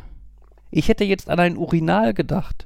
Ich 0.71 0.87
hätte 0.87 1.03
jetzt 1.03 1.29
an 1.29 1.39
ein 1.39 1.57
Urinal 1.57 2.13
gedacht. 2.13 2.65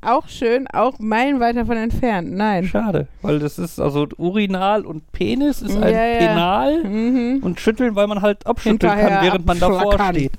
Auch 0.00 0.28
schön, 0.28 0.66
auch 0.68 0.98
meilenweit 0.98 1.56
davon 1.56 1.76
entfernt. 1.76 2.32
Nein. 2.32 2.64
Schade, 2.64 3.08
weil 3.22 3.38
das 3.38 3.58
ist 3.58 3.78
also 3.78 4.06
Urinal 4.16 4.86
und 4.86 5.10
Penis 5.12 5.60
ist 5.60 5.76
ein 5.76 5.82
Ja, 5.82 6.04
ja. 6.06 6.18
Penal 6.18 6.84
Mhm. 6.84 7.40
und 7.42 7.60
schütteln, 7.60 7.94
weil 7.94 8.06
man 8.06 8.22
halt 8.22 8.46
abschütteln 8.46 8.90
Hinterher 8.92 9.16
kann, 9.18 9.24
während 9.26 9.46
man 9.46 9.58
davor 9.58 9.92
steht. 10.10 10.32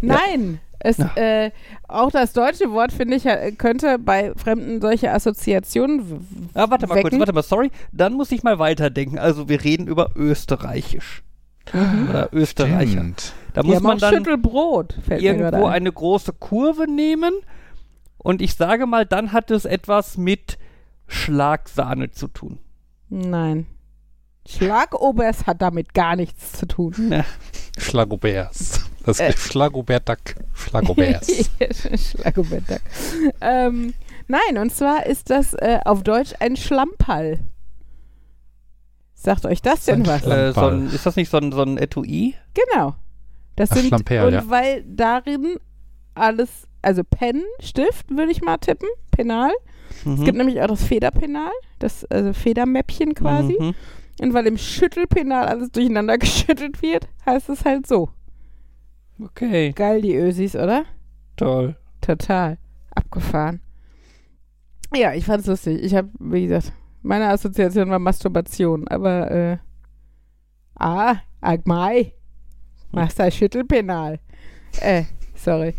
Nein. 0.00 0.60
Es, 0.78 0.98
Ja. 0.98 1.10
äh, 1.16 1.50
auch 1.88 2.10
das 2.10 2.32
deutsche 2.32 2.70
Wort, 2.70 2.92
finde 2.92 3.16
ich, 3.16 3.24
äh, 3.24 3.50
könnte 3.52 3.98
bei 3.98 4.32
Fremden 4.36 4.80
solche 4.80 5.10
Assoziationen 5.10 6.50
Ah, 6.54 6.66
warte 6.68 6.86
mal 6.86 6.94
kurz, 6.96 7.06
wecken. 7.06 7.18
warte 7.20 7.32
mal, 7.32 7.42
sorry. 7.42 7.70
Dann 7.92 8.12
muss 8.12 8.30
ich 8.30 8.42
mal 8.42 8.58
weiterdenken. 8.58 9.18
Also 9.18 9.48
wir 9.48 9.64
reden 9.64 9.86
über 9.88 10.10
Österreichisch. 10.16 11.22
Oder 12.08 12.28
Österreicher. 12.32 12.90
Stimmt. 12.92 13.32
Da 13.54 13.62
muss 13.62 13.80
man 13.80 13.98
dann 13.98 14.14
Schüttelbrot, 14.14 14.92
fällt 15.06 15.22
mir 15.22 15.34
gerade 15.34 15.56
irgendwo 15.56 15.66
ein. 15.66 15.72
eine 15.74 15.90
große 15.92 16.32
Kurve 16.38 16.88
nehmen 16.88 17.32
und 18.26 18.42
ich 18.42 18.54
sage 18.56 18.86
mal, 18.86 19.06
dann 19.06 19.32
hat 19.32 19.52
es 19.52 19.64
etwas 19.64 20.16
mit 20.18 20.58
Schlagsahne 21.06 22.10
zu 22.10 22.26
tun. 22.26 22.58
Nein. 23.08 23.66
Schlagobers 24.48 25.46
hat 25.46 25.62
damit 25.62 25.94
gar 25.94 26.16
nichts 26.16 26.50
zu 26.54 26.66
tun. 26.66 27.22
Schlagobers. 27.78 28.80
Das 29.04 29.20
Äh. 29.20 29.32
Schlagobert-Duck. 29.32 30.18
Schlagobers. 30.54 31.28
Schlagobert. 32.10 32.64
ähm, 33.40 33.94
nein, 34.26 34.58
und 34.58 34.72
zwar 34.74 35.06
ist 35.06 35.30
das 35.30 35.54
äh, 35.54 35.78
auf 35.84 36.02
Deutsch 36.02 36.32
ein 36.40 36.56
Schlamperl. 36.56 37.38
Sagt 39.14 39.46
euch 39.46 39.62
das 39.62 39.84
denn 39.84 40.02
Ein 40.02 40.06
was? 40.08 40.26
Äh, 40.26 40.52
so 40.52 40.66
ein, 40.66 40.90
ist 40.90 41.06
das 41.06 41.14
nicht 41.14 41.30
so 41.30 41.36
ein, 41.38 41.52
so 41.52 41.62
ein 41.62 41.78
Etui? 41.78 42.34
Genau. 42.54 42.96
Das 43.54 43.70
Ach, 43.70 43.76
sind 43.76 43.86
Schlamperl, 43.86 44.26
und 44.26 44.34
ja. 44.34 44.50
weil 44.50 44.82
darin 44.84 45.58
alles, 46.14 46.66
also 46.86 47.02
Pen, 47.02 47.42
Stift 47.60 48.10
würde 48.10 48.30
ich 48.30 48.42
mal 48.42 48.58
tippen, 48.58 48.88
Penal. 49.10 49.52
Mhm. 50.04 50.14
Es 50.14 50.24
gibt 50.24 50.38
nämlich 50.38 50.60
auch 50.62 50.68
das 50.68 50.84
Federpenal, 50.84 51.50
das 51.80 52.04
also 52.04 52.32
Federmäppchen 52.32 53.14
quasi. 53.14 53.56
Mhm. 53.58 53.74
Und 54.22 54.34
weil 54.34 54.46
im 54.46 54.56
Schüttelpenal 54.56 55.46
alles 55.46 55.72
durcheinander 55.72 56.16
geschüttelt 56.18 56.80
wird, 56.82 57.08
heißt 57.26 57.48
es 57.48 57.64
halt 57.64 57.86
so. 57.86 58.10
Okay, 59.20 59.72
Geil 59.72 60.00
die 60.00 60.14
Ösis, 60.14 60.54
oder? 60.54 60.84
toll. 61.36 61.76
Total. 62.00 62.56
Abgefahren. 62.94 63.60
Ja, 64.94 65.12
ich 65.12 65.24
fand's 65.24 65.46
lustig. 65.46 65.82
Ich 65.82 65.94
habe, 65.94 66.08
wie 66.20 66.46
gesagt, 66.46 66.72
meine 67.02 67.28
Assoziation 67.28 67.90
war 67.90 67.98
Masturbation, 67.98 68.86
aber 68.88 69.30
äh, 69.30 69.58
ah, 70.76 71.16
Agmai, 71.40 72.12
machst 72.92 73.20
ein 73.20 73.32
Schüttelpenal. 73.32 74.20
Äh, 74.80 75.04
sorry. 75.34 75.74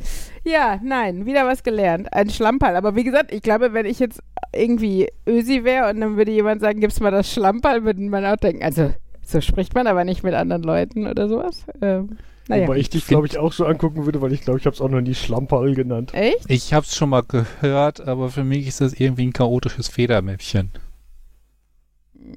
Ja, 0.47 0.79
nein, 0.81 1.25
wieder 1.25 1.45
was 1.45 1.63
gelernt. 1.63 2.13
Ein 2.13 2.29
Schlamperl. 2.29 2.75
Aber 2.75 2.95
wie 2.95 3.03
gesagt, 3.03 3.33
ich 3.33 3.41
glaube, 3.41 3.73
wenn 3.73 3.85
ich 3.85 3.99
jetzt 3.99 4.21
irgendwie 4.53 5.09
Ösi 5.27 5.63
wäre 5.63 5.89
und 5.89 5.99
dann 5.99 6.15
würde 6.15 6.31
jemand 6.31 6.61
sagen, 6.61 6.79
gib's 6.79 6.99
mal 6.99 7.11
das 7.11 7.31
Schlamperl, 7.31 7.83
würden 7.83 8.09
man 8.09 8.25
auch 8.25 8.37
denken, 8.37 8.63
also 8.63 8.93
so 9.21 9.41
spricht 9.41 9.75
man 9.75 9.87
aber 9.87 10.05
nicht 10.05 10.23
mit 10.23 10.33
anderen 10.33 10.63
Leuten 10.63 11.05
oder 11.05 11.27
sowas. 11.27 11.65
Ähm, 11.81 12.17
naja. 12.47 12.65
Wobei 12.65 12.77
ich 12.77 12.89
dich, 12.89 13.05
glaube 13.07 13.27
ich, 13.27 13.37
auch 13.37 13.51
so 13.51 13.65
angucken 13.65 14.05
würde, 14.05 14.21
weil 14.21 14.31
ich 14.31 14.41
glaube, 14.41 14.57
ich 14.59 14.65
habe 14.65 14.73
es 14.73 14.79
auch 14.79 14.89
noch 14.89 15.01
nie 15.01 15.15
Schlamperl 15.15 15.75
genannt. 15.75 16.13
Echt? 16.13 16.45
Ich 16.47 16.73
hab's 16.73 16.95
schon 16.95 17.09
mal 17.09 17.23
gehört, 17.23 17.99
aber 18.07 18.29
für 18.29 18.45
mich 18.45 18.67
ist 18.67 18.79
das 18.79 18.93
irgendwie 18.93 19.27
ein 19.27 19.33
chaotisches 19.33 19.89
Federmäppchen. 19.89 20.71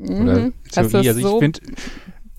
Oder 0.00 0.10
Mhm. 0.10 0.16
Du 0.18 0.24
Theorie. 0.24 0.52
das 0.74 0.94
Also 0.94 0.98
ich 0.98 1.22
so 1.22 1.38
finde, 1.38 1.60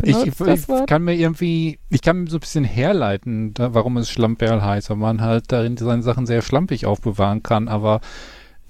benutzt, 0.01 0.27
ich, 0.27 0.35
das 0.35 0.59
ich 0.61 0.69
Wort? 0.69 0.87
kann 0.87 1.03
mir 1.03 1.15
irgendwie, 1.15 1.79
ich 1.89 2.01
kann 2.01 2.23
mir 2.23 2.29
so 2.29 2.37
ein 2.37 2.41
bisschen 2.41 2.63
herleiten, 2.63 3.53
da, 3.53 3.73
warum 3.73 3.97
es 3.97 4.09
Schlamperl 4.09 4.61
heißt, 4.63 4.89
weil 4.89 4.97
man 4.97 5.21
halt 5.21 5.51
darin 5.51 5.77
seine 5.77 6.03
Sachen 6.03 6.25
sehr 6.25 6.41
schlampig 6.41 6.85
aufbewahren 6.85 7.43
kann, 7.43 7.67
aber 7.67 8.01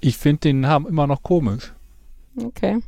ich 0.00 0.16
finde 0.16 0.40
den 0.40 0.60
Namen 0.60 0.86
immer 0.86 1.06
noch 1.06 1.22
komisch. 1.22 1.72
Okay. 2.36 2.78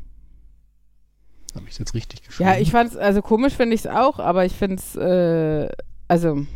Habe 1.54 1.66
ich 1.68 1.78
jetzt 1.78 1.94
richtig 1.94 2.22
geschrieben? 2.22 2.48
Ja, 2.50 2.56
ich 2.58 2.70
fand's, 2.72 2.96
also 2.96 3.22
komisch 3.22 3.54
finde 3.54 3.74
ich 3.74 3.82
es 3.82 3.86
auch, 3.86 4.18
aber 4.18 4.44
ich 4.44 4.54
finde 4.54 4.76
es, 4.76 4.96
äh, 4.96 5.68
also, 6.08 6.46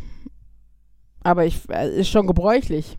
aber 1.22 1.44
ich, 1.46 1.68
äh, 1.70 2.00
ist 2.00 2.08
schon 2.08 2.26
gebräuchlich. 2.26 2.98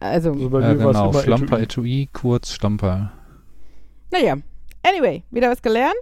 Also, 0.00 0.32
Also 0.32 0.50
bei 0.50 0.60
ja, 0.60 0.74
mir 0.74 0.76
genau, 0.86 1.10
es 1.10 1.22
Schlamper, 1.22 1.60
Etui. 1.60 2.02
Etui, 2.02 2.08
kurz 2.12 2.52
Schlamper. 2.52 3.12
naja. 4.10 4.36
Anyway, 4.86 5.22
wieder 5.30 5.50
was 5.50 5.62
gelernt. 5.62 5.94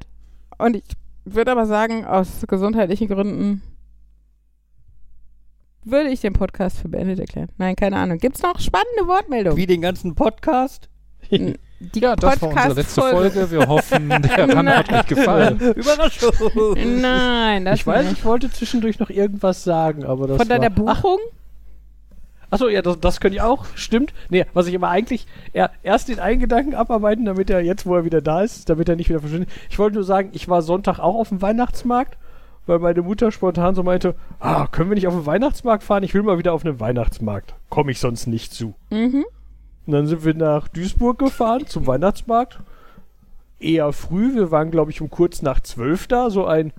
Und 0.59 0.75
ich 0.77 0.83
würde 1.25 1.53
aber 1.53 1.67
sagen, 1.67 2.05
aus 2.05 2.45
gesundheitlichen 2.47 3.09
Gründen 3.09 3.63
würde 5.85 6.11
ich 6.11 6.21
den 6.21 6.33
Podcast 6.33 6.79
für 6.79 6.89
beendet 6.89 7.19
erklären. 7.19 7.49
Nein, 7.59 7.77
keine 7.77 7.97
Ahnung. 7.97 8.19
Gibt's 8.19 8.43
noch 8.43 8.61
spannende 8.61 9.07
Wortmeldungen? 9.07 9.57
Wie 9.57 9.67
den 9.67 9.81
ganzen 9.81 10.15
Podcast? 10.15 10.89
Die 11.31 12.01
Ja, 12.01 12.15
das 12.15 12.41
war 12.43 12.51
unsere 12.51 12.75
letzte 12.75 13.01
Folge. 13.01 13.51
Wir 13.51 13.67
hoffen, 13.67 14.09
der 14.09 14.55
Rand 14.55 14.69
hat 14.69 14.93
euch 14.93 15.07
gefallen. 15.07 15.59
Überraschung! 15.77 16.33
Nein, 17.01 17.65
das 17.65 17.81
Ich 17.81 17.87
weiß, 17.87 18.05
nicht. 18.05 18.19
ich 18.19 18.25
wollte 18.25 18.51
zwischendurch 18.51 18.99
noch 18.99 19.11
irgendwas 19.11 19.65
sagen, 19.65 20.05
aber 20.05 20.29
das 20.29 20.37
Von 20.37 20.49
deiner 20.49 20.77
war, 20.77 20.95
Buchung? 20.95 21.19
Achso, 22.53 22.69
ja, 22.69 22.83
das, 22.83 23.01
das 23.01 23.19
könnte 23.19 23.37
ich 23.37 23.41
auch, 23.41 23.65
stimmt. 23.77 24.13
Nee, 24.29 24.45
was 24.53 24.67
ich 24.67 24.75
aber 24.75 24.91
eigentlich 24.91 25.27
er, 25.55 25.71
erst 25.83 26.09
den 26.09 26.19
einen 26.19 26.39
Gedanken 26.39 26.75
abarbeiten, 26.75 27.25
damit 27.25 27.49
er 27.49 27.63
jetzt, 27.63 27.87
wo 27.87 27.97
er 27.97 28.05
wieder 28.05 28.21
da 28.21 28.43
ist, 28.43 28.69
damit 28.69 28.91
er 28.91 28.97
nicht 28.97 29.09
wieder 29.09 29.21
verschwindet. 29.21 29.49
Ich 29.71 29.79
wollte 29.79 29.95
nur 29.95 30.05
sagen, 30.05 30.29
ich 30.35 30.51
war 30.51 30.61
Sonntag 30.61 30.99
auch 30.99 31.15
auf 31.15 31.31
dem 31.31 31.41
Weihnachtsmarkt, 31.41 32.19
weil 32.67 32.79
meine 32.79 33.01
Mutter 33.01 33.33
spontan 33.33 33.75
so 33.75 33.83
meinte, 33.83 34.15
ah, 34.39 34.67
können 34.67 34.91
wir 34.91 34.97
nicht 34.97 35.07
auf 35.07 35.15
den 35.15 35.25
Weihnachtsmarkt 35.25 35.83
fahren? 35.83 36.03
Ich 36.03 36.13
will 36.13 36.23
mal 36.23 36.37
wieder 36.37 36.53
auf 36.53 36.63
einen 36.63 36.79
Weihnachtsmarkt. 36.79 37.55
Komme 37.71 37.91
ich 37.91 37.99
sonst 37.99 38.27
nicht 38.27 38.53
zu. 38.53 38.75
Mhm. 38.91 39.25
Und 39.87 39.93
dann 39.95 40.07
sind 40.07 40.23
wir 40.23 40.35
nach 40.35 40.69
Duisburg 40.69 41.19
gefahren 41.19 41.67
zum 41.67 41.87
Weihnachtsmarkt. 41.87 42.59
Eher 43.61 43.95
früh, 43.95 44.35
wir 44.35 44.51
waren, 44.51 44.71
glaube 44.71 44.91
ich, 44.91 45.01
um 45.01 45.09
kurz 45.09 45.41
nach 45.41 45.61
zwölf 45.61 46.07
da, 46.07 46.29
so 46.29 46.45
ein, 46.45 46.75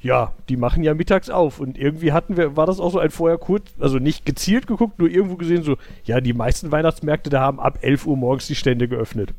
ja, 0.00 0.32
die 0.48 0.56
machen 0.56 0.82
ja 0.82 0.94
mittags 0.94 1.30
auf. 1.30 1.60
Und 1.60 1.78
irgendwie 1.78 2.12
hatten 2.12 2.36
wir, 2.36 2.56
war 2.56 2.66
das 2.66 2.80
auch 2.80 2.90
so 2.90 2.98
ein 2.98 3.10
vorher 3.10 3.38
kurz, 3.38 3.70
also 3.78 3.98
nicht 3.98 4.24
gezielt 4.24 4.66
geguckt, 4.66 4.98
nur 4.98 5.10
irgendwo 5.10 5.36
gesehen, 5.36 5.62
so, 5.62 5.76
ja, 6.04 6.20
die 6.20 6.32
meisten 6.32 6.72
Weihnachtsmärkte 6.72 7.30
da 7.30 7.40
haben 7.40 7.60
ab 7.60 7.78
11 7.82 8.06
Uhr 8.06 8.16
morgens 8.16 8.46
die 8.46 8.54
Stände 8.54 8.88
geöffnet. 8.88 9.34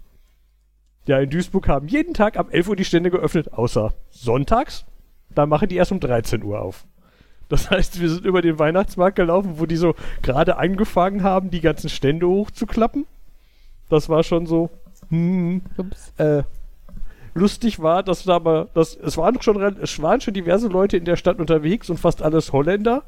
Ja, 1.08 1.20
in 1.20 1.30
Duisburg 1.30 1.68
haben 1.68 1.88
jeden 1.88 2.14
Tag 2.14 2.38
ab 2.38 2.50
11 2.52 2.70
Uhr 2.70 2.76
die 2.76 2.86
Stände 2.86 3.10
geöffnet, 3.10 3.54
außer 3.54 3.94
sonntags. 4.12 4.86
Da 5.34 5.46
machen 5.46 5.70
die 5.70 5.78
erst 5.78 5.92
um 5.92 6.00
13 6.00 6.44
Uhr 6.44 6.62
auf. 6.62 6.86
Das 7.50 7.70
heißt, 7.72 8.00
wir 8.00 8.10
sind 8.10 8.26
über 8.26 8.42
den 8.42 8.60
Weihnachtsmarkt 8.60 9.16
gelaufen, 9.16 9.56
wo 9.58 9.66
die 9.66 9.76
so 9.76 9.96
gerade 10.22 10.58
angefangen 10.58 11.24
haben, 11.24 11.50
die 11.50 11.62
ganzen 11.62 11.90
Stände 11.90 12.28
hochzuklappen. 12.28 13.08
Das 13.90 14.08
war 14.10 14.24
schon 14.24 14.46
so, 14.46 14.70
hm, 15.10 15.62
Ups. 15.76 16.14
äh, 16.18 16.44
lustig 17.34 17.82
war, 17.82 18.04
dass 18.04 18.24
da 18.24 18.36
aber, 18.36 18.68
dass, 18.74 18.96
es 18.96 19.18
waren 19.18 19.42
schon, 19.42 19.62
es 19.62 20.02
waren 20.02 20.22
schon 20.22 20.34
diverse 20.34 20.68
Leute 20.68 20.98
in 20.98 21.06
der 21.06 21.16
Stadt 21.16 21.40
unterwegs 21.40 21.90
und 21.90 22.00
fast 22.00 22.22
alles 22.22 22.52
Holländer. 22.52 23.04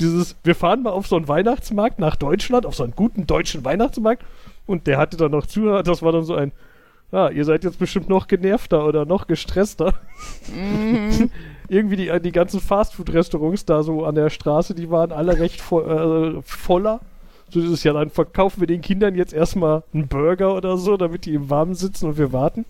Dieses, 0.00 0.36
wir 0.44 0.54
fahren 0.54 0.82
mal 0.82 0.90
auf 0.90 1.06
so 1.06 1.16
einen 1.16 1.28
Weihnachtsmarkt 1.28 1.98
nach 1.98 2.16
Deutschland, 2.16 2.66
auf 2.66 2.74
so 2.74 2.84
einen 2.84 2.94
guten 2.94 3.26
deutschen 3.26 3.64
Weihnachtsmarkt 3.64 4.24
und 4.66 4.86
der 4.86 4.98
hatte 4.98 5.16
dann 5.16 5.32
noch 5.32 5.46
zu, 5.46 5.82
das 5.82 6.02
war 6.02 6.12
dann 6.12 6.24
so 6.24 6.34
ein, 6.34 6.52
ah, 7.12 7.30
ihr 7.30 7.44
seid 7.44 7.64
jetzt 7.64 7.78
bestimmt 7.78 8.08
noch 8.08 8.28
genervter 8.28 8.86
oder 8.86 9.04
noch 9.04 9.26
gestresster. 9.26 9.94
Mhm. 10.54 11.30
Irgendwie 11.68 11.96
die, 11.96 12.20
die 12.20 12.32
ganzen 12.32 12.60
Fastfood-Restaurants 12.60 13.66
da 13.66 13.82
so 13.82 14.04
an 14.04 14.14
der 14.14 14.30
Straße, 14.30 14.74
die 14.74 14.90
waren 14.90 15.12
alle 15.12 15.38
recht 15.38 15.60
vo 15.60 15.82
äh, 15.82 16.42
voller. 16.42 17.00
So 17.50 17.60
dieses 17.60 17.82
Jahr, 17.82 17.94
dann 17.94 18.10
verkaufen 18.10 18.60
wir 18.60 18.66
den 18.66 18.82
Kindern 18.82 19.14
jetzt 19.14 19.32
erstmal 19.32 19.82
einen 19.92 20.08
Burger 20.08 20.54
oder 20.54 20.76
so, 20.76 20.96
damit 20.96 21.24
die 21.24 21.34
im 21.34 21.48
Warmen 21.50 21.74
sitzen 21.74 22.06
und 22.06 22.18
wir 22.18 22.32
warten. 22.32 22.64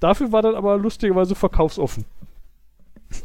Dafür 0.00 0.32
war 0.32 0.42
dann 0.42 0.54
aber 0.54 0.76
lustigerweise 0.78 1.34
verkaufsoffen. 1.34 2.04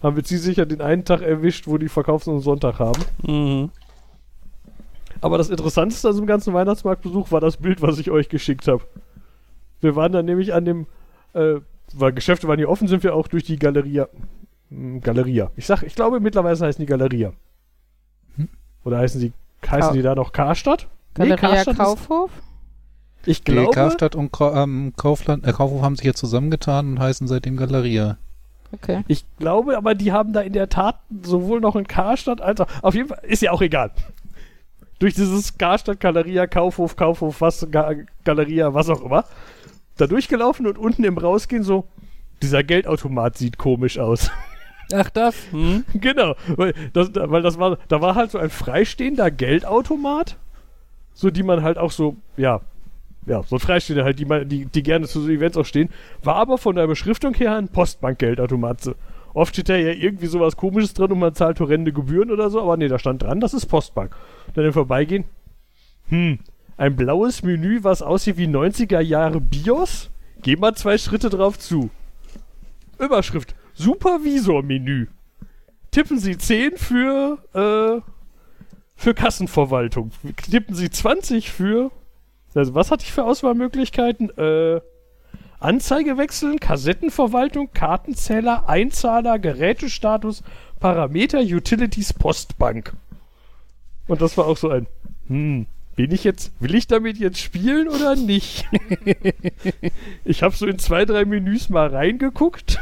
Haben 0.03 0.15
wir 0.15 0.23
sie 0.23 0.37
sicher 0.37 0.65
den 0.65 0.81
einen 0.81 1.05
Tag 1.05 1.21
erwischt, 1.21 1.67
wo 1.67 1.77
die 1.77 1.89
Verkaufs- 1.89 2.27
und 2.27 2.39
Sonntag 2.41 2.79
haben. 2.79 3.01
Mhm. 3.23 3.69
Aber 5.21 5.37
das 5.37 5.49
Interessanteste 5.49 6.07
an 6.07 6.13
diesem 6.13 6.27
ganzen 6.27 6.53
Weihnachtsmarktbesuch 6.53 7.31
war 7.31 7.39
das 7.39 7.57
Bild, 7.57 7.81
was 7.81 7.97
ich 7.99 8.11
euch 8.11 8.29
geschickt 8.29 8.67
habe. 8.67 8.83
Wir 9.81 9.95
waren 9.95 10.11
dann 10.11 10.25
nämlich 10.25 10.53
an 10.53 10.65
dem, 10.65 10.87
äh, 11.33 11.55
weil 11.93 12.11
Geschäfte 12.13 12.47
waren 12.47 12.57
hier 12.57 12.69
offen, 12.69 12.87
sind 12.87 13.03
wir 13.03 13.15
auch 13.15 13.27
durch 13.27 13.43
die 13.43 13.57
Galeria. 13.57 14.07
Hm, 14.69 15.01
Galeria. 15.01 15.51
Ich 15.55 15.65
sag, 15.65 15.83
ich 15.83 15.95
glaube 15.95 16.19
mittlerweile 16.19 16.57
heißen 16.59 16.81
die 16.81 16.87
Galeria. 16.87 17.31
Oder 18.83 18.97
heißen 18.99 19.19
sie, 19.19 19.33
heißen 19.65 19.89
Ka- 19.89 19.93
die 19.93 20.01
da 20.01 20.13
noch 20.15 20.31
Karstadt? 20.31 20.87
Galeria 21.13 21.37
Karstadt 21.37 21.75
ist- 21.79 21.79
Ich 23.25 23.43
Die 23.43 23.51
glaube, 23.51 23.71
Karstadt 23.71 24.15
und 24.15 24.31
ähm, 24.39 24.93
Kaufland, 24.97 25.45
äh, 25.47 25.51
Kaufhof 25.51 25.81
haben 25.81 25.95
sich 25.95 26.05
jetzt 26.05 26.19
zusammengetan 26.19 26.87
und 26.91 26.99
heißen 26.99 27.27
seitdem 27.27 27.57
Galeria. 27.57 28.17
Okay. 28.71 29.03
ich 29.07 29.23
glaube, 29.39 29.77
aber 29.77 29.95
die 29.95 30.11
haben 30.11 30.33
da 30.33 30.41
in 30.41 30.51
der 30.51 30.67
Tat 30.69 30.99
sowohl 31.23 31.61
noch 31.61 31.75
in 31.75 31.87
Karstadt 31.87 32.41
als 32.41 32.59
auch, 32.59 32.67
auf 32.81 32.93
jeden 32.93 33.07
Fall, 33.07 33.19
ist 33.23 33.41
ja 33.41 33.51
auch 33.51 33.61
egal. 33.61 33.91
Durch 34.99 35.13
dieses 35.13 35.57
Karstadt, 35.57 35.99
Galeria, 35.99 36.45
Kaufhof, 36.47 36.95
Kaufhof, 36.95 37.39
was, 37.41 37.65
Ga 37.71 37.93
Galeria, 38.23 38.73
was 38.73 38.89
auch 38.89 39.01
immer, 39.01 39.23
da 39.97 40.07
durchgelaufen 40.07 40.67
und 40.67 40.77
unten 40.77 41.03
im 41.03 41.17
Rausgehen 41.17 41.63
so, 41.63 41.85
dieser 42.41 42.63
Geldautomat 42.63 43.37
sieht 43.37 43.57
komisch 43.57 43.97
aus. 43.97 44.29
Ach, 44.93 45.09
das? 45.09 45.35
Hm? 45.51 45.85
genau, 45.93 46.35
weil 46.55 46.73
das, 46.93 47.11
da- 47.11 47.29
weil 47.31 47.41
das 47.43 47.57
war, 47.57 47.77
da 47.87 48.01
war 48.01 48.15
halt 48.15 48.31
so 48.31 48.37
ein 48.39 48.49
freistehender 48.49 49.31
Geldautomat, 49.31 50.37
so 51.13 51.29
die 51.29 51.43
man 51.43 51.61
halt 51.63 51.77
auch 51.77 51.91
so, 51.91 52.17
ja, 52.35 52.61
ja, 53.25 53.43
so 53.43 53.55
ein 53.55 53.59
freistehender 53.59 54.03
halt, 54.03 54.19
die, 54.19 54.25
die, 54.45 54.65
die 54.65 54.83
gerne 54.83 55.07
zu 55.07 55.21
so 55.21 55.29
Events 55.29 55.57
auch 55.57 55.65
stehen, 55.65 55.89
war 56.23 56.35
aber 56.35 56.57
von 56.57 56.75
der 56.75 56.87
Beschriftung 56.87 57.33
her 57.33 57.55
ein 57.55 57.69
Postbank-Geldautomat. 57.69 58.81
So. 58.81 58.95
Oft 59.33 59.53
steht 59.53 59.69
da 59.69 59.75
ja 59.75 59.91
irgendwie 59.91 60.27
sowas 60.27 60.55
komisches 60.55 60.93
drin 60.93 61.11
und 61.11 61.19
man 61.19 61.35
zahlt 61.35 61.59
horrende 61.59 61.91
Gebühren 61.91 62.31
oder 62.31 62.49
so, 62.49 62.61
aber 62.61 62.77
nee, 62.77 62.87
da 62.87 62.99
stand 62.99 63.23
dran, 63.23 63.39
das 63.39 63.53
ist 63.53 63.65
Postbank. 63.65 64.15
Dann 64.53 64.65
im 64.65 64.73
Vorbeigehen, 64.73 65.25
hm, 66.09 66.39
ein 66.77 66.95
blaues 66.95 67.43
Menü, 67.43 67.83
was 67.83 68.01
aussieht 68.01 68.37
wie 68.37 68.47
90er 68.47 68.99
Jahre 68.99 69.41
BIOS? 69.41 70.09
Geh 70.41 70.55
mal 70.55 70.75
zwei 70.75 70.97
Schritte 70.97 71.29
drauf 71.29 71.57
zu. 71.57 71.89
Überschrift, 72.99 73.55
Supervisor-Menü. 73.73 75.07
Tippen 75.91 76.19
Sie 76.19 76.37
10 76.37 76.77
für, 76.77 77.39
äh, 77.53 78.01
für 78.95 79.13
Kassenverwaltung. 79.13 80.11
Tippen 80.49 80.75
Sie 80.75 80.89
20 80.89 81.51
für, 81.51 81.91
also 82.55 82.73
was 82.73 82.91
hatte 82.91 83.03
ich 83.03 83.11
für 83.11 83.25
Auswahlmöglichkeiten? 83.25 84.29
Äh, 84.37 84.81
Anzeige 85.59 86.17
wechseln, 86.17 86.59
Kassettenverwaltung, 86.59 87.69
Kartenzähler, 87.73 88.67
Einzahler, 88.67 89.39
Gerätestatus, 89.39 90.43
Parameter, 90.79 91.39
Utilities, 91.39 92.13
Postbank. 92.13 92.93
Und 94.07 94.21
das 94.21 94.37
war 94.37 94.45
auch 94.45 94.57
so 94.57 94.69
ein, 94.69 94.87
hm, 95.27 95.65
bin 95.95 96.11
ich 96.11 96.23
jetzt, 96.23 96.51
will 96.59 96.75
ich 96.75 96.87
damit 96.87 97.17
jetzt 97.17 97.39
spielen 97.39 97.87
oder 97.87 98.15
nicht? 98.15 98.65
ich 100.25 100.43
habe 100.43 100.55
so 100.55 100.67
in 100.67 100.77
zwei, 100.77 101.05
drei 101.05 101.25
Menüs 101.25 101.69
mal 101.69 101.87
reingeguckt. 101.87 102.79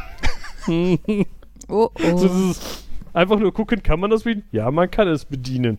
Oh, 1.70 1.90
So 1.98 2.02
oh. 2.04 2.20
dieses 2.22 2.84
einfach 3.14 3.40
nur 3.40 3.54
gucken, 3.54 3.84
kann 3.84 4.00
man 4.00 4.10
das 4.12 4.24
bedienen? 4.24 4.46
Ja, 4.52 4.70
man 4.70 4.92
kann 4.92 5.08
es 5.08 5.24
bedienen. 5.24 5.78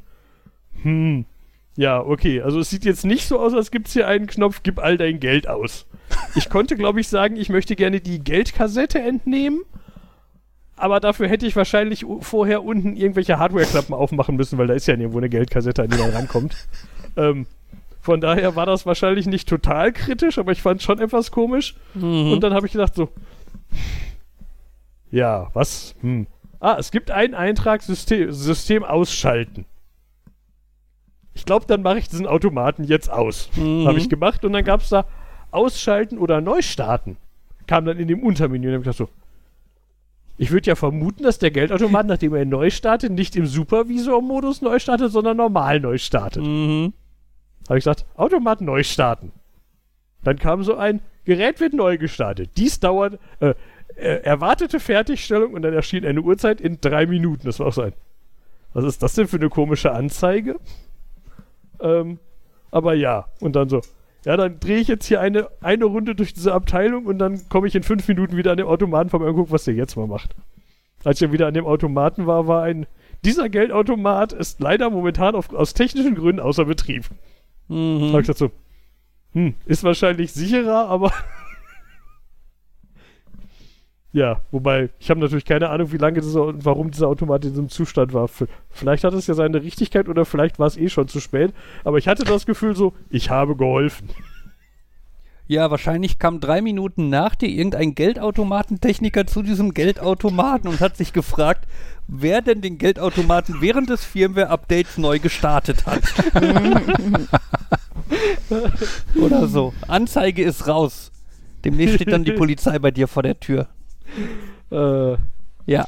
Hm. 0.83 1.27
Ja, 1.77 2.01
okay. 2.01 2.41
Also 2.41 2.61
es 2.61 2.71
sieht 2.71 2.85
jetzt 2.85 3.05
nicht 3.05 3.27
so 3.27 3.41
aus, 3.41 3.55
als 3.55 3.71
gibt 3.71 3.89
es 3.89 3.93
hier 3.93 4.07
einen 4.07 4.27
Knopf, 4.27 4.61
gib 4.63 4.79
all 4.79 4.97
dein 4.97 5.21
Geld 5.21 5.49
aus. 5.49 5.87
Ich 6.35 6.49
konnte, 6.49 6.77
glaube 6.77 7.01
ich, 7.01 7.09
sagen, 7.09 7.37
ich 7.37 7.49
möchte 7.49 7.77
gerne 7.77 8.01
die 8.01 8.23
Geldkassette 8.23 9.01
entnehmen. 9.01 9.63
Aber 10.77 11.01
dafür 11.01 11.29
hätte 11.29 11.47
ich 11.47 11.55
wahrscheinlich 11.55 12.05
vorher 12.21 12.65
unten 12.65 12.97
irgendwelche 12.97 13.39
Hardware-Klappen 13.39 13.95
aufmachen 13.95 14.37
müssen, 14.37 14.59
weil 14.59 14.67
da 14.67 14.75
ist 14.75 14.87
ja 14.87 14.97
nirgendwo 14.97 15.19
eine 15.19 15.29
Geldkassette, 15.29 15.83
an 15.83 15.91
die 15.91 15.99
man 15.99 16.11
rankommt. 16.11 16.57
ähm, 17.17 17.47
von 18.01 18.21
daher 18.21 18.55
war 18.55 18.67
das 18.67 18.85
wahrscheinlich 18.85 19.27
nicht 19.27 19.49
total 19.49 19.93
kritisch, 19.93 20.37
aber 20.39 20.53
ich 20.53 20.63
fand 20.63 20.81
es 20.81 20.85
schon 20.85 20.99
etwas 20.99 21.31
komisch. 21.31 21.77
Mhm. 21.95 22.33
Und 22.33 22.41
dann 22.43 22.53
habe 22.53 22.67
ich 22.67 22.73
gedacht 22.73 22.95
so, 22.95 23.09
ja, 25.11 25.49
was? 25.55 25.95
Hm. 26.01 26.27
Ah, 26.59 26.77
es 26.79 26.91
gibt 26.91 27.11
einen 27.11 27.35
Eintrag 27.35 27.83
System, 27.83 28.33
System 28.33 28.83
ausschalten. 28.85 29.65
Ich 31.35 31.45
glaube, 31.45 31.67
dann 31.67 31.83
mache 31.83 31.99
ich 31.99 32.09
diesen 32.09 32.27
Automaten 32.27 32.85
jetzt 32.85 33.11
aus. 33.11 33.51
Mhm. 33.57 33.87
Habe 33.87 33.99
ich 33.99 34.09
gemacht 34.09 34.45
und 34.45 34.53
dann 34.53 34.65
gab 34.65 34.81
es 34.81 34.89
da 34.89 35.07
ausschalten 35.51 36.19
oder 36.19 36.41
neu 36.41 36.63
starten. 36.63 37.17
Kam 37.67 37.85
dann 37.85 37.99
in 37.99 38.09
dem 38.09 38.23
Untermenü 38.23 38.69
und 38.69 38.75
habe 38.75 38.83
ich 38.83 38.85
gedacht 38.85 38.99
so, 38.99 39.09
ich 40.37 40.51
würde 40.51 40.69
ja 40.69 40.75
vermuten, 40.75 41.23
dass 41.23 41.39
der 41.39 41.51
Geldautomat, 41.51 42.07
nachdem 42.07 42.35
er 42.35 42.45
neu 42.45 42.71
startet, 42.71 43.13
nicht 43.13 43.37
im 43.37 43.47
Supervisor-Modus 43.47 44.63
neu 44.63 44.79
startet, 44.79 45.13
sondern 45.13 45.37
normal 45.37 45.79
neu 45.81 45.99
startet. 45.99 46.43
Mhm. 46.43 46.93
Habe 47.69 47.79
ich 47.79 47.85
gesagt, 47.85 48.05
Automat 48.17 48.61
neu 48.61 48.83
starten. 48.83 49.33
Dann 50.25 50.39
kam 50.39 50.65
so 50.65 50.77
ein 50.77 51.01
Gerät 51.25 51.61
wird 51.61 51.73
neu 51.73 51.97
gestartet. 51.99 52.51
Dies 52.57 52.81
dauert 52.81 53.19
äh, 53.41 53.55
äh, 53.97 54.23
erwartete 54.23 54.81
Fertigstellung 54.81 55.55
und 55.55 55.63
dann 55.63 55.73
erschien 55.73 56.05
eine 56.05 56.21
Uhrzeit 56.21 56.61
in 56.61 56.81
drei 56.81 57.07
Minuten. 57.07 57.47
Das 57.47 57.61
war 57.61 57.69
auch 57.69 57.73
so 57.73 57.83
ein. 57.83 57.93
Was 58.75 58.85
ist 58.85 59.03
das 59.03 59.15
denn 59.15 59.29
für 59.29 59.37
eine 59.37 59.49
komische 59.49 59.93
Anzeige? 59.93 60.57
Ähm, 61.81 62.19
aber 62.71 62.95
ja, 62.95 63.27
und 63.41 63.57
dann 63.57 63.69
so. 63.69 63.81
Ja, 64.25 64.37
dann 64.37 64.59
drehe 64.59 64.79
ich 64.79 64.89
jetzt 64.89 65.07
hier 65.07 65.21
eine, 65.21 65.49
eine 65.61 65.85
Runde 65.85 66.15
durch 66.15 66.33
diese 66.33 66.55
Abteilung 66.55 67.07
und 67.07 67.19
dann 67.19 67.49
komme 67.51 67.69
ich 67.69 67.75
in 67.75 67.83
fünf 67.83 68.09
Minuten 68.09 68.37
wieder 68.37 68.53
an 68.53 68.57
dem 68.57 68.67
Automaten 68.67 69.11
vorbei 69.11 69.27
und 69.27 69.37
gucke, 69.37 69.53
was 69.53 69.65
der 69.65 69.75
jetzt 69.75 69.97
mal 69.97 70.07
macht. 70.07 70.35
Als 71.05 71.21
ich 71.21 71.27
dann 71.27 71.33
wieder 71.33 71.47
an 71.47 71.55
dem 71.55 71.67
Automaten 71.67 72.27
war, 72.27 72.47
war 72.47 72.63
ein. 72.63 72.87
Dieser 73.25 73.49
Geldautomat 73.49 74.33
ist 74.33 74.61
leider 74.61 74.91
momentan 74.91 75.35
auf, 75.35 75.53
aus 75.53 75.75
technischen 75.75 76.15
Gründen 76.15 76.41
außer 76.41 76.65
Betrieb. 76.65 77.05
Mhm. 77.69 78.13
Hab 78.13 78.21
ich 78.21 78.27
dazu. 78.27 78.51
Hm, 79.33 79.55
ist 79.67 79.85
wahrscheinlich 79.85 80.33
sicherer, 80.33 80.89
aber. 80.89 81.13
ja, 84.15 84.41
wobei, 84.53 84.91
ich 85.01 85.11
habe 85.11 85.19
natürlich 85.19 85.45
keine 85.45 85.71
Ahnung, 85.71 85.91
wie 85.91 85.97
lange 85.97 86.21
dieser 86.21 86.45
und 86.45 86.65
warum 86.65 86.93
dieser 86.93 87.09
Automat 87.09 87.45
in 87.45 87.51
diesem 87.51 87.69
Zustand 87.69 88.13
war. 88.13 88.29
Vielleicht 88.71 89.03
hat 89.03 89.13
es 89.13 89.27
ja 89.27 89.35
seine 89.35 89.61
Richtigkeit 89.61 90.09
oder 90.09 90.25
vielleicht 90.25 90.61
war 90.61 90.69
es 90.69 90.77
eh 90.77 90.89
schon 90.89 91.09
zu 91.09 91.19
spät. 91.19 91.53
Aber 91.83 91.99
ich 91.99 92.07
hatte 92.07 92.23
das 92.23 92.47
Gefühl 92.47 92.77
so, 92.77 92.93
ich 93.11 93.31
habe 93.31 93.57
geholfen. 93.57 94.09
Ja, 95.49 95.69
wahrscheinlich 95.73 96.21
kam 96.21 96.39
drei 96.39 96.63
Minuten 96.63 97.09
nach 97.09 97.35
dir 97.35 97.49
irgendein 97.49 97.97
Geldautomatentechniker 97.97 99.27
zu 99.27 99.43
diesem 99.43 99.75
Geldautomaten 99.75 100.71
und 100.71 100.81
hat 100.81 100.97
sich 100.97 101.13
gefragt, 101.13 101.67
wer 102.07 102.41
denn 102.41 102.61
den 102.61 102.79
Geldautomaten 102.79 103.57
während 103.61 103.91
des 103.91 104.05
Firmware-Updates 104.05 104.97
neu 104.97 105.19
gestartet 105.19 105.87
hat. 105.87 106.03
Oder 109.17 109.49
so. 109.49 109.75
Anzeige 109.89 110.45
ist 110.45 110.69
raus. 110.69 111.11
Demnächst 111.65 111.97
steht 111.97 112.13
dann 112.13 112.23
die 112.23 112.33
Polizei 112.33 112.79
bei 112.79 112.93
dir 112.93 113.09
vor 113.09 113.25
der 113.25 113.41
Tür. 113.41 113.67
Äh, 114.71 115.17
Ja. 115.67 115.87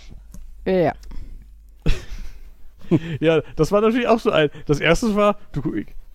Ja. 0.65 0.93
ja, 3.21 3.43
das 3.57 3.73
war 3.73 3.81
natürlich 3.81 4.09
auch 4.09 4.21
so 4.21 4.31
ein. 4.31 4.51
Das 4.67 4.81
erste 4.81 5.15
war, 5.15 5.39
du, 5.53 5.63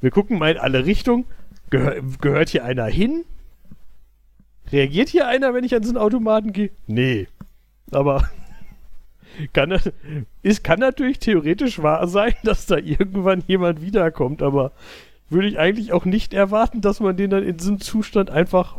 wir 0.01 0.11
gucken 0.11 0.39
mal 0.39 0.51
in 0.51 0.57
alle 0.57 0.85
Richtungen. 0.85 1.25
Gehör, 1.69 2.01
gehört 2.19 2.49
hier 2.49 2.65
einer 2.65 2.85
hin? 2.85 3.23
Reagiert 4.71 5.09
hier 5.09 5.27
einer, 5.27 5.53
wenn 5.53 5.63
ich 5.63 5.75
an 5.75 5.83
so 5.83 5.89
einen 5.89 5.97
Automaten 5.97 6.53
gehe? 6.53 6.71
Nee. 6.87 7.27
Aber 7.91 8.29
kann, 9.53 9.77
ist, 10.41 10.63
kann 10.63 10.79
natürlich 10.79 11.19
theoretisch 11.19 11.81
wahr 11.81 12.07
sein, 12.07 12.33
dass 12.43 12.65
da 12.65 12.77
irgendwann 12.77 13.43
jemand 13.47 13.81
wiederkommt, 13.81 14.41
aber 14.41 14.71
würde 15.29 15.47
ich 15.47 15.59
eigentlich 15.59 15.93
auch 15.93 16.03
nicht 16.03 16.33
erwarten, 16.33 16.81
dass 16.81 16.99
man 16.99 17.15
den 17.15 17.29
dann 17.29 17.43
in 17.43 17.55
diesem 17.55 17.79
Zustand 17.79 18.29
einfach 18.29 18.77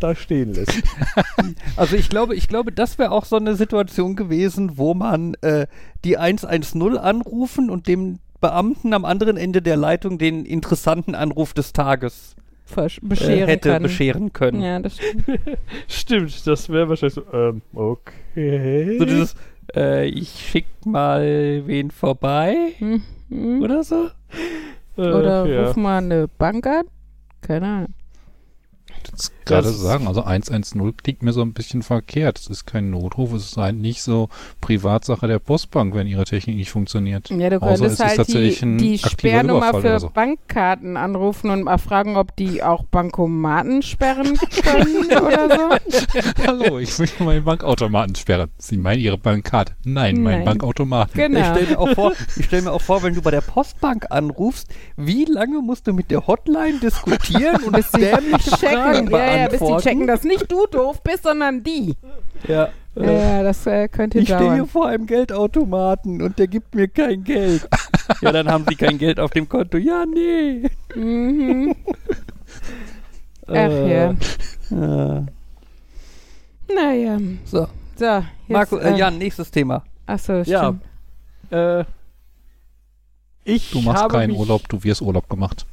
da 0.00 0.14
stehen 0.14 0.54
lässt. 0.54 0.82
Also 1.76 1.96
ich 1.96 2.08
glaube, 2.08 2.34
ich 2.34 2.48
glaube, 2.48 2.72
das 2.72 2.98
wäre 2.98 3.10
auch 3.12 3.24
so 3.24 3.36
eine 3.36 3.54
Situation 3.54 4.16
gewesen, 4.16 4.76
wo 4.76 4.94
man 4.94 5.34
äh, 5.42 5.66
die 6.04 6.18
110 6.18 6.96
anrufen 6.98 7.70
und 7.70 7.86
dem 7.86 8.18
Beamten 8.40 8.92
am 8.94 9.04
anderen 9.04 9.36
Ende 9.36 9.62
der 9.62 9.76
Leitung 9.76 10.18
den 10.18 10.44
interessanten 10.44 11.14
Anruf 11.14 11.52
des 11.54 11.72
Tages 11.72 12.34
Versch- 12.70 13.02
äh, 13.02 13.06
bescheren 13.08 13.48
hätte 13.48 13.70
kann. 13.70 13.82
bescheren 13.82 14.32
können. 14.32 14.62
Ja, 14.62 14.78
das 14.78 14.96
stimmt. 14.96 15.24
Stimmt, 15.88 16.46
das 16.46 16.68
wäre 16.68 16.88
wahrscheinlich 16.88 17.14
so, 17.14 17.24
ähm, 17.32 17.62
okay. 17.74 18.96
So 18.98 19.04
dieses, 19.04 19.34
äh, 19.74 20.06
ich 20.08 20.30
schick 20.30 20.66
mal 20.84 21.62
wen 21.66 21.90
vorbei 21.90 22.54
Hm, 22.78 23.02
hm. 23.28 23.62
oder 23.62 23.82
so. 23.82 24.08
Äh, 24.96 25.00
Oder 25.02 25.46
ja. 25.46 25.66
ruf 25.66 25.76
mal 25.76 25.98
eine 25.98 26.28
Bank 26.28 26.66
an. 26.66 26.84
Keine 27.40 27.66
Ahnung. 27.66 27.94
Das 29.10 29.32
gerade 29.50 29.70
sagen, 29.70 30.06
also 30.06 30.22
110 30.24 30.96
klingt 30.96 31.22
mir 31.22 31.32
so 31.32 31.42
ein 31.42 31.52
bisschen 31.52 31.82
verkehrt. 31.82 32.38
Es 32.38 32.46
ist 32.46 32.66
kein 32.66 32.90
Notruf, 32.90 33.32
es 33.32 33.44
ist 33.46 33.56
halt 33.56 33.76
nicht 33.76 34.02
so 34.02 34.28
Privatsache 34.60 35.26
der 35.26 35.38
Postbank, 35.38 35.94
wenn 35.94 36.06
ihre 36.06 36.24
Technik 36.24 36.56
nicht 36.56 36.70
funktioniert. 36.70 37.28
Ja, 37.30 37.50
du 37.50 37.56
Außer 37.56 37.66
könntest 37.66 37.84
es 37.84 37.92
ist 37.92 38.00
halt 38.04 38.16
tatsächlich 38.16 38.60
die, 38.60 38.76
die 38.76 38.98
Sperrnummer 38.98 39.80
für 39.80 39.98
so. 40.00 40.10
Bankkarten 40.10 40.96
anrufen 40.96 41.50
und 41.50 41.64
mal 41.64 41.78
fragen, 41.78 42.16
ob 42.16 42.34
die 42.36 42.62
auch 42.62 42.84
Bankomaten 42.84 43.82
sperren 43.82 44.36
können 44.62 45.06
oder 45.06 45.48
so. 45.80 46.20
Hallo, 46.46 46.78
ich 46.78 46.98
möchte 46.98 47.22
meinen 47.22 47.44
Bankautomaten 47.44 48.14
sperren. 48.14 48.50
Sie 48.58 48.76
meinen 48.76 49.00
Ihre 49.00 49.18
Bankkarte? 49.18 49.74
Nein, 49.84 50.22
mein 50.22 50.38
Nein. 50.38 50.44
Bankautomaten. 50.44 51.10
Ich 51.20 51.26
Genau. 51.26 51.44
stelle 51.50 51.66
mir, 51.68 51.78
auch 51.78 51.90
vor- 51.94 52.12
ich 52.36 52.44
stell 52.46 52.62
mir 52.62 52.72
auch 52.72 52.80
vor, 52.80 53.02
wenn 53.02 53.14
du 53.14 53.22
bei 53.22 53.30
der 53.30 53.40
Postbank 53.40 54.06
anrufst, 54.10 54.68
wie 54.96 55.24
lange 55.24 55.60
musst 55.60 55.86
du 55.86 55.92
mit 55.92 56.10
der 56.10 56.26
Hotline 56.26 56.78
diskutieren 56.80 57.62
und 57.64 57.76
die 57.76 57.98
dämliche 58.00 58.50
Fragen 58.50 59.06
checken, 59.06 59.10
ja, 59.10 59.39
ja, 59.42 59.48
bis 59.48 59.60
die 59.60 59.76
checken, 59.78 60.06
dass 60.06 60.24
nicht 60.24 60.50
du 60.50 60.66
doof 60.66 61.02
bist, 61.02 61.22
sondern 61.24 61.62
die. 61.62 61.96
Ja. 62.46 62.68
Ja, 62.96 63.10
ja, 63.12 63.42
das 63.44 63.66
äh, 63.66 63.86
könnte 63.88 64.18
Ich 64.18 64.24
stehe 64.24 64.40
hier 64.40 64.48
dauern. 64.58 64.66
vor 64.66 64.86
einem 64.88 65.06
Geldautomaten 65.06 66.20
und 66.22 66.38
der 66.40 66.48
gibt 66.48 66.74
mir 66.74 66.88
kein 66.88 67.22
Geld. 67.22 67.68
ja, 68.20 68.32
dann 68.32 68.50
haben 68.50 68.64
sie 68.68 68.74
kein 68.74 68.98
Geld 68.98 69.20
auf 69.20 69.30
dem 69.30 69.48
Konto. 69.48 69.78
Ja, 69.78 70.04
nee. 70.06 70.68
Mhm. 70.96 71.74
Ach 73.46 73.54
Äh, 73.54 73.92
ja. 73.94 74.14
Ja. 74.70 75.26
Naja. 76.74 77.18
So, 77.44 77.66
So, 77.96 78.04
jetzt, 78.06 78.24
Marco, 78.48 78.76
äh, 78.78 78.96
Jan, 78.96 79.18
nächstes 79.18 79.50
Thema. 79.50 79.84
Achso, 80.06 80.42
Ja. 80.42 80.74
stimmt. 80.74 80.82
Äh, 81.52 81.84
ich 83.44 83.70
Du 83.70 83.80
machst 83.80 84.02
habe 84.02 84.14
keinen 84.14 84.30
mich, 84.30 84.38
Urlaub, 84.38 84.68
du 84.68 84.82
wirst 84.84 85.00
Urlaub 85.02 85.28
gemacht. 85.28 85.64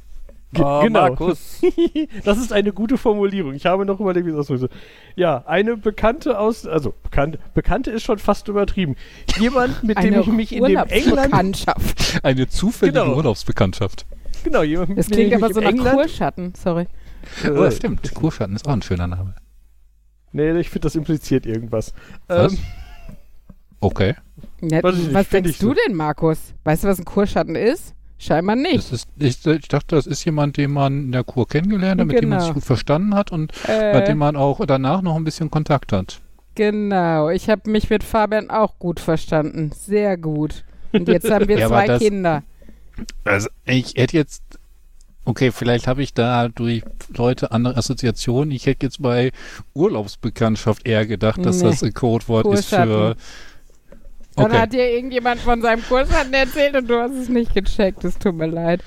Ge- 0.52 0.64
Oh, 0.64 0.80
genau. 0.82 1.00
Markus. 1.00 1.60
das 2.24 2.38
ist 2.38 2.52
eine 2.52 2.72
gute 2.72 2.96
Formulierung. 2.96 3.52
Ich 3.52 3.66
habe 3.66 3.84
noch 3.84 4.00
überlegt, 4.00 4.26
wie 4.26 4.30
das 4.30 4.50
ausdrücke. 4.50 4.68
Ja, 5.14 5.44
eine 5.46 5.76
Bekannte 5.76 6.38
aus, 6.38 6.66
also 6.66 6.94
Bekannte, 7.02 7.38
Bekannte 7.54 7.90
ist 7.90 8.02
schon 8.04 8.18
fast 8.18 8.48
übertrieben. 8.48 8.96
Jemand, 9.38 9.82
mit 9.84 10.02
dem 10.02 10.18
ich 10.20 10.26
mich 10.28 10.52
in 10.54 10.64
dem 10.64 10.76
England, 10.76 11.06
Urlaubsbekanntschaft. 11.12 12.20
Eine 12.24 12.48
zufällige 12.48 13.00
Genau. 13.00 13.14
Urlaubsbekanntschaft. 13.16 14.06
genau, 14.42 14.62
jemand, 14.62 14.90
mit 14.90 14.98
Das 14.98 15.06
dem 15.08 15.14
klingt 15.14 15.28
ich 15.28 15.34
aber 15.36 15.46
mich 15.48 15.54
so 15.54 15.60
in 15.60 15.64
nach 15.66 15.72
England, 15.72 15.96
Kurschatten, 15.98 16.54
sorry. 16.54 16.86
Oh, 17.44 17.48
äh, 17.48 17.54
das 17.54 17.76
stimmt. 17.76 18.14
Kurschatten 18.14 18.56
ist 18.56 18.66
auch 18.66 18.72
ein 18.72 18.82
schöner 18.82 19.06
Name. 19.06 19.34
Nee, 20.32 20.58
ich 20.58 20.70
finde, 20.70 20.86
das 20.86 20.94
impliziert 20.94 21.44
irgendwas. 21.46 21.92
Was? 22.26 22.52
Ähm, 22.54 22.58
Okay. 23.80 24.16
Ja, 24.60 24.82
was 24.82 25.28
denkst 25.28 25.50
ich 25.50 25.58
so. 25.58 25.68
du 25.68 25.74
denn, 25.86 25.94
Markus? 25.94 26.52
Weißt 26.64 26.82
du, 26.82 26.88
was 26.88 26.98
ein 26.98 27.04
Kurschatten 27.04 27.54
ist? 27.54 27.94
Scheinbar 28.18 28.56
nicht. 28.56 28.92
Ist, 28.92 29.08
ich, 29.16 29.46
ich 29.46 29.68
dachte, 29.68 29.94
das 29.94 30.06
ist 30.06 30.24
jemand, 30.24 30.56
den 30.56 30.72
man 30.72 31.04
in 31.04 31.12
der 31.12 31.22
Kur 31.24 31.46
kennengelernt 31.46 32.00
hat, 32.00 32.08
mit 32.08 32.20
dem 32.20 32.28
man 32.30 32.38
Genau. 32.38 32.46
sich 32.46 32.54
gut 32.54 32.64
verstanden 32.64 33.14
hat 33.14 33.30
und 33.30 33.52
mit 33.66 33.68
Äh, 33.68 34.04
dem 34.04 34.18
man 34.18 34.34
auch 34.36 34.60
danach 34.66 35.02
noch 35.02 35.14
ein 35.16 35.24
bisschen 35.24 35.50
Kontakt 35.50 35.92
hat. 35.92 36.20
genau, 36.56 37.28
ich 37.30 37.48
habe 37.48 37.70
mich 37.70 37.88
mit 37.90 38.02
Fabian 38.02 38.50
auch 38.50 38.78
gut 38.80 38.98
verstanden. 38.98 39.70
Sehr 39.72 40.16
gut. 40.16 40.64
Und 40.92 41.06
jetzt 41.06 41.30
haben 41.30 41.46
wir 41.46 41.58
Ja, 41.60 41.68
zwei 41.68 41.86
das- 41.86 42.02
Kinder. 42.02 42.42
Also 43.24 43.48
ich 43.64 43.94
hätte 43.94 44.16
jetzt, 44.16 44.42
okay, 45.24 45.52
vielleicht 45.52 45.86
habe 45.86 46.02
ich 46.02 46.12
da 46.14 46.48
durch 46.48 46.82
Leute 47.16 47.52
andere 47.52 47.76
Assoziationen. 47.76 48.50
Ich 48.50 48.66
hätte 48.66 48.86
jetzt 48.86 49.00
bei 49.00 49.30
Urlaubsbekanntschaft 49.74 50.86
eher 50.86 51.06
gedacht, 51.06 51.44
dass 51.46 51.58
Nee. 51.62 51.68
das 51.70 51.82
ein 51.84 51.94
Codewort 51.94 52.46
ist 52.52 52.70
für. 52.70 53.14
Okay. 54.46 54.58
hat 54.58 54.72
dir 54.72 54.90
irgendjemand 54.90 55.40
von 55.40 55.62
seinem 55.62 55.82
Kurschatten 55.82 56.32
erzählt 56.34 56.76
und 56.76 56.88
du 56.88 57.00
hast 57.00 57.12
es 57.12 57.28
nicht 57.28 57.54
gecheckt. 57.54 58.04
Es 58.04 58.18
tut 58.18 58.34
mir 58.34 58.46
leid. 58.46 58.82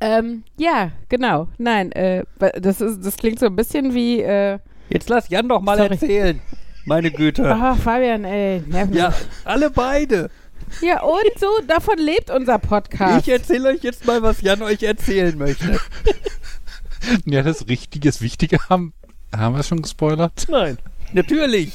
Ähm, 0.00 0.44
ja, 0.58 0.92
genau. 1.08 1.48
Nein, 1.58 1.90
äh, 1.92 2.24
das, 2.60 2.80
ist, 2.80 3.04
das 3.04 3.16
klingt 3.16 3.38
so 3.38 3.46
ein 3.46 3.56
bisschen 3.56 3.94
wie. 3.94 4.20
Äh, 4.20 4.58
Jetzt 4.90 5.08
lass 5.08 5.28
Jan 5.30 5.48
doch 5.48 5.60
mal 5.62 5.76
Sorry. 5.78 5.90
erzählen. 5.92 6.40
Meine 6.84 7.10
Güte. 7.10 7.44
ah, 7.46 7.74
Fabian, 7.82 8.24
ey. 8.24 8.62
nerv 8.66 8.88
mich. 8.90 8.98
Ja, 8.98 9.12
alle 9.44 9.70
beide. 9.70 10.30
ja, 10.82 11.02
und 11.02 11.38
so, 11.38 11.48
davon 11.66 11.98
lebt 11.98 12.30
unser 12.30 12.58
Podcast. 12.58 13.26
Ich 13.26 13.32
erzähle 13.32 13.70
euch 13.70 13.82
jetzt 13.82 14.06
mal, 14.06 14.22
was 14.22 14.40
Jan 14.42 14.62
euch 14.62 14.82
erzählen 14.82 15.36
möchte. 15.36 15.80
Ja, 17.24 17.42
das 17.42 17.68
Richtiges, 17.68 18.20
Wichtige 18.20 18.58
haben, 18.68 18.92
haben 19.36 19.54
wir 19.54 19.62
schon 19.62 19.80
gespoilert. 19.82 20.46
nein. 20.48 20.76
Natürlich. 21.12 21.72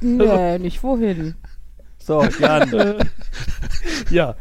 nee, 0.00 0.58
nicht 0.58 0.84
wohin. 0.84 1.34
So, 2.06 2.22
Jan. 2.40 2.70
Ja, 4.10 4.36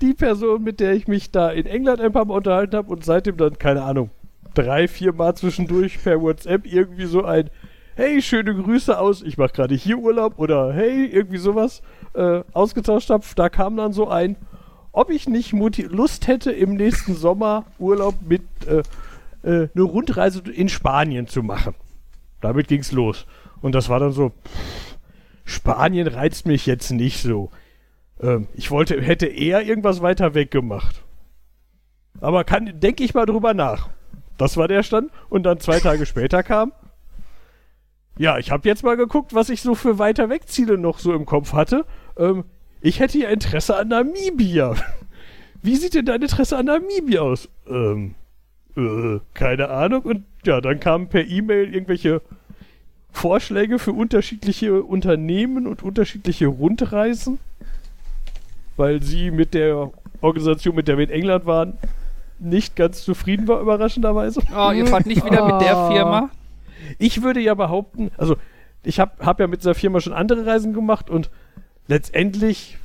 die 0.00 0.14
Person, 0.14 0.62
mit 0.62 0.80
der 0.80 0.94
ich 0.94 1.06
mich 1.06 1.30
da 1.30 1.50
in 1.50 1.66
England 1.66 2.00
ein 2.00 2.12
paar 2.12 2.24
Mal 2.24 2.34
unterhalten 2.34 2.76
habe 2.76 2.90
und 2.90 3.04
seitdem 3.04 3.36
dann, 3.36 3.58
keine 3.58 3.82
Ahnung, 3.82 4.10
drei, 4.54 4.88
vier 4.88 5.12
Mal 5.12 5.34
zwischendurch 5.34 6.02
per 6.02 6.22
WhatsApp 6.22 6.64
irgendwie 6.64 7.04
so 7.04 7.24
ein 7.24 7.50
Hey, 7.94 8.22
schöne 8.22 8.54
Grüße 8.54 8.98
aus, 8.98 9.22
ich 9.22 9.36
mache 9.36 9.52
gerade 9.52 9.74
hier 9.74 9.98
Urlaub 9.98 10.38
oder 10.38 10.72
Hey, 10.72 11.06
irgendwie 11.06 11.38
sowas 11.38 11.82
äh, 12.14 12.42
ausgetauscht 12.52 13.10
habe. 13.10 13.24
Da 13.36 13.50
kam 13.50 13.76
dann 13.76 13.92
so 13.92 14.08
ein, 14.08 14.36
ob 14.92 15.10
ich 15.10 15.28
nicht 15.28 15.52
Lust 15.52 16.26
hätte, 16.26 16.52
im 16.52 16.74
nächsten 16.74 17.14
Sommer 17.14 17.66
Urlaub 17.78 18.14
mit 18.26 18.42
äh, 18.66 18.82
äh, 19.42 19.68
eine 19.74 19.82
Rundreise 19.82 20.40
in 20.50 20.68
Spanien 20.68 21.26
zu 21.26 21.42
machen. 21.42 21.74
Damit 22.40 22.68
ging's 22.68 22.92
los. 22.92 23.26
Und 23.60 23.74
das 23.74 23.88
war 23.88 23.98
dann 23.98 24.12
so, 24.12 24.32
Spanien 25.48 26.06
reizt 26.06 26.46
mich 26.46 26.66
jetzt 26.66 26.90
nicht 26.90 27.22
so. 27.22 27.50
Ähm, 28.20 28.48
ich 28.54 28.70
wollte, 28.70 29.00
hätte 29.00 29.26
eher 29.26 29.64
irgendwas 29.64 30.02
weiter 30.02 30.34
weg 30.34 30.50
gemacht. 30.50 31.02
Aber 32.20 32.44
kann, 32.44 32.78
denke 32.80 33.02
ich 33.02 33.14
mal 33.14 33.24
drüber 33.24 33.54
nach. 33.54 33.88
Das 34.36 34.58
war 34.58 34.68
der 34.68 34.82
Stand. 34.82 35.10
Und 35.30 35.44
dann 35.44 35.58
zwei 35.58 35.80
Tage 35.80 36.04
später 36.04 36.42
kam. 36.42 36.72
Ja, 38.18 38.36
ich 38.36 38.50
habe 38.50 38.68
jetzt 38.68 38.84
mal 38.84 38.96
geguckt, 38.98 39.34
was 39.34 39.48
ich 39.48 39.62
so 39.62 39.74
für 39.74 39.98
weiter 39.98 40.28
weg 40.28 40.48
Ziele 40.48 40.76
noch 40.76 40.98
so 40.98 41.14
im 41.14 41.24
Kopf 41.24 41.54
hatte. 41.54 41.86
Ähm, 42.18 42.44
ich 42.82 43.00
hätte 43.00 43.18
ja 43.18 43.30
Interesse 43.30 43.74
an 43.76 43.88
Namibia. 43.88 44.74
Wie 45.62 45.76
sieht 45.76 45.94
denn 45.94 46.04
dein 46.04 46.20
Interesse 46.20 46.58
an 46.58 46.66
Namibia 46.66 47.22
aus? 47.22 47.48
Ähm, 47.66 48.16
äh, 48.76 49.20
keine 49.32 49.70
Ahnung. 49.70 50.02
Und 50.02 50.26
ja, 50.44 50.60
dann 50.60 50.78
kamen 50.78 51.08
per 51.08 51.26
E-Mail 51.26 51.72
irgendwelche 51.72 52.20
Vorschläge 53.12 53.78
für 53.78 53.92
unterschiedliche 53.92 54.82
Unternehmen 54.82 55.66
und 55.66 55.82
unterschiedliche 55.82 56.46
Rundreisen, 56.46 57.38
weil 58.76 59.02
sie 59.02 59.30
mit 59.30 59.54
der 59.54 59.90
Organisation, 60.20 60.74
mit 60.74 60.88
der 60.88 60.98
wir 60.98 61.04
in 61.04 61.10
England 61.10 61.46
waren, 61.46 61.74
nicht 62.38 62.76
ganz 62.76 63.02
zufrieden 63.02 63.48
war, 63.48 63.60
überraschenderweise. 63.60 64.40
Oh, 64.56 64.70
ihr 64.70 64.86
fahrt 64.86 65.06
nicht 65.06 65.24
wieder 65.24 65.44
mit 65.46 65.60
der. 65.60 65.88
Firma? 65.88 66.30
Ich 66.98 67.22
würde 67.22 67.40
ja 67.40 67.54
behaupten, 67.54 68.10
also 68.16 68.36
ich 68.84 69.00
habe 69.00 69.12
hab 69.24 69.40
ja 69.40 69.46
mit 69.46 69.60
dieser 69.60 69.74
Firma 69.74 70.00
schon 70.00 70.12
andere 70.12 70.46
Reisen 70.46 70.72
gemacht 70.72 71.10
und 71.10 71.30
letztendlich 71.88 72.78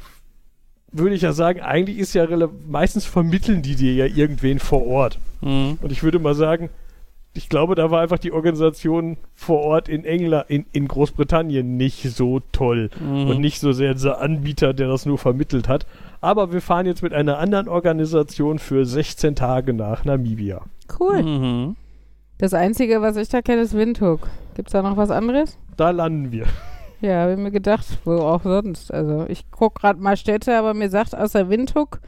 würde 0.92 1.16
ich 1.16 1.22
ja 1.22 1.34
sagen, 1.34 1.62
eigentlich 1.62 1.98
ist 1.98 2.14
ja 2.14 2.28
meistens 2.68 3.06
vermitteln 3.06 3.62
die 3.62 3.76
dir 3.76 3.94
ja 3.94 4.06
irgendwen 4.06 4.60
vor 4.60 4.86
Ort. 4.86 5.20
Hm. 5.42 5.78
Und 5.82 5.92
ich 5.92 6.04
würde 6.04 6.20
mal 6.20 6.36
sagen, 6.36 6.70
ich 7.36 7.50
glaube, 7.50 7.74
da 7.76 7.90
war 7.90 8.02
einfach 8.02 8.20
die 8.20 8.32
Organisation 8.32 9.18
vor 9.34 9.62
Ort 9.62 9.90
in 9.90 10.06
England, 10.06 10.46
in, 10.50 10.66
in 10.72 10.88
Großbritannien 10.88 11.78
nicht 11.78 12.04
so 12.12 12.42
toll 12.52 12.90
Mhm. 13.00 13.28
und 13.28 13.42
nicht 13.42 13.60
so 13.60 13.72
sehr 13.72 13.94
dieser 13.94 14.22
Anbieter, 14.22 14.74
der 14.74 14.88
das 14.88 15.06
nur 15.06 15.18
vermittelt 15.18 15.68
hat. 15.68 15.86
Aber 16.22 16.54
wir 16.54 16.62
fahren 16.62 16.86
jetzt 16.86 17.02
mit 17.02 17.14
einer 17.14 17.40
anderen 17.40 17.68
Organisation 17.68 18.60
für 18.60 18.86
16 18.86 19.36
Tage 19.36 19.74
nach 19.74 20.06
Namibia. 20.06 20.62
Cool. 21.00 21.24
Mhm. 21.24 21.76
Das 22.38 22.54
Einzige, 22.54 23.02
was 23.02 23.16
ich 23.18 23.30
da 23.30 23.42
kenne, 23.42 23.62
ist 23.62 23.76
Windhoek. 23.76 24.28
Gibt's 24.56 24.72
da 24.74 24.82
noch 24.82 24.98
was 24.98 25.10
anderes? 25.12 25.58
Da 25.78 25.90
landen 25.90 26.32
wir. 26.32 26.46
Ja, 27.02 27.22
habe 27.24 27.34
ich 27.34 27.38
mir 27.40 27.52
gedacht, 27.52 27.86
wo 28.06 28.14
auch 28.20 28.44
sonst. 28.44 28.94
Also 28.94 29.26
ich 29.28 29.46
guck 29.52 29.76
gerade 29.76 30.00
mal 30.00 30.16
Städte, 30.18 30.58
aber 30.58 30.74
mir 30.74 30.90
sagt 30.90 31.16
außer 31.18 31.50
Windhoek. 31.50 32.00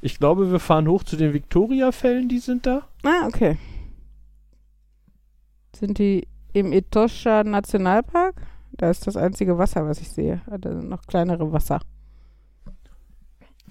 Ich 0.00 0.18
glaube, 0.18 0.50
wir 0.50 0.58
fahren 0.60 0.88
hoch 0.88 1.02
zu 1.04 1.16
den 1.16 1.34
Victoria-Fällen, 1.34 2.28
die 2.28 2.38
sind 2.38 2.66
da. 2.66 2.82
Ah, 3.04 3.26
okay. 3.26 3.56
Sind 5.74 5.98
die 5.98 6.26
im 6.52 6.72
Etosha 6.72 7.44
Nationalpark? 7.44 8.34
Da 8.72 8.90
ist 8.90 9.06
das 9.06 9.16
einzige 9.16 9.58
Wasser, 9.58 9.86
was 9.86 10.00
ich 10.00 10.10
sehe. 10.10 10.40
Ah, 10.50 10.58
Da 10.58 10.72
sind 10.72 10.88
noch 10.88 11.06
kleinere 11.06 11.52
Wasser. 11.52 11.80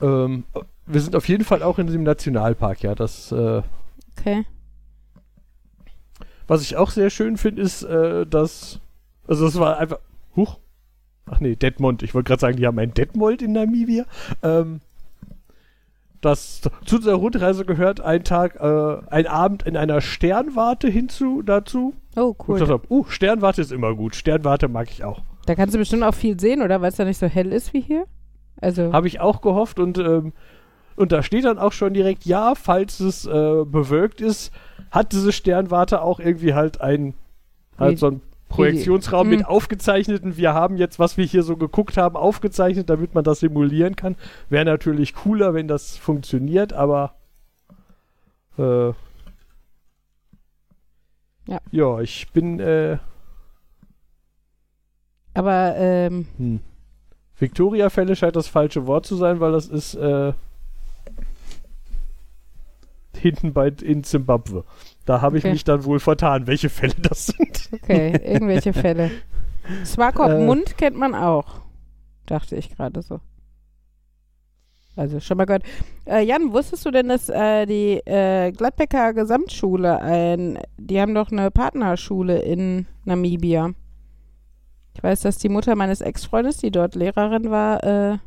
Ähm, 0.01 0.43
wir 0.85 1.01
sind 1.01 1.15
auf 1.15 1.27
jeden 1.27 1.43
Fall 1.43 1.61
auch 1.63 1.77
in 1.80 1.88
diesem 1.88 2.03
Nationalpark, 2.03 2.84
ja. 2.84 2.95
Das, 2.95 3.31
äh, 3.31 3.61
Okay. 4.17 4.45
Was 6.47 6.61
ich 6.61 6.76
auch 6.76 6.89
sehr 6.89 7.09
schön 7.09 7.38
finde, 7.38 7.61
ist, 7.61 7.84
äh, 7.84 8.26
dass. 8.26 8.80
Also, 9.27 9.45
das 9.45 9.57
war 9.59 9.77
einfach. 9.77 9.99
Huch. 10.35 10.59
Ach 11.26 11.39
nee, 11.39 11.55
Detmold. 11.55 12.01
Ich 12.03 12.13
wollte 12.15 12.27
gerade 12.27 12.41
sagen, 12.41 12.57
die 12.57 12.65
haben 12.65 12.80
ein 12.80 12.93
Detmold 12.93 13.41
in 13.41 13.51
Namibia. 13.53 14.05
Ähm, 14.41 14.81
das 16.21 16.61
zu 16.85 16.97
unserer 16.97 17.15
Rundreise 17.15 17.65
gehört 17.65 18.01
ein 18.01 18.23
Tag, 18.23 18.55
äh, 18.59 18.97
ein 19.09 19.27
Abend 19.27 19.63
in 19.63 19.77
einer 19.77 20.01
Sternwarte 20.01 20.89
hinzu 20.89 21.41
dazu. 21.41 21.93
Oh, 22.15 22.35
cool. 22.47 22.61
ich 22.61 22.67
dachte, 22.67 22.81
uh, 22.89 23.05
Sternwarte 23.05 23.61
ist 23.61 23.71
immer 23.71 23.95
gut. 23.95 24.15
Sternwarte 24.15 24.67
mag 24.67 24.89
ich 24.91 25.03
auch. 25.03 25.21
Da 25.45 25.55
kannst 25.55 25.73
du 25.73 25.79
bestimmt 25.79 26.03
auch 26.03 26.13
viel 26.13 26.39
sehen, 26.39 26.61
oder? 26.61 26.81
Weil 26.81 26.89
es 26.89 26.97
da 26.97 27.05
nicht 27.05 27.17
so 27.19 27.27
hell 27.27 27.51
ist 27.53 27.73
wie 27.73 27.81
hier. 27.81 28.05
Also, 28.61 28.91
Habe 28.91 29.07
ich 29.07 29.19
auch 29.21 29.39
gehofft 29.41 29.79
und, 29.79 29.97
ähm, 29.97 30.33
und 30.97 31.11
da 31.13 31.23
steht 31.23 31.45
dann 31.45 31.57
auch 31.57 31.71
schon 31.71 31.93
direkt, 31.93 32.25
ja, 32.25 32.55
falls 32.55 32.99
es 32.99 33.25
äh, 33.25 33.63
bewölkt 33.65 34.19
ist, 34.19 34.51
hat 34.91 35.13
diese 35.13 35.31
Sternwarte 35.31 36.01
auch 36.01 36.19
irgendwie 36.19 36.53
halt 36.53 36.81
ein 36.81 37.13
Wie- 37.77 37.79
halt 37.79 37.99
so 37.99 38.07
ein 38.07 38.21
Projektionsraum 38.49 39.30
Hm. 39.30 39.38
mit 39.38 39.45
aufgezeichneten, 39.45 40.35
wir 40.35 40.53
haben 40.53 40.76
jetzt, 40.76 40.99
was 40.99 41.15
wir 41.17 41.26
hier 41.26 41.43
so 41.43 41.55
geguckt 41.55 41.95
haben, 41.95 42.17
aufgezeichnet, 42.17 42.89
damit 42.89 43.15
man 43.15 43.23
das 43.23 43.39
simulieren 43.39 43.95
kann. 43.95 44.15
Wäre 44.49 44.65
natürlich 44.65 45.15
cooler, 45.15 45.53
wenn 45.53 45.67
das 45.67 45.95
funktioniert, 45.97 46.73
aber 46.73 47.13
äh, 48.57 48.89
Ja. 51.47 51.59
ja, 51.71 51.99
ich 52.01 52.30
bin 52.31 52.59
äh, 52.59 52.97
aber, 55.34 55.76
ähm, 55.77 56.27
hm. 56.38 56.59
Victoria-Fälle 57.38 58.15
scheint 58.17 58.35
das 58.35 58.47
falsche 58.49 58.85
Wort 58.88 59.05
zu 59.05 59.15
sein, 59.15 59.39
weil 59.39 59.53
das 59.53 59.67
ist 59.67 59.95
äh, 59.95 60.34
hinten 63.19 63.53
bei 63.53 63.67
in 63.69 64.03
Zimbabwe. 64.03 64.63
Da 65.05 65.21
habe 65.21 65.37
ich 65.37 65.43
Okay. 65.43 65.53
mich 65.53 65.63
dann 65.63 65.83
wohl 65.85 65.99
vertan, 65.99 66.47
welche 66.47 66.69
Fälle 66.69 66.95
das 67.01 67.27
sind. 67.27 67.69
okay, 67.73 68.11
irgendwelche 68.23 68.73
Fälle. 68.73 69.11
Swakop 69.85 70.29
Äh. 70.29 70.45
Mund 70.45 70.77
kennt 70.77 70.97
man 70.97 71.13
auch. 71.15 71.61
Dachte 72.25 72.55
ich 72.55 72.75
gerade 72.75 73.01
so. 73.01 73.19
Also 74.95 75.19
schon 75.19 75.37
mal 75.37 75.45
gehört. 75.45 75.63
Äh, 76.05 76.23
Jan, 76.25 76.51
wusstest 76.51 76.85
du 76.85 76.91
denn, 76.91 77.07
dass 77.07 77.29
äh, 77.29 77.65
die 77.65 78.01
äh, 78.05 78.51
Gladbecker 78.51 79.13
Gesamtschule 79.13 80.01
ein, 80.01 80.59
die 80.77 80.99
haben 80.99 81.15
doch 81.15 81.31
eine 81.31 81.51
Partnerschule 81.51 82.39
in 82.39 82.85
Namibia. 83.05 83.71
Ich 84.95 85.03
weiß, 85.03 85.21
dass 85.21 85.37
die 85.37 85.47
Mutter 85.47 85.75
meines 85.75 86.01
Ex-Freundes, 86.01 86.57
die 86.57 86.71
dort 86.71 86.95
Lehrerin 86.95 87.49
war, 87.49 87.83
äh, 87.83 88.17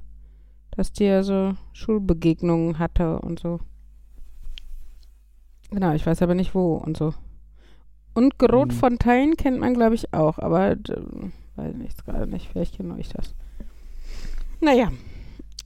dass 0.75 0.93
die 0.93 1.05
ja 1.05 1.23
so 1.23 1.53
Schulbegegnungen 1.75 2.79
hatte 2.79 3.19
und 3.19 3.39
so. 3.41 3.61
Genau, 5.73 5.93
ich 5.95 6.05
weiß 6.07 6.23
aber 6.23 6.35
nicht 6.35 6.55
wo 6.55 6.75
und 6.77 6.97
so. 6.97 7.15
Und 8.15 8.39
Grotfontein 8.39 9.37
kennt 9.37 9.59
man, 9.59 9.75
glaube 9.75 9.95
ich, 9.95 10.13
auch, 10.13 10.39
aber 10.39 10.73
äh, 10.73 10.79
weiß 11.57 11.75
ich 11.79 11.85
jetzt 11.85 12.05
gerade 12.05 12.27
nicht. 12.31 12.49
Vielleicht 12.51 12.77
kenne 12.77 12.95
ich 12.99 13.09
das. 13.09 13.35
Naja, 14.61 14.93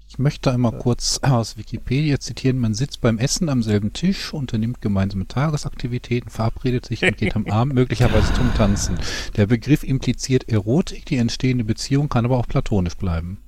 Ich 0.09 0.19
möchte 0.19 0.53
einmal 0.53 0.79
kurz 0.79 1.19
aus 1.23 1.59
Wikipedia 1.59 2.21
zitieren. 2.21 2.59
Man 2.59 2.73
sitzt 2.73 3.01
beim 3.01 3.19
Essen 3.19 3.49
am 3.49 3.63
selben 3.63 3.93
Tisch, 3.93 4.33
unternimmt 4.33 4.81
gemeinsame 4.81 5.27
Tagesaktivitäten, 5.27 6.31
verabredet 6.31 6.87
sich 6.87 7.03
und 7.03 7.17
geht 7.19 7.35
am 7.37 7.47
Abend 7.51 7.75
möglicherweise 7.75 8.33
zum 8.33 8.55
Tanzen. 8.55 8.97
Der 9.37 9.47
Begriff 9.47 9.83
impliziert 9.83 10.49
Erotik, 10.49 11.05
die 11.07 11.17
entstehende 11.17 11.65
Beziehung 11.65 12.09
kann 12.09 12.25
aber 12.25 12.39
auch 12.39 12.47
platonisch 12.47 12.97
bleiben. 12.97 13.39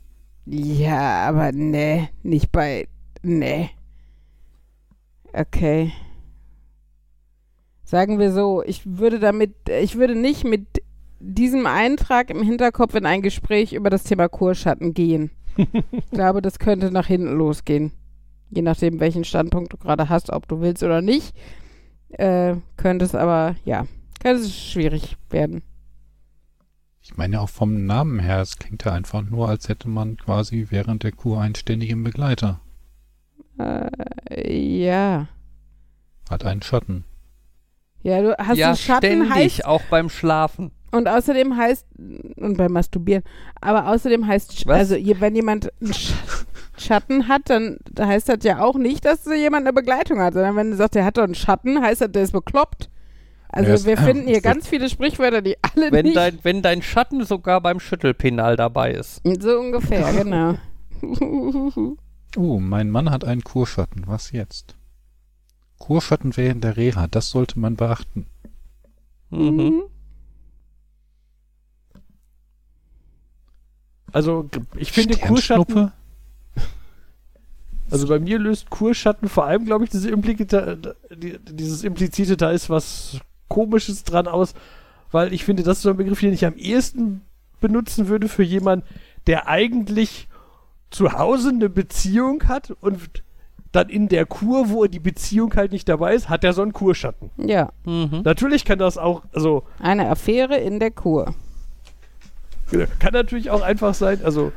ja, 0.47 1.28
aber 1.28 1.52
nee, 1.52 2.09
nicht 2.22 2.51
bei, 2.52 2.89
nee. 3.22 3.70
Okay. 5.32 5.93
Sagen 7.89 8.19
wir 8.19 8.32
so, 8.32 8.62
ich 8.66 8.82
würde 8.85 9.19
damit, 9.19 9.55
ich 9.81 9.97
würde 9.97 10.15
nicht 10.15 10.44
mit 10.44 10.66
diesem 11.20 11.65
Eintrag 11.65 12.28
im 12.28 12.43
Hinterkopf 12.43 12.94
in 12.94 13.06
ein 13.06 13.23
Gespräch 13.23 13.73
über 13.73 13.89
das 13.89 14.05
Thema 14.05 14.28
Kurschatten 14.28 14.93
gehen. 14.93 15.31
ich 15.56 16.10
glaube, 16.10 16.43
das 16.43 16.59
könnte 16.59 16.90
nach 16.90 17.06
hinten 17.06 17.32
losgehen. 17.32 17.93
Je 18.51 18.60
nachdem, 18.60 19.01
welchen 19.01 19.24
Standpunkt 19.24 19.73
du 19.73 19.78
gerade 19.78 20.10
hast, 20.10 20.28
ob 20.28 20.47
du 20.48 20.60
willst 20.60 20.82
oder 20.82 21.01
nicht, 21.01 21.35
äh, 22.10 22.56
könnte 22.77 23.06
es 23.06 23.15
aber, 23.15 23.56
ja, 23.65 23.86
könnte 24.20 24.43
es 24.43 24.55
schwierig 24.55 25.16
werden. 25.31 25.62
Ich 27.01 27.16
meine 27.16 27.40
auch 27.40 27.48
vom 27.48 27.86
Namen 27.86 28.19
her, 28.19 28.43
es 28.43 28.59
klingt 28.59 28.85
ja 28.85 28.93
einfach 28.93 29.23
nur, 29.23 29.48
als 29.48 29.70
hätte 29.70 29.89
man 29.89 30.19
quasi 30.19 30.66
während 30.69 31.05
der 31.05 31.12
Kur 31.12 31.40
einen 31.40 31.55
ständigen 31.55 32.05
Begleiter. 32.05 32.60
Äh, 33.59 34.85
ja. 34.85 35.28
Hat 36.28 36.44
einen 36.44 36.60
Schatten. 36.60 37.05
Ja, 38.02 38.22
du 38.22 38.36
hast 38.38 38.56
ja, 38.56 38.68
einen 38.68 38.76
Schatten 38.76 39.06
ständig, 39.06 39.30
heißt 39.30 39.64
auch 39.66 39.82
beim 39.90 40.08
Schlafen. 40.08 40.70
und 40.92 41.08
außerdem 41.08 41.56
heißt 41.56 41.86
und 42.36 42.56
beim 42.56 42.72
Masturbieren, 42.72 43.24
aber 43.60 43.88
außerdem 43.88 44.26
heißt 44.26 44.66
Was? 44.66 44.78
also 44.78 44.96
wenn 45.20 45.34
jemand 45.34 45.70
einen 45.80 45.92
Sch 45.92 46.12
Schatten 46.80 47.26
hat, 47.26 47.50
dann 47.50 47.78
heißt 47.98 48.28
das 48.28 48.38
ja 48.42 48.60
auch 48.60 48.76
nicht, 48.76 49.04
dass 49.04 49.24
so 49.24 49.32
jemand 49.32 49.66
eine 49.66 49.72
Begleitung 49.72 50.20
hat, 50.20 50.34
sondern 50.34 50.54
wenn 50.54 50.70
du 50.70 50.76
sagst, 50.76 50.94
der 50.94 51.04
hat 51.04 51.18
doch 51.18 51.24
einen 51.24 51.34
Schatten, 51.34 51.82
heißt 51.82 52.02
das, 52.02 52.12
der 52.12 52.22
ist 52.22 52.32
bekloppt. 52.32 52.88
Also 53.48 53.72
Ja, 53.72 53.84
wir 53.84 53.96
finden 53.96 54.28
hier 54.28 54.40
ganz 54.40 54.68
viele 54.68 54.88
Sprichwörter, 54.88 55.42
die 55.42 55.56
alle 55.62 55.90
Wenn 55.90 56.04
nicht 56.04 56.16
dein, 56.16 56.38
wenn 56.42 56.62
dein 56.62 56.82
Schatten 56.82 57.24
sogar 57.24 57.60
beim 57.60 57.80
Schüttelpenal 57.80 58.56
dabei 58.56 58.92
ist. 58.92 59.22
so 59.40 59.58
ungefähr, 59.58 60.12
genau. 60.12 60.54
Uh, 62.36 62.60
mein 62.60 62.90
Mann 62.90 63.10
hat 63.10 63.24
einen 63.24 63.42
Kurschatten. 63.42 64.04
Was 64.06 64.32
jetzt? 64.32 64.77
Kurschatten 65.78 66.36
während 66.36 66.64
der 66.64 66.76
Reha, 66.76 67.06
das 67.06 67.30
sollte 67.30 67.59
man 67.59 67.76
beachten. 67.76 68.26
Mhm. 69.30 69.82
Also 74.12 74.44
g- 74.44 74.60
ich 74.76 74.92
finde 74.92 75.16
Kurschatten, 75.18 75.92
also 77.90 78.09
bei 78.09 78.18
mir 78.18 78.38
löst 78.38 78.70
Kurschatten 78.70 79.28
vor 79.28 79.44
allem, 79.44 79.64
glaube 79.66 79.84
ich, 79.84 79.90
diese 79.90 80.10
implizite, 80.10 80.96
die, 81.14 81.38
dieses 81.38 81.84
implizite, 81.84 82.36
da 82.36 82.50
ist 82.50 82.70
was 82.70 83.18
Komisches 83.48 84.05
dran 84.05 84.26
aus, 84.26 84.55
weil 85.10 85.32
ich 85.32 85.44
finde, 85.44 85.62
das 85.62 85.78
ist 85.78 85.82
so 85.82 85.90
ein 85.90 85.96
Begriff, 85.96 86.20
den 86.20 86.32
ich 86.34 86.44
am 86.44 86.56
ehesten 86.56 87.22
benutzen 87.60 88.09
würde 88.09 88.28
für 88.28 88.42
jemanden, 88.42 88.86
der 89.26 89.46
eigentlich 89.48 90.28
zu 90.90 91.12
Hause 91.12 91.50
eine 91.50 91.68
Beziehung 91.68 92.44
hat 92.48 92.70
und 92.80 93.22
dann 93.78 93.88
in 93.90 94.09
der 94.09 94.26
Kur, 94.26 94.70
wo 94.70 94.86
die 94.86 94.98
Beziehung 94.98 95.55
halt 95.55 95.70
nicht 95.70 95.88
dabei 95.88 96.14
ist, 96.14 96.28
hat 96.28 96.42
er 96.42 96.52
so 96.52 96.62
einen 96.62 96.72
Kurschatten. 96.72 97.30
Ja, 97.36 97.70
Mhm. 97.84 98.22
Natürlich 98.24 98.64
kann 98.64 98.78
das 98.78 98.98
auch, 98.98 99.22
also 99.32 99.62
eine 99.80 100.09
Affäre 100.09 100.56
in 100.56 100.80
der 100.80 100.90
Kur. 100.90 101.34
Kann 102.98 103.12
natürlich 103.12 103.50
auch 103.50 103.62
einfach 103.62 103.94
sein, 103.94 104.20
also 104.24 104.52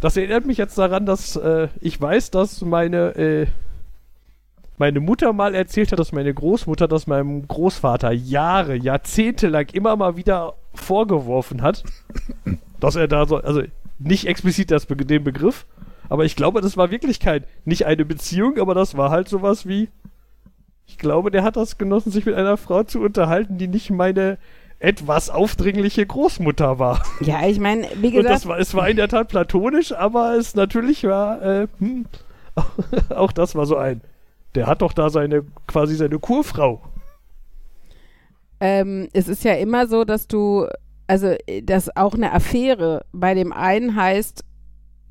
das 0.00 0.16
erinnert 0.16 0.44
mich 0.44 0.58
jetzt 0.58 0.76
daran, 0.76 1.06
dass 1.06 1.36
äh, 1.36 1.68
ich 1.80 2.00
weiß, 2.00 2.32
dass 2.32 2.60
meine 2.62 3.14
äh, 3.16 3.46
meine 4.76 4.98
Mutter 4.98 5.32
mal 5.32 5.54
erzählt 5.54 5.92
hat, 5.92 6.00
dass 6.00 6.10
meine 6.10 6.34
Großmutter 6.34 6.88
das 6.88 7.06
meinem 7.06 7.46
Großvater 7.46 8.10
Jahre, 8.10 8.74
Jahrzehnte 8.74 9.46
lang 9.46 9.72
immer 9.72 9.94
mal 9.94 10.16
wieder 10.16 10.54
vorgeworfen 10.74 11.62
hat, 11.62 11.84
dass 12.80 12.96
er 12.96 13.06
da 13.06 13.26
so, 13.26 13.36
also 13.36 13.62
nicht 14.00 14.26
explizit 14.26 14.72
das, 14.72 14.88
den 14.88 15.22
Begriff, 15.22 15.66
aber 16.12 16.26
ich 16.26 16.36
glaube, 16.36 16.60
das 16.60 16.76
war 16.76 16.90
wirklich 16.90 17.20
kein, 17.20 17.46
nicht 17.64 17.86
eine 17.86 18.04
Beziehung, 18.04 18.58
aber 18.58 18.74
das 18.74 18.98
war 18.98 19.08
halt 19.08 19.30
sowas 19.30 19.66
wie, 19.66 19.88
ich 20.84 20.98
glaube, 20.98 21.30
der 21.30 21.42
hat 21.42 21.56
das 21.56 21.78
genossen, 21.78 22.12
sich 22.12 22.26
mit 22.26 22.34
einer 22.34 22.58
Frau 22.58 22.82
zu 22.82 23.00
unterhalten, 23.00 23.56
die 23.56 23.66
nicht 23.66 23.88
meine 23.88 24.36
etwas 24.78 25.30
aufdringliche 25.30 26.04
Großmutter 26.04 26.78
war. 26.78 27.02
Ja, 27.20 27.46
ich 27.46 27.58
meine, 27.58 27.88
wie 27.96 28.08
Und 28.08 28.24
gesagt, 28.24 28.34
das 28.34 28.46
war, 28.46 28.58
es 28.58 28.74
war 28.74 28.90
in 28.90 28.98
der 28.98 29.08
Tat 29.08 29.28
platonisch, 29.28 29.92
aber 29.92 30.34
es 30.36 30.54
natürlich 30.54 31.04
war, 31.04 31.40
äh, 31.40 31.68
hm, 31.78 32.04
auch 33.08 33.32
das 33.32 33.54
war 33.54 33.64
so 33.64 33.76
ein. 33.78 34.02
Der 34.54 34.66
hat 34.66 34.82
doch 34.82 34.92
da 34.92 35.08
seine, 35.08 35.46
quasi 35.66 35.96
seine 35.96 36.18
Kurfrau. 36.18 36.82
ähm, 38.60 39.08
es 39.14 39.28
ist 39.28 39.44
ja 39.44 39.54
immer 39.54 39.86
so, 39.86 40.04
dass 40.04 40.28
du, 40.28 40.66
also 41.06 41.28
äh, 41.46 41.62
dass 41.62 41.96
auch 41.96 42.12
eine 42.12 42.34
Affäre 42.34 43.06
bei 43.12 43.32
dem 43.32 43.50
einen 43.50 43.96
heißt, 43.96 44.44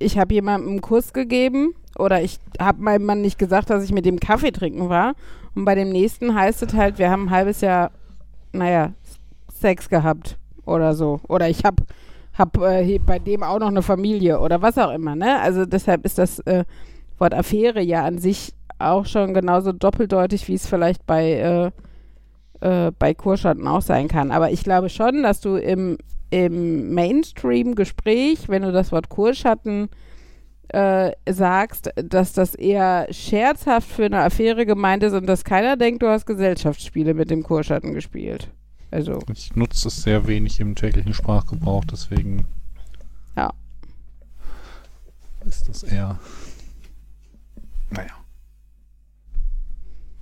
ich 0.02 0.18
habe 0.18 0.34
jemandem 0.34 0.70
einen 0.70 0.82
Kuss 0.82 1.14
gegeben 1.14 1.74
oder 1.98 2.22
ich 2.22 2.40
habe 2.60 2.82
meinem 2.82 3.06
Mann 3.06 3.22
nicht 3.22 3.38
gesagt, 3.38 3.70
dass 3.70 3.84
ich 3.84 3.92
mit 3.92 4.06
dem 4.06 4.20
Kaffee 4.20 4.52
trinken 4.52 4.90
war. 4.90 5.14
Und 5.56 5.66
bei 5.66 5.76
dem 5.76 5.90
nächsten 5.90 6.36
heißt 6.36 6.64
es 6.64 6.74
halt, 6.74 6.98
wir 6.98 7.10
haben 7.10 7.26
ein 7.26 7.32
halbes 7.32 7.62
Jahr, 7.62 7.92
naja, 8.54 8.94
Sex 9.54 9.90
gehabt 9.90 10.38
oder 10.66 10.94
so. 10.94 11.20
Oder 11.28 11.50
ich 11.50 11.64
habe 11.64 11.84
hab, 12.38 12.58
äh, 12.58 13.00
bei 13.00 13.20
dem 13.20 13.44
auch 13.44 13.60
noch 13.60 13.68
eine 13.68 13.82
Familie 13.82 14.40
oder 14.40 14.62
was 14.62 14.78
auch 14.78 14.92
immer, 14.92 15.16
ne? 15.16 15.40
Also 15.42 15.66
deshalb 15.66 16.06
ist 16.06 16.18
das 16.18 16.40
äh, 16.40 16.64
Wort 17.18 17.34
Affäre 17.34 17.82
ja 17.82 18.04
an 18.04 18.18
sich 18.18 18.54
auch 18.80 19.06
schon 19.06 19.34
genauso 19.34 19.72
doppeldeutig, 19.72 20.48
wie 20.48 20.56
es 20.56 20.66
vielleicht 20.66 21.06
bei, 21.06 21.72
äh, 22.62 22.88
äh, 22.88 22.92
bei 22.98 23.14
Kurschatten 23.14 23.68
auch 23.68 23.82
sein 23.82 24.08
kann. 24.08 24.32
Aber 24.32 24.52
ich 24.52 24.64
glaube 24.64 24.90
schon, 24.90 25.24
dass 25.24 25.42
du 25.42 25.56
im, 25.56 25.98
im 26.32 26.94
Mainstream-Gespräch, 26.94 28.50
wenn 28.50 28.64
du 28.64 28.72
das 28.72 28.92
Wort 28.92 29.10
Kurschatten 29.10 29.90
äh, 30.70 31.12
sagst, 31.30 31.92
dass 31.96 32.34
das 32.34 32.56
eher 32.56 33.08
scherzhaft 33.12 33.90
für 33.90 34.06
eine 34.06 34.24
Affäre 34.24 34.66
gemeint 34.66 35.04
ist 35.04 35.14
und 35.14 35.28
dass 35.28 35.44
keiner 35.44 35.76
denkt, 35.76 36.02
du 36.02 36.08
hast 36.08 36.26
Gesellschaftsspiele 36.26 37.14
mit 37.14 37.30
dem 37.30 37.44
Kurschatten 37.44 37.94
gespielt. 37.94 38.50
Also, 38.90 39.20
Ich 39.32 39.56
nutze 39.56 39.90
es 39.90 40.02
sehr 40.02 40.28
wenig 40.28 40.60
im 40.60 40.76
täglichen 40.76 41.14
Sprachgebrauch, 41.14 41.84
deswegen 41.86 42.46
ja. 43.36 43.52
ist 45.46 45.68
das 45.68 45.84
eher. 45.84 46.18
Naja. 47.90 48.12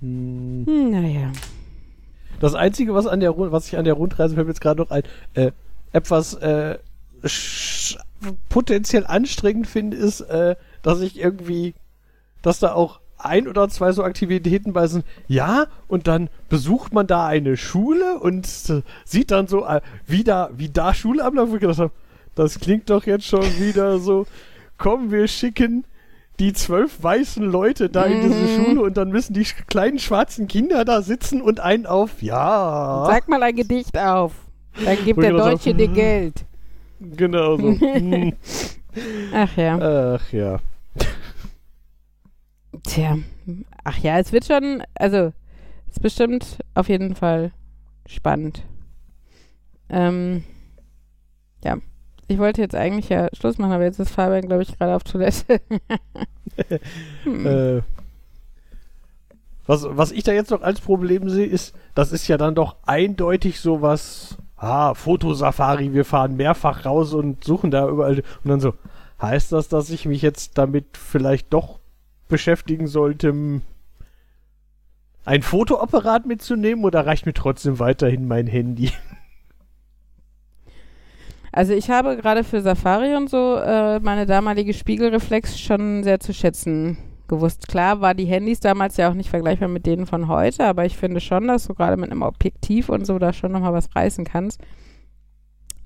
Hm. 0.00 0.66
Hm, 0.66 0.90
naja. 0.90 1.32
Das 2.40 2.54
Einzige, 2.54 2.94
was, 2.94 3.06
an 3.06 3.20
der, 3.20 3.36
was 3.36 3.68
ich 3.68 3.76
an 3.76 3.84
der 3.84 3.94
Rundreise 3.94 4.34
fällt 4.34 4.46
mir 4.46 4.52
jetzt 4.52 4.62
gerade 4.62 4.82
noch 4.82 4.90
ein, 4.90 5.02
äh, 5.34 5.52
etwas 5.92 6.34
äh, 6.34 6.78
potenziell 8.48 9.06
anstrengend 9.06 9.66
finde, 9.66 9.96
ist, 9.96 10.20
äh, 10.22 10.56
dass 10.82 11.00
ich 11.00 11.18
irgendwie, 11.18 11.74
dass 12.42 12.58
da 12.58 12.72
auch 12.72 13.00
ein 13.18 13.48
oder 13.48 13.68
zwei 13.68 13.92
so 13.92 14.02
Aktivitäten 14.02 14.72
bei 14.72 14.86
sind. 14.86 15.04
Ja, 15.28 15.66
und 15.88 16.06
dann 16.06 16.30
besucht 16.48 16.92
man 16.92 17.06
da 17.06 17.26
eine 17.26 17.56
Schule 17.56 18.18
und 18.18 18.46
äh, 18.70 18.82
sieht 19.04 19.30
dann 19.30 19.46
so, 19.46 19.66
äh, 19.66 19.80
wie, 20.06 20.24
da, 20.24 20.50
wie 20.56 20.70
da 20.70 20.94
Schule 20.94 21.24
abläuft. 21.24 21.50
Wo 21.52 21.56
ich 21.56 21.60
gedacht 21.60 21.78
habe, 21.78 21.92
das 22.34 22.58
klingt 22.58 22.88
doch 22.88 23.04
jetzt 23.04 23.26
schon 23.26 23.42
wieder 23.58 23.98
so, 23.98 24.26
komm, 24.78 25.10
wir 25.10 25.28
schicken 25.28 25.84
die 26.38 26.54
zwölf 26.54 27.02
weißen 27.02 27.44
Leute 27.44 27.90
da 27.90 28.04
in 28.04 28.22
diese 28.22 28.34
Mhm. 28.34 28.64
Schule 28.64 28.82
und 28.82 28.96
dann 28.96 29.10
müssen 29.10 29.34
die 29.34 29.44
kleinen 29.44 29.98
schwarzen 29.98 30.48
Kinder 30.48 30.86
da 30.86 31.02
sitzen 31.02 31.42
und 31.42 31.60
einen 31.60 31.84
auf, 31.84 32.22
ja. 32.22 33.04
Sag 33.06 33.28
mal 33.28 33.42
ein 33.42 33.54
Gedicht 33.54 33.98
auf. 33.98 34.32
Dann 34.84 35.04
gibt 35.04 35.22
der 35.22 35.32
Deutsche 35.32 35.74
dir 35.74 35.86
hm. 35.86 35.94
Geld. 35.94 36.44
Genau 37.00 37.56
so. 37.56 37.78
Hm. 37.80 38.34
Ach 39.32 39.56
ja. 39.56 40.16
Ach 40.16 40.32
ja. 40.32 40.58
Tja. 42.82 43.18
Ach 43.84 43.98
ja, 43.98 44.18
es 44.18 44.32
wird 44.32 44.44
schon, 44.46 44.82
also, 44.94 45.32
es 45.86 45.92
ist 45.92 46.02
bestimmt 46.02 46.58
auf 46.74 46.88
jeden 46.88 47.14
Fall 47.14 47.52
spannend. 48.06 48.64
Ähm, 49.88 50.42
ja. 51.62 51.76
Ich 52.26 52.38
wollte 52.38 52.60
jetzt 52.60 52.74
eigentlich 52.74 53.08
ja 53.08 53.28
Schluss 53.32 53.58
machen, 53.58 53.72
aber 53.72 53.84
jetzt 53.84 53.98
ist 53.98 54.10
Fabian, 54.10 54.46
glaube 54.46 54.62
ich, 54.62 54.76
gerade 54.76 54.94
auf 54.94 55.04
Toilette. 55.04 55.60
hm. 57.24 57.46
Äh, 57.46 57.82
was, 59.66 59.86
was 59.88 60.10
ich 60.10 60.24
da 60.24 60.32
jetzt 60.32 60.50
noch 60.50 60.62
als 60.62 60.80
Problem 60.80 61.28
sehe, 61.28 61.46
ist, 61.46 61.76
das 61.94 62.12
ist 62.12 62.26
ja 62.28 62.36
dann 62.36 62.54
doch 62.54 62.76
eindeutig 62.86 63.60
sowas, 63.60 64.36
ah, 64.60 64.94
Fotosafari, 64.94 65.92
wir 65.94 66.04
fahren 66.04 66.36
mehrfach 66.36 66.84
raus 66.84 67.14
und 67.14 67.42
suchen 67.42 67.70
da 67.70 67.88
überall. 67.88 68.22
Und 68.44 68.50
dann 68.50 68.60
so, 68.60 68.74
heißt 69.20 69.52
das, 69.52 69.68
dass 69.68 69.90
ich 69.90 70.06
mich 70.06 70.22
jetzt 70.22 70.58
damit 70.58 70.96
vielleicht 70.96 71.52
doch 71.52 71.80
beschäftigen 72.28 72.86
sollte, 72.86 73.62
ein 75.24 75.42
Fotoapparat 75.42 76.26
mitzunehmen 76.26 76.84
oder 76.84 77.06
reicht 77.06 77.26
mir 77.26 77.34
trotzdem 77.34 77.78
weiterhin 77.78 78.28
mein 78.28 78.46
Handy? 78.46 78.92
Also 81.52 81.72
ich 81.72 81.90
habe 81.90 82.16
gerade 82.16 82.44
für 82.44 82.62
Safari 82.62 83.16
und 83.16 83.28
so 83.28 83.56
äh, 83.56 83.98
meine 83.98 84.24
damalige 84.24 84.72
Spiegelreflex 84.72 85.58
schon 85.58 86.04
sehr 86.04 86.20
zu 86.20 86.32
schätzen 86.32 86.96
gewusst. 87.30 87.66
Klar 87.68 88.02
war 88.02 88.12
die 88.14 88.26
Handys 88.26 88.60
damals 88.60 88.98
ja 88.98 89.08
auch 89.08 89.14
nicht 89.14 89.30
vergleichbar 89.30 89.68
mit 89.68 89.86
denen 89.86 90.04
von 90.04 90.28
heute, 90.28 90.66
aber 90.66 90.84
ich 90.84 90.98
finde 90.98 91.20
schon, 91.20 91.48
dass 91.48 91.66
du 91.66 91.74
gerade 91.74 91.96
mit 91.96 92.10
einem 92.10 92.20
Objektiv 92.22 92.90
und 92.90 93.06
so 93.06 93.18
da 93.18 93.32
schon 93.32 93.52
nochmal 93.52 93.72
was 93.72 93.88
reißen 93.96 94.24
kannst. 94.26 94.60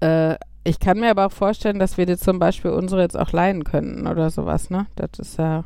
Äh, 0.01 0.35
ich 0.65 0.81
kann 0.81 0.99
mir 0.99 1.11
aber 1.11 1.27
auch 1.27 1.33
vorstellen, 1.33 1.79
dass 1.79 1.99
wir 1.99 2.07
dir 2.07 2.19
zum 2.19 2.39
Beispiel 2.41 2.73
unsere 2.73 3.03
jetzt 3.03 3.19
auch 3.19 3.31
leihen 3.33 3.63
könnten 3.65 4.07
oder 4.09 4.31
sowas, 4.31 4.71
ne? 4.71 4.87
Das 4.97 5.11
ist 5.19 5.39
ja... 5.39 5.63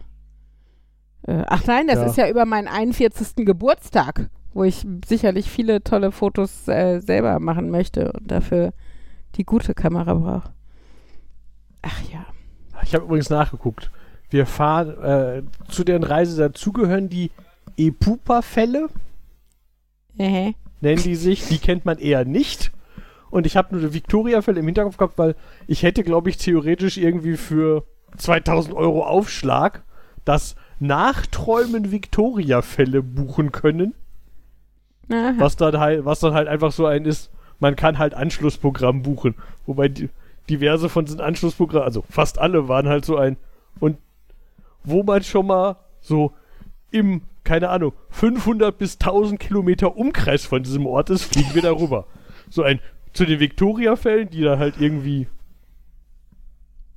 Äh, 1.22 1.44
ach 1.46 1.64
nein, 1.66 1.86
das 1.86 1.98
Ja. 1.98 2.06
ist 2.06 2.16
ja 2.18 2.28
über 2.28 2.44
meinen 2.44 2.68
41. 2.68 3.46
Geburtstag, 3.46 4.28
wo 4.52 4.64
ich 4.64 4.84
sicherlich 5.06 5.48
viele 5.50 5.82
tolle 5.82 6.12
Fotos 6.12 6.66
äh, 6.68 7.00
selber 7.00 7.38
machen 7.40 7.70
möchte 7.70 8.12
und 8.12 8.30
dafür 8.30 8.72
die 9.36 9.44
gute 9.44 9.74
Kamera 9.74 10.14
braucht. 10.14 10.52
Ach 11.82 12.02
ja. 12.12 12.26
Ich 12.82 12.94
habe 12.94 13.04
übrigens 13.04 13.30
nachgeguckt. 13.30 13.90
Wir 14.30 14.46
fahren, 14.46 15.02
äh, 15.02 15.42
zu 15.70 15.84
deren 15.84 16.04
Reise 16.04 16.36
dazugehören 16.36 17.08
die 17.08 17.30
Epupa-Fälle. 17.76 18.88
Äh, 20.18 20.52
nennen 20.80 21.02
die 21.02 21.14
sich. 21.14 21.46
Die 21.46 21.58
kennt 21.58 21.84
man 21.84 21.98
eher 21.98 22.24
nicht. 22.24 22.72
Und 23.30 23.46
ich 23.46 23.56
habe 23.56 23.74
nur 23.74 23.88
die 23.88 23.94
Victoria-Fälle 23.94 24.60
im 24.60 24.66
Hinterkopf 24.66 24.96
gehabt, 24.96 25.18
weil 25.18 25.34
ich 25.66 25.82
hätte, 25.82 26.02
glaube 26.02 26.30
ich, 26.30 26.36
theoretisch 26.36 26.96
irgendwie 26.96 27.36
für 27.36 27.84
2000 28.16 28.74
Euro 28.74 29.04
Aufschlag 29.04 29.82
das 30.24 30.56
Nachträumen 30.80 31.90
Victoria-Fälle 31.90 33.02
buchen 33.02 33.52
können. 33.52 33.94
aha. 35.10 35.34
Was 35.38 35.56
dann, 35.56 35.78
halt, 35.78 36.04
was 36.04 36.20
dann 36.20 36.34
halt 36.34 36.48
einfach 36.48 36.72
so 36.72 36.86
ein 36.86 37.04
ist, 37.04 37.30
man 37.58 37.76
kann 37.76 37.98
halt 37.98 38.14
Anschlussprogramm 38.14 39.02
buchen. 39.02 39.34
Wobei 39.66 39.88
die, 39.88 40.10
diverse 40.48 40.88
von 40.88 41.04
diesen 41.04 41.20
Anschlussprogrammen, 41.20 41.84
also 41.84 42.04
fast 42.08 42.38
alle 42.38 42.68
waren 42.68 42.88
halt 42.88 43.04
so 43.04 43.16
ein. 43.16 43.36
Wo 44.88 45.02
man 45.02 45.22
schon 45.22 45.46
mal 45.46 45.76
so 46.00 46.32
im, 46.90 47.22
keine 47.44 47.68
Ahnung, 47.68 47.92
500 48.10 48.76
bis 48.76 48.94
1000 48.94 49.38
Kilometer 49.38 49.96
Umkreis 49.96 50.46
von 50.46 50.62
diesem 50.62 50.86
Ort 50.86 51.10
ist, 51.10 51.24
fliegen 51.24 51.54
wir 51.54 51.62
darüber. 51.62 52.06
So 52.50 52.62
ein, 52.62 52.80
zu 53.12 53.26
den 53.26 53.40
Victoria-Fällen, 53.40 54.30
die 54.30 54.42
da 54.42 54.58
halt 54.58 54.80
irgendwie 54.80 55.28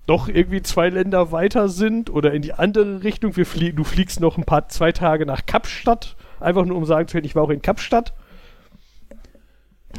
doch 0.07 0.27
irgendwie 0.27 0.61
zwei 0.61 0.89
Länder 0.89 1.31
weiter 1.31 1.69
sind 1.69 2.09
oder 2.09 2.34
in 2.34 2.41
die 2.41 2.53
andere 2.53 3.03
Richtung. 3.03 3.35
Wir 3.38 3.45
flie 3.45 3.72
du 3.72 3.84
fliegst 3.84 4.19
noch 4.19 4.38
ein 4.38 4.43
paar, 4.43 4.68
zwei 4.69 4.91
Tage 4.91 5.26
nach 5.26 5.45
Kapstadt, 5.45 6.15
einfach 6.39 6.65
nur 6.65 6.77
um 6.77 6.85
sagen 6.85 7.07
zu 7.07 7.13
können, 7.13 7.26
ich 7.26 7.35
war 7.35 7.43
auch 7.43 7.49
in 7.49 7.61
Kapstadt. 7.61 8.13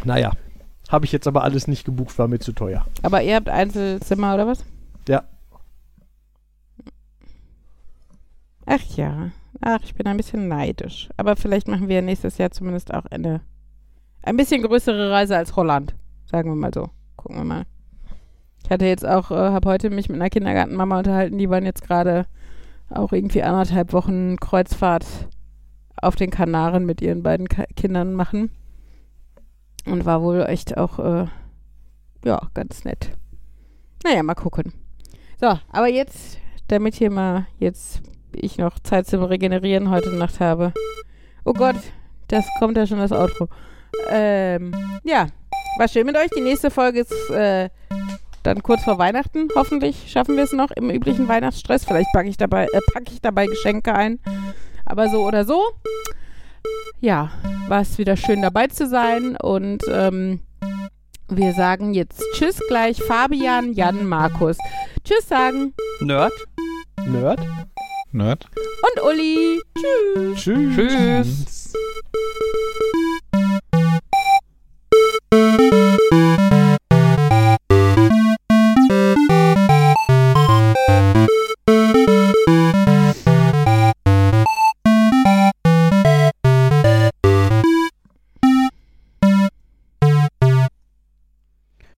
Naja, 0.05 0.33
habe 0.89 1.05
ich 1.05 1.13
jetzt 1.13 1.27
aber 1.27 1.45
alles 1.45 1.69
nicht 1.69 1.85
gebucht, 1.85 2.19
war 2.19 2.29
mir 2.29 2.41
zu 2.41 2.53
teuer. 2.53 2.85
Aber 3.03 3.23
ihr 3.23 3.37
habt 3.37 3.49
Einzelzimmer 3.49 4.35
oder 4.35 4.47
was? 4.47 4.65
Ja. 5.09 5.25
Ach 8.67 8.83
ja. 8.97 9.31
Ach, 9.61 9.81
ich 9.83 9.95
bin 9.95 10.07
ein 10.07 10.17
bisschen 10.17 10.49
neidisch. 10.49 11.09
Aber 11.17 11.37
vielleicht 11.37 11.69
machen 11.69 11.89
wir 11.89 12.03
nächstes 12.03 12.39
Jahr 12.39 12.51
zumindest 12.51 12.93
auch 12.93 13.07
eine 13.07 13.41
ein 14.23 14.37
bisschen 14.37 14.63
größere 14.63 15.11
Reise 15.11 15.37
als 15.37 15.57
Holland. 15.57 15.95
Sagen 16.27 16.51
wir 16.51 16.57
mal 16.57 16.73
so. 16.73 16.89
Gucken 17.17 17.39
wir 17.39 17.45
mal. 17.45 17.67
Ich 18.65 18.71
hatte 18.71 18.87
jetzt 18.87 19.07
auch, 19.07 19.31
äh, 19.31 19.35
habe 19.35 19.69
heute 19.69 19.91
mich 19.91 20.09
mit 20.09 20.21
einer 20.21 20.31
Kindergartenmama 20.31 20.99
unterhalten, 20.99 21.39
die 21.39 21.51
waren 21.51 21.65
jetzt 21.65 21.83
gerade 21.83 22.27
auch 22.89 23.13
irgendwie 23.13 23.43
anderthalb 23.43 23.93
Wochen 23.93 24.37
Kreuzfahrt 24.37 25.07
auf 25.97 26.15
den 26.15 26.31
Kanaren 26.31 26.87
mit 26.87 27.03
ihren 27.03 27.23
beiden 27.23 27.49
Ka 27.49 27.65
Kindern 27.77 28.15
machen. 28.15 28.51
Und 29.85 30.05
war 30.05 30.23
wohl 30.23 30.45
echt 30.47 30.77
auch, 30.77 30.99
äh, 31.01 31.27
ja, 32.25 32.41
ganz 32.55 32.85
nett. 32.85 33.11
Naja, 34.05 34.23
mal 34.23 34.35
gucken. 34.35 34.73
So, 35.41 35.59
aber 35.71 35.89
jetzt, 35.89 36.39
damit 36.69 36.95
hier 36.95 37.11
mal 37.11 37.47
jetzt 37.59 38.01
ich 38.37 38.59
noch 38.59 38.79
Zeit 38.79 39.07
zum 39.07 39.23
Regenerieren 39.23 39.91
heute 39.91 40.11
Nacht 40.11 40.41
habe. 40.41 40.73
Oh 41.45 41.53
Gott, 41.53 41.77
das 42.29 42.47
kommt 42.59 42.77
ja 42.77 42.87
schon 42.87 42.99
das 42.99 43.13
Outro. 43.13 43.49
Ähm, 44.11 44.75
ja, 45.05 45.27
war 45.79 45.89
schön 45.89 46.07
mit 46.07 46.17
euch. 46.17 46.31
Die 46.37 46.41
nächste 46.41 46.71
Folge 46.71 47.01
ist 47.01 47.31
äh, 47.31 47.69
dann 48.43 48.63
kurz 48.63 48.83
vor 48.85 48.99
Weihnachten. 48.99 49.49
Hoffentlich 49.55 50.11
schaffen 50.11 50.37
wir 50.37 50.45
es 50.45 50.53
noch 50.53 50.71
im 50.73 50.91
üblichen 50.91 51.29
Weihnachtsstress. 51.29 51.85
Vielleicht 51.85 52.13
packe 52.13 52.29
ich 52.29 52.37
dabei, 52.37 52.67
äh, 52.67 52.81
packe 52.93 53.13
ich 53.13 53.21
dabei 53.21 53.47
Geschenke 53.47 53.95
ein. 53.95 54.19
Aber 54.85 55.09
so 55.09 55.27
oder 55.27 55.45
so. 55.45 55.63
Ja, 57.01 57.31
war 57.69 57.81
es 57.81 57.99
wieder 57.99 58.17
schön 58.17 58.43
dabei 58.43 58.69
zu 58.69 58.87
sein 58.89 59.37
und 59.37 59.83
ähm, 59.89 60.41
wir 61.29 61.53
sagen 61.55 61.95
jetzt 61.95 62.23
Tschüss 62.35 62.61
gleich. 62.69 63.03
Fabian, 63.03 63.73
Jan, 63.73 64.07
Markus. 64.07 64.59
Tschüss 65.03 65.29
sagen. 65.29 65.75
Nerd. 66.01 66.33
Nerd? 67.07 67.41
Nerd. 68.13 68.47
Und 68.57 69.03
Uli. 69.05 69.63
Tschüss. 70.37 70.43
Tschüss. 70.43 70.77
Tschüss. 70.77 71.73